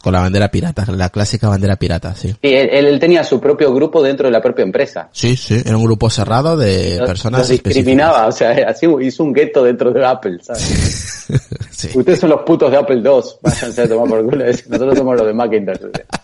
Con 0.03 0.13
la 0.13 0.21
bandera 0.21 0.51
pirata, 0.51 0.85
la 0.93 1.11
clásica 1.11 1.49
bandera 1.49 1.77
pirata, 1.77 2.15
sí. 2.15 2.29
Sí, 2.29 2.37
él, 2.55 2.99
tenía 3.01 3.25
su 3.25 3.41
propio 3.41 3.73
grupo 3.75 4.03
dentro 4.03 4.27
de 4.29 4.33
la 4.33 4.41
propia 4.41 4.63
empresa. 4.63 5.09
Sí, 5.13 5.37
sí, 5.37 5.61
era 5.65 5.77
un 5.77 5.85
grupo 5.85 6.09
cerrado 6.11 6.57
de 6.57 6.99
Los- 6.99 7.09
personas 7.09 7.41
los 7.41 7.49
discriminaba, 7.49 8.27
o 8.27 8.33
sea, 8.33 8.51
así 8.69 8.87
hizo 9.01 9.25
un 9.25 9.33
gueto 9.33 9.65
dentro 9.65 9.93
de 9.93 10.05
Apple, 10.05 10.39
¿sabes? 10.43 11.15
Sí. 11.71 11.91
Ustedes 11.95 12.19
son 12.19 12.31
los 12.31 12.41
putos 12.43 12.71
de 12.73 12.77
Apple 12.79 12.97
II, 13.05 13.21
váyanse 13.43 13.83
a 13.83 13.89
tomar 13.89 14.09
por 14.09 14.25
culo. 14.25 14.45
Nosotros 14.47 14.99
somos 14.99 15.17
los 15.17 15.27
de 15.27 15.33
Macintosh. 15.33 15.79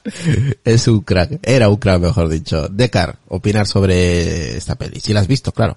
Es 0.65 0.89
un 0.89 1.01
crack, 1.03 1.39
era 1.43 1.69
un 1.69 1.77
crack, 1.77 2.01
mejor 2.01 2.29
dicho. 2.29 2.69
Decar, 2.69 3.17
opinar 3.29 3.67
sobre 3.67 4.57
esta 4.57 4.75
peli. 4.75 4.99
Si 4.99 5.13
la 5.13 5.21
has 5.21 5.29
visto, 5.29 5.53
claro. 5.53 5.77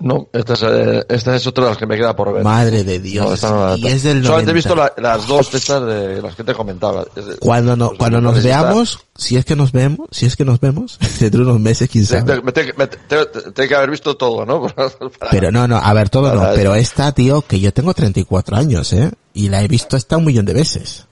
No, 0.00 0.28
esta 0.32 0.54
es, 0.54 0.62
eh, 0.62 1.04
esta 1.10 1.36
es 1.36 1.46
otra 1.46 1.64
de 1.64 1.70
las 1.70 1.78
que 1.78 1.86
me 1.86 1.96
queda 1.96 2.16
por 2.16 2.32
ver. 2.32 2.42
Madre 2.42 2.84
de 2.84 2.98
Dios. 3.00 3.26
No, 3.26 3.34
esta 3.34 3.50
no 3.50 3.68
la- 3.68 3.76
y 3.76 3.86
es 3.86 4.02
del 4.02 4.24
Solamente 4.24 4.28
90. 4.28 4.50
he 4.50 4.54
visto 4.54 4.74
la- 4.74 4.92
las 4.96 5.26
dos 5.26 5.52
de 5.52 5.58
estas 5.58 5.84
de 5.86 6.22
las 6.22 6.34
que 6.34 6.42
te 6.42 6.54
comentaba. 6.54 7.04
Cuando, 7.38 7.76
no, 7.76 7.88
pues, 7.88 7.98
cuando 7.98 8.20
nos 8.22 8.42
veamos, 8.42 9.00
si 9.14 9.36
es 9.36 9.44
que 9.44 9.54
nos 9.56 9.72
vemos, 9.72 10.08
si 10.10 10.24
es 10.24 10.36
que 10.36 10.44
nos 10.46 10.58
vemos, 10.58 10.98
dentro 11.20 11.44
de 11.44 11.50
unos 11.50 11.60
meses, 11.60 11.88
quién 11.90 12.06
Te- 12.06 12.18
sabe. 12.18 12.34
te- 12.36 12.40
me 12.42 12.52
te- 12.52 12.72
me 12.72 12.86
te- 12.86 12.96
te- 12.96 13.26
te- 13.26 13.50
Tengo 13.52 13.68
que 13.68 13.74
haber 13.74 13.90
visto 13.90 14.16
todo, 14.16 14.46
¿no? 14.46 14.62
Para- 14.74 14.90
Pero 15.30 15.52
no, 15.52 15.68
no, 15.68 15.76
a 15.76 15.92
ver, 15.92 16.08
todo 16.08 16.34
no. 16.34 16.48
Pero 16.54 16.74
esta, 16.74 17.12
tío, 17.12 17.42
que 17.42 17.60
yo 17.60 17.72
tengo 17.72 17.92
34 17.92 18.56
años, 18.56 18.92
¿eh? 18.94 19.10
Y 19.34 19.48
la 19.50 19.62
he 19.62 19.68
visto 19.68 19.96
hasta 19.96 20.16
un 20.16 20.24
millón 20.24 20.46
de 20.46 20.54
veces. 20.54 21.06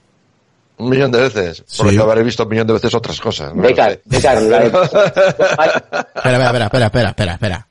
Un 0.79 0.91
millón 0.91 1.11
de 1.11 1.21
veces. 1.21 1.65
Sí. 1.67 1.83
Porque 1.83 1.99
habré 1.99 2.23
visto 2.23 2.45
un 2.45 2.49
millón 2.49 2.67
de 2.69 2.73
veces 2.73 2.95
otras 2.95 3.21
cosas. 3.21 3.53
¿no? 3.55 3.63
Decar, 3.63 4.01
Decar, 4.05 4.41
la 4.41 4.61
de- 4.61 4.67
Espera, 4.69 6.47
espera, 6.47 6.65
espera, 6.67 6.87
espera, 6.87 7.33
espera, 7.35 7.68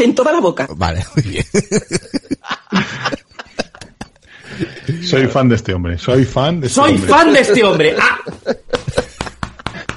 en 0.00 0.14
toda 0.14 0.32
la 0.32 0.40
boca. 0.40 0.66
Vale, 0.76 1.04
muy 1.14 1.24
bien. 1.24 1.44
Soy 5.04 5.26
fan 5.26 5.48
de 5.48 5.56
este 5.56 5.74
hombre, 5.74 5.98
soy 5.98 6.24
fan 6.24 6.60
de 6.60 6.68
este 6.68 6.80
Soy 6.80 6.92
hombre. 6.94 7.08
fan 7.08 7.32
de 7.32 7.40
este 7.40 7.64
hombre. 7.64 7.96
Ah. 8.00 8.18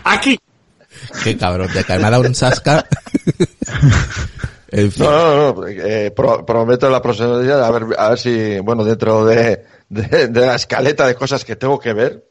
Aquí. 0.04 0.38
Qué 1.24 1.38
cabrón, 1.38 1.70
me 1.74 1.94
ha 1.94 2.10
dado 2.10 2.22
un 2.24 2.36
sasca. 2.36 2.86
en 4.70 4.92
fin. 4.92 5.04
No, 5.06 5.12
no, 5.12 5.54
no. 5.62 5.68
eh, 5.68 6.12
pro- 6.12 6.46
prometo 6.46 6.90
la 6.90 7.02
próxima 7.02 7.40
día 7.40 7.66
a 7.66 7.72
ver, 7.72 7.86
a 7.98 8.10
ver 8.10 8.20
si, 8.20 8.60
bueno, 8.60 8.84
dentro 8.84 9.26
de, 9.26 9.64
de, 9.88 10.28
de 10.28 10.42
la 10.46 10.56
escaleta 10.56 11.08
de 11.08 11.16
cosas 11.16 11.46
que 11.46 11.56
tengo 11.56 11.80
que 11.80 11.94
ver, 11.94 12.26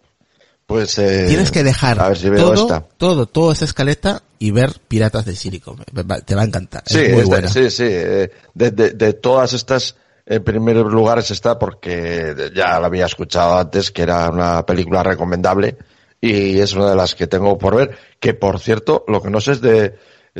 pues... 0.68 0.98
Eh, 0.98 1.24
Tienes 1.28 1.50
que 1.50 1.64
dejar 1.64 1.98
A 1.98 2.08
ver 2.10 2.18
si 2.18 2.28
veo 2.28 2.44
todo, 2.52 2.54
esta. 2.54 2.80
todo, 2.98 3.24
toda 3.26 3.54
esa 3.54 3.64
escaleta 3.64 4.22
y 4.38 4.50
ver 4.50 4.74
Piratas 4.86 5.24
de 5.24 5.34
Silicon. 5.34 5.78
Te 6.26 6.34
va 6.34 6.42
a 6.42 6.44
encantar. 6.44 6.82
Sí, 6.84 6.98
es 7.00 7.14
muy 7.14 7.24
buena. 7.24 7.48
sí, 7.48 7.70
sí. 7.70 7.84
eh, 7.86 8.30
de, 8.52 8.70
de, 8.70 8.90
de 8.90 9.12
todas 9.14 9.54
estas, 9.54 9.96
en 10.26 10.44
primer 10.44 10.76
lugar 10.76 11.18
es 11.20 11.30
esta 11.30 11.58
porque 11.58 12.34
ya 12.54 12.78
la 12.78 12.86
había 12.86 13.06
escuchado 13.06 13.58
antes, 13.58 13.90
que 13.90 14.02
era 14.02 14.28
una 14.28 14.64
película 14.66 15.02
recomendable 15.02 15.76
y 16.20 16.58
es 16.60 16.74
una 16.74 16.90
de 16.90 16.96
las 16.96 17.14
que 17.14 17.26
tengo 17.26 17.56
por 17.56 17.74
ver, 17.76 17.96
que 18.20 18.34
por 18.34 18.60
cierto, 18.60 19.04
lo 19.08 19.22
que 19.22 19.30
no 19.30 19.40
sé 19.40 19.52
es 19.52 19.62
de, 19.62 19.94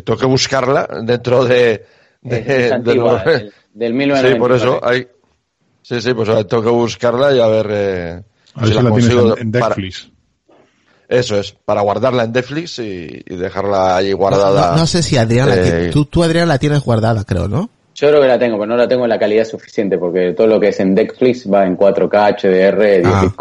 tengo 0.05 0.18
que 0.18 0.26
buscarla 0.26 0.86
dentro 1.05 1.46
de, 1.46 1.86
de, 2.20 2.38
es 2.38 2.46
de 2.46 2.72
antigua, 2.74 3.24
lo- 3.24 3.30
del, 3.32 3.52
del 3.72 3.92
Sí, 4.20 4.34
por 4.34 4.50
1999. 4.50 4.56
eso 4.56 4.80
hay, 4.84 5.09
Sí, 5.80 6.02
sí, 6.02 6.12
pues 6.12 6.28
tengo 6.46 6.62
que 6.62 6.68
buscarla 6.68 7.32
y 7.34 7.40
a 7.40 7.46
ver. 7.46 7.66
Eh, 7.70 8.22
a 8.55 8.60
ver 8.60 8.68
si, 8.68 8.74
la, 8.74 8.90
tienes 8.92 9.10
en, 9.10 9.38
en 9.38 9.50
Netflix. 9.52 10.10
Eso 11.09 11.39
es, 11.39 11.52
para 11.52 11.80
guardarla 11.80 12.24
en 12.24 12.32
Netflix 12.32 12.78
y, 12.80 13.22
y 13.26 13.36
dejarla 13.36 13.97
ahí 13.97 14.12
guardada. 14.12 14.72
No, 14.72 14.78
no, 14.78 14.86
sé 14.86 15.02
si 15.02 15.16
Adrián, 15.16 15.48
eh, 15.51 15.86
la 15.86 15.90
tú, 15.90 16.05
tú 16.05 16.22
Adrián 16.22 16.48
la 16.48 16.59
tienes 16.59 16.82
guardada, 16.82 17.24
creo, 17.24 17.48
¿no? 17.48 17.70
Yo 17.94 18.09
creo 18.09 18.20
que 18.20 18.28
la 18.28 18.39
tengo, 18.39 18.59
pero 18.59 18.66
no 18.66 18.76
la 18.76 18.86
tengo 18.86 19.05
en 19.05 19.09
la 19.09 19.18
calidad 19.18 19.44
suficiente 19.44 19.98
porque 19.98 20.32
todo 20.32 20.47
lo 20.47 20.60
que 20.60 20.68
es 20.68 20.78
en 20.80 20.94
Netflix 20.94 21.51
va 21.51 21.64
en 21.64 21.76
4K, 21.76 22.36
HDR, 22.40 23.02
10 23.02 23.06
ah, 23.06 23.32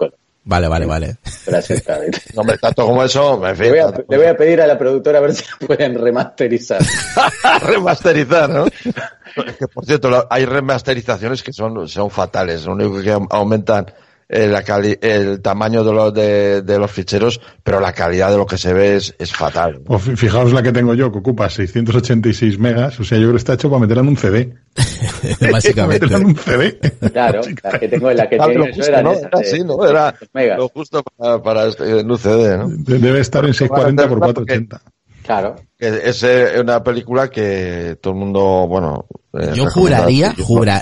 Vale, 0.45 0.69
vale, 0.69 0.85
vale. 0.85 1.18
Gracias, 1.45 1.84
David. 1.85 2.15
no, 2.34 2.41
hombre, 2.41 2.57
tanto 2.57 2.85
como 2.85 3.03
eso, 3.03 3.38
me 3.38 3.53
le, 3.53 3.69
voy 3.69 3.80
a, 3.80 3.91
le 4.07 4.18
voy 4.18 4.26
a 4.27 4.38
pedir 4.38 4.61
a 4.61 4.68
la 4.68 4.77
productora 4.77 5.18
a 5.18 5.22
ver 5.22 5.35
si 5.35 5.44
pueden 5.65 5.94
remasterizar. 5.94 6.81
remasterizar, 7.64 8.49
¿no? 8.49 8.65
que, 8.65 9.68
por 9.68 9.85
cierto, 9.85 10.26
hay 10.30 10.45
remasterizaciones 10.45 11.44
que 11.44 11.52
son, 11.52 11.88
son 11.89 12.10
fatales. 12.10 12.65
Lo 12.65 12.73
único 12.73 13.02
que 13.02 13.11
aumentan 13.30 13.88
el, 14.29 14.55
el 15.01 15.41
tamaño 15.41 15.83
de 15.83 15.93
los, 15.93 16.13
de, 16.13 16.61
de, 16.61 16.79
los 16.79 16.91
ficheros, 16.91 17.39
pero 17.63 17.79
la 17.79 17.93
calidad 17.93 18.29
de 18.31 18.37
lo 18.37 18.45
que 18.45 18.57
se 18.57 18.73
ve 18.73 18.95
es, 18.97 19.15
es 19.19 19.33
fatal. 19.33 19.81
Pues 19.85 20.03
fijaos 20.15 20.51
la 20.51 20.61
que 20.61 20.71
tengo 20.71 20.93
yo, 20.93 21.11
que 21.11 21.19
ocupa 21.19 21.49
686 21.49 22.59
megas, 22.59 22.99
o 22.99 23.03
sea, 23.03 23.17
yo 23.17 23.25
creo 23.25 23.33
que 23.33 23.37
está 23.37 23.53
hecho 23.53 23.69
para 23.69 23.81
meterla 23.81 24.03
en 24.03 24.09
un 24.09 24.17
CD. 24.17 24.53
Básicamente. 25.51 26.05
meterla 26.05 26.17
en 26.17 26.25
un 26.25 26.35
CD. 26.35 26.79
Claro, 27.11 27.41
la 27.63 27.79
que 27.79 27.87
tengo, 27.87 28.11
la 28.11 28.29
que 28.29 28.37
tengo 28.37 28.67
yo 28.67 28.83
era, 28.83 29.01
¿no? 29.01 29.13
era 29.13 29.29
así, 29.33 29.63
¿no? 29.63 29.85
Era 29.87 30.13
lo 30.57 30.67
justo 30.69 31.03
para, 31.15 31.41
para 31.41 31.67
este, 31.67 31.99
en 31.99 32.11
un 32.11 32.17
CD, 32.17 32.57
¿no? 32.57 32.67
Debe 32.69 33.19
estar 33.19 33.45
en 33.45 33.53
640 33.53 34.09
por 34.09 34.19
480. 34.19 34.81
Claro. 35.27 35.57
Es 35.77 36.23
eh, 36.23 36.53
una 36.61 36.81
película 36.81 37.29
que 37.29 37.97
todo 38.01 38.13
el 38.13 38.19
mundo, 38.19 38.65
bueno. 38.65 39.05
Eh, 39.33 39.51
yo 39.53 39.69
juraría, 39.69 40.33
jura, 40.41 40.81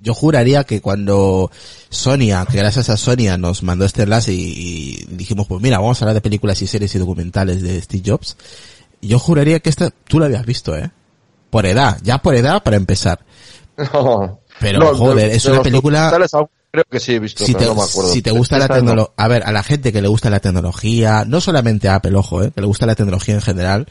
yo 0.00 0.12
juraría 0.12 0.64
que 0.64 0.82
cuando 0.82 1.50
Sonia, 1.88 2.46
que 2.48 2.58
gracias 2.58 2.90
a 2.90 2.98
Sonia 2.98 3.38
nos 3.38 3.62
mandó 3.62 3.86
este 3.86 4.02
enlace 4.02 4.34
y, 4.34 4.42
y, 4.42 5.06
dijimos, 5.08 5.46
pues 5.46 5.62
mira, 5.62 5.78
vamos 5.78 6.00
a 6.00 6.04
hablar 6.04 6.16
de 6.16 6.20
películas 6.20 6.60
y 6.60 6.66
series 6.66 6.94
y 6.94 6.98
documentales 6.98 7.62
de 7.62 7.80
Steve 7.80 8.02
Jobs. 8.04 8.36
Yo 9.00 9.18
juraría 9.18 9.58
que 9.60 9.70
esta, 9.70 9.90
tú 9.90 10.20
la 10.20 10.26
habías 10.26 10.44
visto, 10.44 10.76
eh. 10.76 10.90
Por 11.48 11.64
edad, 11.64 11.98
ya 12.02 12.18
por 12.18 12.34
edad 12.34 12.62
para 12.62 12.76
empezar. 12.76 13.20
No. 13.92 14.40
Pero 14.58 14.78
no, 14.78 14.94
joder, 14.94 15.30
es 15.30 15.44
una 15.46 15.62
película 15.62 16.10
creo 16.76 16.84
que 16.90 17.00
sí 17.00 17.14
he 17.14 17.18
visto, 17.18 17.44
si 17.44 17.52
pero 17.52 17.64
te, 17.64 17.70
no 17.70 17.74
me 17.76 17.82
acuerdo. 17.82 18.12
Si 18.12 18.22
te 18.22 18.30
gusta 18.30 18.58
la 18.58 18.68
tecnología, 18.68 19.14
a 19.16 19.28
ver, 19.28 19.42
a 19.44 19.52
la 19.52 19.62
gente 19.62 19.92
que 19.92 20.02
le 20.02 20.08
gusta 20.08 20.28
la 20.28 20.40
tecnología, 20.40 21.24
no 21.26 21.40
solamente 21.40 21.88
a 21.88 21.96
Apple, 21.96 22.14
ojo, 22.14 22.42
eh, 22.42 22.50
que 22.54 22.60
le 22.60 22.66
gusta 22.66 22.84
la 22.84 22.94
tecnología 22.94 23.34
en 23.34 23.40
general, 23.40 23.86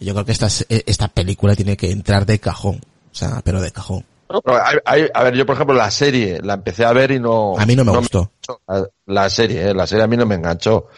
yo 0.00 0.14
creo 0.14 0.24
que 0.24 0.32
esta, 0.32 0.48
esta 0.68 1.08
película 1.08 1.54
tiene 1.54 1.76
que 1.76 1.90
entrar 1.90 2.24
de 2.24 2.38
cajón. 2.38 2.80
O 3.12 3.14
sea, 3.14 3.42
pero 3.44 3.60
de 3.60 3.70
cajón. 3.70 4.04
Hay, 4.46 4.78
hay, 4.86 5.08
a 5.12 5.22
ver, 5.24 5.34
yo 5.34 5.44
por 5.44 5.56
ejemplo 5.56 5.76
la 5.76 5.90
serie 5.90 6.40
la 6.42 6.54
empecé 6.54 6.86
a 6.86 6.92
ver 6.94 7.10
y 7.10 7.20
no... 7.20 7.54
A 7.58 7.66
mí 7.66 7.76
no 7.76 7.84
me 7.84 7.92
no 7.92 7.98
gustó. 7.98 8.32
Me 8.66 8.78
la, 8.78 8.88
la, 9.06 9.30
serie, 9.30 9.68
eh, 9.68 9.74
la 9.74 9.86
serie 9.86 10.04
a 10.04 10.06
mí 10.06 10.16
no 10.16 10.24
me 10.24 10.36
enganchó. 10.36 10.88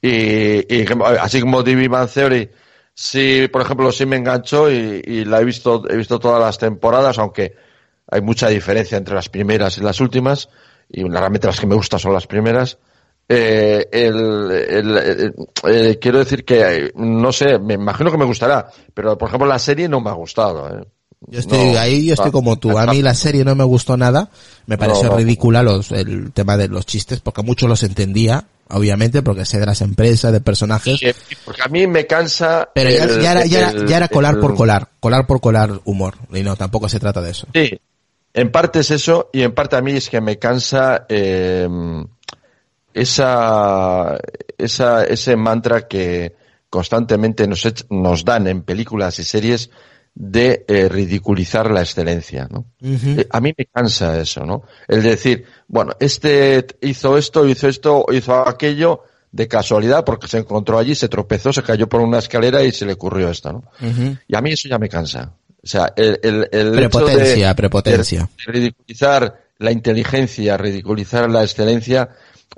Y, 0.00 0.72
y 0.72 0.86
así 1.20 1.40
como 1.40 1.64
TV 1.64 1.88
Man 1.88 2.06
Theory, 2.06 2.48
sí, 2.94 3.48
por 3.48 3.62
ejemplo, 3.62 3.90
sí 3.90 4.06
me 4.06 4.16
enganchó 4.16 4.70
y, 4.70 5.02
y 5.04 5.24
la 5.24 5.40
he 5.40 5.44
visto, 5.44 5.82
he 5.90 5.96
visto 5.96 6.20
todas 6.20 6.40
las 6.40 6.58
temporadas, 6.58 7.18
aunque 7.18 7.56
hay 8.10 8.20
mucha 8.20 8.48
diferencia 8.48 8.98
entre 8.98 9.14
las 9.14 9.28
primeras 9.28 9.78
y 9.78 9.80
las 9.80 10.00
últimas 10.00 10.48
y 10.88 11.04
realmente 11.04 11.46
las 11.46 11.60
que 11.60 11.66
me 11.66 11.74
gustan 11.74 12.00
son 12.00 12.12
las 12.12 12.26
primeras. 12.26 12.78
Eh, 13.28 13.88
el, 13.90 14.50
el, 14.50 14.98
el, 14.98 15.34
eh, 15.64 15.98
quiero 15.98 16.18
decir 16.18 16.44
que, 16.44 16.92
no 16.94 17.32
sé, 17.32 17.58
me 17.58 17.74
imagino 17.74 18.10
que 18.10 18.18
me 18.18 18.26
gustará, 18.26 18.68
pero 18.92 19.16
por 19.16 19.28
ejemplo 19.28 19.48
la 19.48 19.58
serie 19.58 19.88
no 19.88 20.00
me 20.00 20.10
ha 20.10 20.14
gustado. 20.14 20.68
Eh. 20.68 20.84
Yo 21.26 21.40
estoy 21.40 21.72
no, 21.72 21.78
ahí, 21.78 22.06
yo 22.06 22.14
estoy 22.14 22.30
como 22.30 22.58
tú. 22.58 22.76
A 22.78 22.86
mí 22.86 23.00
la 23.00 23.14
serie 23.14 23.44
no 23.44 23.54
me 23.54 23.64
gustó 23.64 23.96
nada. 23.96 24.28
Me 24.66 24.76
pareció 24.76 25.04
no, 25.04 25.16
ridícula 25.16 25.62
los, 25.62 25.90
el 25.90 26.32
tema 26.32 26.56
de 26.56 26.68
los 26.68 26.84
chistes, 26.84 27.20
porque 27.20 27.42
muchos 27.42 27.66
los 27.66 27.82
entendía, 27.82 28.44
obviamente, 28.68 29.22
porque 29.22 29.46
sé 29.46 29.58
de 29.58 29.64
las 29.66 29.80
empresas, 29.80 30.32
de 30.32 30.40
personajes. 30.40 31.00
Sí, 31.00 31.06
porque 31.46 31.62
a 31.62 31.68
mí 31.68 31.86
me 31.86 32.06
cansa. 32.06 32.68
Pero 32.74 32.90
ya, 32.90 33.06
ya, 33.06 33.32
era, 33.32 33.46
ya, 33.46 33.70
era, 33.70 33.86
ya 33.86 33.96
era 33.96 34.08
colar 34.08 34.38
por 34.38 34.54
colar, 34.54 34.90
colar 35.00 35.26
por 35.26 35.40
colar 35.40 35.80
humor. 35.84 36.14
Y 36.30 36.42
no, 36.42 36.56
tampoco 36.56 36.90
se 36.90 37.00
trata 37.00 37.22
de 37.22 37.30
eso. 37.30 37.46
Sí, 37.54 37.80
en 38.34 38.50
parte 38.50 38.80
es 38.80 38.90
eso 38.90 39.30
y 39.32 39.42
en 39.42 39.52
parte 39.52 39.76
a 39.76 39.80
mí 39.80 39.92
es 39.92 40.10
que 40.10 40.20
me 40.20 40.38
cansa 40.38 41.06
eh, 41.08 41.68
esa, 42.92 44.18
esa, 44.58 45.04
ese 45.04 45.36
mantra 45.36 45.86
que 45.86 46.34
constantemente 46.68 47.46
nos, 47.46 47.64
nos 47.90 48.24
dan 48.24 48.48
en 48.48 48.62
películas 48.62 49.18
y 49.20 49.24
series 49.24 49.70
de 50.14 50.64
eh, 50.68 50.88
ridiculizar 50.88 51.70
la 51.70 51.80
excelencia, 51.80 52.48
¿no? 52.50 52.66
Uh 52.80 52.88
-huh. 52.88 53.20
eh, 53.20 53.26
a 53.30 53.40
mí 53.40 53.52
me 53.56 53.66
cansa 53.66 54.20
eso, 54.20 54.44
¿no? 54.44 54.62
El 54.86 55.02
decir, 55.02 55.44
bueno, 55.66 55.92
este 55.98 56.66
hizo 56.82 57.16
esto, 57.18 57.46
hizo 57.46 57.68
esto, 57.68 58.06
hizo 58.12 58.48
aquello 58.48 59.02
de 59.32 59.48
casualidad 59.48 60.04
porque 60.04 60.28
se 60.28 60.38
encontró 60.38 60.78
allí, 60.78 60.94
se 60.94 61.08
tropezó, 61.08 61.52
se 61.52 61.64
cayó 61.64 61.88
por 61.88 62.00
una 62.00 62.18
escalera 62.18 62.62
y 62.62 62.70
se 62.70 62.86
le 62.86 62.92
ocurrió 62.92 63.28
esto, 63.28 63.52
¿no? 63.52 63.58
Uh 63.80 63.92
-huh. 63.92 64.20
Y 64.28 64.36
a 64.36 64.40
mí 64.40 64.52
eso 64.52 64.68
ya 64.68 64.78
me 64.78 64.88
cansa. 64.88 65.34
O 65.64 65.66
sea, 65.66 65.94
el, 65.96 66.20
el, 66.22 66.48
el 66.52 66.72
prepotencia, 66.72 67.34
hecho 67.34 67.46
de, 67.46 67.54
prepotencia. 67.54 68.28
de 68.46 68.52
ridiculizar 68.52 69.40
la 69.58 69.72
inteligencia, 69.72 70.58
ridiculizar 70.58 71.30
la 71.30 71.42
excelencia, 71.42 72.10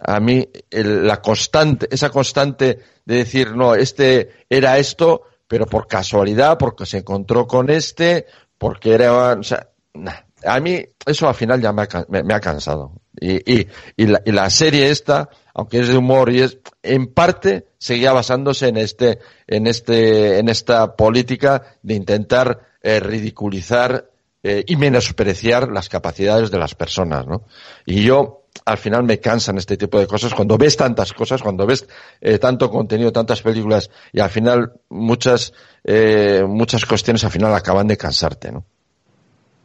a 0.03 0.19
mí 0.19 0.49
el, 0.71 1.07
la 1.07 1.23
constante, 1.23 1.87
esa 1.89 2.11
constante 2.11 2.81
de 3.05 3.15
decir, 3.15 3.55
no, 3.55 3.77
este 3.77 4.45
era 4.51 4.79
esto, 4.79 5.23
pero 5.47 5.67
por 5.67 5.87
casualidad, 5.87 6.59
porque 6.59 6.85
se 6.85 6.99
encontró 6.99 7.47
con 7.47 7.71
este, 7.71 8.27
porque 8.59 8.95
era, 8.95 9.35
o 9.35 9.43
sea, 9.45 9.69
nah, 9.95 10.13
a 10.45 10.59
mí 10.59 10.85
eso 11.07 11.29
al 11.29 11.35
final 11.37 11.61
ya 11.61 11.73
me 11.73 11.83
ha, 11.83 11.89
me, 12.09 12.25
me 12.25 12.35
ha 12.35 12.41
cansado. 12.41 12.93
Y, 13.19 13.37
y, 13.51 13.69
y, 13.97 14.07
la, 14.07 14.21
y, 14.25 14.33
la, 14.33 14.51
serie 14.51 14.91
esta, 14.91 15.31
aunque 15.55 15.79
es 15.79 15.89
de 15.89 15.97
humor 15.97 16.31
y 16.31 16.43
es, 16.43 16.59
en 16.83 17.07
parte 17.07 17.69
seguía 17.79 18.13
basándose 18.13 18.69
en 18.69 18.77
este, 18.77 19.21
en 19.47 19.67
este, 19.67 20.39
en 20.39 20.49
esta 20.49 20.97
política 20.97 21.63
de 21.83 21.95
intentar 21.95 22.76
eh, 22.87 23.01
ridiculizar 23.01 24.11
eh, 24.49 24.63
y 24.65 24.77
menospreciar 24.77 25.73
las 25.73 25.89
capacidades 25.89 26.53
de 26.53 26.59
las 26.59 26.77
personas, 26.77 27.27
¿no? 27.27 27.43
Y 27.85 28.05
yo, 28.05 28.45
al 28.65 28.79
final 28.79 29.03
me 29.03 29.19
cansan 29.19 29.59
este 29.59 29.77
tipo 29.77 29.99
de 29.99 30.07
cosas 30.07 30.35
cuando 30.35 30.57
ves 30.57 30.77
tantas 30.77 31.13
cosas, 31.13 31.43
cuando 31.43 31.67
ves 31.67 31.89
eh, 32.21 32.39
tanto 32.39 32.71
contenido, 32.71 33.11
tantas 33.11 33.43
películas 33.43 33.91
y 34.13 34.21
al 34.21 34.31
final 34.31 34.75
muchas 34.89 35.53
eh, 35.83 36.45
muchas 36.47 36.87
cuestiones 36.87 37.25
al 37.25 37.33
final 37.33 37.53
acaban 37.57 37.89
de 37.89 37.97
cansarte, 37.97 38.53
¿no? 38.53 38.65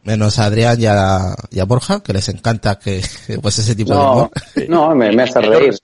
Menos 0.04 0.40
a 0.40 0.46
Adrián 0.46 0.82
y 0.82 0.88
a, 0.88 1.36
y 1.52 1.60
a, 1.60 1.66
Borja, 1.66 2.02
que 2.02 2.12
les 2.12 2.28
encanta 2.30 2.80
que 2.80 3.04
pues 3.40 3.60
ese 3.60 3.76
tipo 3.76 3.94
no, 3.94 4.00
de 4.00 4.06
humor. 4.10 4.32
No, 4.68 4.96
me, 4.96 5.12
me 5.12 5.22
hace 5.22 5.42
reír. 5.42 5.76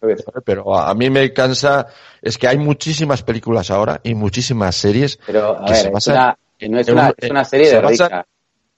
Pero 0.43 0.75
a 0.75 0.91
mí 0.95 1.11
me 1.11 1.31
cansa, 1.33 1.85
es 2.19 2.39
que 2.39 2.47
hay 2.47 2.57
muchísimas 2.57 3.21
películas 3.21 3.69
ahora 3.69 4.01
y 4.03 4.15
muchísimas 4.15 4.75
series 4.75 5.19
pero, 5.23 5.61
a 5.61 5.65
que 5.65 5.73
ver, 5.73 5.81
se 5.83 5.89
basan 5.91 6.15
una, 6.15 6.37
no 6.61 6.79
es 6.79 6.87
una, 6.89 7.13
es 7.17 7.29
una 7.29 7.45
serie 7.45 7.69
de 7.69 7.81
risa. 7.81 8.25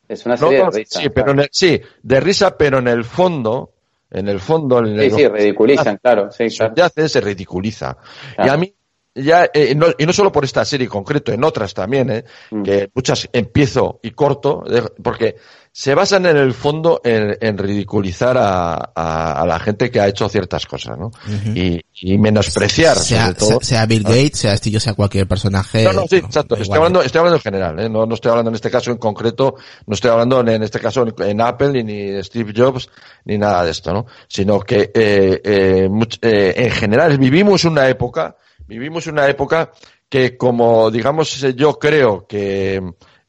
Es 0.08 0.26
una 0.26 0.38
serie 0.38 0.60
no, 0.60 0.72
de 0.72 0.78
risa. 0.80 1.00
Sí, 1.02 1.10
pero 1.10 1.32
en 1.32 1.40
el, 1.42 1.50
sí, 1.52 1.80
de 2.02 2.20
risa, 2.20 2.58
pero 2.58 2.80
en 2.80 2.88
el 2.88 3.04
fondo, 3.04 3.74
en 4.10 4.28
el 4.28 4.40
fondo, 4.40 4.80
en 4.80 5.00
el, 5.00 5.12
sí, 5.12 5.18
sí, 5.18 5.28
ridiculizan, 5.28 5.98
claro, 5.98 6.32
sí, 6.32 6.48
claro. 6.50 6.74
hace 6.84 7.10
se 7.10 7.22
ridiculiza. 7.22 7.96
Claro. 8.36 8.52
Y 8.52 8.54
a 8.54 8.58
mí, 8.58 8.74
ya, 9.16 9.50
eh, 9.54 9.76
no, 9.76 9.88
y 9.98 10.06
no 10.06 10.14
solo 10.14 10.32
por 10.32 10.46
esta 10.46 10.66
serie 10.66 10.86
en 10.86 10.92
concreto, 10.92 11.32
en 11.32 11.44
otras 11.44 11.74
también, 11.74 12.10
eh, 12.10 12.24
mm. 12.50 12.64
que 12.64 12.90
muchas 12.94 13.30
empiezo 13.32 14.00
y 14.02 14.12
corto, 14.12 14.64
porque 15.02 15.36
se 15.72 15.94
basan 15.96 16.26
en 16.26 16.38
el 16.38 16.54
fondo 16.54 17.00
en, 17.04 17.38
en 17.40 17.58
ridiculizar 17.58 18.38
a, 18.38 18.92
a, 18.94 19.42
a, 19.42 19.46
la 19.46 19.60
gente 19.60 19.92
que 19.92 20.00
ha 20.00 20.08
hecho 20.08 20.28
ciertas 20.28 20.66
cosas, 20.66 20.98
¿no? 20.98 21.08
Uh 21.08 21.30
-huh. 21.30 21.58
y, 21.58 21.86
y, 22.02 22.18
menospreciar, 22.18 22.98
sea, 22.98 23.28
sobre 23.28 23.36
todo. 23.36 23.60
Sea, 23.62 23.86
Bill 23.86 24.04
Gates, 24.04 24.40
sea 24.40 24.58
Steve 24.58 24.80
sea 24.80 24.94
cualquier 24.94 25.28
personaje. 25.28 25.84
No, 25.84 25.94
no, 25.94 26.08
sí, 26.08 26.18
exacto. 26.18 26.56
Estoy 26.56 26.78
hablando, 26.78 27.02
estoy 27.02 27.20
hablando 27.20 27.38
en 27.38 27.42
general, 27.44 27.80
¿eh? 27.80 27.90
No, 27.90 28.06
no 28.06 28.16
estoy 28.16 28.32
hablando 28.32 28.50
en 28.50 28.56
este 28.56 28.72
caso 28.72 28.92
en 28.92 28.98
concreto, 28.98 29.56
no 29.86 29.94
estoy 29.94 30.12
hablando 30.12 30.40
en, 30.42 30.64
este 30.64 30.80
caso 30.80 31.06
en, 31.18 31.42
Apple, 31.42 31.84
ni 31.84 32.06
de 32.08 32.24
Steve 32.24 32.52
Jobs, 32.56 32.90
ni 33.26 33.38
nada 33.38 33.64
de 33.64 33.72
esto, 33.72 33.94
¿no? 33.94 34.06
Sino 34.28 34.60
que, 34.60 34.92
eh, 34.94 35.42
eh, 35.44 35.88
much, 35.90 36.18
eh, 36.22 36.54
en 36.58 36.72
general 36.72 37.18
vivimos 37.18 37.64
una 37.64 37.88
época, 37.88 38.36
vivimos 38.68 39.08
una 39.08 39.28
época 39.28 39.72
que 40.10 40.36
como, 40.36 40.90
digamos, 40.90 41.40
yo 41.56 41.78
creo 41.78 42.26
que, 42.28 42.82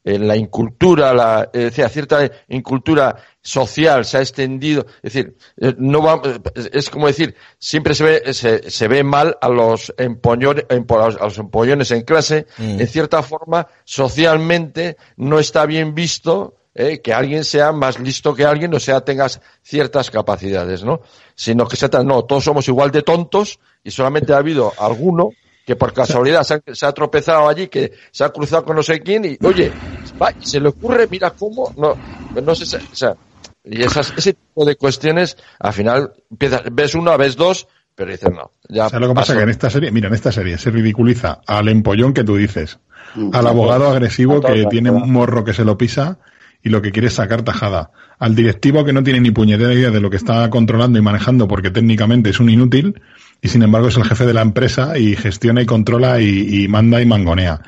la 0.03 0.35
incultura, 0.35 1.13
la, 1.13 1.49
es 1.53 1.75
decir, 1.75 1.89
cierta 1.89 2.31
incultura 2.47 3.15
social 3.41 4.05
se 4.05 4.17
ha 4.17 4.21
extendido, 4.21 4.85
es 5.01 5.13
decir, 5.13 5.35
eh, 5.57 5.75
no 5.77 6.01
va, 6.01 6.21
es 6.71 6.89
como 6.89 7.07
decir, 7.07 7.35
siempre 7.59 7.93
se 7.93 8.03
ve, 8.03 8.33
se, 8.33 8.69
se 8.69 8.87
ve 8.87 9.03
mal 9.03 9.37
a 9.41 9.49
los 9.49 9.93
empollones, 9.97 10.65
a 10.69 11.23
los 11.23 11.37
empollones 11.37 11.91
en 11.91 12.01
clase, 12.01 12.47
mm. 12.57 12.79
en 12.79 12.87
cierta 12.87 13.21
forma, 13.23 13.67
socialmente 13.83 14.97
no 15.17 15.39
está 15.39 15.65
bien 15.65 15.93
visto, 15.93 16.55
eh, 16.73 17.01
que 17.01 17.13
alguien 17.13 17.43
sea 17.43 17.73
más 17.73 17.99
listo 17.99 18.33
que 18.33 18.45
alguien, 18.45 18.73
o 18.73 18.79
sea, 18.79 19.01
tengas 19.01 19.41
ciertas 19.61 20.09
capacidades, 20.09 20.83
¿no? 20.83 21.01
Sino 21.35 21.67
que 21.67 21.75
se 21.75 21.89
no, 22.05 22.23
todos 22.23 22.45
somos 22.45 22.67
igual 22.69 22.91
de 22.91 23.01
tontos 23.01 23.59
y 23.83 23.91
solamente 23.91 24.33
ha 24.33 24.37
habido 24.37 24.71
alguno 24.79 25.31
que 25.71 25.77
por 25.77 25.93
casualidad 25.93 26.43
se 26.43 26.55
ha, 26.55 26.61
se 26.73 26.85
ha, 26.85 26.91
tropezado 26.91 27.47
allí, 27.47 27.69
que 27.69 27.93
se 28.11 28.25
ha 28.25 28.29
cruzado 28.29 28.65
con 28.65 28.75
no 28.75 28.83
sé 28.83 28.99
quién 28.99 29.23
y, 29.23 29.37
oye, 29.41 29.71
va, 30.21 30.33
y 30.37 30.45
se 30.45 30.59
le 30.59 30.67
ocurre, 30.67 31.07
mira 31.09 31.29
cómo, 31.31 31.73
no, 31.77 31.95
no 32.41 32.55
sé, 32.55 32.75
o 32.75 32.95
sea, 32.95 33.15
Y 33.63 33.81
esas, 33.81 34.13
ese 34.17 34.33
tipo 34.33 34.65
de 34.65 34.75
cuestiones, 34.75 35.37
al 35.59 35.71
final, 35.71 36.11
empiezas, 36.29 36.63
ves 36.73 36.93
una, 36.93 37.15
ves 37.15 37.37
dos, 37.37 37.69
pero 37.95 38.11
dices 38.11 38.31
no. 38.31 38.51
Ya 38.67 38.87
o 38.87 38.89
sea, 38.89 38.99
lo 38.99 39.07
que 39.07 39.13
pasa 39.13 39.33
que 39.33 39.43
en 39.43 39.49
esta 39.49 39.69
serie, 39.69 39.91
mira, 39.91 40.09
en 40.09 40.13
esta 40.13 40.33
serie 40.33 40.57
se 40.57 40.71
ridiculiza 40.71 41.39
al 41.47 41.69
empollón 41.69 42.13
que 42.13 42.25
tú 42.25 42.35
dices, 42.35 42.79
al 43.31 43.47
abogado 43.47 43.87
agresivo 43.87 44.41
que 44.41 44.65
tiene 44.65 44.91
un 44.91 45.09
morro 45.09 45.45
que 45.45 45.53
se 45.53 45.63
lo 45.63 45.77
pisa 45.77 46.19
y 46.61 46.67
lo 46.67 46.81
que 46.81 46.91
quiere 46.91 47.07
es 47.07 47.13
sacar 47.13 47.43
tajada, 47.43 47.91
al 48.19 48.35
directivo 48.35 48.83
que 48.83 48.91
no 48.91 49.03
tiene 49.03 49.21
ni 49.21 49.31
puñetera 49.31 49.73
idea 49.73 49.89
de 49.89 50.01
lo 50.01 50.09
que 50.09 50.17
está 50.17 50.49
controlando 50.49 50.99
y 50.99 51.01
manejando 51.01 51.47
porque 51.47 51.71
técnicamente 51.71 52.31
es 52.31 52.41
un 52.41 52.49
inútil 52.49 53.01
y 53.41 53.47
sin 53.49 53.63
embargo 53.63 53.87
es 53.87 53.97
el 53.97 54.03
jefe 54.03 54.25
de 54.25 54.33
la 54.33 54.41
empresa 54.41 54.97
y 54.97 55.15
gestiona 55.15 55.61
y 55.61 55.65
controla 55.65 56.21
y, 56.21 56.63
y 56.63 56.67
manda 56.67 57.01
y 57.01 57.05
mangonea. 57.05 57.61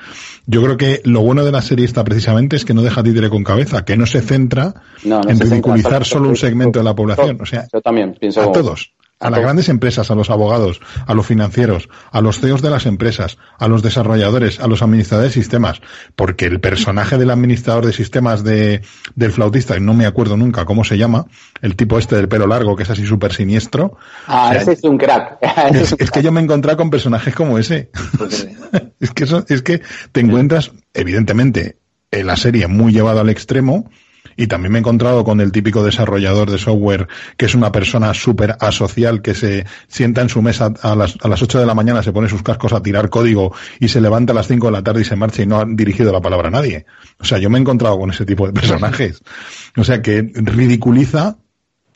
Yo 0.45 0.61
creo 0.61 0.77
que 0.77 1.01
lo 1.05 1.21
bueno 1.21 1.43
de 1.45 1.51
la 1.51 1.61
serie 1.61 1.85
esta 1.85 2.03
precisamente 2.03 2.55
es 2.55 2.65
que 2.65 2.73
no 2.73 2.81
deja 2.81 3.01
títere 3.01 3.29
con 3.29 3.43
cabeza, 3.43 3.83
que 3.85 3.95
no 3.97 4.05
se 4.05 4.21
centra 4.21 4.73
No, 5.03 5.21
no 5.21 5.29
en 5.29 5.37
se 5.37 5.45
ridiculizar 5.45 6.05
solo- 6.05 6.05
solo 6.05 6.29
un 6.29 6.35
segmento 6.37 6.79
de 6.79 6.85
la 6.85 6.93
población. 6.95 7.37
O 7.41 7.45
sea, 7.45 7.67
Yo 7.71 7.81
también 7.81 8.15
pienso 8.19 8.41
a 8.41 8.51
todos. 8.51 8.91
A, 9.23 9.27
A 9.27 9.29
las 9.31 9.39
grandes 9.39 9.69
empresas, 9.69 10.11
a 10.11 10.15
los 10.15 10.29
abogados, 10.29 10.79
a 11.05 11.13
los 11.13 11.25
financieros, 11.25 11.89
a 12.11 12.21
los 12.21 12.39
CEOs 12.39 12.61
de 12.61 12.69
las 12.69 12.85
empresas, 12.85 13.37
a 13.57 13.67
los 13.67 13.81
desarrolladores, 13.81 14.59
a 14.59 14.67
los 14.67 14.81
administradores 14.81 15.33
de 15.33 15.41
sistemas, 15.41 15.81
porque 16.15 16.45
el 16.45 16.59
personaje 16.59 17.17
del 17.17 17.31
administrador 17.31 17.85
de 17.85 17.93
sistemas 17.93 18.43
de, 18.43 18.81
del 19.15 19.31
flautista, 19.31 19.77
y 19.77 19.81
no 19.81 19.93
me 19.93 20.05
acuerdo 20.05 20.37
nunca 20.37 20.65
cómo 20.65 20.83
se 20.83 20.97
llama, 20.97 21.25
el 21.61 21.75
tipo 21.75 21.97
este 21.97 22.15
del 22.15 22.27
pelo 22.27 22.47
largo, 22.47 22.75
que 22.75 22.83
es 22.83 22.89
así 22.89 23.05
súper 23.05 23.33
siniestro, 23.33 23.97
Ah, 24.27 24.49
O 24.49 24.51
sea, 24.51 24.61
ese 24.61 24.71
es 24.73 24.83
un 24.83 24.97
crack. 24.97 25.37
es, 25.73 25.95
es 25.97 26.11
que 26.11 26.21
yo 26.21 26.31
me 26.31 26.39
he 26.39 26.43
encontrado 26.43 26.77
con 26.77 26.89
personajes 26.89 27.33
como 27.35 27.57
ese. 27.57 27.89
es 28.99 29.11
que 29.11 29.23
eso, 29.23 29.45
es 29.47 29.61
que 29.61 29.81
te 30.11 30.21
encuentras, 30.21 30.71
evidentemente, 30.93 31.77
en 32.11 32.27
la 32.27 32.35
serie 32.35 32.67
muy 32.67 32.93
llevado 32.93 33.19
al 33.19 33.29
extremo, 33.29 33.89
y 34.37 34.47
también 34.47 34.71
me 34.71 34.79
he 34.79 34.81
encontrado 34.81 35.23
con 35.23 35.41
el 35.41 35.51
típico 35.51 35.83
desarrollador 35.83 36.49
de 36.51 36.57
software 36.57 37.07
que 37.37 37.45
es 37.45 37.55
una 37.55 37.71
persona 37.71 38.13
súper 38.13 38.55
asocial 38.59 39.21
que 39.21 39.33
se 39.35 39.65
sienta 39.87 40.21
en 40.21 40.29
su 40.29 40.41
mesa 40.41 40.73
a 40.81 40.95
las, 40.95 41.15
a 41.21 41.27
las 41.27 41.41
8 41.41 41.59
de 41.59 41.65
la 41.65 41.73
mañana, 41.75 42.01
se 42.03 42.11
pone 42.11 42.29
sus 42.29 42.43
cascos 42.43 42.73
a 42.73 42.81
tirar 42.81 43.09
código 43.09 43.53
y 43.79 43.87
se 43.87 44.01
levanta 44.01 44.33
a 44.33 44.35
las 44.35 44.47
5 44.47 44.67
de 44.67 44.71
la 44.71 44.81
tarde 44.83 45.01
y 45.01 45.05
se 45.05 45.15
marcha 45.15 45.41
y 45.43 45.45
no 45.47 45.59
ha 45.59 45.65
dirigido 45.67 46.11
la 46.11 46.21
palabra 46.21 46.47
a 46.47 46.51
nadie. 46.51 46.85
O 47.19 47.25
sea, 47.25 47.37
yo 47.37 47.49
me 47.49 47.57
he 47.57 47.61
encontrado 47.61 47.97
con 47.99 48.09
ese 48.11 48.25
tipo 48.25 48.47
de 48.47 48.53
personajes. 48.53 49.21
O 49.75 49.83
sea, 49.83 50.01
que 50.01 50.21
ridiculiza 50.33 51.35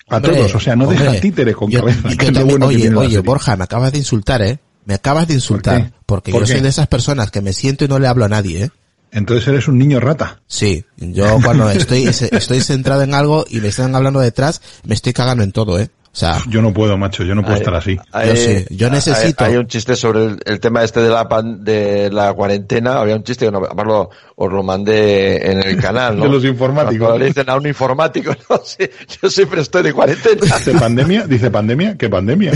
a 0.09 0.15
Hombre, 0.18 0.34
todos. 0.35 0.55
O 0.55 0.59
sea, 0.59 0.76
no 0.76 0.85
hombre, 0.88 0.99
deja 1.03 1.19
títere 1.19 1.53
con 1.53 1.69
yo- 1.69 1.80
cabeza. 1.81 2.09
yo 2.09 2.18
que 2.18 2.26
también- 2.27 2.47
bueno 2.47 2.65
oye, 2.68 2.93
oye. 2.95 3.19
Borja, 3.19 3.55
me 3.55 3.64
acabas 3.65 3.91
de 3.91 3.99
insultar, 3.99 4.41
¿eh? 4.41 4.59
Me 4.85 4.93
acabas 4.93 5.27
de 5.27 5.34
insultar. 5.35 5.91
Porque 6.05 6.31
¿Por 6.31 6.41
yo 6.41 6.47
qué? 6.47 6.53
soy 6.53 6.61
de 6.61 6.69
esas 6.69 6.88
personas 6.88 7.30
que 7.30 7.41
me 7.41 7.53
siento 7.53 7.85
y 7.85 7.88
no 7.88 7.99
le 7.99 8.07
hablo 8.07 8.26
a 8.26 8.30
nadie, 8.30 8.64
¿eh? 8.65 8.69
Entonces 9.11 9.47
eres 9.47 9.67
un 9.67 9.77
niño 9.77 9.99
rata. 9.99 10.41
Sí, 10.47 10.84
yo 10.97 11.39
cuando 11.43 11.69
estoy, 11.71 12.05
estoy 12.07 12.61
centrado 12.61 13.01
en 13.03 13.13
algo 13.13 13.45
y 13.49 13.59
me 13.61 13.69
están 13.69 13.95
hablando 13.95 14.19
detrás, 14.19 14.61
me 14.84 14.93
estoy 14.95 15.13
cagando 15.13 15.43
en 15.43 15.51
todo, 15.51 15.79
¿eh? 15.79 15.89
O 16.13 16.19
sea, 16.19 16.41
Yo 16.49 16.63
no 16.63 16.73
puedo, 16.73 16.97
macho, 16.97 17.23
yo 17.23 17.35
no 17.35 17.43
puedo 17.43 17.53
Hay- 17.53 17.59
estar 17.61 17.75
así. 17.75 17.95
Yo 17.95 18.35
sí, 18.35 18.65
yo 18.71 18.88
hay- 18.88 18.93
necesito- 18.93 19.45
Hay, 19.45 19.55
un 19.55 19.67
chiste 19.67 19.95
sobre 19.95 20.25
el, 20.25 20.39
el 20.45 20.59
tema 20.59 20.84
este 20.84 20.99
de 20.99 21.09
la 21.09 21.29
pan- 21.29 21.63
de 21.63 22.09
la 22.11 22.34
cuarentena. 22.34 22.97
Había 22.99 23.15
un 23.15 23.23
chiste 23.23 23.45
que 23.45 23.51
no, 23.51 23.59
además 23.63 23.85
lo, 23.85 24.09
os 24.35 24.51
lo 24.51 24.63
mandé 24.63 25.51
en 25.51 25.59
el 25.63 25.77
canal, 25.79 26.15
¿no? 26.17 26.23
De 26.23 26.29
los 26.31 26.43
informáticos. 26.43 26.97
Cuando 27.07 27.19
le 27.19 27.25
dicen 27.27 27.47
a 27.47 27.55
un 27.55 27.67
informático, 27.67 28.35
no 28.49 28.59
sé, 28.65 28.89
yo 29.21 29.29
siempre 29.29 29.61
estoy 29.61 29.84
de 29.84 29.93
cuarentena. 29.93 30.41
¿Dice 30.57 30.71
pandemia? 30.73 31.27
¿Dice 31.27 31.51
pandemia? 31.51 31.95
¿Qué 31.99 32.09
pandemia? 32.09 32.51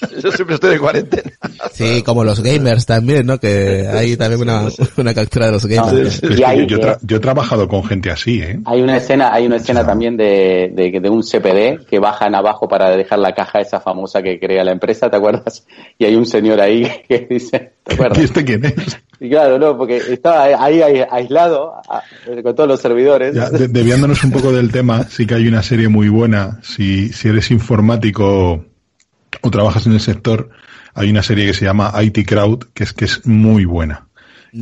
Yo 0.22 0.30
siempre 0.32 0.54
estoy 0.54 0.70
de 0.72 0.78
cuarentena. 0.78 1.30
sí, 1.72 2.02
como 2.02 2.24
los 2.24 2.40
gamers 2.42 2.86
también, 2.86 3.26
¿no? 3.26 3.38
Que 3.38 3.86
hay 3.92 4.16
también 4.16 4.42
una, 4.42 4.68
una 4.96 5.14
captura 5.14 5.46
de 5.46 5.52
los 5.52 5.66
gamers. 5.66 6.22
Es 6.22 6.28
que 6.28 6.40
Y 6.40 6.44
ahí, 6.44 6.66
yo, 6.66 6.66
yo 6.66 6.76
eh, 6.78 6.80
tra- 6.82 6.98
yo 7.02 7.16
he 7.16 7.20
trabajado 7.20 7.68
con 7.68 7.84
gente 7.84 8.10
así, 8.10 8.40
¿eh? 8.42 8.60
Hay 8.64 8.80
una 8.82 8.96
escena, 8.96 9.32
hay 9.32 9.46
una 9.46 9.56
escena 9.56 9.84
también 9.86 10.16
de, 10.16 10.70
de, 10.74 11.00
de 11.00 11.10
un 11.10 11.22
CPD 11.22 11.86
que 11.88 11.98
bajan 11.98 12.34
abajo 12.34 12.68
para 12.68 12.90
dejar 12.96 13.18
la 13.18 13.34
caja 13.34 13.60
esa 13.60 13.80
famosa 13.80 14.22
que 14.22 14.38
crea 14.38 14.64
la 14.64 14.72
empresa, 14.72 15.10
¿te 15.10 15.16
acuerdas? 15.16 15.66
Y 15.98 16.04
hay 16.04 16.14
un 16.14 16.26
señor 16.26 16.60
ahí 16.60 16.86
que 17.08 17.26
dice, 17.28 17.72
¿te 17.82 17.92
¿Y 17.92 17.94
acuerdas? 17.94 18.18
este 18.18 18.44
quién 18.44 18.64
es? 18.64 18.74
Y 19.20 19.28
claro, 19.30 19.58
no, 19.58 19.76
porque 19.76 19.96
estaba 19.96 20.44
ahí, 20.44 20.80
ahí 20.80 21.02
aislado 21.10 21.74
a- 21.88 22.02
con 22.42 22.54
todos 22.54 22.68
los 22.68 22.80
servidores. 22.80 23.34
Ya, 23.34 23.50
de- 23.50 23.66
un 24.24 24.30
poco 24.30 24.52
del 24.52 24.70
tema, 24.70 25.04
sí 25.08 25.26
que 25.26 25.34
hay 25.34 25.48
una 25.48 25.62
serie 25.62 25.88
muy 25.88 26.08
buena. 26.08 26.60
Si, 26.62 27.12
si 27.12 27.28
eres 27.28 27.50
informático 27.50 28.64
o 29.42 29.50
trabajas 29.50 29.86
en 29.86 29.92
el 29.92 30.00
sector, 30.00 30.50
hay 30.94 31.10
una 31.10 31.22
serie 31.22 31.46
que 31.46 31.54
se 31.54 31.64
llama 31.64 31.92
IT 32.02 32.26
Crowd, 32.26 32.64
que 32.74 32.84
es 32.84 32.92
que 32.92 33.04
es 33.04 33.26
muy 33.26 33.64
buena. 33.64 34.04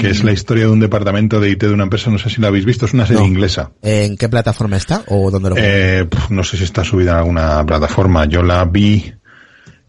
Que 0.00 0.10
es 0.10 0.24
la 0.24 0.32
historia 0.32 0.64
de 0.64 0.70
un 0.70 0.80
departamento 0.80 1.38
de 1.38 1.48
IT 1.50 1.60
de 1.62 1.70
una 1.72 1.84
empresa, 1.84 2.10
no 2.10 2.18
sé 2.18 2.28
si 2.28 2.40
la 2.40 2.48
habéis 2.48 2.64
visto, 2.64 2.86
es 2.86 2.92
una 2.92 3.06
serie 3.06 3.22
No. 3.22 3.28
inglesa. 3.28 3.70
¿En 3.82 4.16
qué 4.16 4.28
plataforma 4.28 4.76
está 4.76 5.04
o 5.06 5.30
dónde 5.30 5.50
lo 5.50 5.56
Eh, 5.56 6.04
pf, 6.10 6.30
no 6.34 6.42
sé 6.42 6.56
si 6.56 6.64
está 6.64 6.82
subida 6.82 7.12
en 7.12 7.18
alguna 7.18 7.64
plataforma. 7.64 8.24
Yo 8.24 8.42
la 8.42 8.64
vi, 8.64 9.14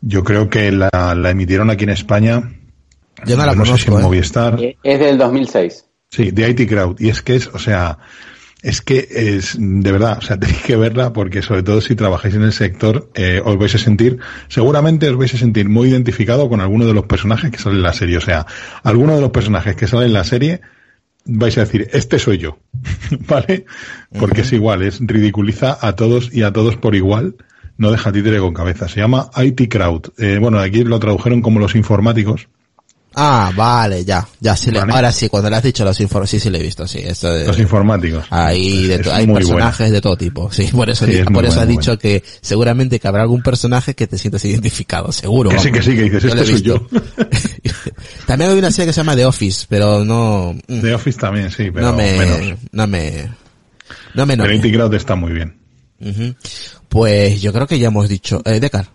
yo 0.01 0.23
creo 0.23 0.49
que 0.51 0.71
la, 0.71 0.89
la 1.17 1.29
emitieron 1.31 1.71
aquí 1.71 1.85
en 1.85 1.89
España. 1.89 2.43
Yo 3.25 3.35
no 3.37 3.45
la 3.47 3.53
sé 3.53 3.57
si 3.57 3.63
conozco, 3.65 3.91
en 3.93 3.99
¿eh? 3.99 4.03
Movistar. 4.03 4.59
Es 4.83 4.99
del 4.99 5.17
2006. 5.17 5.85
Sí, 6.11 6.29
de 6.29 6.49
IT 6.51 6.69
Crowd. 6.69 6.99
Y 6.99 7.09
es 7.09 7.23
que 7.23 7.35
es, 7.35 7.47
o 7.47 7.57
sea, 7.59 7.97
es 8.63 8.81
que 8.81 9.07
es, 9.11 9.55
de 9.59 9.91
verdad, 9.91 10.17
o 10.19 10.21
sea, 10.21 10.39
tenéis 10.39 10.61
que 10.61 10.75
verla 10.75 11.13
porque 11.13 11.41
sobre 11.41 11.63
todo 11.63 11.81
si 11.81 11.95
trabajáis 11.95 12.35
en 12.35 12.43
el 12.43 12.53
sector, 12.53 13.09
eh, 13.15 13.41
os 13.43 13.57
vais 13.57 13.73
a 13.75 13.77
sentir, 13.77 14.19
seguramente 14.47 15.09
os 15.09 15.17
vais 15.17 15.33
a 15.33 15.37
sentir 15.37 15.69
muy 15.69 15.89
identificado 15.89 16.49
con 16.49 16.61
alguno 16.61 16.85
de 16.85 16.93
los 16.93 17.05
personajes 17.05 17.51
que 17.51 17.59
salen 17.59 17.77
en 17.77 17.83
la 17.83 17.93
serie. 17.93 18.17
O 18.17 18.21
sea, 18.21 18.45
alguno 18.83 19.15
de 19.15 19.21
los 19.21 19.31
personajes 19.31 19.75
que 19.75 19.87
salen 19.87 20.07
en 20.07 20.13
la 20.13 20.23
serie, 20.23 20.61
vais 21.25 21.57
a 21.57 21.61
decir, 21.61 21.87
este 21.91 22.19
soy 22.19 22.37
yo. 22.39 22.59
¿Vale? 23.27 23.65
Porque 24.17 24.41
es 24.41 24.53
igual, 24.53 24.81
es 24.81 24.99
ridiculiza 25.01 25.77
a 25.79 25.95
todos 25.95 26.33
y 26.33 26.43
a 26.43 26.51
todos 26.51 26.77
por 26.77 26.95
igual. 26.95 27.35
No 27.77 27.91
deja 27.91 28.11
títere 28.11 28.39
con 28.39 28.55
cabeza. 28.55 28.87
Se 28.87 28.99
llama 28.99 29.29
IT 29.37 29.69
Crowd. 29.69 30.13
Eh, 30.17 30.39
bueno, 30.41 30.57
aquí 30.57 30.83
lo 30.83 30.99
tradujeron 30.99 31.43
como 31.43 31.59
los 31.59 31.75
informáticos. 31.75 32.49
Ah, 33.19 33.51
vale, 33.55 34.05
ya, 34.05 34.27
ya 34.39 34.55
sí 34.55 34.69
le- 34.69 34.79
Vale. 34.79 34.93
ahora 34.93 35.11
sí, 35.11 35.27
cuando 35.27 35.49
le 35.49 35.55
has 35.55 35.63
dicho 35.63 35.83
los 35.83 35.99
informes, 36.01 36.29
sí, 36.29 36.39
sí 36.39 36.51
le 36.51 36.59
he 36.59 36.61
visto, 36.61 36.87
sí, 36.87 36.99
esto 36.99 37.33
de, 37.33 37.47
Los 37.47 37.57
informáticos. 37.57 38.23
Ahí 38.29 38.85
de 38.85 38.99
to- 38.99 39.11
hay 39.11 39.25
personajes 39.25 39.91
de 39.91 40.01
todo 40.01 40.15
tipo, 40.15 40.51
sí, 40.51 40.67
por 40.71 40.87
eso, 40.87 41.07
Sí, 41.07 41.15
es 41.15 41.25
por 41.25 41.43
eso 41.43 41.55
buena, 41.55 41.61
has 41.63 41.67
dicho 41.67 41.97
que 41.97 42.23
seguramente 42.41 42.99
que 42.99 43.07
habrá 43.07 43.23
algún 43.23 43.41
personaje 43.41 43.95
que 43.95 44.05
te 44.05 44.19
sientas 44.19 44.45
identificado, 44.45 45.11
seguro. 45.11 45.49
Que 45.49 45.57
sí, 45.57 45.71
que 45.71 45.81
sí, 45.81 45.95
que 45.95 46.03
dices, 46.03 46.21
Yo 46.23 46.29
este 46.29 46.45
soy 46.45 46.53
visto. 46.61 46.87
También 48.27 48.51
hay 48.51 48.59
una 48.59 48.69
serie 48.69 48.85
que 48.87 48.93
se 48.93 48.99
llama 48.99 49.15
The 49.15 49.25
Office, 49.25 49.65
pero 49.67 50.05
no, 50.05 50.53
mm, 50.67 50.81
The 50.81 50.93
Office 50.93 51.19
también, 51.19 51.49
sí, 51.49 51.71
pero 51.73 51.87
no 51.87 51.93
me, 51.93 52.17
menos. 52.19 52.37
no 52.71 52.85
me, 52.87 53.11
no 54.13 54.25
me, 54.27 54.35
no 54.37 54.43
Pero 54.43 54.89
me. 54.89 54.95
Está 54.97 55.15
muy 55.15 55.33
bien. 55.33 55.57
Ujú. 55.99 56.35
Pues 56.87 57.41
yo 57.41 57.51
creo 57.51 57.65
que 57.65 57.79
ya 57.79 57.87
hemos 57.87 58.07
dicho, 58.07 58.43
eh, 58.45 58.59
Decar. 58.59 58.89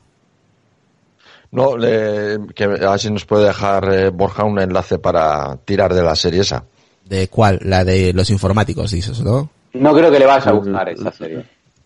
No, 1.53 1.77
le- 1.77 2.39
que 2.55 2.65
a 2.65 2.69
ver 2.69 2.99
si 2.99 3.11
nos 3.11 3.24
puede 3.27 3.47
dejar 3.47 3.93
eh, 3.93 4.09
Borja 4.11 4.45
un 4.45 4.59
enlace 4.59 4.99
para 4.99 5.57
tirar 5.65 5.93
de 5.95 6.03
la 6.03 6.16
serie 6.16 6.41
esa. 6.41 6.65
¿De 7.05 7.29
cuál? 7.29 7.59
La 7.62 7.85
de 7.85 8.12
los 8.15 8.31
informáticos, 8.31 8.91
dices, 8.91 9.20
¿no? 9.20 9.51
No 9.74 9.95
vi 9.95 10.03
que 10.03 10.19
le 10.19 10.27
vaya 10.27 10.51
a 10.51 10.53
gustar 10.55 10.89
esa 10.89 11.12
serie. 11.12 11.45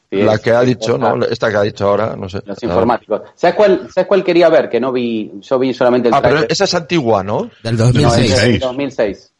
Sí, 0.08 0.22
La 0.22 0.34
es- 0.34 0.40
que 0.40 0.52
ha 0.52 0.60
dicho, 0.60 0.96
¿no? 0.96 1.24
Esta 1.24 1.50
que 1.50 1.56
ha 1.56 1.62
dicho 1.62 1.88
ahora, 1.88 2.14
no 2.16 2.28
sé. 2.28 2.40
Los 2.46 2.62
informáticos. 2.62 3.22
¿Sabes 3.34 3.56
cuál, 3.56 3.88
¿Sabes 3.92 4.06
cuál 4.06 4.22
quería 4.22 4.48
ver? 4.48 4.68
Que 4.68 4.78
no 4.78 4.92
vi, 4.92 5.32
yo 5.40 5.58
vi 5.58 5.74
solamente 5.74 6.08
el 6.08 6.14
Ah, 6.14 6.22
pero 6.22 6.44
esa 6.48 6.62
es 6.64 6.74
antigua, 6.74 7.24
¿no? 7.24 7.50
Del 7.64 7.76
No, 7.76 7.86
es 7.88 7.92
2006. 7.94 8.40
del 8.42 8.58
2006. 8.60 9.32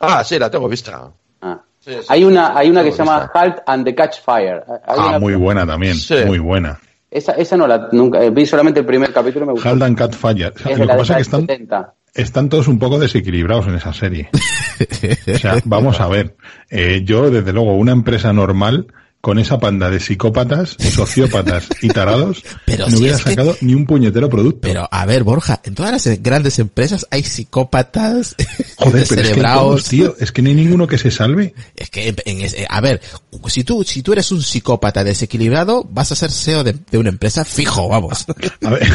Ah, 0.00 0.24
sí, 0.24 0.36
la 0.38 0.50
tengo 0.50 0.68
vista. 0.68 1.10
Ah. 1.42 1.60
Sí, 1.78 1.92
sí. 1.92 2.06
Hay 2.08 2.24
una, 2.24 2.58
hay 2.58 2.68
una 2.70 2.82
que 2.82 2.90
se 2.90 2.98
llama. 2.98 3.30
Halt 3.32 3.58
and 3.66 3.84
the 3.84 3.94
Catch 3.94 4.20
Fire. 4.24 4.64
Hay 4.68 4.80
Ah, 4.98 5.08
una- 5.10 5.18
muy 5.20 5.34
buena 5.36 5.64
también, 5.64 5.94
Sí. 5.94 6.16
muy 6.26 6.38
buena. 6.40 6.78
Esa, 7.10 7.32
esa 7.32 7.56
no 7.56 7.66
la, 7.66 7.88
nunca, 7.90 8.22
eh, 8.22 8.30
vi 8.30 8.46
solamente 8.46 8.80
el 8.80 8.86
primer 8.86 9.12
capítulo 9.12 9.44
y 9.44 9.48
me 9.48 9.52
gustó. 9.54 9.68
Halt 9.68 9.82
and 9.82 9.98
Cat 9.98 10.14
Fire. 10.14 10.52
Es 10.64 10.78
Lo 10.78 10.86
que 10.86 10.94
pasa 10.94 11.14
es 11.14 11.16
que 11.16 11.22
están, 11.22 11.46
del 11.46 11.56
70. 11.56 11.94
están 12.14 12.48
todos 12.48 12.68
un 12.68 12.78
poco 12.78 12.98
desequilibrados 12.98 13.66
en 13.66 13.74
esa 13.74 13.92
serie. 13.92 14.30
O 14.80 15.38
sea, 15.38 15.58
vamos 15.66 16.00
a 16.00 16.08
ver. 16.08 16.36
Eh, 16.70 17.02
yo, 17.04 17.30
desde 17.30 17.52
luego, 17.52 17.74
una 17.74 17.92
empresa 17.92 18.32
normal, 18.32 18.86
con 19.20 19.38
esa 19.38 19.60
panda 19.60 19.90
de 19.90 20.00
psicópatas, 20.00 20.76
sociópatas 20.78 21.68
y 21.82 21.88
tarados, 21.88 22.42
Pero 22.64 22.86
no 22.86 22.90
si 22.96 23.02
hubiera 23.02 23.18
que- 23.18 23.22
sacado 23.24 23.54
ni 23.60 23.74
un 23.74 23.84
puñetero 23.84 24.30
producto. 24.30 24.60
Pero, 24.62 24.88
a 24.90 25.04
ver, 25.04 25.24
Borja, 25.24 25.60
en 25.62 25.74
todas 25.74 25.92
las 25.92 26.06
eh, 26.06 26.18
grandes 26.22 26.58
empresas 26.58 27.06
hay 27.10 27.22
psicópatas, 27.22 28.34
Joder, 28.76 29.06
pero 29.08 29.20
es 29.22 29.28
que 29.32 29.42
todos, 29.42 29.84
tío, 29.84 30.16
es 30.18 30.32
que 30.32 30.40
no 30.40 30.48
hay 30.48 30.54
ninguno 30.54 30.86
que 30.86 30.96
se 30.96 31.10
salve. 31.10 31.54
Es 31.76 31.90
que, 31.90 32.14
en- 32.24 32.40
ese- 32.40 32.66
a 32.68 32.80
ver, 32.80 33.02
si 33.48 33.62
tú, 33.62 33.84
si 33.84 34.02
tú 34.02 34.12
eres 34.14 34.30
un 34.32 34.42
psicópata 34.42 35.04
desequilibrado, 35.04 35.84
vas 35.90 36.12
a 36.12 36.16
ser 36.16 36.30
CEO 36.30 36.64
de, 36.64 36.74
de 36.90 36.96
una 36.98 37.10
empresa 37.10 37.44
fijo, 37.44 37.88
vamos. 37.88 38.24
A 38.64 38.70
ver, 38.70 38.88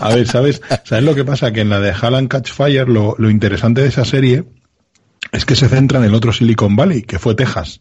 a 0.00 0.08
ver, 0.14 0.26
¿sabes? 0.28 0.60
¿Sabes 0.84 1.04
lo 1.04 1.14
que 1.14 1.24
pasa? 1.24 1.52
Que 1.52 1.62
en 1.62 1.70
la 1.70 1.80
de 1.80 1.90
Hal 1.92 2.14
and 2.14 2.28
Catch 2.28 2.52
Fire, 2.52 2.88
lo, 2.88 3.14
lo 3.18 3.30
interesante 3.30 3.80
de 3.82 3.88
esa 3.88 4.04
serie 4.04 4.44
es 5.32 5.44
que 5.44 5.56
se 5.56 5.68
centra 5.68 5.98
en 5.98 6.04
el 6.04 6.14
otro 6.14 6.32
Silicon 6.32 6.76
Valley, 6.76 7.02
que 7.02 7.18
fue 7.18 7.34
Texas. 7.34 7.80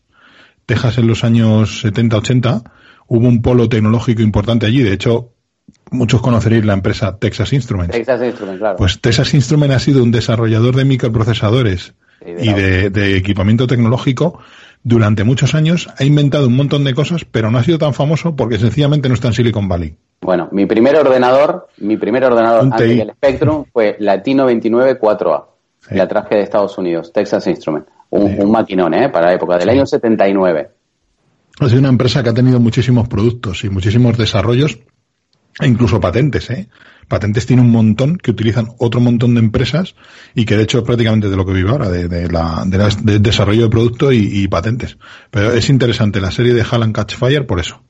Texas 0.70 1.00
en 1.00 1.08
los 1.08 1.24
años 1.24 1.84
70-80 1.84 2.62
hubo 3.08 3.28
un 3.28 3.42
polo 3.42 3.68
tecnológico 3.68 4.22
importante 4.22 4.68
allí. 4.68 4.84
De 4.84 4.94
hecho, 4.94 5.32
muchos 5.90 6.22
conoceréis 6.22 6.64
la 6.64 6.74
empresa 6.74 7.18
Texas 7.18 7.54
Instruments. 7.54 7.92
Texas 7.92 8.22
Instruments, 8.24 8.60
claro. 8.60 8.78
Pues 8.78 9.02
Texas 9.02 9.34
Instruments 9.34 9.76
ha 9.76 9.80
sido 9.80 10.04
un 10.04 10.12
desarrollador 10.12 10.76
de 10.76 10.86
microprocesadores 10.86 11.96
Sí, 12.24 12.34
de 12.34 12.86
y 12.86 12.90
de 12.90 13.18
equipamiento 13.18 13.66
tecnológico 13.66 14.40
durante 14.84 15.24
muchos 15.24 15.56
años 15.56 15.90
ha 15.98 16.04
inventado 16.04 16.48
un 16.48 16.56
montón 16.56 16.84
de 16.84 16.94
cosas, 16.94 17.26
pero 17.26 17.50
no 17.50 17.58
ha 17.58 17.64
sido 17.64 17.80
tan 17.80 17.96
famoso 17.96 18.36
porque 18.36 18.60
sencillamente 18.60 19.10
no 19.10 19.16
está 19.16 19.30
en 19.30 19.34
Silicon 19.34 19.68
Valley. 19.68 19.96
Bueno, 20.22 20.50
mi 20.52 20.68
primer 20.68 20.96
ordenador, 20.98 21.68
mi 21.78 21.98
primer 21.98 22.26
ordenador 22.26 22.62
antes 22.62 22.88
del 22.88 23.12
Spectrum 23.12 23.66
fue 23.74 23.96
Latino 24.00 24.46
29 24.46 25.00
4A. 25.00 25.46
La 25.92 26.08
traje 26.08 26.36
de 26.36 26.42
Estados 26.42 26.78
Unidos, 26.78 27.12
Texas 27.14 27.48
Instrument. 27.48 27.88
Un, 28.12 28.52
maquinón, 28.52 28.94
¿eh? 28.94 29.10
Para 29.10 29.28
la 29.28 29.34
época 29.34 29.58
del 29.58 29.70
año 29.70 29.86
79. 29.86 30.70
Ha 31.60 31.68
sido 31.68 31.80
una 31.80 31.90
empresa 31.90 32.24
que 32.24 32.30
ha 32.30 32.34
tenido 32.34 32.60
muchísimos 32.60 33.08
productos 33.08 33.64
y 33.64 33.70
muchísimos 33.70 34.18
desarrollos 34.18 34.80
e 35.60 35.68
incluso 35.68 36.00
patentes, 36.00 36.50
¿eh? 36.50 36.70
Patentes 37.08 37.46
tiene 37.46 37.62
un 37.62 37.72
montón 37.72 38.18
que 38.18 38.32
utilizan 38.32 38.70
otro 38.78 39.02
montón 39.02 39.34
de 39.34 39.42
empresas 39.42 39.96
y 40.36 40.46
que 40.46 40.56
de 40.56 40.64
hecho 40.64 40.84
prácticamente 40.84 41.30
de 41.30 41.36
lo 41.36 41.46
que 41.46 41.54
vive 41.54 41.72
ahora, 41.72 41.90
de, 41.90 42.30
la, 42.30 42.64
de, 42.66 43.20
desarrollo 43.20 43.64
de 43.64 43.70
producto 43.70 44.12
y, 44.12 44.48
patentes. 44.48 44.98
Pero 45.32 45.52
es 45.52 45.70
interesante 45.70 46.22
la 46.22 46.32
serie 46.32 46.54
de 46.54 46.64
Hall 46.64 46.92
Catch 46.94 47.16
Fire 47.16 47.48
por 47.48 47.60
eso. 47.60 47.82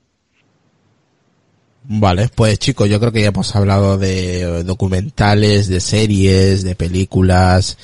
Vale, 1.92 2.30
pues 2.34 2.58
chicos, 2.58 2.88
yo 2.88 3.00
creo 3.00 3.10
que 3.10 3.22
ya 3.22 3.28
hemos 3.28 3.54
hablado 3.56 3.98
de 3.98 4.62
documentales, 4.64 5.68
de 5.68 5.80
series, 5.80 6.62
de 6.62 6.74
películas, 6.74 7.76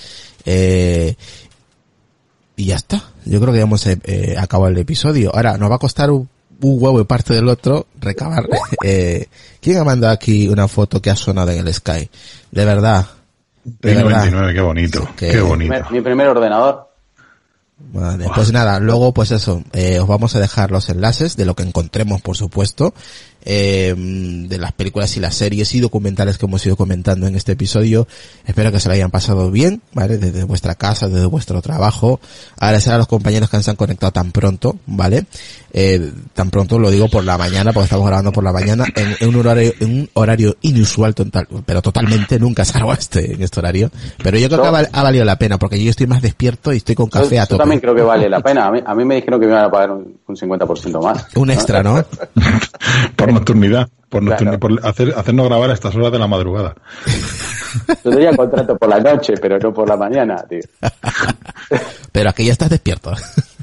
eh, 0.44 1.16
y 2.54 2.66
ya 2.66 2.76
está. 2.76 3.02
Yo 3.24 3.40
creo 3.40 3.52
que 3.52 3.58
ya 3.58 3.64
hemos 3.64 3.86
eh, 3.86 4.36
acabado 4.38 4.70
el 4.70 4.78
episodio. 4.78 5.34
Ahora, 5.34 5.58
nos 5.58 5.70
va 5.70 5.76
a 5.76 5.80
costar 5.80 6.10
un 6.10 6.28
un 6.60 6.82
huevo 6.82 7.00
y 7.00 7.04
parte 7.04 7.34
del 7.34 7.48
otro, 7.48 7.86
recabar. 8.00 8.46
Eh, 8.84 9.26
¿Quién 9.60 9.78
ha 9.78 9.84
mandado 9.84 10.12
aquí 10.12 10.48
una 10.48 10.68
foto 10.68 11.00
que 11.00 11.10
ha 11.10 11.16
sonado 11.16 11.50
en 11.50 11.66
el 11.66 11.74
Sky? 11.74 12.08
De 12.50 12.64
verdad. 12.64 13.06
De 13.64 13.94
99, 13.94 14.54
qué 14.54 14.60
bonito, 14.60 15.08
qué 15.16 15.40
bonito. 15.40 15.74
Mi, 15.90 16.00
primer 16.00 16.28
ordenador. 16.28 16.88
Vale, 17.78 18.26
pues 18.34 18.52
nada, 18.52 18.78
luego 18.78 19.12
pues 19.12 19.32
eso, 19.32 19.62
eh, 19.72 19.98
os 19.98 20.06
vamos 20.06 20.36
a 20.36 20.40
dejar 20.40 20.70
los 20.70 20.88
enlaces 20.88 21.36
de 21.36 21.46
lo 21.46 21.54
que 21.54 21.62
encontremos, 21.62 22.22
por 22.22 22.36
supuesto, 22.36 22.94
eh, 23.48 23.94
de 23.96 24.58
las 24.58 24.72
películas 24.72 25.16
y 25.16 25.20
las 25.20 25.36
series 25.36 25.72
y 25.74 25.80
documentales 25.80 26.36
que 26.36 26.46
hemos 26.46 26.66
ido 26.66 26.76
comentando 26.76 27.28
en 27.28 27.36
este 27.36 27.52
episodio. 27.52 28.08
Espero 28.44 28.72
que 28.72 28.80
se 28.80 28.88
lo 28.88 28.94
hayan 28.94 29.12
pasado 29.12 29.52
bien, 29.52 29.80
¿vale? 29.92 30.18
Desde 30.18 30.42
vuestra 30.42 30.74
casa, 30.74 31.08
desde 31.08 31.26
vuestro 31.26 31.62
trabajo. 31.62 32.18
Agradecer 32.58 32.94
a 32.94 32.98
los 32.98 33.06
compañeros 33.06 33.48
que 33.48 33.62
se 33.62 33.70
han 33.70 33.76
conectado 33.76 34.10
tan 34.10 34.32
pronto, 34.32 34.76
¿vale? 34.86 35.26
Eh, 35.72 36.10
tan 36.34 36.50
pronto 36.50 36.78
lo 36.78 36.90
digo 36.90 37.08
por 37.08 37.22
la 37.22 37.38
mañana, 37.38 37.72
porque 37.72 37.84
estamos 37.84 38.06
grabando 38.06 38.32
por 38.32 38.42
la 38.42 38.52
mañana 38.52 38.84
en, 38.94 39.28
un 39.28 39.36
horario, 39.36 39.72
en 39.78 39.90
un 39.90 40.10
horario 40.14 40.56
inusual 40.62 41.14
total, 41.14 41.46
pero 41.64 41.82
totalmente 41.82 42.40
nunca 42.40 42.64
salgo 42.64 42.92
este, 42.92 43.34
en 43.34 43.42
este 43.42 43.60
horario. 43.60 43.90
Pero 44.22 44.38
yo 44.38 44.48
creo 44.48 44.62
que 44.62 44.88
ha, 44.90 45.02
valido 45.02 45.24
la 45.24 45.38
pena, 45.38 45.56
porque 45.56 45.82
yo 45.82 45.90
estoy 45.90 46.08
más 46.08 46.20
despierto 46.20 46.72
y 46.72 46.78
estoy 46.78 46.96
con 46.96 47.08
café 47.08 47.38
a 47.38 47.46
tope. 47.46 47.54
Yo 47.54 47.58
también 47.58 47.80
creo 47.80 47.94
que 47.94 48.02
vale 48.02 48.28
la 48.28 48.40
pena. 48.42 48.72
A 48.84 48.94
mí, 48.94 49.04
me 49.04 49.14
dijeron 49.14 49.38
que 49.38 49.46
me 49.46 49.52
iban 49.52 49.64
a 49.66 49.70
pagar 49.70 49.92
un, 49.92 50.18
un 50.26 50.36
50% 50.36 51.00
más. 51.00 51.26
Un 51.36 51.50
extra, 51.50 51.82
¿no? 51.82 52.04
nocturnidad, 53.38 53.88
por, 54.08 54.22
hacer, 54.84 55.14
hacernos 55.16 55.46
grabar 55.48 55.70
a 55.70 55.74
estas 55.74 55.94
horas 55.94 56.12
de 56.12 56.18
la 56.18 56.26
madrugada. 56.26 56.74
Yo 58.04 58.10
tenía 58.10 58.34
contrato 58.36 58.76
por 58.76 58.88
la 58.88 59.00
noche, 59.00 59.34
pero 59.40 59.58
no 59.58 59.72
por 59.72 59.88
la 59.88 59.96
mañana, 59.96 60.36
tío. 60.48 60.60
pero 62.12 62.30
aquí 62.30 62.44
ya 62.44 62.52
estás 62.52 62.70
despierto. 62.70 63.12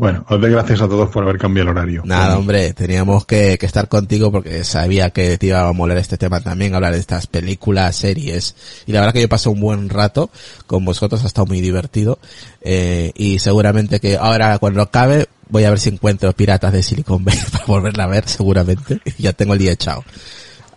Bueno, 0.00 0.24
os 0.28 0.40
doy 0.40 0.52
gracias 0.52 0.80
a 0.80 0.88
todos 0.88 1.10
por 1.10 1.24
haber 1.24 1.38
cambiado 1.38 1.72
el 1.72 1.76
horario. 1.76 2.02
Nada, 2.04 2.38
hombre, 2.38 2.72
teníamos 2.72 3.26
que, 3.26 3.58
estar 3.60 3.88
contigo 3.88 4.30
porque 4.30 4.62
sabía 4.62 5.10
que 5.10 5.36
te 5.38 5.46
iba 5.46 5.66
a 5.66 5.72
moler 5.72 5.98
este 5.98 6.16
tema 6.16 6.40
también, 6.40 6.76
hablar 6.76 6.92
de 6.92 7.00
estas 7.00 7.26
películas, 7.26 7.96
series. 7.96 8.54
Y 8.86 8.92
la 8.92 9.00
verdad 9.00 9.12
que 9.12 9.22
yo 9.22 9.28
pasé 9.28 9.48
un 9.48 9.58
buen 9.58 9.88
rato 9.88 10.30
con 10.68 10.84
vosotros, 10.84 11.24
ha 11.24 11.26
estado 11.26 11.46
muy 11.46 11.60
divertido. 11.60 12.20
Eh, 12.60 13.10
y 13.16 13.40
seguramente 13.40 13.98
que 13.98 14.16
ahora 14.16 14.56
cuando 14.60 14.82
acabe 14.82 15.26
voy 15.48 15.64
a 15.64 15.70
ver 15.70 15.80
si 15.80 15.88
encuentro 15.88 16.32
Piratas 16.32 16.72
de 16.72 16.84
Silicon 16.84 17.24
Valley 17.24 17.42
para 17.52 17.64
volverla 17.64 18.04
a 18.04 18.08
ver 18.08 18.28
seguramente. 18.28 19.00
ya 19.18 19.32
tengo 19.32 19.54
el 19.54 19.58
día 19.58 19.72
echado. 19.72 20.04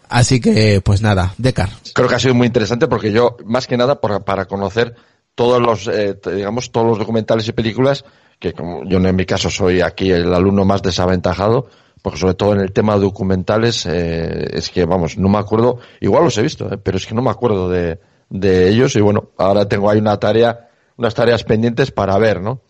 Así 0.10 0.42
que, 0.42 0.82
pues 0.82 1.04
nada, 1.04 1.36
Decar. 1.38 1.70
Creo 1.94 2.08
que 2.08 2.16
ha 2.16 2.20
sido 2.20 2.34
muy 2.34 2.48
interesante 2.48 2.88
porque 2.88 3.12
yo, 3.12 3.38
más 3.46 3.68
que 3.68 3.78
nada, 3.78 4.02
para 4.02 4.46
conocer 4.46 4.96
todos 5.36 5.62
los, 5.62 5.88
eh, 5.88 6.18
digamos, 6.36 6.72
todos 6.72 6.88
los 6.88 7.00
documentales 7.00 7.48
y 7.48 7.52
películas 7.52 8.04
que 8.42 8.54
como 8.54 8.84
yo 8.86 8.98
en 8.98 9.16
mi 9.16 9.26
caso 9.26 9.50
soy 9.50 9.82
aquí 9.82 10.12
el 10.12 10.34
alumno 10.34 10.66
más 10.66 10.82
desaventajado, 10.82 11.68
porque 12.02 12.18
sobre 12.18 12.34
todo 12.34 12.54
en 12.54 12.62
el 12.62 12.74
tema 12.74 12.96
de 12.96 13.02
documentales, 13.02 13.86
eh, 13.86 14.48
es 14.52 14.70
que 14.72 14.84
vamos, 14.86 15.18
no 15.18 15.30
me 15.30 15.38
acuerdo, 15.38 15.78
igual 16.02 16.24
los 16.24 16.38
he 16.40 16.42
visto, 16.42 16.74
eh, 16.74 16.78
pero 16.82 16.98
es 16.98 17.06
que 17.06 17.14
no 17.14 17.22
me 17.22 17.30
acuerdo 17.30 17.70
de, 17.70 18.00
de 18.30 18.68
ellos 18.68 18.96
y 18.96 19.02
bueno, 19.02 19.30
ahora 19.38 19.70
tengo 19.70 19.92
ahí 19.92 20.00
una 20.00 20.18
tarea, 20.20 20.70
unas 20.98 21.14
tareas 21.14 21.44
pendientes 21.44 21.92
para 21.92 22.18
ver, 22.18 22.42
¿no? 22.42 22.62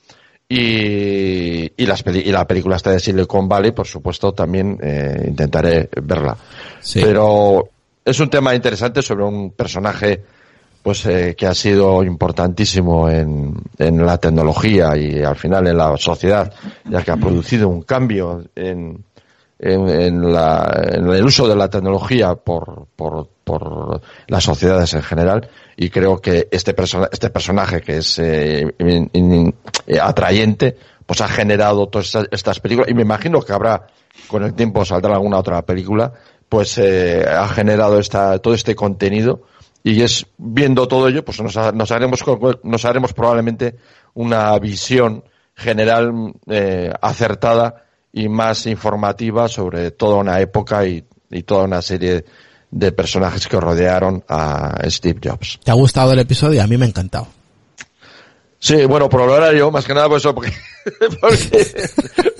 Y, 0.49 1.71
y, 1.81 1.85
las 1.85 2.03
y 2.05 2.29
la 2.29 2.45
película 2.45 2.75
esta 2.75 2.91
de 2.91 2.99
Silicon 2.99 3.47
Valley, 3.47 3.71
por 3.71 3.87
supuesto, 3.87 4.33
también 4.33 4.77
eh, 4.83 5.23
intentaré 5.25 5.89
verla. 6.03 6.35
Pero 6.93 7.69
es 8.03 8.19
un 8.19 8.29
tema 8.29 8.53
interesante 8.53 9.01
sobre 9.01 9.23
un 9.23 9.51
personaje 9.51 10.21
pues 10.81 11.05
eh, 11.05 11.35
que 11.37 11.45
ha 11.45 11.53
sido 11.53 12.03
importantísimo 12.03 13.09
en, 13.09 13.55
en, 13.77 14.05
la 14.05 14.17
tecnología 14.17 14.97
y 14.97 15.21
al 15.21 15.35
final 15.35 15.67
en 15.67 15.77
la 15.77 15.95
sociedad, 15.97 16.51
ya 16.89 17.03
que 17.03 17.11
ha 17.11 17.17
producido 17.17 17.69
un 17.69 17.83
cambio 17.83 18.43
en, 18.55 19.03
en, 19.61 19.89
en, 19.89 20.33
la, 20.33 20.89
en 20.91 21.07
el 21.07 21.23
uso 21.23 21.47
de 21.47 21.55
la 21.55 21.69
tecnología 21.69 22.33
por, 22.35 22.87
por, 22.95 23.29
por, 23.43 24.01
las 24.27 24.43
sociedades 24.43 24.93
en 24.95 25.03
general. 25.03 25.47
Y 25.77 25.89
creo 25.89 26.19
que 26.19 26.47
este, 26.49 26.73
persona, 26.73 27.07
este 27.11 27.29
personaje 27.29 27.81
que 27.81 27.97
es 27.97 28.17
eh, 28.17 28.65
eh, 28.79 29.99
atrayente 30.01 30.77
pues 31.05 31.21
ha 31.21 31.27
generado 31.27 31.87
todas 31.89 32.17
estas, 32.31 32.59
películas. 32.59 32.89
Y 32.89 32.93
me 32.95 33.03
imagino 33.03 33.41
que 33.41 33.53
habrá 33.53 33.87
con 34.27 34.43
el 34.43 34.53
tiempo 34.53 34.83
saldrá 34.83 35.13
alguna 35.13 35.37
otra 35.37 35.61
película 35.61 36.11
pues 36.49 36.77
eh, 36.77 37.23
ha 37.27 37.47
generado 37.47 37.97
esta, 37.97 38.39
todo 38.39 38.53
este 38.53 38.75
contenido 38.75 39.43
y 39.83 40.01
es 40.01 40.25
viendo 40.37 40.87
todo 40.87 41.07
ello, 41.07 41.25
pues 41.25 41.41
nos, 41.41 41.55
nos 41.73 41.91
haremos 41.91 42.23
nos 42.63 42.85
haremos 42.85 43.13
probablemente 43.13 43.75
una 44.13 44.57
visión 44.59 45.23
general 45.55 46.33
eh, 46.47 46.91
acertada 47.01 47.85
y 48.13 48.27
más 48.29 48.65
informativa 48.65 49.47
sobre 49.47 49.91
toda 49.91 50.17
una 50.17 50.39
época 50.39 50.85
y, 50.85 51.03
y, 51.29 51.43
toda 51.43 51.63
una 51.63 51.81
serie 51.81 52.25
de 52.69 52.91
personajes 52.91 53.47
que 53.47 53.59
rodearon 53.59 54.23
a 54.27 54.77
Steve 54.89 55.19
Jobs. 55.23 55.59
¿Te 55.63 55.71
ha 55.71 55.75
gustado 55.75 56.11
el 56.13 56.19
episodio? 56.19 56.61
A 56.61 56.67
mí 56.67 56.77
me 56.77 56.85
ha 56.85 56.89
encantado. 56.89 57.27
Sí, 58.59 58.85
bueno, 58.85 59.09
por 59.09 59.25
lo 59.25 59.33
horario, 59.33 59.71
más 59.71 59.85
que 59.85 59.93
nada 59.95 60.07
por 60.07 60.17
eso, 60.17 60.35
porque, 60.35 60.53
porque, 61.21 61.89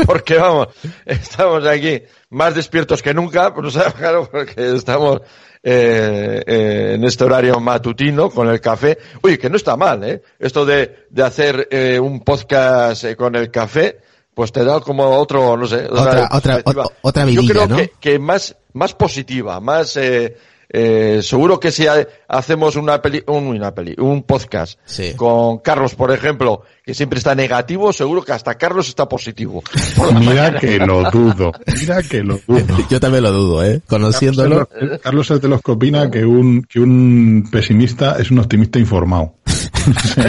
porque 0.05 0.38
vamos, 0.38 0.68
estamos 1.03 1.65
aquí 1.65 2.03
más 2.30 2.53
despiertos 2.53 3.01
que 3.01 3.11
nunca, 3.11 3.51
pues, 3.53 3.76
claro, 3.97 4.30
porque 4.31 4.76
estamos 4.76 5.22
eh, 5.63 6.43
eh, 6.45 6.93
en 6.95 7.03
este 7.03 7.23
horario 7.23 7.59
matutino 7.59 8.29
con 8.29 8.49
el 8.49 8.59
café. 8.59 8.97
Oye, 9.21 9.38
que 9.38 9.49
no 9.49 9.57
está 9.57 9.77
mal, 9.77 10.03
¿eh? 10.03 10.21
Esto 10.39 10.65
de, 10.65 11.05
de 11.09 11.23
hacer 11.23 11.67
eh, 11.71 11.99
un 11.99 12.21
podcast 12.21 13.03
eh, 13.03 13.15
con 13.15 13.35
el 13.35 13.51
café, 13.51 13.99
pues 14.33 14.51
te 14.51 14.63
da 14.63 14.79
como 14.79 15.03
otro, 15.09 15.57
no 15.57 15.67
sé, 15.67 15.85
otra, 15.89 16.29
otra, 16.31 16.61
otra, 17.01 17.25
Yo 17.25 17.41
creo 17.43 17.67
que, 17.67 17.91
que 17.99 18.19
más, 18.19 18.55
más 18.73 18.93
positiva, 18.93 19.59
más, 19.59 19.97
eh, 19.97 20.38
eh, 20.73 21.19
seguro 21.22 21.60
que 21.60 21.72
si 21.72 21.85
hacemos 22.27 22.77
una 22.77 23.02
peli, 23.02 23.22
un, 23.27 23.48
una 23.48 23.73
peli, 23.73 23.93
un 23.98 24.23
podcast 24.23 24.80
con 25.18 25.57
Carlos, 25.60 25.95
por 25.95 26.11
ejemplo, 26.11 26.64
que 26.84 26.93
siempre 26.93 27.19
está 27.19 27.35
negativo, 27.35 27.91
seguro 27.91 28.23
que 28.23 28.31
hasta 28.31 28.56
Carlos 28.56 28.88
está 28.88 29.07
positivo. 29.10 29.64
Mira 30.19 30.57
que 30.57 30.77
lo 30.77 31.10
dudo. 31.11 31.52
Mira 31.80 32.02
que 32.03 32.23
lo 32.23 32.39
dudo. 32.48 32.77
Yo 32.89 32.99
también 32.99 33.23
lo 33.23 33.31
dudo, 33.31 33.65
¿eh? 33.65 33.81
Conociéndolo. 33.85 34.68
Carlos 35.03 35.30
es 35.31 35.41
de 35.41 35.48
los 35.49 35.61
que 35.61 35.72
opina 35.72 36.10
que 36.10 36.23
un, 36.23 36.64
que 36.64 36.80
un 36.80 37.49
pesimista 37.52 38.15
es 38.18 38.31
un 38.31 38.39
optimista 38.39 38.80
informado. 38.80 39.34
sí, 39.45 40.22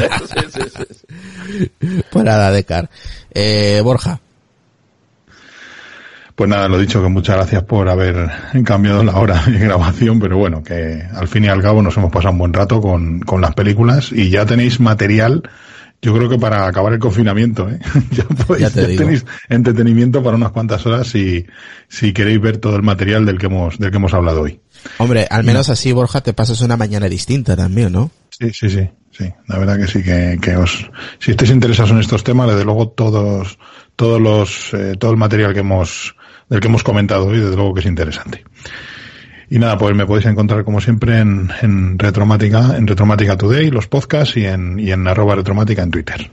sí, 0.48 0.60
sí, 0.70 1.70
Pues 2.10 2.24
nada, 2.24 2.51
Decar. 2.51 2.90
Eh, 3.32 3.81
Borja. 3.85 4.20
Pues 6.34 6.48
nada, 6.48 6.68
lo 6.68 6.78
dicho, 6.78 7.02
que 7.02 7.09
muchas 7.09 7.36
gracias 7.36 7.64
por 7.64 7.88
haber 7.88 8.30
cambiado 8.64 9.04
la 9.04 9.16
hora 9.16 9.42
de 9.46 9.59
grabación, 9.59 10.18
pero 10.18 10.38
bueno, 10.38 10.62
que 10.62 11.02
al 11.14 11.28
fin 11.28 11.44
y 11.44 11.48
al 11.48 11.62
cabo 11.62 11.82
nos 11.82 11.96
hemos 11.96 12.10
pasado 12.10 12.32
un 12.32 12.38
buen 12.38 12.52
rato 12.52 12.80
con, 12.80 13.20
con 13.20 13.40
las 13.40 13.54
películas 13.54 14.12
y 14.12 14.30
ya 14.30 14.46
tenéis 14.46 14.80
material, 14.80 15.42
yo 16.00 16.14
creo 16.14 16.28
que 16.28 16.38
para 16.38 16.66
acabar 16.66 16.92
el 16.92 16.98
confinamiento, 16.98 17.68
¿eh? 17.68 17.78
ya, 18.10 18.24
podéis, 18.24 18.72
tenéis 18.72 19.24
entretenimiento 19.48 20.22
para 20.22 20.36
unas 20.36 20.50
cuantas 20.50 20.84
horas 20.86 21.06
si, 21.06 21.46
si 21.88 22.12
queréis 22.12 22.40
ver 22.40 22.56
todo 22.56 22.76
el 22.76 22.82
material 22.82 23.24
del 23.24 23.38
que 23.38 23.46
hemos, 23.46 23.78
del 23.78 23.90
que 23.90 23.98
hemos 23.98 24.14
hablado 24.14 24.42
hoy. 24.42 24.60
Hombre, 24.98 25.26
al 25.30 25.44
menos 25.44 25.68
así, 25.68 25.92
Borja, 25.92 26.20
te 26.20 26.32
pasas 26.32 26.60
una 26.62 26.76
mañana 26.76 27.09
distinta 27.09 27.56
también, 27.56 27.92
¿no? 27.92 28.10
Sí, 28.30 28.50
sí, 28.52 28.70
sí, 28.70 28.88
sí. 29.12 29.32
La 29.46 29.59
verdad 29.59 29.78
que 29.78 29.86
sí, 29.86 30.02
que, 30.02 30.38
que 30.42 30.56
os, 30.56 30.90
si 31.20 31.30
estáis 31.30 31.50
interesados 31.50 31.92
en 31.92 32.00
estos 32.00 32.24
temas, 32.24 32.48
desde 32.48 32.64
luego 32.64 32.88
todos, 32.88 33.59
todos 33.94 34.20
los, 34.20 34.74
eh, 34.74 34.96
todo 34.98 35.12
el 35.12 35.16
material 35.18 35.52
que 35.52 35.60
hemos, 35.60 36.16
del 36.53 36.61
que 36.61 36.69
hemos 36.69 36.85
comentado 36.85 37.29
hoy, 37.29 37.41
desde 37.41 37.57
luego 37.57 37.73
que 37.73 37.81
es 37.81 37.87
interesante. 37.87 38.45
Y 39.49 39.59
nada, 39.59 39.79
pues 39.79 39.95
me 39.97 40.05
podéis 40.05 40.27
encontrar 40.27 40.65
como 40.65 40.83
siempre 40.83 41.19
en, 41.19 41.51
en 41.62 41.99
Retromática, 41.99 42.77
en 42.77 42.87
Retromática 42.87 43.39
Today, 43.39 43.70
los 43.70 43.87
podcasts 43.87 44.37
y 44.37 44.45
en, 44.45 44.79
y 44.79 44.93
en 44.93 45.09
arroba 45.09 45.35
Retromática 45.35 45.83
en 45.83 45.91
Twitter. 45.91 46.31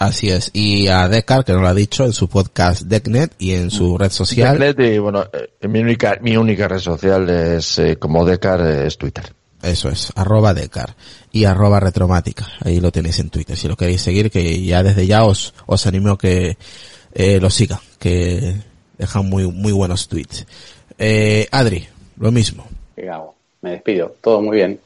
Así 0.00 0.28
es. 0.28 0.50
Y 0.54 0.88
a 0.88 1.08
Decar, 1.08 1.44
que 1.44 1.52
no 1.52 1.60
lo 1.60 1.68
ha 1.68 1.74
dicho, 1.74 2.04
en 2.04 2.12
su 2.12 2.28
podcast 2.28 2.82
Decknet 2.82 3.32
y 3.38 3.52
en 3.52 3.70
su 3.70 3.96
red 3.96 4.10
social. 4.10 4.58
Decknet 4.58 4.94
y 4.94 4.98
bueno, 4.98 5.24
eh, 5.32 5.68
mi 5.68 5.78
única, 5.78 6.18
mi 6.20 6.36
única 6.36 6.66
red 6.66 6.80
social 6.80 7.30
es, 7.30 7.78
eh, 7.78 7.96
como 7.96 8.24
Decar, 8.24 8.60
eh, 8.62 8.88
es 8.88 8.98
Twitter. 8.98 9.32
Eso 9.62 9.88
es, 9.88 10.12
arroba 10.16 10.52
Decar 10.52 10.96
y 11.30 11.44
arroba 11.44 11.78
Retromática. 11.78 12.48
Ahí 12.64 12.80
lo 12.80 12.90
tenéis 12.90 13.20
en 13.20 13.30
Twitter. 13.30 13.56
Si 13.56 13.68
lo 13.68 13.76
queréis 13.76 14.00
seguir, 14.00 14.32
que 14.32 14.60
ya 14.64 14.82
desde 14.82 15.06
ya 15.06 15.22
os, 15.22 15.54
os 15.66 15.86
animo 15.86 16.18
que 16.18 16.56
eh, 17.14 17.38
lo 17.40 17.50
siga, 17.50 17.80
que 18.00 18.69
dejan 19.00 19.28
muy, 19.28 19.46
muy 19.50 19.72
buenos 19.72 20.08
tweets. 20.08 20.46
Eh, 20.98 21.48
Adri, 21.50 21.86
lo 22.18 22.30
mismo. 22.30 22.66
¿Qué 22.94 23.08
hago? 23.08 23.34
Me 23.62 23.70
despido. 23.72 24.14
Todo 24.20 24.40
muy 24.42 24.56
bien. 24.56 24.78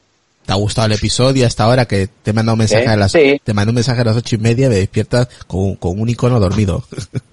¿Te 0.47 0.53
ha 0.53 0.57
gustado 0.57 0.87
el 0.87 0.93
episodio 0.93 1.47
hasta 1.47 1.65
ahora 1.65 1.87
que 1.87 2.07
te 2.23 2.31
he 2.31 2.35
mandado 2.35 2.55
un 2.55 2.59
mensaje 2.59 2.85
¿Eh? 2.85 2.89
a 2.89 2.97
las, 2.97 3.13
Sí. 3.13 3.41
te 3.43 3.55
mandé 3.55 3.71
un 3.71 3.77
mensaje 3.77 4.03
a 4.03 4.05
las 4.05 4.17
ocho 4.17 4.35
y 4.37 4.39
media, 4.39 4.69
me 4.69 4.75
despiertas 4.75 5.27
con, 5.47 5.77
con 5.77 5.99
un 5.99 6.09
icono 6.09 6.39
dormido? 6.39 6.85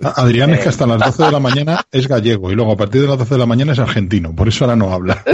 Adrián 0.01 0.51
es 0.51 0.61
que 0.61 0.69
hasta 0.69 0.87
las 0.87 0.99
12 1.17 1.23
de 1.25 1.31
la 1.31 1.39
mañana 1.39 1.85
es 1.91 2.07
gallego 2.07 2.49
y 2.51 2.55
luego 2.55 2.71
a 2.71 2.77
partir 2.77 3.01
de 3.01 3.07
las 3.07 3.17
12 3.17 3.33
de 3.33 3.39
la 3.39 3.45
mañana 3.45 3.73
es 3.73 3.79
argentino, 3.79 4.33
por 4.33 4.47
eso 4.47 4.63
ahora 4.63 4.77
no 4.77 4.93
habla. 4.93 5.23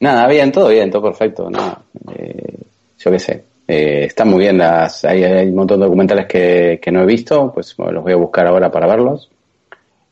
Nada, 0.00 0.26
bien, 0.26 0.50
todo 0.52 0.68
bien, 0.68 0.90
todo 0.90 1.02
perfecto. 1.02 1.48
Nada, 1.50 1.80
eh, 2.16 2.58
yo 2.98 3.10
qué 3.12 3.18
sé. 3.18 3.44
Eh, 3.70 4.06
están 4.06 4.28
muy 4.28 4.40
bien 4.40 4.56
las, 4.56 5.04
hay, 5.04 5.22
hay 5.24 5.48
un 5.48 5.54
montón 5.54 5.78
de 5.80 5.84
documentales 5.84 6.26
que, 6.26 6.80
que 6.82 6.90
no 6.90 7.02
he 7.02 7.06
visto, 7.06 7.52
pues 7.52 7.76
bueno, 7.76 7.92
los 7.92 8.04
voy 8.04 8.14
a 8.14 8.16
buscar 8.16 8.46
ahora 8.46 8.70
para 8.70 8.86
verlos. 8.86 9.30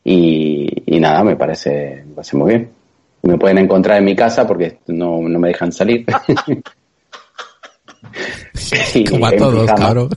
Y, 0.04 0.84
y 0.94 1.00
nada, 1.00 1.24
me 1.24 1.36
parece, 1.36 2.04
me 2.06 2.14
parece 2.14 2.36
muy 2.36 2.50
bien. 2.50 2.70
Me 3.22 3.38
pueden 3.38 3.58
encontrar 3.58 3.98
en 3.98 4.04
mi 4.04 4.14
casa 4.14 4.46
porque 4.46 4.78
no, 4.88 5.20
no 5.22 5.38
me 5.38 5.48
dejan 5.48 5.72
salir. 5.72 6.04
Como 9.10 9.26
a 9.26 9.32
todos, 9.36 9.72
cabrón. 9.72 10.10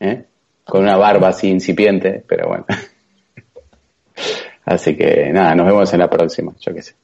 ¿eh? 0.00 0.24
Con 0.64 0.82
una 0.82 0.96
barba 0.96 1.28
así 1.28 1.48
incipiente, 1.48 2.24
pero 2.26 2.48
bueno. 2.48 2.64
Así 4.66 4.96
que 4.96 5.30
nada, 5.30 5.54
nos 5.54 5.66
vemos 5.66 5.92
en 5.92 6.00
la 6.00 6.08
próxima, 6.08 6.54
yo 6.58 6.72
qué 6.72 6.80
sé. 6.80 6.94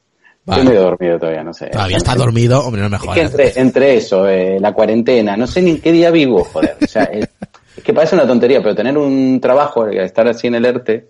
Vale. 0.45 0.63
Estoy 0.63 0.75
medio 0.75 0.87
dormido 0.89 1.19
todavía, 1.19 1.45
no 1.45 1.53
sé. 1.55 1.67
Todavía 1.67 1.97
está 1.99 2.15
dormido, 2.15 2.65
hombre, 2.65 2.83
no 2.83 2.89
me 2.89 2.97
Es 2.97 3.03
que 3.03 3.09
jodas. 3.09 3.19
entre, 3.31 3.61
entre 3.61 3.95
eso, 3.97 4.27
eh, 4.29 4.59
la 4.61 4.73
cuarentena, 4.73 5.37
no 5.37 5.47
sé 5.47 5.61
ni 5.63 5.71
en 5.73 5.81
qué 5.81 5.93
día 5.93 6.11
vivo, 6.11 6.43
joder. 6.45 6.77
O 6.83 6.87
sea, 6.87 7.05
es, 7.05 7.29
es 7.77 7.85
que 7.85 7.93
parece 7.93 8.15
una 8.17 8.27
tontería, 8.27 8.63
pero 8.63 8.75
tener 8.75 8.97
un 8.99 9.39
trabajo, 9.41 9.87
eh, 9.87 10.03
estar 10.05 10.27
así 10.29 10.47
en 10.49 10.55
el 10.57 10.65
ERTE, 10.65 11.09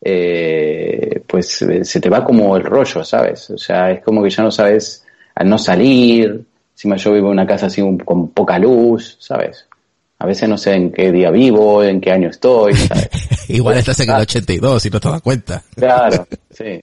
eh, 0.00 1.22
pues 1.26 1.62
eh, 1.62 1.84
se 1.84 2.00
te 2.00 2.08
va 2.08 2.24
como 2.24 2.56
el 2.56 2.62
rollo, 2.64 3.02
¿sabes? 3.04 3.50
O 3.50 3.58
sea, 3.58 3.90
es 3.90 4.02
como 4.02 4.22
que 4.22 4.30
ya 4.30 4.42
no 4.42 4.50
sabes 4.50 5.04
al 5.34 5.48
no 5.48 5.58
salir, 5.58 6.44
encima 6.72 6.96
yo 6.96 7.12
vivo 7.12 7.26
en 7.28 7.32
una 7.32 7.46
casa 7.46 7.66
así 7.66 7.80
un- 7.80 7.98
con 7.98 8.28
poca 8.30 8.58
luz, 8.58 9.16
¿sabes? 9.20 9.66
A 10.20 10.26
veces 10.26 10.48
no 10.48 10.58
sé 10.58 10.74
en 10.74 10.92
qué 10.92 11.12
día 11.12 11.30
vivo, 11.30 11.82
en 11.82 12.00
qué 12.00 12.10
año 12.10 12.28
estoy, 12.28 12.74
¿sabes? 12.74 13.08
Igual 13.48 13.78
estás 13.78 13.98
en 14.00 14.10
el 14.10 14.20
82 14.22 14.86
y 14.86 14.90
no 14.90 15.00
te 15.00 15.08
das 15.08 15.22
cuenta. 15.22 15.62
Claro, 15.76 16.26
sí. 16.50 16.80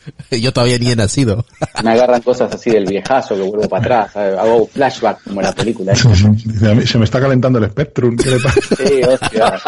Yo 0.30 0.52
todavía 0.52 0.78
ni 0.78 0.90
he 0.90 0.96
nacido. 0.96 1.44
Me 1.84 1.90
agarran 1.92 2.22
cosas 2.22 2.54
así 2.54 2.70
del 2.70 2.86
viejazo 2.86 3.34
que 3.36 3.42
vuelvo 3.42 3.68
para 3.68 3.82
atrás, 3.82 4.12
¿sabes? 4.12 4.38
hago 4.38 4.66
flashback 4.66 5.22
como 5.24 5.40
en 5.40 5.46
la 5.46 5.52
película. 5.54 5.92
esa. 5.92 6.08
Dice, 6.44 6.70
"A 6.70 6.74
mí 6.74 6.86
Se 6.86 6.98
me 6.98 7.04
está 7.04 7.20
calentando 7.20 7.58
el 7.58 7.70
Spectrum, 7.70 8.16
¿qué 8.16 8.30
le 8.30 8.40
pasa? 8.40 8.60
Sí, 8.76 9.00
hostia. 9.02 9.60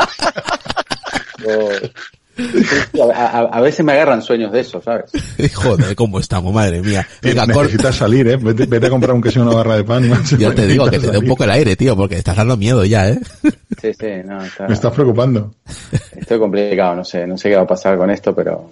O- 2.98 3.12
a, 3.12 3.26
a- 3.26 3.40
a 3.52 3.60
veces 3.60 3.84
me 3.84 3.92
agarran 3.92 4.22
sueños 4.22 4.50
de 4.52 4.60
eso, 4.60 4.80
¿sabes? 4.80 5.10
Joder, 5.54 5.94
cómo 5.94 6.18
estamos, 6.20 6.54
madre 6.54 6.80
mía. 6.80 7.06
Venga, 7.20 7.46
cor- 7.46 7.64
Necesitas 7.64 7.96
salir, 7.96 8.26
¿eh? 8.28 8.36
Vete, 8.36 8.64
vete 8.66 8.86
a 8.86 8.90
comprar 8.90 9.12
un 9.14 9.20
queso 9.20 9.40
y 9.40 9.42
una 9.42 9.54
barra 9.54 9.76
de 9.76 9.84
pan. 9.84 10.08
macho. 10.08 10.36
yo 10.38 10.54
te 10.54 10.66
digo 10.66 10.88
que 10.88 10.98
te 10.98 11.10
dé 11.10 11.18
un 11.18 11.26
poco 11.26 11.44
el 11.44 11.50
aire, 11.50 11.76
tío, 11.76 11.94
porque 11.96 12.16
estás 12.16 12.36
dando 12.36 12.56
miedo 12.56 12.82
ya, 12.84 13.10
¿eh? 13.10 13.20
Sí, 13.82 13.92
sí, 13.92 14.06
no, 14.24 14.42
está-. 14.42 14.68
Me 14.68 14.74
estás 14.74 14.92
preocupando. 14.94 15.54
estoy 16.16 16.38
complicado, 16.38 16.94
no 16.96 17.04
sé, 17.04 17.26
no 17.26 17.36
sé 17.36 17.50
qué 17.50 17.56
va 17.56 17.62
a 17.62 17.66
pasar 17.66 17.98
con 17.98 18.10
esto, 18.10 18.34
pero 18.34 18.70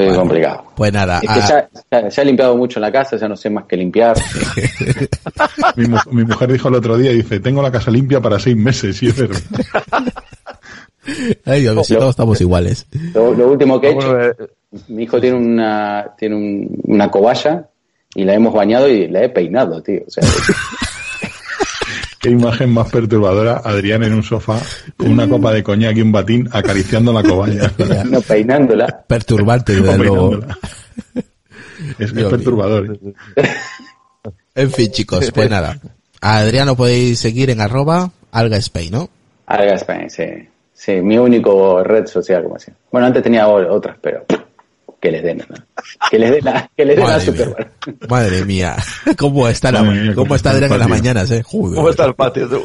estoy 0.00 0.06
Bueno, 0.06 0.20
complicado. 0.20 0.64
Pues 0.76 0.92
nada, 0.92 1.16
Es 1.22 1.28
que 1.28 1.40
ah, 1.40 1.48
ya, 1.48 1.68
ya- 2.02 2.08
ya 2.08 2.22
he 2.22 2.24
limpiado 2.24 2.56
mucho 2.56 2.78
en 2.78 2.82
la 2.82 2.92
casa, 2.92 3.16
ya 3.16 3.28
no 3.28 3.36
sé 3.36 3.50
más 3.50 3.64
que 3.64 3.76
limpiar. 3.76 4.16
Mi, 5.76 5.86
mu- 5.86 5.98
mi 6.10 6.24
mujer 6.24 6.52
dijo 6.52 6.68
el 6.68 6.74
otro 6.76 6.96
día, 6.96 7.10
dice, 7.12 7.40
tengo 7.40 7.62
la 7.62 7.70
casa 7.72 7.90
limpia 7.90 8.20
para 8.20 8.38
seis 8.38 8.56
meses, 8.56 9.02
y 9.02 9.08
es 9.08 9.16
verdad. 9.16 9.40
ay, 11.46 11.60
Dios 11.62 11.86
si 11.86 11.94
todos 11.94 12.10
estamos 12.10 12.40
iguales. 12.40 12.86
Lo, 13.14 13.32
lo 13.34 13.48
último 13.48 13.80
que 13.80 13.88
he 13.88 13.92
hecho, 13.92 14.16
mi 14.88 15.04
hijo 15.04 15.20
tiene 15.20 15.36
una 15.36 16.06
tiene 16.18 16.34
un- 16.36 16.80
una 16.84 17.10
cobaya 17.10 17.66
y 18.14 18.24
la 18.24 18.34
hemos 18.34 18.52
bañado 18.52 18.88
y 18.88 19.08
la 19.08 19.22
he 19.24 19.28
peinado, 19.28 19.82
tío. 19.82 20.00
O 20.06 20.10
sea, 20.10 20.22
Qué 22.28 22.34
imagen 22.34 22.68
más 22.74 22.90
perturbadora, 22.90 23.62
Adrián 23.64 24.02
en 24.02 24.12
un 24.12 24.22
sofá, 24.22 24.60
con 24.98 25.12
una 25.12 25.26
copa 25.26 25.50
de 25.50 25.62
coñac 25.62 25.96
y 25.96 26.02
un 26.02 26.12
batín, 26.12 26.46
acariciando 26.52 27.10
la 27.10 27.22
cobaya. 27.22 27.72
no 28.04 28.20
peinándola. 28.20 29.02
Perturbante, 29.06 29.80
desde 29.80 29.96
luego. 29.96 30.38
Es, 31.98 32.12
es 32.12 32.12
perturbador. 32.12 32.98
¿eh? 33.34 33.48
En 34.54 34.70
fin, 34.70 34.90
chicos, 34.90 35.30
pues 35.32 35.48
nada. 35.48 35.80
A 36.20 36.36
Adriano 36.36 36.76
podéis 36.76 37.18
seguir 37.18 37.48
en 37.48 37.62
arroba 37.62 38.10
alga 38.30 38.58
Spain, 38.58 38.92
¿no? 38.92 39.08
Alga 39.46 39.76
Spain, 39.76 40.10
sí. 40.10 40.24
Sí, 40.74 41.00
mi 41.00 41.16
único 41.16 41.82
red 41.82 42.06
social, 42.06 42.42
como 42.42 42.56
decía. 42.56 42.74
Bueno, 42.92 43.06
antes 43.06 43.22
tenía 43.22 43.48
otras, 43.48 43.96
pero 44.02 44.26
que 45.00 45.10
les 45.12 45.22
den, 45.22 45.38
¿no? 45.38 45.46
que 46.10 46.18
les 46.18 46.30
den 46.30 46.44
la, 46.44 46.70
que 46.76 46.84
les 46.84 46.96
den 46.96 47.06
la 47.06 47.12
Madre 47.12 47.24
super 47.26 47.48
mía. 47.48 47.66
Madre 48.08 48.44
mía. 48.44 48.76
¿Cómo 49.18 49.48
está, 49.48 49.72
la, 49.72 49.82
mía, 49.82 50.12
cómo 50.14 50.24
cómo 50.24 50.34
está 50.34 50.50
está 50.50 50.58
el 50.58 50.64
Adrián 50.64 50.72
en 50.72 50.78
las 50.78 50.88
mañanas, 50.88 51.30
eh? 51.30 51.42
Joder. 51.44 51.76
¿Cómo 51.76 51.90
está 51.90 52.04
el 52.04 52.14
patio 52.14 52.48
tú? 52.48 52.64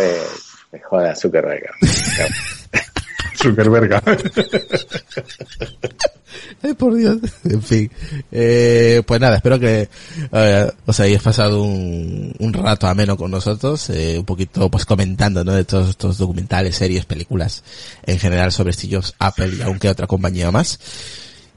eh, 0.00 0.22
me 0.72 0.80
joda 0.80 1.14
Zuckerberg. 1.14 1.62
Zuckerberga. 3.40 4.02
Ay, 6.62 6.74
por 6.74 6.94
Dios. 6.94 7.18
En 7.44 7.62
fin. 7.62 7.90
Eh, 8.32 9.02
pues 9.06 9.20
nada, 9.20 9.36
espero 9.36 9.58
que 9.58 9.88
eh, 10.32 10.70
os 10.86 11.00
hayáis 11.00 11.22
pasado 11.22 11.62
un, 11.62 12.34
un 12.38 12.52
rato 12.52 12.86
ameno 12.86 13.16
con 13.16 13.30
nosotros, 13.30 13.90
eh, 13.90 14.18
un 14.18 14.24
poquito 14.24 14.68
pues 14.70 14.84
comentando, 14.84 15.44
¿no? 15.44 15.52
De 15.52 15.64
todos 15.64 15.90
estos 15.90 16.18
documentales, 16.18 16.76
series, 16.76 17.04
películas, 17.04 17.62
en 18.04 18.18
general 18.18 18.50
sobre 18.52 18.72
Steve 18.72 18.96
Jobs, 18.96 19.14
Apple 19.18 19.52
y 19.58 19.62
aunque 19.62 19.88
otra 19.88 20.06
compañía 20.06 20.50
más. 20.50 20.78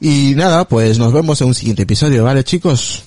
Y 0.03 0.33
nada, 0.35 0.65
pues 0.67 0.97
nos 0.97 1.13
vemos 1.13 1.39
en 1.41 1.47
un 1.49 1.53
siguiente 1.53 1.83
episodio, 1.83 2.23
¿vale 2.23 2.43
chicos? 2.43 3.03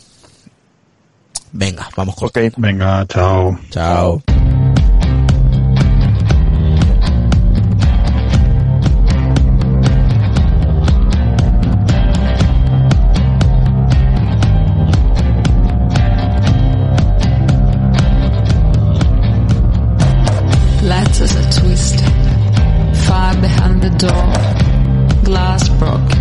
Venga, 1.51 1.89
vamos 1.97 2.15
con 2.15 2.29
Ok. 2.29 2.39
Venga, 2.57 3.05
chao. 3.09 3.59
Chao. 3.69 4.23
Letters 20.83 21.37
are 21.37 21.51
twisted, 21.51 22.12
fire 23.07 23.41
behind 23.41 23.83
the 23.83 23.91
door, 23.99 25.25
glass 25.25 25.69
broken, 25.71 26.14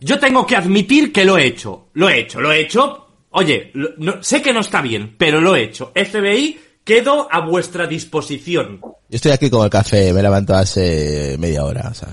Yo 0.00 0.18
tengo 0.18 0.46
que 0.46 0.56
admitir 0.56 1.12
que 1.12 1.24
lo 1.24 1.36
he 1.38 1.46
hecho. 1.46 1.88
Lo 1.94 2.08
he 2.08 2.20
hecho, 2.20 2.40
lo 2.40 2.52
he 2.52 2.60
hecho. 2.60 3.06
Oye, 3.30 3.70
lo- 3.74 3.90
no- 3.98 4.22
sé 4.22 4.40
que 4.42 4.52
no 4.52 4.60
está 4.60 4.80
bien, 4.80 5.14
pero 5.18 5.40
lo 5.40 5.54
he 5.56 5.62
hecho. 5.64 5.92
FBI, 5.94 6.58
quedo 6.84 7.28
a 7.30 7.40
vuestra 7.46 7.86
disposición. 7.86 8.80
Yo 8.80 9.16
estoy 9.16 9.32
aquí 9.32 9.50
con 9.50 9.64
el 9.64 9.70
café, 9.70 10.12
me 10.12 10.20
he 10.20 10.22
levantado 10.22 10.60
hace 10.60 11.36
media 11.38 11.64
hora, 11.64 11.88
o 11.90 11.94
sea, 11.94 12.08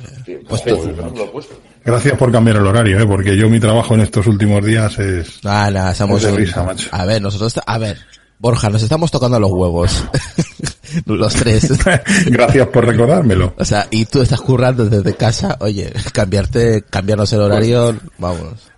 pues 0.47 0.63
Gracias 1.83 2.17
por 2.17 2.31
cambiar 2.31 2.57
el 2.57 2.65
horario, 2.67 2.99
¿eh? 2.99 3.05
porque 3.05 3.37
yo 3.37 3.49
mi 3.49 3.59
trabajo 3.59 3.93
en 3.93 4.01
estos 4.01 4.25
últimos 4.27 4.65
días 4.65 4.97
es... 4.97 5.43
Nada, 5.43 5.69
nada, 5.69 5.91
estamos 5.91 6.17
Es 6.17 6.27
de 6.27 6.31
un- 6.33 6.37
risa, 6.39 6.63
macho. 6.63 6.89
A 6.91 7.05
ver, 7.05 7.21
nosotros, 7.21 7.53
a 7.65 7.77
ver, 7.77 7.97
Borja, 8.39 8.69
nos 8.69 8.81
estamos 8.81 9.11
tocando 9.11 9.39
los 9.39 9.51
huevos. 9.51 10.03
los 11.05 11.33
tres. 11.33 11.71
Gracias 12.27 12.67
por 12.67 12.85
recordármelo. 12.85 13.53
O 13.57 13.65
sea, 13.65 13.87
y 13.91 14.05
tú 14.05 14.21
estás 14.21 14.41
currando 14.41 14.85
desde 14.85 15.13
casa, 15.15 15.57
oye, 15.59 15.91
cambiarte, 16.11 16.83
cambiarnos 16.89 17.31
el 17.33 17.41
horario, 17.41 17.97
vamos. 18.17 18.71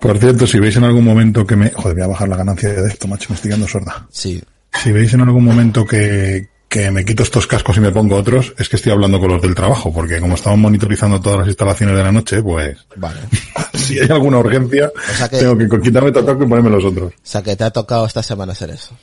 Por 0.00 0.16
cierto, 0.18 0.46
si 0.46 0.60
veis 0.60 0.76
en 0.76 0.84
algún 0.84 1.04
momento 1.04 1.44
que 1.46 1.56
me... 1.56 1.70
Joder, 1.70 1.94
voy 1.94 2.04
a 2.04 2.08
bajar 2.08 2.28
la 2.28 2.36
ganancia 2.36 2.68
de 2.68 2.88
esto, 2.88 3.08
macho, 3.08 3.26
me 3.30 3.34
estoy 3.34 3.48
quedando 3.50 3.66
sorda. 3.66 4.06
Sí. 4.12 4.40
Si 4.72 4.92
veis 4.92 5.12
en 5.14 5.22
algún 5.22 5.44
momento 5.44 5.84
que, 5.84 6.50
que 6.68 6.90
me 6.92 7.04
quito 7.04 7.24
estos 7.24 7.48
cascos 7.48 7.78
y 7.78 7.80
me 7.80 7.90
pongo 7.90 8.14
otros, 8.14 8.54
es 8.58 8.68
que 8.68 8.76
estoy 8.76 8.92
hablando 8.92 9.18
con 9.18 9.30
los 9.32 9.42
del 9.42 9.56
trabajo, 9.56 9.92
porque 9.92 10.20
como 10.20 10.36
estamos 10.36 10.58
monitorizando 10.60 11.20
todas 11.20 11.40
las 11.40 11.48
instalaciones 11.48 11.96
de 11.96 12.02
la 12.04 12.12
noche, 12.12 12.40
pues 12.44 12.76
Vale. 12.94 13.18
si 13.74 13.98
hay 13.98 14.08
alguna 14.08 14.38
urgencia, 14.38 14.88
O 14.94 15.14
sea 15.16 15.28
que- 15.28 15.38
tengo 15.38 15.58
que 15.58 15.80
quitarme 15.80 16.12
todo 16.12 16.30
y 16.32 16.46
ponerme 16.46 16.70
los 16.70 16.84
otros. 16.84 17.12
O 17.14 17.16
sea, 17.24 17.42
que 17.42 17.56
te 17.56 17.64
ha 17.64 17.70
tocado 17.72 18.06
esta 18.06 18.22
semana 18.22 18.52
hacer 18.52 18.70
eso. 18.70 18.96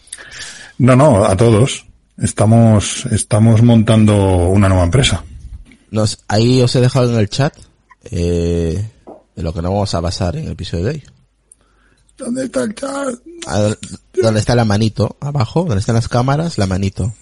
No, 0.78 0.96
no, 0.96 1.26
a 1.26 1.36
todos. 1.36 1.85
Estamos, 2.18 3.06
estamos 3.08 3.62
montando 3.62 4.48
una 4.50 4.70
nueva 4.70 4.86
empresa. 4.86 5.24
Nos, 5.92 6.24
ahí 6.28 6.62
os 6.62 6.76
he 6.76 6.82
dejado 6.82 7.12
en 7.14 7.20
el 7.20 7.30
chat, 7.30 7.54
eh, 8.12 8.90
de 9.36 9.44
lo 9.44 9.54
que 9.54 9.62
no 9.62 9.72
vamos 9.72 9.94
a 9.96 10.00
basar 10.00 10.36
en 10.38 10.46
el 10.46 10.52
episodio 10.54 10.86
de 10.86 10.90
hoy. 10.92 11.04
¿Dónde 12.18 12.46
está 12.46 12.64
el 12.64 12.74
chat? 12.76 13.16
A- 13.48 13.76
donde 14.22 14.40
está 14.40 14.56
la 14.56 14.64
manito, 14.66 15.18
abajo, 15.20 15.62
donde 15.66 15.80
están 15.80 15.96
las 15.96 16.08
cámaras, 16.08 16.58
la 16.58 16.66
manito. 16.68 17.14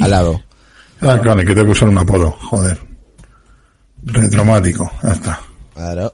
Al 0.00 0.10
lado. 0.10 0.42
Ah, 1.00 1.14
vale, 1.24 1.44
que 1.44 1.54
tengo 1.54 1.66
que 1.66 1.72
usar 1.72 1.88
un 1.88 1.98
apodo, 1.98 2.32
joder. 2.32 2.78
Retromático, 4.04 4.90
ya 5.02 5.10
está. 5.10 5.40
Claro. 5.74 6.12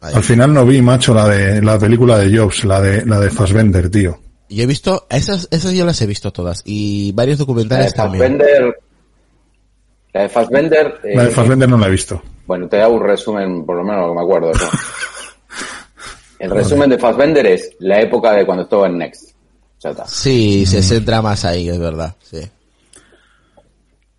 Ahí. 0.00 0.14
Al 0.14 0.22
final 0.24 0.54
no 0.54 0.64
vi, 0.64 0.80
macho, 0.80 1.12
la 1.12 1.28
de 1.28 1.60
la 1.60 1.78
película 1.78 2.16
de 2.18 2.34
Jobs, 2.38 2.64
la 2.64 2.80
de 2.80 3.04
la 3.04 3.20
de 3.20 3.28
Fassbender, 3.30 3.90
tío. 3.90 4.18
Yo 4.50 4.64
he 4.64 4.66
visto, 4.66 5.06
esas, 5.08 5.48
esas 5.50 5.72
yo 5.72 5.86
las 5.86 6.00
he 6.02 6.06
visto 6.06 6.32
todas. 6.32 6.62
Y 6.64 7.12
varios 7.12 7.38
La 7.38 7.44
de 7.44 7.46
documentales 7.46 7.94
también. 7.94 8.38
Fassbender. 8.38 8.80
La 10.12 10.22
de 10.22 10.28
Fassbender. 10.28 11.00
eh, 11.04 11.16
La 11.16 11.24
de 11.24 11.30
Fassbender 11.30 11.68
no 11.68 11.78
la 11.78 11.86
he 11.86 11.90
visto. 11.90 12.20
Bueno, 12.46 12.68
te 12.68 12.82
hago 12.82 12.94
un 12.94 13.04
resumen, 13.04 13.64
por 13.64 13.76
lo 13.76 13.84
menos 13.84 14.02
lo 14.06 14.08
que 14.12 14.16
me 14.18 14.22
acuerdo. 14.22 14.52
¿no? 14.52 14.70
El 16.40 16.50
resumen 16.50 16.90
de 16.90 16.98
Fassbender 16.98 17.46
es 17.46 17.70
la 17.78 18.00
época 18.00 18.32
de 18.32 18.44
cuando 18.44 18.64
estuvo 18.64 18.84
en 18.86 18.98
Next. 18.98 19.30
Ya 19.82 19.90
está. 19.90 20.06
Sí, 20.06 20.66
se 20.66 20.82
centra 20.82 21.22
más 21.22 21.44
ahí, 21.44 21.68
es 21.68 21.78
verdad, 21.78 22.14
sí. 22.22 22.40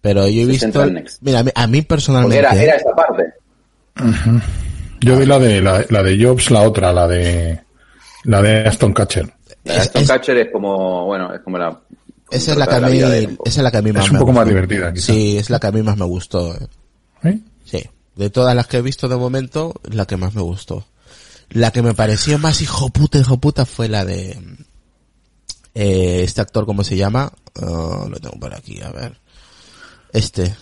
Pero 0.02 0.28
yo 0.28 0.42
he 0.42 0.46
Se 0.46 0.52
visto, 0.52 0.66
centra 0.66 0.84
en 0.86 0.94
Next. 0.94 1.22
mira, 1.22 1.40
a 1.40 1.44
mí, 1.44 1.52
a 1.54 1.68
mí 1.68 1.82
Porque 1.82 1.88
personalmente, 1.88 2.38
era, 2.38 2.54
era 2.56 2.76
esa 2.76 2.92
parte. 2.96 3.24
Yo 5.02 5.18
vi 5.18 5.26
la 5.26 5.40
de 5.40 5.62
la, 5.62 5.84
la 5.90 6.04
de 6.04 6.24
Jobs, 6.24 6.52
la 6.52 6.62
otra, 6.62 6.94
la 6.94 7.08
de 7.08 7.60
la 8.24 8.42
de 8.42 8.68
Aston 8.68 8.94
Catcher. 8.94 9.32
Es- 9.64 10.08
Catcher 10.08 10.38
es 10.38 10.52
como, 10.52 11.06
bueno, 11.06 11.34
es 11.34 11.42
como 11.42 11.58
la. 11.58 11.80
esa 12.32 12.52
es 12.52 12.58
la 12.58 12.68
que 12.68 12.76
a 12.76 12.80
mí, 12.82 12.98
esa 13.00 13.28
es 13.46 13.58
la 13.58 13.72
que 13.72 13.78
a 13.78 13.82
mí 13.82 13.92
más 13.92 14.06
Es 14.06 14.10
un 14.12 14.16
me 14.16 14.20
poco 14.22 14.32
más 14.34 14.48
divertida, 14.48 14.92
quizá. 14.94 15.14
Sí, 15.14 15.38
es 15.38 15.50
la 15.50 15.60
que 15.60 15.68
a 15.68 15.72
mí 15.72 15.82
más 15.84 15.98
me 15.98 16.06
gustó. 16.06 16.54
eh. 16.56 16.68
¿Eh? 17.24 17.40
Sí, 17.66 17.84
de 18.16 18.30
todas 18.30 18.56
las 18.56 18.68
que 18.68 18.78
he 18.78 18.82
visto 18.82 19.08
de 19.08 19.16
momento, 19.16 19.74
la 19.84 20.06
que 20.06 20.18
más 20.18 20.34
me 20.34 20.42
gustó. 20.42 20.86
La 21.50 21.72
que 21.72 21.82
me 21.82 21.94
pareció 21.94 22.40
más 22.40 22.62
hijo 22.62 22.90
puta, 22.90 23.18
hijo 23.20 23.38
puta 23.38 23.66
fue 23.66 23.88
la 23.90 24.06
de 24.06 24.38
eh, 25.76 26.22
este 26.24 26.42
actor, 26.42 26.66
¿cómo 26.66 26.84
se 26.84 26.96
llama? 26.98 27.32
Ah, 27.62 28.06
lo 28.10 28.18
tengo 28.20 28.40
por 28.40 28.54
aquí, 28.54 28.82
a 28.82 28.90
ver. 28.92 29.18
Este, 30.14 30.56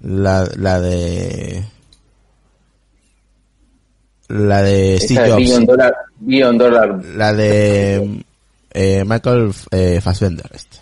la, 0.00 0.48
la 0.56 0.80
de 0.80 1.64
la 4.28 4.62
de 4.62 4.98
Steve 5.00 5.28
Jobs, 5.30 5.36
Billion 5.38 5.66
Dollar, 5.66 5.94
Billion 6.18 6.58
Dollar. 6.58 7.04
la 7.16 7.32
de 7.32 8.24
eh, 8.76 9.04
Michael 9.04 9.52
eh, 9.70 10.00
Fassbender. 10.00 10.50
Este. 10.54 10.76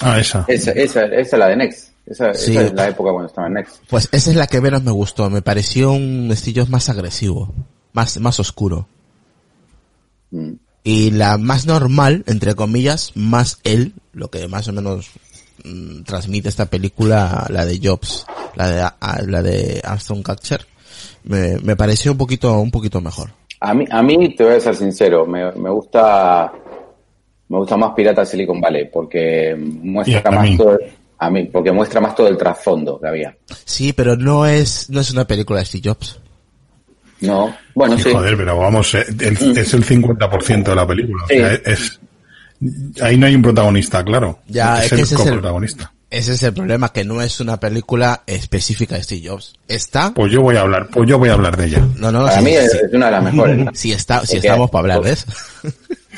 Ah, 0.00 0.18
esa. 0.18 0.44
Esa, 0.48 0.72
esa, 0.72 1.04
esa 1.04 1.36
es 1.36 1.38
la 1.38 1.48
de 1.48 1.56
Next. 1.56 1.92
Esa, 2.06 2.32
Sí. 2.34 2.52
esa 2.52 2.62
es 2.62 2.72
la 2.72 2.88
época 2.88 3.10
cuando 3.12 3.28
estaba 3.28 3.46
en 3.48 3.54
Next. 3.54 3.76
Pues 3.88 4.08
esa 4.12 4.30
es 4.30 4.36
la 4.36 4.46
que 4.46 4.60
menos 4.60 4.82
me 4.82 4.90
gustó. 4.92 5.28
Me 5.30 5.42
pareció 5.42 5.92
un 5.92 6.28
Jobs 6.54 6.70
más 6.70 6.88
agresivo, 6.88 7.52
más 7.92 8.18
más 8.18 8.40
oscuro. 8.40 8.88
Mm. 10.30 10.52
y 10.84 11.10
la 11.10 11.38
más 11.38 11.66
normal, 11.66 12.22
entre 12.26 12.54
comillas, 12.54 13.12
más 13.14 13.60
él, 13.64 13.94
lo 14.12 14.30
que 14.30 14.46
más 14.48 14.68
o 14.68 14.72
menos 14.72 15.10
mm, 15.64 16.02
transmite 16.02 16.48
esta 16.48 16.66
película, 16.66 17.46
la 17.50 17.64
de 17.66 17.80
Jobs, 17.82 18.24
la 18.54 18.70
de, 18.70 18.80
a- 18.82 19.20
la 19.26 19.42
de 19.42 19.80
Armstrong 19.84 20.22
Catcher, 20.22 20.66
me, 21.24 21.58
me 21.58 21.76
pareció 21.76 22.12
un 22.12 22.18
poquito, 22.18 22.58
un 22.60 22.70
poquito 22.70 23.00
mejor. 23.00 23.30
A 23.60 23.74
mí, 23.74 23.84
a 23.90 24.02
mí 24.02 24.34
te 24.36 24.44
voy 24.44 24.54
a 24.54 24.60
ser 24.60 24.76
sincero, 24.76 25.26
me, 25.26 25.50
me 25.52 25.68
gusta 25.70 26.52
me 27.48 27.58
gusta 27.58 27.76
más 27.76 27.92
Pirata 27.94 28.24
Silicon 28.24 28.60
Valley 28.60 28.88
porque 28.92 29.56
muestra 29.58 30.30
más 30.30 30.44
mí. 30.44 30.56
todo 30.56 30.78
a 31.20 31.30
mí 31.30 31.44
porque 31.44 31.72
muestra 31.72 32.00
más 32.00 32.14
todo 32.14 32.28
el 32.28 32.36
trasfondo 32.36 33.00
que 33.00 33.08
había. 33.08 33.36
Sí, 33.64 33.92
pero 33.92 34.16
no 34.16 34.46
es, 34.46 34.88
no 34.90 35.00
es 35.00 35.10
una 35.10 35.26
película 35.26 35.60
de 35.60 35.66
Steve 35.66 35.88
Jobs. 35.88 36.18
No, 37.20 37.52
bueno, 37.74 37.96
Sí, 37.96 38.04
sí. 38.04 38.12
Joder, 38.12 38.36
pero 38.36 38.56
vamos, 38.58 38.94
eh, 38.94 39.04
el- 39.20 39.58
es 39.58 39.74
el 39.74 39.84
50% 39.84 40.70
de 40.70 40.76
la 40.76 40.86
película. 40.86 41.24
O 41.24 41.26
sea, 41.26 41.52
es, 41.54 41.98
ahí 43.02 43.16
no 43.16 43.26
hay 43.26 43.34
un 43.34 43.42
protagonista, 43.42 44.04
claro. 44.04 44.38
Ya, 44.46 44.78
es, 44.78 44.84
es 44.84 44.88
que 44.90 44.94
el 44.94 45.00
ese 45.02 45.14
es 45.14 45.20
el- 45.20 45.26
coprotagonista. 45.26 45.92
Ese 46.10 46.32
es 46.34 46.42
el 46.44 46.54
problema, 46.54 46.90
que 46.90 47.04
no 47.04 47.20
es 47.20 47.38
una 47.40 47.58
película 47.60 48.22
específica 48.26 48.94
de 48.94 49.02
Steve 49.02 49.28
Jobs. 49.28 49.54
Está, 49.66 50.14
Pues 50.14 50.32
yo 50.32 50.40
voy 50.40 50.56
a 50.56 50.60
hablar, 50.62 50.88
pues 50.90 51.06
yo 51.06 51.18
voy 51.18 51.28
a 51.28 51.34
hablar 51.34 51.54
de 51.56 51.66
ella. 51.66 51.80
no, 51.96 52.10
no, 52.12 52.20
no, 52.20 52.26
Para 52.26 52.38
sí, 52.38 52.44
mí 52.44 52.52
es, 52.52 52.70
sí, 52.72 52.78
es 52.86 52.94
una 52.94 53.06
de 53.06 53.12
las 53.12 53.24
mejores. 53.24 53.58
¿no? 53.58 53.70
sí 53.74 53.92
está, 53.92 54.20
Porque- 54.20 54.36
estamos 54.38 54.70
para 54.70 54.82
hablar 54.94 55.02
de 55.02 55.12
eso. 55.12 55.26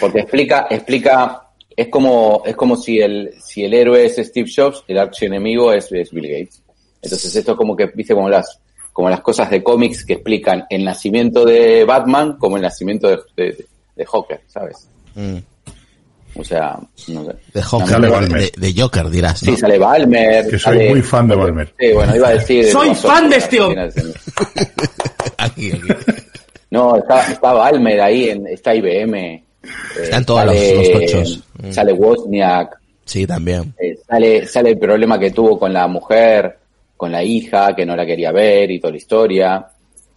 Porque 0.01 0.20
explica, 0.20 0.66
explica, 0.70 1.43
es 1.77 1.89
como, 1.89 2.43
es 2.47 2.56
como 2.56 2.77
si 2.77 3.01
el, 3.01 3.35
si 3.43 3.64
el 3.64 3.74
héroe 3.74 4.06
es 4.06 4.16
Steve 4.16 4.51
Jobs, 4.55 4.82
el 4.89 4.98
archienemigo 4.98 5.72
es, 5.72 5.90
es 5.93 6.10
Bill 6.10 6.27
Gates. 6.28 6.62
Entonces 7.02 7.35
esto 7.36 7.52
es 7.52 7.56
como 7.56 7.77
que, 7.77 7.86
viste, 7.94 8.14
como 8.14 8.28
las, 8.28 8.59
como 8.93 9.09
las 9.09 9.20
cosas 9.20 9.51
de 9.51 9.62
cómics 9.62 10.05
que 10.05 10.14
explican 10.14 10.64
el 10.70 10.85
nacimiento 10.85 11.44
de 11.44 11.85
Batman 11.85 12.36
como 12.39 12.56
el 12.56 12.62
nacimiento 12.62 13.09
de, 13.09 13.18
de, 13.36 13.64
de 13.97 14.05
Joker, 14.05 14.40
¿sabes? 14.47 14.89
Mm. 15.14 15.36
O 16.36 16.44
sea, 16.44 16.78
no 17.09 17.24
sé. 17.24 17.32
De 17.52 17.62
Joker, 17.62 18.01
de, 18.01 18.52
de 18.56 18.81
Joker 18.81 19.10
dirás, 19.10 19.43
¿no? 19.43 19.52
Sí, 19.52 19.59
sale 19.60 19.78
Balmer. 19.78 20.44
Que 20.44 20.51
soy 20.51 20.59
sale- 20.60 20.90
muy 20.90 21.02
fan 21.02 21.27
de 21.28 21.35
Balmer. 21.35 21.74
Sí, 21.78 21.93
bueno, 21.93 22.14
iba 22.16 22.28
a 22.28 22.32
decir... 22.35 22.66
Soy 22.70 22.94
fan 22.94 23.28
de 23.28 23.36
este 23.36 23.59
aquí. 25.39 25.72
No, 26.70 26.97
está, 26.97 27.32
está 27.32 27.52
Balmer 27.52 28.01
ahí, 28.01 28.28
en, 28.31 28.47
está 28.47 28.74
IBM. 28.74 29.44
Están 30.01 30.24
todos 30.24 30.41
sale- 30.41 30.74
los- 30.74 30.89
los 30.89 31.01
cochos. 31.01 31.45
Mm. 31.62 31.70
Sale 31.73 31.93
Wozniak, 31.93 32.78
Sí, 33.05 33.27
también. 33.27 33.74
eh, 33.78 33.97
sale, 34.09 34.47
sale 34.47 34.70
el 34.70 34.78
problema 34.78 35.19
que 35.19 35.31
tuvo 35.31 35.59
con 35.59 35.73
la 35.73 35.87
mujer, 35.89 36.57
con 36.97 37.12
la 37.12 37.23
hija, 37.23 37.74
que 37.74 37.85
no 37.87 37.97
la 37.97 38.07
quería 38.07 38.32
ver 38.32 38.70
y 38.70 38.78
toda 38.81 38.93
la 38.93 38.97
historia. 38.97 39.66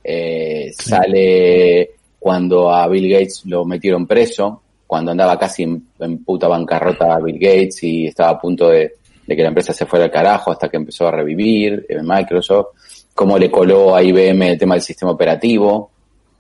Eh, 0.04 0.72
Sale 0.78 1.92
cuando 2.20 2.72
a 2.74 2.88
Bill 2.88 3.10
Gates 3.12 3.44
lo 3.46 3.66
metieron 3.66 4.06
preso, 4.08 4.62
cuando 4.88 5.12
andaba 5.12 5.38
casi 5.40 5.64
en, 5.64 5.84
en 6.00 6.24
puta 6.24 6.48
bancarrota 6.48 7.18
Bill 7.20 7.40
Gates 7.40 7.84
y 7.84 8.08
estaba 8.08 8.32
a 8.32 8.40
punto 8.40 8.70
de, 8.70 8.94
de 9.26 9.36
que 9.36 9.42
la 9.42 9.48
empresa 9.50 9.74
se 9.74 9.86
fuera 9.86 10.06
al 10.06 10.12
carajo 10.12 10.52
hasta 10.52 10.70
que 10.70 10.78
empezó 10.78 11.08
a 11.08 11.12
revivir 11.12 11.86
eh, 11.90 11.98
Microsoft, 12.02 12.68
cómo 13.14 13.38
le 13.38 13.50
coló 13.52 13.96
a 13.96 14.04
IBM 14.04 14.42
el 14.52 14.58
tema 14.58 14.76
del 14.76 14.82
sistema 14.84 15.12
operativo, 15.12 15.92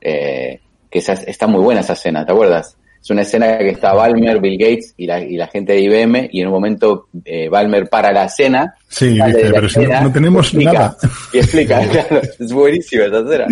eh, 0.01 0.59
que 0.89 0.99
esa, 0.99 1.13
está 1.13 1.47
muy 1.47 1.61
buena 1.61 1.81
esa 1.81 1.93
escena, 1.93 2.25
¿te 2.25 2.31
acuerdas? 2.31 2.75
Es 3.03 3.09
una 3.09 3.23
escena 3.23 3.57
que 3.57 3.69
está 3.69 3.93
Balmer, 3.93 4.39
Bill 4.39 4.57
Gates 4.57 4.93
y 4.95 5.05
la, 5.07 5.19
y 5.19 5.35
la 5.35 5.47
gente 5.47 5.73
de 5.73 5.81
IBM 5.81 6.29
y 6.31 6.39
en 6.39 6.47
un 6.47 6.53
momento 6.53 7.09
eh, 7.25 7.49
Balmer 7.49 7.89
para 7.89 8.13
la 8.13 8.25
escena. 8.25 8.75
Sí, 8.87 9.07
dice, 9.07 9.49
pero 9.51 9.67
si 9.67 9.79
no- 9.81 10.11
tenemos 10.13 10.45
y 10.45 10.47
explica, 10.57 10.71
nada. 10.73 10.97
Y 11.33 11.37
explica, 11.39 11.79
claro, 11.91 12.21
es 12.39 12.53
buenísima 12.53 13.03
esa 13.03 13.19
escena. 13.19 13.47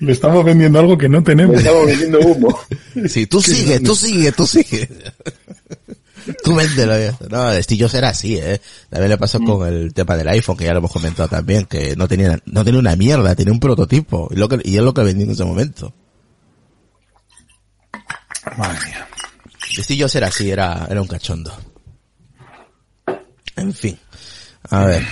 Le 0.00 0.12
estamos 0.12 0.44
vendiendo 0.44 0.80
algo 0.80 0.98
que 0.98 1.08
no 1.08 1.18
Le 1.18 1.24
tenemos. 1.24 1.56
estamos 1.56 1.86
vendiendo 1.86 2.18
humo. 2.20 2.58
Sí, 3.06 3.26
tú 3.26 3.40
sigue, 3.40 3.78
tú 3.78 3.94
sigue, 3.94 4.32
tú 4.32 4.44
sigue. 4.46 4.88
Tú 6.44 6.54
véndelo. 6.54 6.92
No, 7.30 7.54
Steve 7.62 7.80
Jobs 7.82 7.94
era 7.94 8.10
así, 8.10 8.36
eh. 8.36 8.60
También 8.90 9.10
le 9.10 9.16
pasó 9.16 9.40
con 9.40 9.66
el 9.66 9.94
tema 9.94 10.14
del 10.14 10.28
iPhone, 10.28 10.58
que 10.58 10.64
ya 10.66 10.72
lo 10.72 10.80
hemos 10.80 10.92
comentado 10.92 11.26
también, 11.26 11.64
que 11.64 11.96
no 11.96 12.06
tenía, 12.06 12.38
no 12.44 12.64
tenía 12.64 12.80
una 12.80 12.96
mierda, 12.96 13.34
tenía 13.34 13.52
un 13.52 13.60
prototipo. 13.60 14.28
Y, 14.30 14.36
lo 14.36 14.46
que, 14.46 14.58
y 14.62 14.76
es 14.76 14.82
lo 14.82 14.92
que 14.92 15.02
vendí 15.04 15.24
en 15.24 15.30
ese 15.30 15.44
momento. 15.46 15.94
Madre 18.56 18.78
mía. 18.86 19.08
Jobs 19.98 20.14
era 20.14 20.28
así, 20.28 20.50
era, 20.50 20.86
era 20.90 21.00
un 21.00 21.08
cachondo. 21.08 21.52
En 23.56 23.72
fin. 23.72 23.98
A 24.70 24.84
ver. 24.86 25.02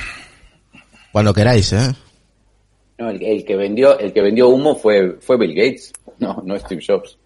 Cuando 1.13 1.33
queráis, 1.35 1.73
eh. 1.73 1.95
No, 2.99 3.11
el, 3.11 3.23
el 3.23 3.45
que 3.45 3.57
vendió, 3.57 3.99
el 3.99 4.13
que 4.13 4.23
vendió 4.23 4.49
humo 4.49 4.75
fue, 4.77 5.19
fue 5.21 5.37
Bill 5.37 5.55
Gates, 5.55 5.93
no, 6.19 6.43
no 6.45 6.59
Steve 6.59 6.83
Jobs. 6.87 7.19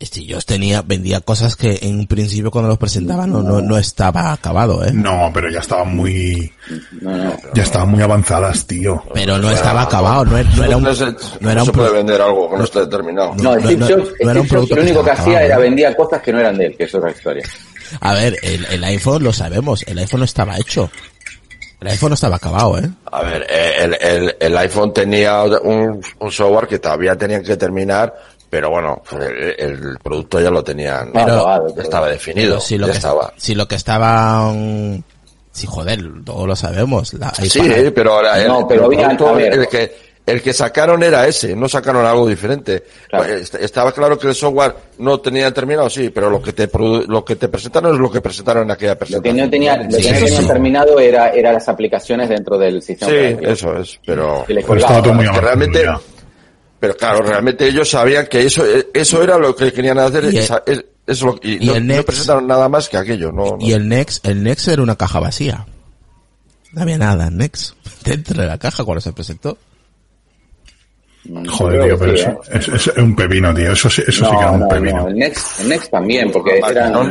Steve 0.00 0.32
Jobs 0.34 0.46
tenía, 0.46 0.82
vendía 0.82 1.20
cosas 1.20 1.56
que 1.56 1.76
en 1.82 1.98
un 1.98 2.06
principio 2.06 2.52
cuando 2.52 2.68
los 2.68 2.78
presentaban 2.78 3.32
no, 3.32 3.42
no, 3.42 3.60
no 3.60 3.76
estaba 3.78 4.32
acabado, 4.32 4.84
eh. 4.84 4.92
No, 4.92 5.28
pero 5.34 5.50
ya 5.50 5.58
estaban 5.58 5.96
muy, 5.96 6.52
No, 7.00 7.36
ya 7.52 7.64
estaban 7.64 7.88
muy 7.88 8.00
avanzadas, 8.02 8.64
tío. 8.64 9.02
Pero 9.12 9.38
no 9.38 9.50
estaba 9.50 9.82
acabado, 9.82 10.24
no, 10.24 10.38
era- 10.38 10.48
no 10.54 10.64
era 10.64 10.76
un, 10.76 10.82
No 10.84 10.94
se, 10.94 11.02
era 11.04 11.54
no 11.54 11.60
un 11.62 11.66
se 11.66 11.72
puede 11.72 11.92
vender 11.92 12.20
algo 12.22 12.48
que 12.48 12.56
no 12.58 12.64
esté 12.64 12.78
determinado. 12.80 13.34
No, 13.34 13.54
no, 13.56 13.60
Steve 13.60 13.76
no, 13.76 13.86
Jobs, 13.88 14.12
no 14.20 14.30
era 14.30 14.40
un 14.40 14.46
producto 14.48 14.76
lo 14.76 14.82
único 14.82 15.02
que 15.04 15.10
hacía 15.10 15.42
era 15.42 15.58
vendía 15.58 15.96
cosas 15.96 16.22
que 16.22 16.32
no 16.32 16.38
eran 16.38 16.56
de 16.58 16.66
él, 16.66 16.76
que 16.76 16.84
es 16.84 16.94
otra 16.94 17.10
historia. 17.10 17.44
A 18.00 18.14
ver, 18.14 18.36
el, 18.42 18.66
el 18.66 18.84
iPhone 18.84 19.24
lo 19.24 19.32
sabemos, 19.32 19.82
el 19.88 19.98
iPhone 19.98 20.20
no 20.20 20.24
estaba 20.26 20.56
hecho. 20.58 20.88
El 21.80 21.88
iPhone 21.88 22.10
no 22.10 22.14
estaba 22.14 22.36
acabado, 22.36 22.78
¿eh? 22.78 22.88
A 23.10 23.22
ver, 23.22 23.46
el, 23.50 23.94
el, 24.00 24.36
el 24.38 24.56
iPhone 24.58 24.92
tenía 24.92 25.42
un, 25.44 26.00
un 26.20 26.30
software 26.32 26.66
que 26.68 26.78
todavía 26.80 27.16
tenían 27.16 27.42
que 27.42 27.56
terminar, 27.56 28.12
pero 28.50 28.70
bueno, 28.70 29.02
el, 29.12 29.54
el 29.58 29.98
producto 30.02 30.40
ya 30.40 30.50
lo 30.50 30.62
tenían, 30.64 31.10
Pero- 31.12 31.74
ya 31.76 31.82
estaba 31.82 32.08
definido, 32.08 32.50
Pero 32.54 32.60
si 32.60 32.78
lo 32.78 32.86
ya 32.86 32.92
que 32.92 32.98
estaba. 32.98 33.32
si 33.36 33.54
lo 33.54 33.68
que 33.68 33.74
estaba 33.74 34.52
mm, 34.52 35.02
sí 35.52 35.66
joder, 35.66 36.00
todos 36.24 36.46
lo 36.46 36.56
sabemos, 36.56 37.12
la 37.14 37.34
Sí, 37.34 37.60
pero 37.94 38.14
ahora 38.14 38.40
el, 38.40 38.48
No, 38.48 38.66
pero 38.66 38.80
el 38.82 38.86
había- 38.94 39.16
producto, 39.16 39.34
ver. 39.34 39.52
el 39.54 39.68
que 39.68 40.08
el 40.28 40.42
que 40.42 40.52
sacaron 40.52 41.02
era 41.02 41.26
ese, 41.26 41.56
no 41.56 41.70
sacaron 41.70 42.04
algo 42.04 42.28
diferente. 42.28 42.84
Claro. 43.08 43.24
Est- 43.32 43.54
Estaba 43.54 43.92
claro 43.92 44.18
que 44.18 44.26
el 44.28 44.34
software 44.34 44.74
no 44.98 45.18
tenía 45.20 45.50
terminado, 45.54 45.88
sí, 45.88 46.10
pero 46.10 46.28
lo 46.28 46.42
que 46.42 46.52
te 46.52 46.70
produ- 46.70 47.06
lo 47.06 47.24
que 47.24 47.36
te 47.36 47.48
presentaron 47.48 47.94
es 47.94 47.98
lo 47.98 48.10
que 48.10 48.20
presentaron 48.20 48.64
en 48.64 48.70
aquella 48.72 48.90
Lo 48.92 48.98
que 48.98 49.06
presentación. 49.06 49.36
no 49.46 49.50
tenía, 49.50 49.76
lo 49.78 49.90
Sí, 49.90 50.02
que 50.02 50.10
no 50.10 50.16
eso 50.18 50.24
tenía 50.26 50.40
sí. 50.42 50.46
terminado 50.46 51.00
era, 51.00 51.30
era 51.30 51.50
las 51.50 51.66
aplicaciones 51.70 52.28
dentro 52.28 52.58
del 52.58 52.82
sistema 52.82 53.10
Sí, 53.10 53.16
operativo. 53.16 53.52
eso 53.52 53.76
es, 53.78 54.00
pero 54.04 54.44
Pero 54.46 54.74
estaba 54.76 55.02
todo 55.02 55.14
muy 55.14 55.30
que 55.30 55.40
realmente 55.40 55.82
ya. 55.84 55.98
Pero 56.80 56.96
claro, 56.96 57.22
realmente 57.22 57.66
ellos 57.66 57.90
sabían 57.90 58.26
que 58.26 58.42
eso, 58.46 58.64
eso 58.94 59.22
era 59.22 59.36
lo 59.38 59.54
que 59.56 59.72
querían 59.72 59.98
hacer. 59.98 60.24
Y 60.24 60.28
el- 60.28 60.36
esa- 60.38 60.62
es- 60.66 60.84
es 61.06 61.22
lo- 61.22 61.38
y 61.42 61.64
y 61.64 61.66
no, 61.66 61.74
el 61.74 61.86
no 61.86 61.94
Next- 61.94 62.04
presentaron 62.04 62.46
nada 62.46 62.68
más 62.68 62.88
que 62.88 62.96
aquello. 62.96 63.32
No, 63.32 63.56
Y 63.58 63.72
el 63.72 63.88
Nex, 63.88 64.20
el 64.24 64.42
Nex 64.42 64.68
era 64.68 64.82
una 64.82 64.94
caja 64.96 65.18
vacía. 65.20 65.66
No 66.72 66.82
había 66.82 66.98
nada 66.98 67.26
en 67.28 67.38
Nex. 67.38 67.74
Dentro 68.04 68.40
de 68.40 68.46
la 68.46 68.58
caja 68.58 68.84
cuando 68.84 69.00
se 69.00 69.12
presentó. 69.12 69.58
Joder, 71.48 71.84
tío, 71.84 71.98
pero 71.98 72.12
eso 72.14 72.40
es, 72.52 72.68
es 72.68 72.86
un 72.96 73.14
pepino, 73.14 73.52
tío. 73.54 73.72
Eso, 73.72 73.90
sí- 73.90 74.02
eso 74.06 74.24
sí 74.24 74.30
que 74.30 74.36
era 74.38 74.50
un 74.52 74.60
no, 74.60 74.68
pepino. 74.68 74.96
no, 75.02 75.08
el 75.08 75.16
Next, 75.16 75.60
el 75.60 75.68
Next 75.68 75.90
también, 75.90 76.30
porque 76.30 76.58
eran... 76.58 76.92
¿no? 76.92 77.08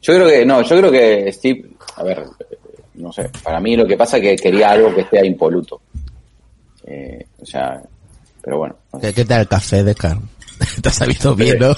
Yo 0.00 0.14
creo 0.14 0.28
que, 0.28 0.46
no, 0.46 0.62
yo 0.62 0.78
creo 0.78 0.90
que 0.92 1.32
Steve, 1.32 1.64
a 1.96 2.02
ver, 2.04 2.18
eh, 2.20 2.56
no 2.94 3.12
sé, 3.12 3.28
para 3.42 3.60
mí 3.60 3.76
lo 3.76 3.86
que 3.86 3.96
pasa 3.96 4.16
es 4.18 4.22
que 4.22 4.36
quería 4.36 4.70
algo 4.70 4.94
que 4.94 5.04
sea 5.04 5.24
impoluto. 5.24 5.80
Eh, 6.86 7.26
o 7.42 7.44
sea, 7.44 7.82
pero 8.46 8.58
bueno. 8.58 8.76
¿Qué, 9.00 9.12
qué 9.12 9.24
tal 9.24 9.40
el 9.40 9.48
café 9.48 9.82
de 9.82 9.92
Carl? 9.96 10.20
Te 10.80 10.88
ha 10.88 10.92
sabido 10.92 11.34
bien, 11.34 11.58
¿no? 11.58 11.72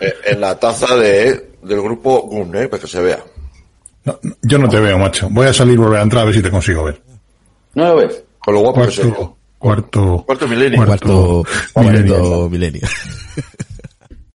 Eh, 0.00 0.14
en 0.26 0.40
la 0.42 0.58
taza 0.60 0.94
de, 0.96 1.52
del 1.62 1.80
grupo 1.80 2.20
GUN, 2.28 2.54
¿eh? 2.56 2.68
para 2.68 2.82
que 2.82 2.86
se 2.86 3.00
vea. 3.00 3.24
No, 4.04 4.18
yo 4.42 4.58
no 4.58 4.68
te 4.68 4.78
veo, 4.78 4.98
macho. 4.98 5.28
Voy 5.30 5.46
a 5.46 5.52
salir 5.54 5.74
y 5.74 5.76
volver 5.78 6.00
a 6.00 6.02
entrar 6.02 6.22
a 6.22 6.24
ver 6.26 6.34
si 6.34 6.42
te 6.42 6.50
consigo 6.50 6.84
ver. 6.84 7.00
¿No 7.74 7.86
lo 7.86 7.96
ves? 7.96 8.22
Con 8.38 8.52
lo 8.52 8.60
guapo 8.60 8.84
que 8.84 8.90
soy. 8.90 9.04
Cuarto, 9.12 9.36
cuarto, 9.58 10.24
Cuarto 10.26 10.48
milenio. 10.48 10.84
Cuarto, 10.84 11.44
milenio. 11.76 12.14
cuarto 12.18 12.50
milenio. 12.50 12.88